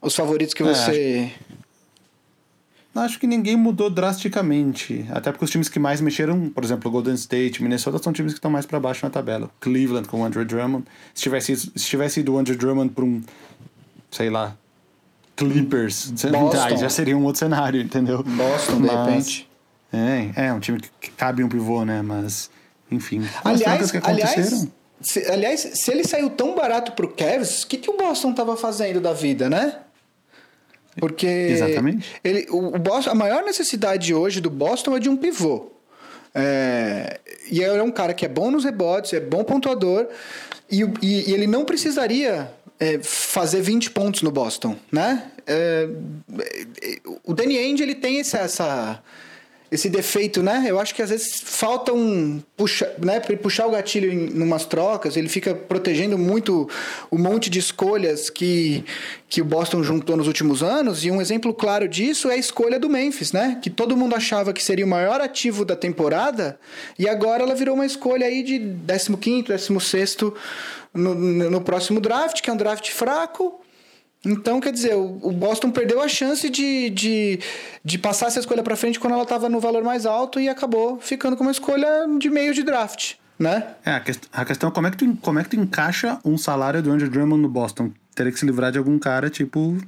os 0.00 0.14
favoritos 0.14 0.54
que 0.54 0.62
é, 0.62 0.66
você 0.66 1.30
Acho 1.30 1.45
que 3.18 3.26
ninguém 3.26 3.56
mudou 3.56 3.90
drasticamente. 3.90 5.06
Até 5.10 5.30
porque 5.30 5.44
os 5.44 5.50
times 5.50 5.68
que 5.68 5.78
mais 5.78 6.00
mexeram, 6.00 6.48
por 6.48 6.64
exemplo, 6.64 6.90
Golden 6.90 7.14
State, 7.14 7.62
Minnesota, 7.62 8.02
são 8.02 8.12
times 8.12 8.32
que 8.32 8.38
estão 8.38 8.50
mais 8.50 8.64
para 8.64 8.80
baixo 8.80 9.04
na 9.04 9.10
tabela. 9.10 9.50
Cleveland 9.60 10.08
com 10.08 10.22
o 10.22 10.24
Andrew 10.24 10.44
Drummond. 10.44 10.84
Se 11.14 11.22
tivesse, 11.22 11.56
se 11.56 11.70
tivesse 11.78 12.20
ido 12.20 12.34
o 12.34 12.38
Andrew 12.38 12.56
Drummond 12.56 12.92
para 12.92 13.04
um, 13.04 13.22
sei 14.10 14.30
lá, 14.30 14.56
Clippers, 15.36 16.10
Boston. 16.10 16.76
já 16.78 16.88
seria 16.88 17.16
um 17.16 17.24
outro 17.24 17.40
cenário, 17.40 17.80
entendeu? 17.80 18.22
Boston, 18.22 18.78
Mas, 18.80 18.90
de 18.90 18.96
repente. 18.96 19.48
É, 19.92 20.46
é 20.46 20.52
um 20.52 20.60
time 20.60 20.80
que 21.00 21.10
cabe 21.10 21.44
um 21.44 21.48
pivô, 21.48 21.84
né? 21.84 22.00
Mas, 22.02 22.50
enfim. 22.90 23.22
Aliás, 23.44 23.90
que 23.90 24.00
aliás, 24.02 24.68
se, 25.00 25.30
aliás, 25.30 25.60
se 25.74 25.90
ele 25.90 26.04
saiu 26.04 26.30
tão 26.30 26.54
barato 26.54 26.92
pro 26.92 27.08
Cavs, 27.08 27.62
o 27.62 27.66
que, 27.66 27.76
que 27.76 27.90
o 27.90 27.96
Boston 27.96 28.32
tava 28.32 28.56
fazendo 28.56 29.00
da 29.00 29.12
vida, 29.12 29.50
né? 29.50 29.80
Porque 30.98 31.26
Exatamente. 31.26 32.08
Ele, 32.24 32.46
o 32.50 32.78
Boston, 32.78 33.10
a 33.10 33.14
maior 33.14 33.44
necessidade 33.44 34.14
hoje 34.14 34.40
do 34.40 34.50
Boston 34.50 34.96
é 34.96 35.00
de 35.00 35.08
um 35.08 35.16
pivô. 35.16 35.72
É, 36.34 37.18
e 37.50 37.62
é 37.62 37.82
um 37.82 37.90
cara 37.90 38.12
que 38.12 38.24
é 38.24 38.28
bom 38.28 38.50
nos 38.50 38.64
rebotes, 38.64 39.12
é 39.14 39.20
bom 39.20 39.42
pontuador, 39.42 40.06
e, 40.70 40.82
e, 41.02 41.30
e 41.30 41.32
ele 41.32 41.46
não 41.46 41.64
precisaria 41.64 42.50
é, 42.78 42.98
fazer 43.02 43.62
20 43.62 43.90
pontos 43.90 44.22
no 44.22 44.30
Boston, 44.30 44.76
né? 44.92 45.30
É, 45.46 45.88
o 47.24 47.32
Danny 47.32 47.56
Ainge, 47.56 47.82
ele 47.82 47.94
tem 47.94 48.20
essa, 48.20 48.38
essa 48.38 49.02
esse 49.76 49.88
defeito, 49.88 50.42
né? 50.42 50.64
Eu 50.66 50.80
acho 50.80 50.94
que 50.94 51.00
às 51.00 51.10
vezes 51.10 51.40
falta 51.40 51.92
um 51.92 52.42
puxa, 52.56 52.92
né? 52.98 53.20
Para 53.20 53.36
puxar 53.36 53.66
o 53.66 53.70
gatilho 53.70 54.12
em 54.12 54.42
umas 54.42 54.64
trocas, 54.64 55.16
ele 55.16 55.28
fica 55.28 55.54
protegendo 55.54 56.18
muito 56.18 56.68
o 57.10 57.16
monte 57.16 57.48
de 57.48 57.58
escolhas 57.58 58.28
que, 58.28 58.84
que 59.28 59.40
o 59.40 59.44
Boston 59.44 59.82
juntou 59.82 60.16
nos 60.16 60.26
últimos 60.26 60.62
anos. 60.62 61.04
E 61.04 61.10
um 61.10 61.20
exemplo 61.20 61.54
claro 61.54 61.86
disso 61.86 62.28
é 62.28 62.34
a 62.34 62.36
escolha 62.36 62.80
do 62.80 62.88
Memphis, 62.88 63.32
né? 63.32 63.58
Que 63.62 63.70
todo 63.70 63.96
mundo 63.96 64.16
achava 64.16 64.52
que 64.52 64.62
seria 64.62 64.84
o 64.84 64.88
maior 64.88 65.20
ativo 65.20 65.64
da 65.64 65.76
temporada 65.76 66.58
e 66.98 67.08
agora 67.08 67.42
ela 67.42 67.54
virou 67.54 67.74
uma 67.74 67.86
escolha 67.86 68.26
aí 68.26 68.42
de 68.42 68.58
15 69.20 69.42
16 69.42 70.16
no, 70.92 71.14
no 71.14 71.60
próximo 71.60 72.00
draft, 72.00 72.40
que 72.40 72.50
é 72.50 72.52
um 72.52 72.56
draft 72.56 72.90
fraco 72.90 73.60
então, 74.26 74.60
quer 74.60 74.72
dizer, 74.72 74.94
o 74.94 75.30
Boston 75.30 75.70
perdeu 75.70 76.00
a 76.00 76.08
chance 76.08 76.50
de, 76.50 76.90
de, 76.90 77.38
de 77.84 77.96
passar 77.96 78.26
essa 78.26 78.40
escolha 78.40 78.62
para 78.62 78.74
frente 78.74 78.98
quando 78.98 79.12
ela 79.12 79.22
estava 79.22 79.48
no 79.48 79.60
valor 79.60 79.84
mais 79.84 80.04
alto 80.04 80.40
e 80.40 80.48
acabou 80.48 80.98
ficando 81.00 81.36
com 81.36 81.44
uma 81.44 81.52
escolha 81.52 81.88
de 82.18 82.28
meio 82.28 82.52
de 82.52 82.64
draft, 82.64 83.14
né? 83.38 83.74
É, 83.84 83.92
a, 83.92 84.00
quest 84.00 84.24
a 84.32 84.44
questão 84.44 84.68
é 84.68 84.72
como 84.72 84.88
é, 84.88 84.90
que 84.90 84.96
tu, 84.96 85.16
como 85.22 85.38
é 85.38 85.44
que 85.44 85.50
tu 85.50 85.56
encaixa 85.56 86.18
um 86.24 86.36
salário 86.36 86.82
do 86.82 86.90
Andrew 86.90 87.08
Drummond 87.08 87.40
no 87.40 87.48
Boston? 87.48 87.92
Teria 88.16 88.32
que 88.32 88.38
se 88.38 88.46
livrar 88.46 88.72
de 88.72 88.78
algum 88.78 88.98
cara 88.98 89.30
tipo... 89.30 89.78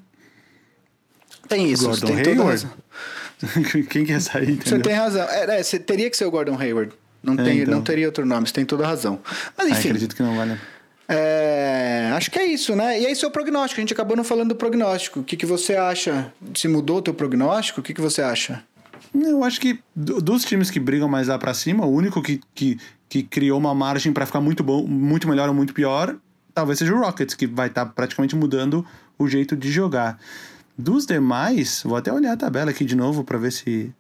Tem 1.49 1.71
isso, 1.71 1.89
Gordon 1.89 2.07
tem 2.07 2.35
Hayward. 2.35 2.69
Quem 3.91 4.05
quer 4.05 4.21
sair, 4.21 4.53
entendeu? 4.53 4.79
Você 4.79 4.79
tem 4.81 4.93
razão. 4.93 5.27
É, 5.29 5.61
é, 5.61 5.63
teria 5.79 6.11
que 6.11 6.17
ser 6.17 6.27
o 6.27 6.31
Gordon 6.31 6.57
Hayward. 6.57 6.93
Não, 7.23 7.35
é, 7.35 7.37
tem, 7.43 7.59
então. 7.61 7.75
não 7.75 7.83
teria 7.83 8.07
outro 8.07 8.25
nome, 8.25 8.47
você 8.47 8.53
tem 8.53 8.65
toda 8.65 8.85
a 8.85 8.87
razão. 8.87 9.19
Mas 9.57 9.67
ah, 9.67 9.71
enfim... 9.71 9.89
Ah, 9.89 9.91
acredito 9.91 10.15
que 10.15 10.23
não 10.23 10.37
vale... 10.37 10.59
É, 11.09 12.13
acho 12.15 12.31
que 12.31 12.39
é 12.39 12.45
isso, 12.45 12.77
né? 12.77 13.01
E 13.01 13.07
aí, 13.07 13.17
seu 13.17 13.31
prognóstico. 13.31 13.81
A 13.81 13.83
gente 13.83 13.95
acabou 13.95 14.17
não 14.17 14.25
falando 14.25 14.51
do 14.51 14.55
prognóstico. 14.55 15.21
O 15.21 15.25
que, 15.25 15.37
que 15.37 15.47
você 15.47 15.75
acha? 15.75 16.33
Se 16.55 16.69
mudou 16.69 16.99
o 16.99 17.03
teu 17.03 17.15
prognóstico? 17.15 17.81
O 17.81 17.83
que, 17.83 17.95
que 17.95 18.01
você 18.01 18.21
acha? 18.21 18.63
Eu 19.15 19.43
acho 19.43 19.61
que 19.61 19.81
dos 19.97 20.45
times 20.45 20.71
que 20.71 20.79
brigam 20.79 21.09
mais 21.09 21.29
lá 21.29 21.39
para 21.39 21.55
cima, 21.55 21.87
o 21.87 21.93
único 21.93 22.21
que, 22.21 22.41
que, 22.55 22.79
que 23.09 23.23
criou 23.23 23.59
uma 23.59 23.75
margem 23.75 24.13
para 24.13 24.27
ficar 24.27 24.41
muito 24.41 24.63
bom, 24.63 24.87
muito 24.87 25.27
melhor 25.27 25.49
ou 25.49 25.55
muito 25.55 25.73
pior, 25.73 26.15
talvez 26.53 26.79
seja 26.79 26.95
o 26.95 26.99
Rockets, 26.99 27.35
que 27.35 27.47
vai 27.47 27.69
estar 27.69 27.87
tá 27.87 27.93
praticamente 27.93 28.37
mudando 28.37 28.85
o 29.19 29.27
jeito 29.27 29.57
de 29.57 29.71
jogar. 29.71 30.19
Dos 30.77 31.07
demais, 31.07 31.83
vou 31.85 31.97
até 31.97 32.13
olhar 32.13 32.33
a 32.33 32.37
tabela 32.37 32.71
aqui 32.71 32.85
de 32.85 32.95
novo 32.95 33.25
para 33.25 33.39
ver 33.39 33.51
se, 33.51 33.93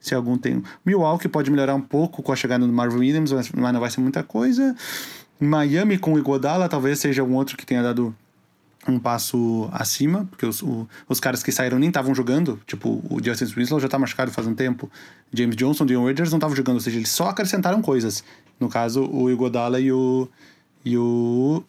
se 0.00 0.14
algum 0.14 0.38
tem. 0.38 0.62
Milwaukee 0.84 1.28
pode 1.28 1.50
melhorar 1.50 1.74
um 1.74 1.80
pouco 1.80 2.22
com 2.22 2.32
a 2.32 2.36
chegada 2.36 2.66
do 2.66 2.72
Marvin 2.72 2.98
Williams, 2.98 3.32
mas 3.32 3.72
não 3.72 3.80
vai 3.80 3.90
ser 3.90 4.00
muita 4.00 4.22
coisa. 4.22 4.74
Miami 5.44 5.98
com 5.98 6.14
o 6.14 6.18
Igodala 6.18 6.68
talvez 6.68 6.98
seja 6.98 7.22
um 7.22 7.34
outro 7.34 7.56
que 7.56 7.66
tenha 7.66 7.82
dado 7.82 8.14
um 8.86 8.98
passo 8.98 9.68
acima, 9.72 10.26
porque 10.30 10.44
os, 10.44 10.62
o, 10.62 10.88
os 11.08 11.18
caras 11.18 11.42
que 11.42 11.50
saíram 11.50 11.78
nem 11.78 11.88
estavam 11.88 12.14
jogando, 12.14 12.60
tipo, 12.66 13.02
o 13.10 13.22
Justin 13.22 13.46
Winslow 13.46 13.80
já 13.80 13.88
tá 13.88 13.98
machucado 13.98 14.30
faz 14.30 14.46
um 14.46 14.54
tempo, 14.54 14.90
James 15.32 15.56
Johnson, 15.56 15.86
Dion 15.86 16.04
Waiters 16.04 16.30
não 16.30 16.38
estavam 16.38 16.54
jogando, 16.54 16.76
ou 16.76 16.80
seja, 16.80 16.98
eles 16.98 17.08
só 17.08 17.28
acrescentaram 17.28 17.80
coisas. 17.80 18.22
No 18.60 18.68
caso, 18.68 19.08
o 19.10 19.30
Igodala 19.30 19.80
e 19.80 19.90
o, 19.90 20.28
e 20.84 20.96
o 20.98 21.64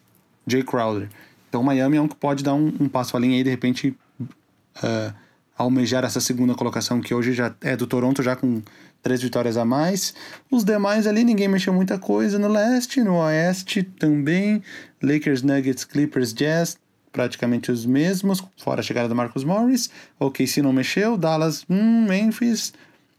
Jay 0.46 0.62
Crowder. 0.62 1.08
Então, 1.48 1.62
Miami 1.62 1.96
é 1.96 2.00
um 2.00 2.08
que 2.08 2.16
pode 2.16 2.44
dar 2.44 2.54
um, 2.54 2.72
um 2.78 2.88
passo 2.88 3.16
além 3.16 3.34
aí, 3.34 3.42
de 3.42 3.50
repente, 3.50 3.96
uh, 4.20 5.14
almejar 5.56 6.04
essa 6.04 6.20
segunda 6.20 6.54
colocação, 6.54 7.00
que 7.00 7.14
hoje 7.14 7.32
já 7.32 7.54
é 7.62 7.76
do 7.76 7.86
Toronto, 7.86 8.22
já 8.22 8.36
com 8.36 8.62
três 9.06 9.22
vitórias 9.22 9.56
a 9.56 9.64
mais. 9.64 10.12
Os 10.50 10.64
demais 10.64 11.06
ali, 11.06 11.22
ninguém 11.22 11.46
mexeu 11.46 11.72
muita 11.72 11.96
coisa 11.96 12.40
no 12.40 12.48
leste, 12.48 13.04
no 13.04 13.18
oeste 13.18 13.84
também. 13.84 14.60
Lakers, 15.00 15.42
Nuggets, 15.42 15.84
Clippers, 15.84 16.34
Jazz, 16.34 16.76
praticamente 17.12 17.70
os 17.70 17.86
mesmos, 17.86 18.42
fora 18.56 18.80
a 18.80 18.82
chegada 18.82 19.08
do 19.08 19.14
Marcus 19.14 19.44
Morris. 19.44 19.88
O 20.18 20.28
KC 20.28 20.60
não 20.60 20.72
mexeu, 20.72 21.16
Dallas, 21.16 21.64
hum, 21.70 22.04
Memphis 22.08 22.72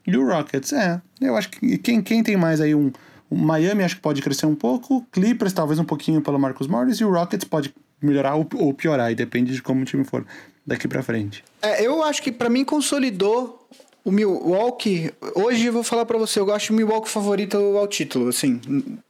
e 0.06 0.18
o 0.18 0.28
Rockets. 0.28 0.74
É, 0.74 1.02
eu 1.22 1.38
acho 1.38 1.50
que 1.52 1.78
quem, 1.78 2.02
quem 2.02 2.22
tem 2.22 2.36
mais 2.36 2.60
aí 2.60 2.76
um, 2.76 2.92
um 3.32 3.38
Miami 3.38 3.86
acho 3.86 3.96
que 3.96 4.02
pode 4.02 4.22
crescer 4.22 4.46
um 4.46 4.56
pouco, 4.56 5.08
Clippers 5.10 5.54
talvez 5.54 5.80
um 5.80 5.86
pouquinho 5.86 6.20
pelo 6.20 6.38
Marcus 6.38 6.68
Morris 6.68 6.98
e 6.98 7.06
o 7.06 7.10
Rockets 7.14 7.48
pode 7.48 7.74
melhorar 8.02 8.36
ou, 8.36 8.46
ou 8.56 8.74
piorar, 8.74 9.10
e 9.10 9.16
depende 9.16 9.54
de 9.54 9.62
como 9.62 9.84
o 9.84 9.86
time 9.86 10.04
for 10.04 10.26
daqui 10.66 10.86
para 10.86 11.02
frente. 11.02 11.46
É, 11.62 11.82
eu 11.82 12.04
acho 12.04 12.22
que 12.22 12.30
para 12.30 12.50
mim 12.50 12.66
consolidou 12.66 13.70
o 14.08 14.12
Milwaukee, 14.12 15.12
hoje 15.36 15.66
eu 15.66 15.74
vou 15.74 15.84
falar 15.84 16.06
para 16.06 16.18
você, 16.18 16.40
eu 16.40 16.50
acho 16.54 16.72
o 16.72 16.76
Milwaukee 16.78 17.10
favorito 17.10 17.58
ao 17.58 17.86
título, 17.86 18.30
assim, 18.30 18.62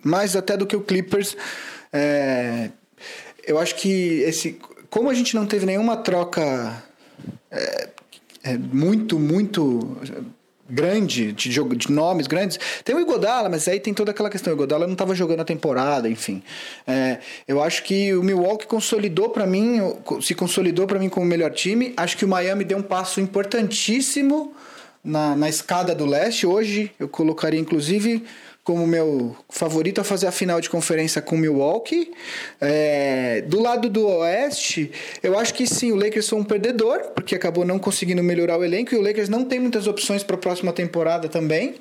mais 0.04 0.36
até 0.36 0.58
do 0.58 0.66
que 0.66 0.76
o 0.76 0.82
Clippers. 0.82 1.38
É, 1.94 2.72
eu 3.46 3.60
acho 3.60 3.76
que 3.76 4.22
esse, 4.22 4.60
como 4.90 5.08
a 5.12 5.14
gente 5.14 5.36
não 5.36 5.46
teve 5.46 5.68
nenhuma 5.68 5.98
troca 5.98 6.84
é, 7.52 7.90
é, 8.44 8.58
muito, 8.58 9.20
muito 9.20 9.96
grande 10.68 11.32
de 11.32 11.52
jogo 11.52 11.76
de 11.76 11.92
nomes 11.92 12.26
grandes 12.28 12.60
tem 12.84 12.94
o 12.94 13.00
Igodala 13.00 13.48
mas 13.48 13.70
aí 13.70 13.80
tem 13.80 13.94
toda 13.94 14.12
aquela 14.12 14.30
questão 14.30 14.52
o 14.52 14.56
Igodala 14.58 14.86
não 14.86 14.96
estava 14.96 15.16
jogando 15.16 15.40
a 15.40 15.46
temporada 15.46 16.10
enfim 16.10 16.44
é, 16.86 17.20
eu 17.48 17.64
acho 17.64 17.84
que 17.84 18.14
o 18.14 18.22
Milwaukee 18.22 18.68
consolidou 18.68 19.30
para 19.30 19.48
mim 19.48 19.80
se 20.22 20.36
consolidou 20.36 20.86
para 20.86 21.00
mim 21.00 21.08
como 21.08 21.26
o 21.26 21.30
melhor 21.30 21.52
time 21.52 21.94
acho 21.96 22.18
que 22.18 22.26
o 22.26 22.28
Miami 22.28 22.66
deu 22.66 22.80
um 22.80 22.84
passo 22.84 23.22
importantíssimo 23.22 24.54
na, 25.08 25.36
na 25.36 25.50
escada 25.50 25.96
do 25.96 26.06
leste. 26.06 26.46
Hoje 26.46 26.92
eu 27.00 27.08
colocaria, 27.08 27.60
inclusive, 27.60 28.24
como 28.64 28.86
meu 28.86 29.36
favorito 29.50 30.02
a 30.02 30.04
fazer 30.04 30.28
a 30.28 30.32
final 30.32 30.60
de 30.60 30.70
conferência 30.70 31.22
com 31.22 31.38
Milwaukee. 31.38 32.12
É, 32.60 33.42
do 33.48 33.62
lado 33.62 33.90
do 33.90 34.06
Oeste, 34.06 34.92
eu 35.24 35.40
acho 35.40 35.54
que 35.54 35.66
sim, 35.66 35.94
o 35.94 35.96
Lakers 35.96 36.28
foi 36.28 36.38
um 36.38 36.44
perdedor, 36.44 37.12
porque 37.16 37.34
acabou 37.34 37.64
não 37.64 37.80
conseguindo 37.80 38.22
melhorar 38.22 38.58
o 38.58 38.66
elenco 38.66 38.94
e 38.94 38.98
o 38.98 39.02
Lakers 39.02 39.30
não 39.30 39.46
tem 39.46 39.60
muitas 39.60 39.88
opções 39.88 40.22
para 40.22 40.36
a 40.36 40.40
próxima 40.40 40.74
temporada 40.74 41.30
também. 41.30 41.76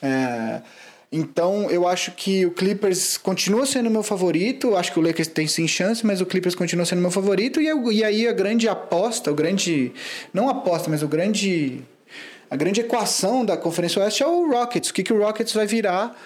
É, 0.00 0.60
então 1.10 1.68
eu 1.70 1.88
acho 1.88 2.12
que 2.12 2.46
o 2.46 2.52
Clippers 2.52 3.16
continua 3.16 3.66
sendo 3.66 3.90
meu 3.90 4.04
favorito. 4.04 4.76
Acho 4.76 4.92
que 4.92 5.00
o 5.00 5.02
Lakers 5.02 5.28
tem 5.28 5.48
sim 5.48 5.66
chance, 5.66 6.06
mas 6.06 6.20
o 6.20 6.26
Clippers 6.26 6.54
continua 6.54 6.86
sendo 6.86 7.00
meu 7.00 7.10
favorito. 7.10 7.60
E, 7.60 7.66
eu, 7.66 7.90
e 7.90 8.04
aí 8.04 8.28
a 8.28 8.32
grande 8.32 8.68
aposta, 8.68 9.32
o 9.32 9.34
grande. 9.34 9.90
Não 10.32 10.48
aposta, 10.48 10.88
mas 10.88 11.02
o 11.02 11.08
grande 11.08 11.82
a 12.50 12.56
grande 12.56 12.80
equação 12.80 13.44
da 13.44 13.56
Conferência 13.56 14.02
Oeste 14.02 14.22
é 14.22 14.26
o 14.26 14.50
Rockets. 14.50 14.90
O 14.90 14.94
que, 14.94 15.02
que 15.02 15.12
o 15.12 15.18
Rockets 15.18 15.52
vai 15.52 15.66
virar 15.66 16.16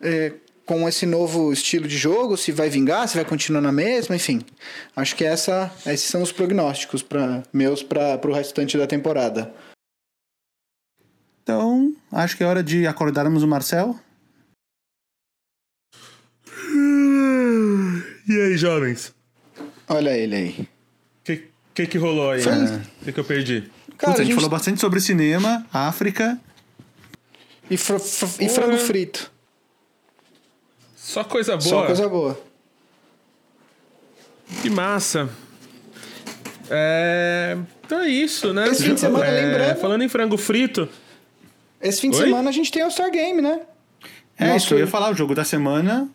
é, 0.00 0.32
com 0.64 0.88
esse 0.88 1.04
novo 1.04 1.52
estilo 1.52 1.86
de 1.86 1.96
jogo? 1.96 2.36
Se 2.36 2.50
vai 2.50 2.70
vingar, 2.70 3.06
se 3.08 3.16
vai 3.16 3.24
continuar 3.24 3.60
na 3.60 3.72
mesma, 3.72 4.16
enfim. 4.16 4.40
Acho 4.94 5.14
que 5.14 5.24
essa, 5.24 5.70
esses 5.86 6.08
são 6.08 6.22
os 6.22 6.32
prognósticos 6.32 7.02
pra, 7.02 7.42
meus 7.52 7.82
para 7.82 8.20
o 8.26 8.32
restante 8.32 8.78
da 8.78 8.86
temporada. 8.86 9.52
Então, 11.42 11.94
acho 12.10 12.36
que 12.36 12.42
é 12.42 12.46
hora 12.46 12.62
de 12.62 12.86
acordarmos 12.86 13.42
o 13.42 13.48
Marcel. 13.48 13.98
E 18.28 18.40
aí, 18.40 18.56
jovens? 18.56 19.14
Olha 19.88 20.10
ele 20.10 20.34
aí. 20.34 20.60
O 20.60 20.68
que, 21.22 21.48
que, 21.72 21.86
que 21.86 21.96
rolou 21.96 22.32
aí? 22.32 22.42
O 22.42 23.04
que, 23.04 23.12
que 23.12 23.20
eu 23.20 23.24
perdi? 23.24 23.70
Cara, 23.98 24.12
Putz, 24.12 24.20
a, 24.20 24.22
gente 24.22 24.22
a 24.22 24.24
gente 24.24 24.34
falou 24.34 24.50
bastante 24.50 24.80
sobre 24.80 25.00
cinema, 25.00 25.66
África. 25.72 26.38
E, 27.70 27.76
fr 27.76 27.98
fr 27.98 28.42
e 28.42 28.48
frango 28.48 28.76
frito. 28.78 29.30
Só 30.96 31.24
coisa 31.24 31.56
boa. 31.56 31.62
Só 31.68 31.86
coisa 31.86 32.08
boa. 32.08 32.40
Que 34.62 34.70
massa. 34.70 35.28
É... 36.70 37.56
Então 37.84 38.00
é 38.00 38.08
isso, 38.08 38.52
né? 38.52 38.68
Esse 38.68 38.84
fim 38.84 38.94
de 38.94 39.00
semana, 39.00 39.24
é... 39.24 39.42
lembrando... 39.42 39.80
Falando 39.80 40.02
em 40.02 40.08
frango 40.08 40.36
frito... 40.36 40.88
Esse 41.80 42.00
fim 42.00 42.10
de 42.10 42.16
Oi? 42.16 42.24
semana 42.24 42.48
a 42.48 42.52
gente 42.52 42.72
tem 42.72 42.84
o 42.84 42.90
Star 42.90 43.10
Game, 43.10 43.40
né? 43.40 43.60
É, 44.36 44.48
Nosso... 44.48 44.56
isso 44.56 44.74
eu 44.74 44.78
ia 44.80 44.86
falar, 44.86 45.10
o 45.10 45.14
jogo 45.14 45.34
da 45.34 45.44
semana... 45.44 46.08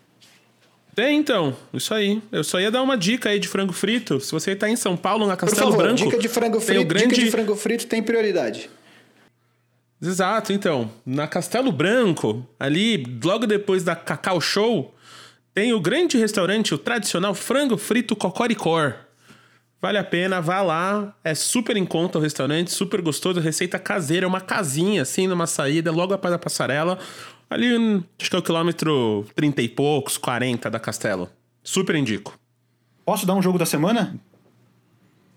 Tem, 0.94 1.18
então. 1.18 1.56
Isso 1.72 1.94
aí. 1.94 2.22
Eu 2.30 2.44
só 2.44 2.60
ia 2.60 2.70
dar 2.70 2.82
uma 2.82 2.96
dica 2.96 3.30
aí 3.30 3.38
de 3.38 3.48
frango 3.48 3.72
frito. 3.72 4.20
Se 4.20 4.30
você 4.30 4.52
está 4.52 4.68
em 4.68 4.76
São 4.76 4.96
Paulo, 4.96 5.26
na 5.26 5.36
Castelo 5.36 5.70
favor, 5.70 5.84
Branco. 5.84 6.04
Dica 6.04 6.18
de 6.18 6.28
frango 6.28 6.60
frito. 6.60 6.84
Grande... 6.84 7.08
Dica 7.08 7.24
de 7.24 7.30
frango 7.30 7.56
frito 7.56 7.86
tem 7.86 8.02
prioridade. 8.02 8.68
Exato, 10.00 10.52
então. 10.52 10.90
Na 11.06 11.26
Castelo 11.26 11.72
Branco, 11.72 12.46
ali, 12.58 13.04
logo 13.24 13.46
depois 13.46 13.84
da 13.84 13.94
Cacau 13.94 14.40
Show, 14.40 14.94
tem 15.54 15.72
o 15.72 15.80
grande 15.80 16.18
restaurante, 16.18 16.74
o 16.74 16.78
tradicional 16.78 17.34
frango 17.34 17.78
frito 17.78 18.16
Cocoricor. 18.16 18.94
Vale 19.82 19.98
a 19.98 20.04
pena, 20.04 20.40
vá 20.40 20.62
lá. 20.62 21.12
É 21.24 21.34
super 21.34 21.76
em 21.76 21.84
conta 21.84 22.16
o 22.16 22.22
restaurante, 22.22 22.70
super 22.70 23.02
gostoso, 23.02 23.40
receita 23.40 23.80
caseira, 23.80 24.28
uma 24.28 24.40
casinha 24.40 25.02
assim, 25.02 25.26
numa 25.26 25.48
saída, 25.48 25.90
logo 25.90 26.14
após 26.14 26.30
da 26.30 26.38
passarela. 26.38 27.00
Ali, 27.50 27.66
acho 28.16 28.30
que 28.30 28.36
é 28.36 28.38
o 28.38 28.42
quilômetro 28.42 29.26
30 29.34 29.60
e 29.60 29.68
poucos, 29.68 30.16
40 30.16 30.70
da 30.70 30.78
Castelo. 30.78 31.28
Super 31.64 31.96
indico. 31.96 32.38
Posso 33.04 33.26
dar 33.26 33.34
um 33.34 33.42
jogo 33.42 33.58
da 33.58 33.66
semana? 33.66 34.14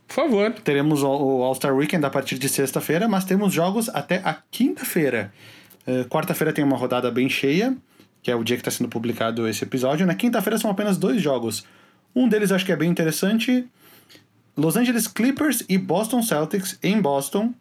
Por 0.08 0.14
favor. 0.14 0.54
Teremos 0.64 1.02
o 1.02 1.08
All-Star 1.44 1.76
Weekend 1.76 2.06
a 2.06 2.10
partir 2.12 2.38
de 2.38 2.48
sexta-feira, 2.48 3.08
mas 3.08 3.26
temos 3.26 3.52
jogos 3.52 3.90
até 3.90 4.18
a 4.24 4.38
quinta-feira. 4.52 5.34
Uh, 5.88 6.06
Quarta-feira 6.08 6.54
tem 6.54 6.64
uma 6.64 6.78
rodada 6.78 7.10
bem 7.10 7.28
cheia, 7.28 7.76
que 8.22 8.30
é 8.30 8.36
o 8.36 8.44
dia 8.44 8.58
que 8.58 8.62
está 8.62 8.70
sendo 8.70 8.90
publicado 8.90 9.48
esse 9.48 9.64
episódio. 9.64 10.06
Na 10.06 10.14
quinta-feira 10.14 10.60
são 10.60 10.70
apenas 10.70 10.98
dois 10.98 11.20
jogos. 11.20 11.66
Um 12.16 12.30
deles 12.30 12.52
acho 12.52 12.64
que 12.64 12.72
é 12.72 12.76
bem 12.76 12.92
interessante. 12.92 13.68
Los 14.58 14.78
Angeles 14.78 15.08
Clippers 15.08 15.64
e 15.68 15.78
Boston 15.78 16.22
Celtics 16.22 16.78
em 16.82 17.02
Boston. 17.02 17.54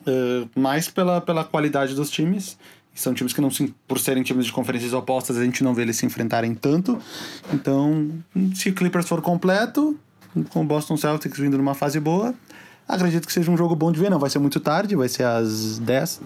Uh, 0.00 0.48
mais 0.58 0.88
pela, 0.88 1.20
pela 1.20 1.44
qualidade 1.44 1.94
dos 1.94 2.10
times. 2.10 2.56
São 2.94 3.14
times 3.14 3.32
que 3.32 3.40
não 3.40 3.50
se, 3.50 3.74
por 3.86 3.98
serem 3.98 4.22
times 4.22 4.46
de 4.46 4.52
conferências 4.52 4.92
opostas, 4.92 5.36
a 5.36 5.44
gente 5.44 5.62
não 5.62 5.72
vê 5.72 5.82
eles 5.82 5.96
se 5.96 6.04
enfrentarem 6.04 6.54
tanto. 6.54 6.98
Então, 7.52 8.10
se 8.54 8.72
Clippers 8.72 9.08
for 9.08 9.22
completo, 9.22 9.98
com 10.50 10.66
Boston 10.66 10.96
Celtics 10.96 11.38
vindo 11.38 11.56
numa 11.56 11.74
fase 11.74 12.00
boa, 12.00 12.34
acredito 12.86 13.26
que 13.26 13.32
seja 13.32 13.50
um 13.50 13.56
jogo 13.56 13.74
bom 13.74 13.90
de 13.92 14.00
ver. 14.00 14.10
Não 14.10 14.18
vai 14.18 14.28
ser 14.28 14.38
muito 14.38 14.60
tarde, 14.60 14.96
vai 14.96 15.08
ser 15.08 15.24
às 15.24 15.78
10, 15.78 16.20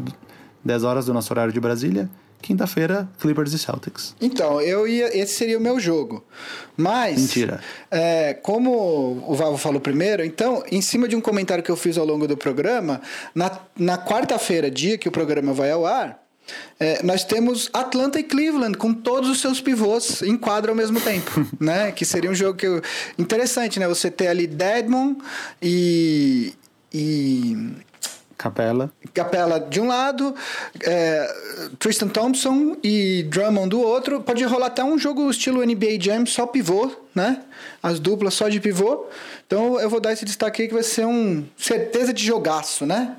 10 0.65 0.85
horas 0.85 1.07
do 1.07 1.15
nosso 1.15 1.33
horário 1.33 1.53
de 1.53 1.61
Brasília. 1.61 2.09
Quinta-feira, 2.45 3.09
Clippers 3.19 3.55
e 3.55 3.59
Celtics. 3.59 4.15
Então, 4.21 4.61
eu 4.61 4.87
ia. 4.87 5.17
Esse 5.17 5.33
seria 5.33 5.57
o 5.57 5.61
meu 5.63 5.81
jogo. 5.81 6.23
Mas. 6.77 7.19
Mentira. 7.19 7.59
É, 7.91 8.35
como 8.35 9.25
o 9.27 9.35
Vavo 9.35 9.57
falou 9.57 9.81
primeiro, 9.81 10.23
então, 10.23 10.63
em 10.71 10.83
cima 10.83 11.09
de 11.09 11.17
um 11.17 11.23
comentário 11.23 11.65
que 11.65 11.71
eu 11.71 11.77
fiz 11.77 11.97
ao 11.97 12.05
longo 12.05 12.29
do 12.29 12.37
programa, 12.37 13.01
na, 13.35 13.51
na 13.79 13.97
quarta-feira, 13.97 14.71
dia 14.71 14.99
que 14.99 15.09
o 15.09 15.11
programa 15.11 15.55
vai 15.55 15.71
ao 15.71 15.87
ar, 15.87 16.23
é, 16.79 17.03
nós 17.03 17.25
temos 17.25 17.71
Atlanta 17.73 18.21
e 18.21 18.23
Cleveland 18.23 18.77
com 18.77 18.93
todos 18.93 19.31
os 19.31 19.41
seus 19.41 19.63
pivôs 19.63 20.21
em 20.21 20.37
quadra 20.37 20.71
ao 20.71 20.77
mesmo 20.77 21.01
tempo, 21.01 21.47
né? 21.59 21.93
Que 21.93 22.05
seria 22.05 22.31
um 22.31 22.35
jogo 22.35 22.59
que 22.59 22.67
eu... 22.67 22.83
interessante, 23.19 23.81
né? 23.81 23.89
Você 23.89 24.11
ter 24.11 24.27
ali 24.27 24.47
Deadmon 24.47 25.15
e 25.63 26.53
e 26.97 27.57
Capela. 28.37 28.93
Capela 29.13 29.61
de 29.61 29.81
um 29.81 29.87
lado, 29.87 30.35
é, 30.83 31.35
Tristan 31.79 32.09
Thompson 32.09 32.77
e 32.83 33.23
Drummond 33.25 33.69
do 33.69 33.81
outro. 33.81 34.21
Pode 34.21 34.43
rolar 34.45 34.67
até 34.67 34.83
um 34.83 34.99
jogo 34.99 35.31
estilo 35.31 35.65
NBA 35.65 36.01
Jam, 36.01 36.27
só 36.27 36.47
pivô, 36.47 36.91
né? 37.15 37.43
As 37.83 38.01
duplas 38.01 38.35
só 38.35 38.49
de 38.49 38.61
pivô. 38.61 39.07
Então 39.47 39.81
eu 39.81 39.89
vou 39.89 40.01
dar 40.01 40.13
esse 40.13 40.25
destaque 40.25 40.63
aí 40.63 40.69
que 40.69 40.75
vai 40.75 40.83
ser 40.83 41.07
um 41.07 41.45
certeza 41.57 42.13
de 42.13 42.25
jogaço, 42.25 42.85
né? 42.85 43.17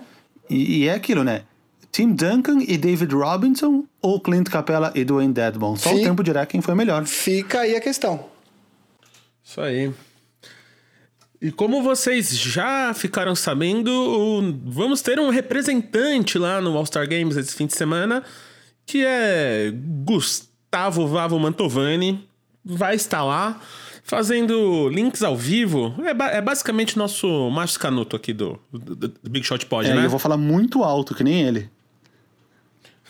E, 0.50 0.80
e 0.80 0.88
é 0.88 0.94
aquilo, 0.94 1.24
né? 1.24 1.44
Tim 1.92 2.12
Duncan 2.12 2.58
e 2.68 2.78
David 2.78 3.14
Robinson 3.16 3.86
ou 4.02 4.20
Clint 4.20 4.50
Capella 4.50 4.92
e 4.94 5.06
Dwayne 5.06 5.32
Dedmon? 5.32 5.78
Só 5.78 5.92
Fica, 5.92 6.02
o 6.02 6.04
tempo 6.04 6.24
dirá 6.24 6.46
quem 6.46 6.62
foi 6.62 6.76
melhor. 6.76 7.06
Fica 7.06 7.62
aí 7.62 7.74
a 7.74 7.80
questão. 7.80 8.26
Isso 9.42 9.62
aí. 9.62 9.94
E 11.42 11.52
como 11.52 11.82
vocês 11.84 12.38
já 12.38 12.94
ficaram 12.94 13.36
sabendo, 13.36 14.60
vamos 14.66 15.02
ter 15.02 15.20
um 15.20 15.30
representante 15.30 16.38
lá 16.38 16.62
no 16.62 16.76
All-Star 16.78 17.08
Games 17.08 17.36
esse 17.36 17.54
fim 17.54 17.66
de 17.66 17.76
semana, 17.76 18.24
que 18.86 19.06
é 19.06 19.72
Gustavo 20.04 21.08
Vavo 21.08 21.38
Mantovani. 21.40 22.28
Vai 22.64 22.96
estar 22.96 23.24
lá 23.24 23.62
fazendo 24.04 24.88
links 24.90 25.24
ao 25.24 25.36
vivo. 25.36 25.94
É, 26.06 26.14
ba 26.14 26.28
é 26.28 26.42
basicamente 26.42 26.98
nosso 26.98 27.50
Márcio 27.50 27.80
Canuto 27.80 28.16
aqui 28.16 28.34
do, 28.34 28.60
do, 28.72 28.96
do 28.96 29.30
Big 29.30 29.46
Shot 29.46 29.66
Pod, 29.66 29.90
é, 29.90 29.94
né? 29.94 30.06
Eu 30.06 30.10
vou 30.10 30.20
falar 30.20 30.38
muito 30.38 30.84
alto, 30.84 31.14
que 31.14 31.24
nem 31.24 31.42
ele. 31.42 31.70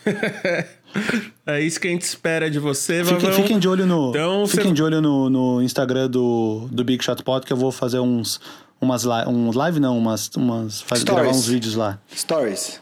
é 1.46 1.60
isso 1.60 1.80
que 1.80 1.88
a 1.88 1.90
gente 1.90 2.02
espera 2.02 2.50
de 2.50 2.58
você, 2.58 3.04
Fiquem, 3.04 3.32
fiquem 3.32 3.58
de 3.58 3.68
olho 3.68 3.86
no, 3.86 4.10
então, 4.10 4.46
fiquem 4.46 4.68
você... 4.68 4.74
de 4.74 4.82
olho 4.82 5.00
no, 5.00 5.30
no 5.30 5.62
Instagram 5.62 6.08
do, 6.08 6.68
do 6.70 6.84
Big 6.84 7.02
Shot 7.04 7.22
Pod 7.22 7.46
que 7.46 7.52
eu 7.52 7.56
vou 7.56 7.72
fazer 7.72 7.98
uns 7.98 8.40
umas 8.80 9.04
li 9.04 9.26
um 9.26 9.50
live 9.50 9.80
não, 9.80 9.96
umas 9.96 10.28
umas 10.36 10.80
faz, 10.82 11.02
gravar 11.02 11.28
uns 11.28 11.46
vídeos 11.46 11.74
lá. 11.74 11.98
Stories. 12.14 12.80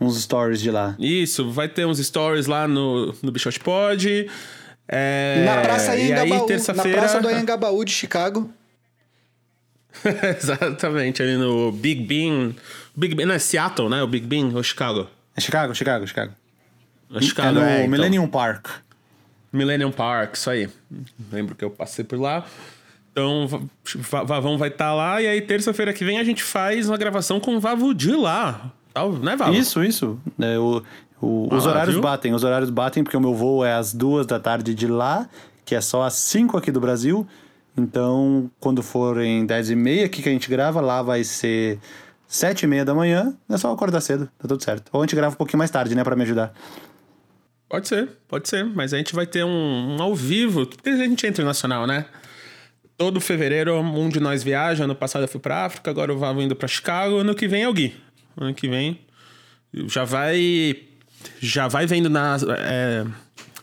Uns 0.00 0.20
stories 0.20 0.60
de 0.60 0.70
lá. 0.70 0.96
Isso, 0.98 1.50
vai 1.50 1.68
ter 1.68 1.86
uns 1.86 1.98
stories 1.98 2.46
lá 2.46 2.66
no 2.66 3.14
no 3.22 3.30
Big 3.30 3.38
Shot 3.38 3.58
Pod. 3.60 4.28
É... 4.88 5.44
Na 5.46 5.62
Praça 5.62 5.92
Anhangabaú, 5.92 6.46
na 6.48 6.82
Praça 6.82 7.20
do 7.20 7.28
Anhangabaú 7.28 7.84
de 7.84 7.92
Chicago. 7.92 8.50
Exatamente, 10.38 11.22
ali 11.22 11.36
no 11.36 11.72
Big 11.72 12.02
Bean. 12.02 12.54
Big 12.94 13.14
Bean, 13.14 13.26
não 13.26 13.34
é 13.34 13.38
Seattle, 13.38 13.88
né? 13.88 14.02
O 14.02 14.06
Big 14.06 14.26
Bean 14.26 14.50
ou 14.54 14.62
Chicago? 14.62 15.08
É 15.36 15.40
Chicago, 15.40 15.74
Chicago, 15.74 16.06
Chicago. 16.06 16.32
É 17.18 17.22
Chicago, 17.22 17.48
é 17.48 17.52
no 17.52 17.60
é, 17.60 17.78
então. 17.78 17.90
Millennium 17.90 18.28
Park. 18.28 18.68
Millennium 19.52 19.92
Park, 19.92 20.34
isso 20.34 20.50
aí. 20.50 20.68
Lembro 21.32 21.54
que 21.54 21.64
eu 21.64 21.70
passei 21.70 22.04
por 22.04 22.18
lá. 22.18 22.44
Então, 23.12 23.68
Vavão 24.26 24.58
vai 24.58 24.68
estar 24.68 24.86
tá 24.86 24.94
lá 24.94 25.22
e 25.22 25.28
aí 25.28 25.40
terça-feira 25.40 25.92
que 25.92 26.04
vem 26.04 26.18
a 26.18 26.24
gente 26.24 26.42
faz 26.42 26.88
uma 26.88 26.96
gravação 26.96 27.38
com 27.38 27.56
o 27.56 27.60
Vavo 27.60 27.94
de 27.94 28.10
lá. 28.10 28.72
Né, 29.22 29.36
Vavo? 29.36 29.54
Isso, 29.54 29.84
isso. 29.84 30.18
É, 30.40 30.58
o, 30.58 30.82
o, 31.20 31.48
ah, 31.50 31.54
os 31.56 31.66
horários 31.66 31.94
viu? 31.94 32.02
batem, 32.02 32.34
os 32.34 32.42
horários 32.42 32.70
batem 32.70 33.04
porque 33.04 33.16
o 33.16 33.20
meu 33.20 33.34
voo 33.34 33.64
é 33.64 33.74
às 33.74 33.94
duas 33.94 34.26
da 34.26 34.40
tarde 34.40 34.74
de 34.74 34.88
lá, 34.88 35.28
que 35.64 35.76
é 35.76 35.80
só 35.80 36.02
às 36.02 36.14
cinco 36.14 36.56
aqui 36.56 36.72
do 36.72 36.80
Brasil. 36.80 37.26
Então, 37.76 38.50
quando 38.58 38.82
for 38.82 39.20
em 39.20 39.46
dez 39.46 39.70
e 39.70 39.76
meia 39.76 40.06
aqui 40.06 40.22
que 40.22 40.28
a 40.28 40.32
gente 40.32 40.48
grava, 40.48 40.80
lá 40.80 41.02
vai 41.02 41.22
ser 41.24 41.78
sete 42.26 42.64
e 42.64 42.66
meia 42.66 42.84
da 42.84 42.94
manhã, 42.94 43.34
é 43.48 43.56
só 43.56 43.72
acordar 43.72 44.00
cedo, 44.00 44.28
tá 44.38 44.48
tudo 44.48 44.62
certo. 44.62 44.90
Ou 44.92 45.00
a 45.00 45.04
gente 45.04 45.14
grava 45.14 45.34
um 45.34 45.36
pouquinho 45.36 45.58
mais 45.58 45.70
tarde, 45.70 45.94
né, 45.94 46.02
para 46.02 46.16
me 46.16 46.22
ajudar. 46.22 46.52
Pode 47.68 47.88
ser, 47.88 48.08
pode 48.28 48.48
ser, 48.48 48.64
mas 48.64 48.92
a 48.92 48.98
gente 48.98 49.14
vai 49.14 49.26
ter 49.26 49.44
um, 49.44 49.96
um 49.96 50.02
ao 50.02 50.14
vivo, 50.14 50.66
porque 50.66 50.88
a 50.88 50.96
gente 50.96 51.26
é 51.26 51.28
internacional, 51.28 51.86
né? 51.86 52.06
Todo 52.96 53.20
fevereiro 53.20 53.74
um 53.80 54.08
de 54.08 54.20
nós 54.20 54.42
viaja, 54.42 54.84
ano 54.84 54.94
passado 54.94 55.22
eu 55.22 55.28
fui 55.28 55.40
pra 55.40 55.64
África, 55.64 55.90
agora 55.90 56.12
eu 56.12 56.18
vou 56.18 56.42
indo 56.42 56.54
pra 56.54 56.68
Chicago, 56.68 57.18
ano 57.18 57.34
que 57.34 57.48
vem 57.48 57.62
é 57.62 57.68
o 57.68 57.72
Gui. 57.72 57.94
Ano 58.36 58.54
que 58.54 58.68
vem 58.68 59.00
já 59.86 60.04
vai. 60.04 60.76
Já 61.40 61.68
vai 61.68 61.86
vendo 61.86 62.10
na, 62.10 62.36
é, 62.58 63.04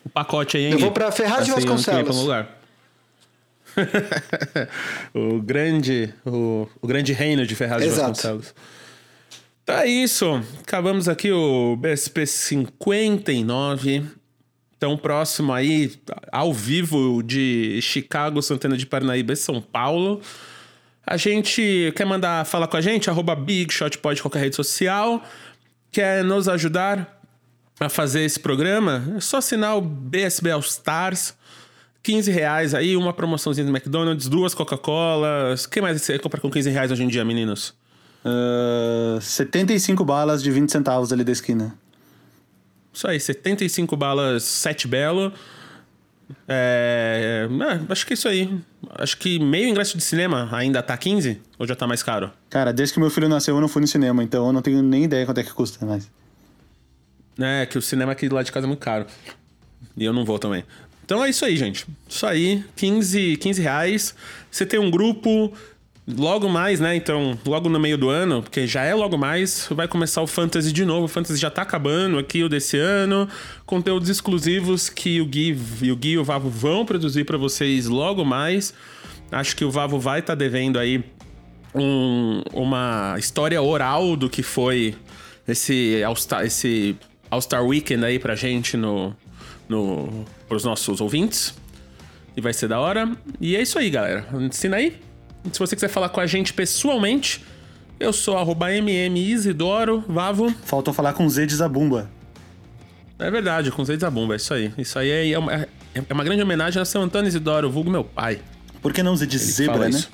o 0.03 0.10
pacote 0.10 0.57
aí, 0.57 0.65
hein? 0.65 0.72
Eu 0.73 0.80
vou 0.80 0.91
pra 0.91 1.11
Ferraz 1.11 1.45
de 1.45 1.52
Vasconcelos. 1.52 2.18
lugar. 2.18 2.57
o 5.14 5.40
grande. 5.41 6.14
O, 6.26 6.68
o 6.82 6.88
grande 6.88 7.14
reino 7.14 7.45
de 7.45 7.56
Ferraz 7.56 7.84
de 7.84 7.90
Exato. 7.90 8.10
Vasconcelos. 8.10 8.53
Tá 9.65 9.85
isso. 9.85 10.41
Acabamos 10.59 11.07
aqui 11.07 11.31
o 11.31 11.75
BSP 11.75 12.25
59. 12.25 14.03
Então, 14.75 14.97
próximo 14.97 15.53
aí, 15.53 15.93
ao 16.31 16.51
vivo 16.51 17.21
de 17.21 17.79
Chicago, 17.81 18.41
Santana 18.41 18.75
de 18.75 18.88
Parnaíba 18.88 19.33
e 19.33 19.35
São 19.35 19.61
Paulo. 19.61 20.19
A 21.05 21.17
gente 21.17 21.93
quer 21.95 22.05
mandar 22.05 22.45
falar 22.45 22.67
com 22.67 22.77
a 22.77 22.81
gente, 22.81 23.09
arroba 23.09 23.35
BigShotPod, 23.35 24.21
qualquer 24.21 24.39
rede 24.39 24.55
social. 24.55 25.23
Quer 25.91 26.23
nos 26.23 26.49
ajudar 26.49 27.21
a 27.79 27.89
fazer 27.89 28.21
esse 28.21 28.39
programa? 28.39 29.13
É 29.15 29.19
só 29.19 29.38
assinar 29.38 29.77
o 29.77 29.81
BSB 29.81 30.49
All 30.49 30.61
Stars. 30.61 31.35
15 32.01 32.31
reais 32.31 32.73
aí, 32.73 32.97
uma 32.97 33.13
promoçãozinha 33.13 33.65
do 33.65 33.71
McDonald's, 33.71 34.27
duas 34.27 34.55
Coca-Colas. 34.55 35.65
O 35.65 35.69
que 35.69 35.79
mais 35.79 36.01
você 36.01 36.17
compra 36.17 36.41
com 36.41 36.49
15 36.49 36.69
reais 36.71 36.91
hoje 36.91 37.03
em 37.03 37.07
dia, 37.07 37.23
meninos? 37.23 37.79
Ah, 38.23 39.19
75 39.22 40.03
balas 40.06 40.41
de 40.41 40.52
20 40.52 40.72
centavos 40.72 41.11
ali 41.11 41.23
da 41.23 41.31
esquina. 41.31 41.76
Isso 42.93 43.07
aí, 43.07 43.19
75 43.19 43.95
balas, 43.95 44.43
7 44.43 44.88
belo. 44.88 45.31
É, 46.48 47.48
é, 47.49 47.91
acho 47.91 48.06
que 48.06 48.14
é 48.14 48.15
isso 48.15 48.27
aí. 48.27 48.49
Acho 48.91 49.18
que 49.18 49.39
meio 49.39 49.68
ingresso 49.68 49.98
de 49.98 50.03
cinema 50.03 50.49
ainda 50.52 50.81
tá 50.81 50.95
15? 50.95 51.41
Ou 51.57 51.68
já 51.68 51.76
tá 51.76 51.88
mais 51.88 52.03
caro? 52.03 52.31
Cara, 52.49 52.72
desde 52.72 52.93
que 52.93 52.99
meu 52.99 53.10
filho 53.10 53.27
nasceu 53.27 53.56
eu 53.56 53.61
não 53.61 53.68
fui 53.68 53.81
no 53.81 53.88
cinema, 53.88 54.23
então 54.23 54.48
eu 54.48 54.53
não 54.53 54.61
tenho 54.61 54.81
nem 54.81 55.06
ideia 55.06 55.26
quanto 55.26 55.39
é 55.39 55.43
que 55.43 55.53
custa 55.53 55.85
mais. 55.85 56.10
É, 57.39 57.65
que 57.65 57.77
o 57.77 57.81
cinema 57.81 58.11
aqui 58.11 58.27
do 58.27 58.35
lado 58.35 58.45
de 58.45 58.52
casa 58.52 58.65
é 58.65 58.69
muito 58.69 58.80
caro. 58.80 59.06
E 59.95 60.03
eu 60.03 60.14
não 60.14 60.23
vou 60.26 60.38
também. 60.38 60.64
Então 61.03 61.23
é 61.23 61.30
isso 61.30 61.43
aí, 61.43 61.57
gente. 61.57 61.85
Isso 62.07 62.26
aí, 62.26 62.64
15, 62.76 63.38
15 63.38 63.61
reais. 63.61 64.15
Você 64.49 64.65
tem 64.65 64.80
um 64.80 64.89
grupo, 64.91 65.53
logo 66.17 66.47
mais, 66.49 66.79
né? 66.79 66.95
Então, 66.95 67.38
logo 67.45 67.69
no 67.69 67.79
meio 67.79 67.97
do 67.97 68.09
ano, 68.09 68.41
porque 68.41 68.65
já 68.67 68.83
é 68.83 68.93
logo 68.93 69.17
mais, 69.17 69.67
vai 69.71 69.88
começar 69.88 70.21
o 70.21 70.27
Fantasy 70.27 70.71
de 70.71 70.83
novo. 70.85 71.05
O 71.05 71.07
Fantasy 71.07 71.39
já 71.39 71.49
tá 71.49 71.61
acabando 71.61 72.17
aqui, 72.17 72.43
o 72.43 72.49
desse 72.49 72.77
ano. 72.77 73.27
Conteúdos 73.65 74.09
exclusivos 74.09 74.89
que 74.89 75.19
o 75.21 75.25
Gui, 75.25 75.57
e 75.81 75.91
o 75.91 75.95
Gui 75.95 76.17
o 76.17 76.23
Vavo 76.23 76.49
vão 76.49 76.85
produzir 76.85 77.23
pra 77.25 77.38
vocês 77.38 77.88
logo 77.88 78.23
mais. 78.25 78.73
Acho 79.31 79.55
que 79.55 79.63
o 79.65 79.71
Vavo 79.71 79.99
vai 79.99 80.19
estar 80.19 80.35
devendo 80.35 80.77
aí 80.77 81.03
um- 81.73 82.41
uma 82.53 83.15
história 83.17 83.61
oral 83.61 84.15
do 84.15 84.29
que 84.29 84.43
foi 84.43 84.95
esse 85.47 86.03
All-Star, 86.03 86.45
esse 86.45 86.95
All-Star 87.29 87.63
Weekend 87.65 88.03
aí 88.05 88.19
pra 88.19 88.35
gente 88.35 88.75
no, 88.75 89.15
no, 89.69 90.25
pros 90.49 90.63
nossos 90.65 90.99
ouvintes. 90.99 91.53
E 92.35 92.41
vai 92.41 92.53
ser 92.53 92.67
da 92.69 92.79
hora. 92.79 93.11
E 93.39 93.55
é 93.55 93.61
isso 93.61 93.77
aí, 93.77 93.89
galera. 93.89 94.25
Ensina 94.33 94.77
aí. 94.77 94.95
Se 95.51 95.59
você 95.59 95.76
quiser 95.76 95.88
falar 95.89 96.09
com 96.09 96.19
a 96.19 96.27
gente 96.27 96.53
pessoalmente, 96.53 97.43
eu 97.99 98.11
sou 98.13 98.38
arroba 98.38 98.68
mmisidoro, 98.69 100.03
Vavo. 100.07 100.53
Faltou 100.63 100.93
falar 100.93 101.13
com 101.13 101.27
Z 101.30 101.45
de 101.45 101.55
Zabumba. 101.55 102.09
É 103.18 103.30
verdade, 103.30 103.69
com 103.69 103.85
Zé 103.85 103.97
da 103.97 104.09
Bomba, 104.09 104.34
é 104.34 104.38
isso 104.38 104.51
aí. 104.51 104.73
Isso 104.80 104.97
aí 104.97 105.31
é 105.31 105.38
uma, 105.38 105.53
é 105.53 105.68
uma 106.13 106.23
grande 106.23 106.41
homenagem 106.41 106.81
a 106.81 106.85
São 106.85 107.03
Antônio 107.03 107.27
Isidoro, 107.27 107.69
vulgo 107.69 107.88
meu 107.91 108.03
pai. 108.03 108.39
Por 108.81 108.91
que 108.91 109.03
não 109.03 109.15
Z 109.15 109.27
de 109.27 109.35
Ele 109.38 109.43
zebra, 109.45 109.77
né? 109.84 109.89
isso. 109.91 110.09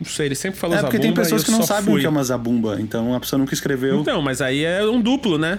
Não 0.00 0.06
sei, 0.06 0.26
ele 0.26 0.34
sempre 0.34 0.58
falou 0.58 0.76
É 0.76 0.80
porque 0.80 0.98
tem 0.98 1.10
Zabumba 1.10 1.22
pessoas 1.22 1.44
que 1.44 1.50
não 1.50 1.62
sabem 1.62 1.90
o 1.90 1.92
fui. 1.92 2.00
que 2.00 2.06
é 2.06 2.08
uma 2.08 2.24
zabumba, 2.24 2.80
então 2.80 3.14
a 3.14 3.20
pessoa 3.20 3.38
nunca 3.38 3.52
escreveu. 3.52 4.00
Então, 4.00 4.22
mas 4.22 4.40
aí 4.40 4.64
é 4.64 4.82
um 4.84 5.00
duplo, 5.00 5.36
né? 5.38 5.58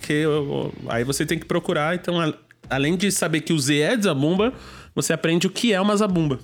Que 0.00 0.12
eu- 0.14 0.72
aí 0.88 1.04
você 1.04 1.26
tem 1.26 1.38
que 1.38 1.44
procurar. 1.44 1.94
Então, 1.94 2.18
a- 2.18 2.32
além 2.70 2.96
de 2.96 3.12
saber 3.12 3.42
que 3.42 3.52
o 3.52 3.58
Z 3.58 3.78
é 3.78 3.94
de 3.96 4.04
Zabumba, 4.04 4.54
você 4.94 5.12
aprende 5.12 5.46
o 5.46 5.50
que 5.50 5.72
é 5.74 5.80
uma 5.80 5.94
Zabumba. 5.96 6.40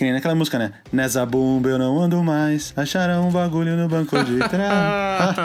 Que 0.00 0.04
nem 0.04 0.14
naquela 0.14 0.34
música, 0.34 0.58
né? 0.58 0.72
Nessa 0.90 1.26
bumba 1.26 1.68
eu 1.68 1.78
não 1.78 2.00
ando 2.00 2.24
mais, 2.24 2.72
acharam 2.74 3.28
um 3.28 3.30
bagulho 3.30 3.76
no 3.76 3.86
banco 3.86 4.16
de 4.24 4.38
trás. 4.48 5.36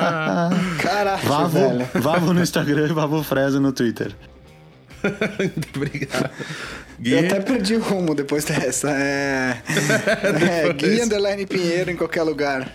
Caralho, 0.81 1.27
Vavo, 1.27 1.59
velho. 1.59 1.89
Vavo 1.95 2.33
no 2.33 2.41
Instagram 2.41 2.87
e 2.87 2.93
Vavo 2.93 3.21
Fresa 3.21 3.59
no 3.59 3.73
Twitter. 3.73 4.15
Obrigado. 5.75 6.29
Gui, 6.97 7.11
Eu 7.11 7.19
até 7.19 7.41
perdi 7.41 7.75
o 7.75 7.81
rumo 7.81 8.15
depois 8.15 8.45
dessa. 8.45 8.91
É. 8.91 9.57
é 10.69 10.71
Gui 10.71 11.01
Underline 11.01 11.45
Pinheiro 11.45 11.91
em 11.91 11.97
qualquer 11.97 12.23
lugar. 12.23 12.71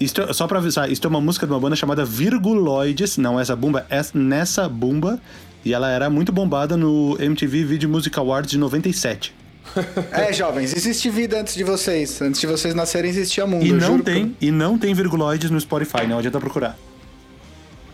Isto, 0.00 0.32
só 0.32 0.46
pra 0.46 0.60
avisar, 0.60 0.90
isto 0.90 1.06
é 1.06 1.10
uma 1.10 1.20
música 1.20 1.46
de 1.46 1.52
uma 1.52 1.60
banda 1.60 1.76
chamada 1.76 2.06
Virguloides, 2.06 3.18
não 3.18 3.38
essa 3.38 3.54
bumba, 3.54 3.86
é 3.90 4.00
nessa 4.14 4.66
bumba. 4.66 5.20
E 5.62 5.74
ela 5.74 5.90
era 5.90 6.08
muito 6.08 6.32
bombada 6.32 6.74
no 6.74 7.18
MTV 7.20 7.64
Video 7.64 7.90
Music 7.90 8.18
Awards 8.18 8.50
de 8.50 8.56
97. 8.56 9.41
É, 10.12 10.32
jovens, 10.32 10.74
existe 10.74 11.08
vida 11.08 11.40
antes 11.40 11.54
de 11.54 11.64
vocês. 11.64 12.20
Antes 12.20 12.40
de 12.40 12.46
vocês 12.46 12.74
nascerem 12.74 13.10
existia 13.10 13.46
mundo. 13.46 13.64
E 13.64 13.72
não 13.72 13.80
juro 13.80 14.02
tem, 14.02 14.36
e 14.40 14.50
não 14.50 14.76
tem 14.76 14.92
Virguloides 14.92 15.50
no 15.50 15.60
Spotify, 15.60 16.06
não 16.06 16.18
adianta 16.18 16.38
procurar. 16.38 16.76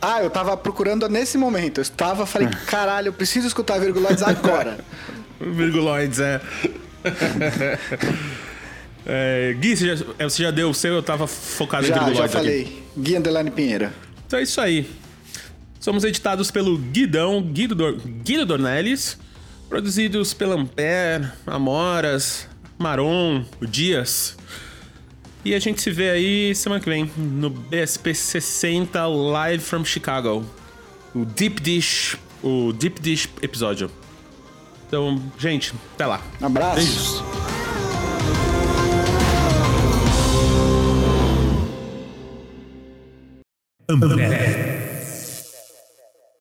Ah, 0.01 0.23
eu 0.23 0.31
tava 0.31 0.57
procurando 0.57 1.09
nesse 1.09 1.37
momento. 1.37 1.79
Eu 1.79 1.83
estava, 1.83 2.25
falei, 2.25 2.49
caralho, 2.67 3.09
eu 3.09 3.13
preciso 3.13 3.47
escutar 3.47 3.79
virguloides 3.79 4.23
agora. 4.23 4.79
Virguloides, 5.41 6.19
é. 6.19 6.41
É, 9.07 9.57
Gui, 9.59 9.77
você 9.77 9.97
já, 9.97 10.05
é, 10.19 10.25
você 10.25 10.43
já 10.43 10.51
deu 10.51 10.69
o 10.69 10.75
seu, 10.75 10.95
eu 10.95 11.03
tava 11.03 11.27
focado 11.27 11.87
em 11.87 11.89
já, 11.89 11.95
já 11.95 12.05
Virguloides 12.05 12.37
aqui. 12.37 12.45
falei. 12.45 12.83
Gui 12.97 13.17
Underline 13.17 13.51
Pinheiro. 13.51 13.91
Então 14.27 14.39
é 14.39 14.43
isso 14.43 14.61
aí. 14.61 14.89
Somos 15.81 16.05
editados 16.05 16.51
pelo 16.51 16.77
Guidão, 16.77 17.41
Guido, 17.41 17.75
Dor, 17.75 17.97
Guido 17.97 18.45
Dornelles. 18.45 19.17
Produzidos 19.69 20.33
pela 20.33 20.55
Ampere, 20.55 21.29
Amoras, 21.47 22.49
Maron, 22.79 23.45
o 23.61 23.67
Dias. 23.67 24.37
E 25.45 25.55
a 25.55 25.59
gente 25.59 25.83
se 25.83 25.91
vê 25.91 26.11
aí 26.11 26.55
semana 26.55 26.81
que 26.81 26.89
vem 26.89 27.11
no 27.17 27.51
BSP 27.51 28.15
60 28.15 29.07
Live 29.07 29.63
from 29.63 29.85
Chicago. 29.85 30.45
O 31.15 31.25
Deep 31.25 31.61
Dish, 31.61 32.17
o 32.43 32.73
Deep 32.73 33.01
Dish 33.01 33.29
episódio. 33.43 33.91
Então, 34.87 35.23
gente, 35.39 35.75
até 35.95 36.07
lá. 36.07 36.23
Abraço. 36.41 36.77
Beijos. 36.77 37.23
Ambev. 43.91 44.78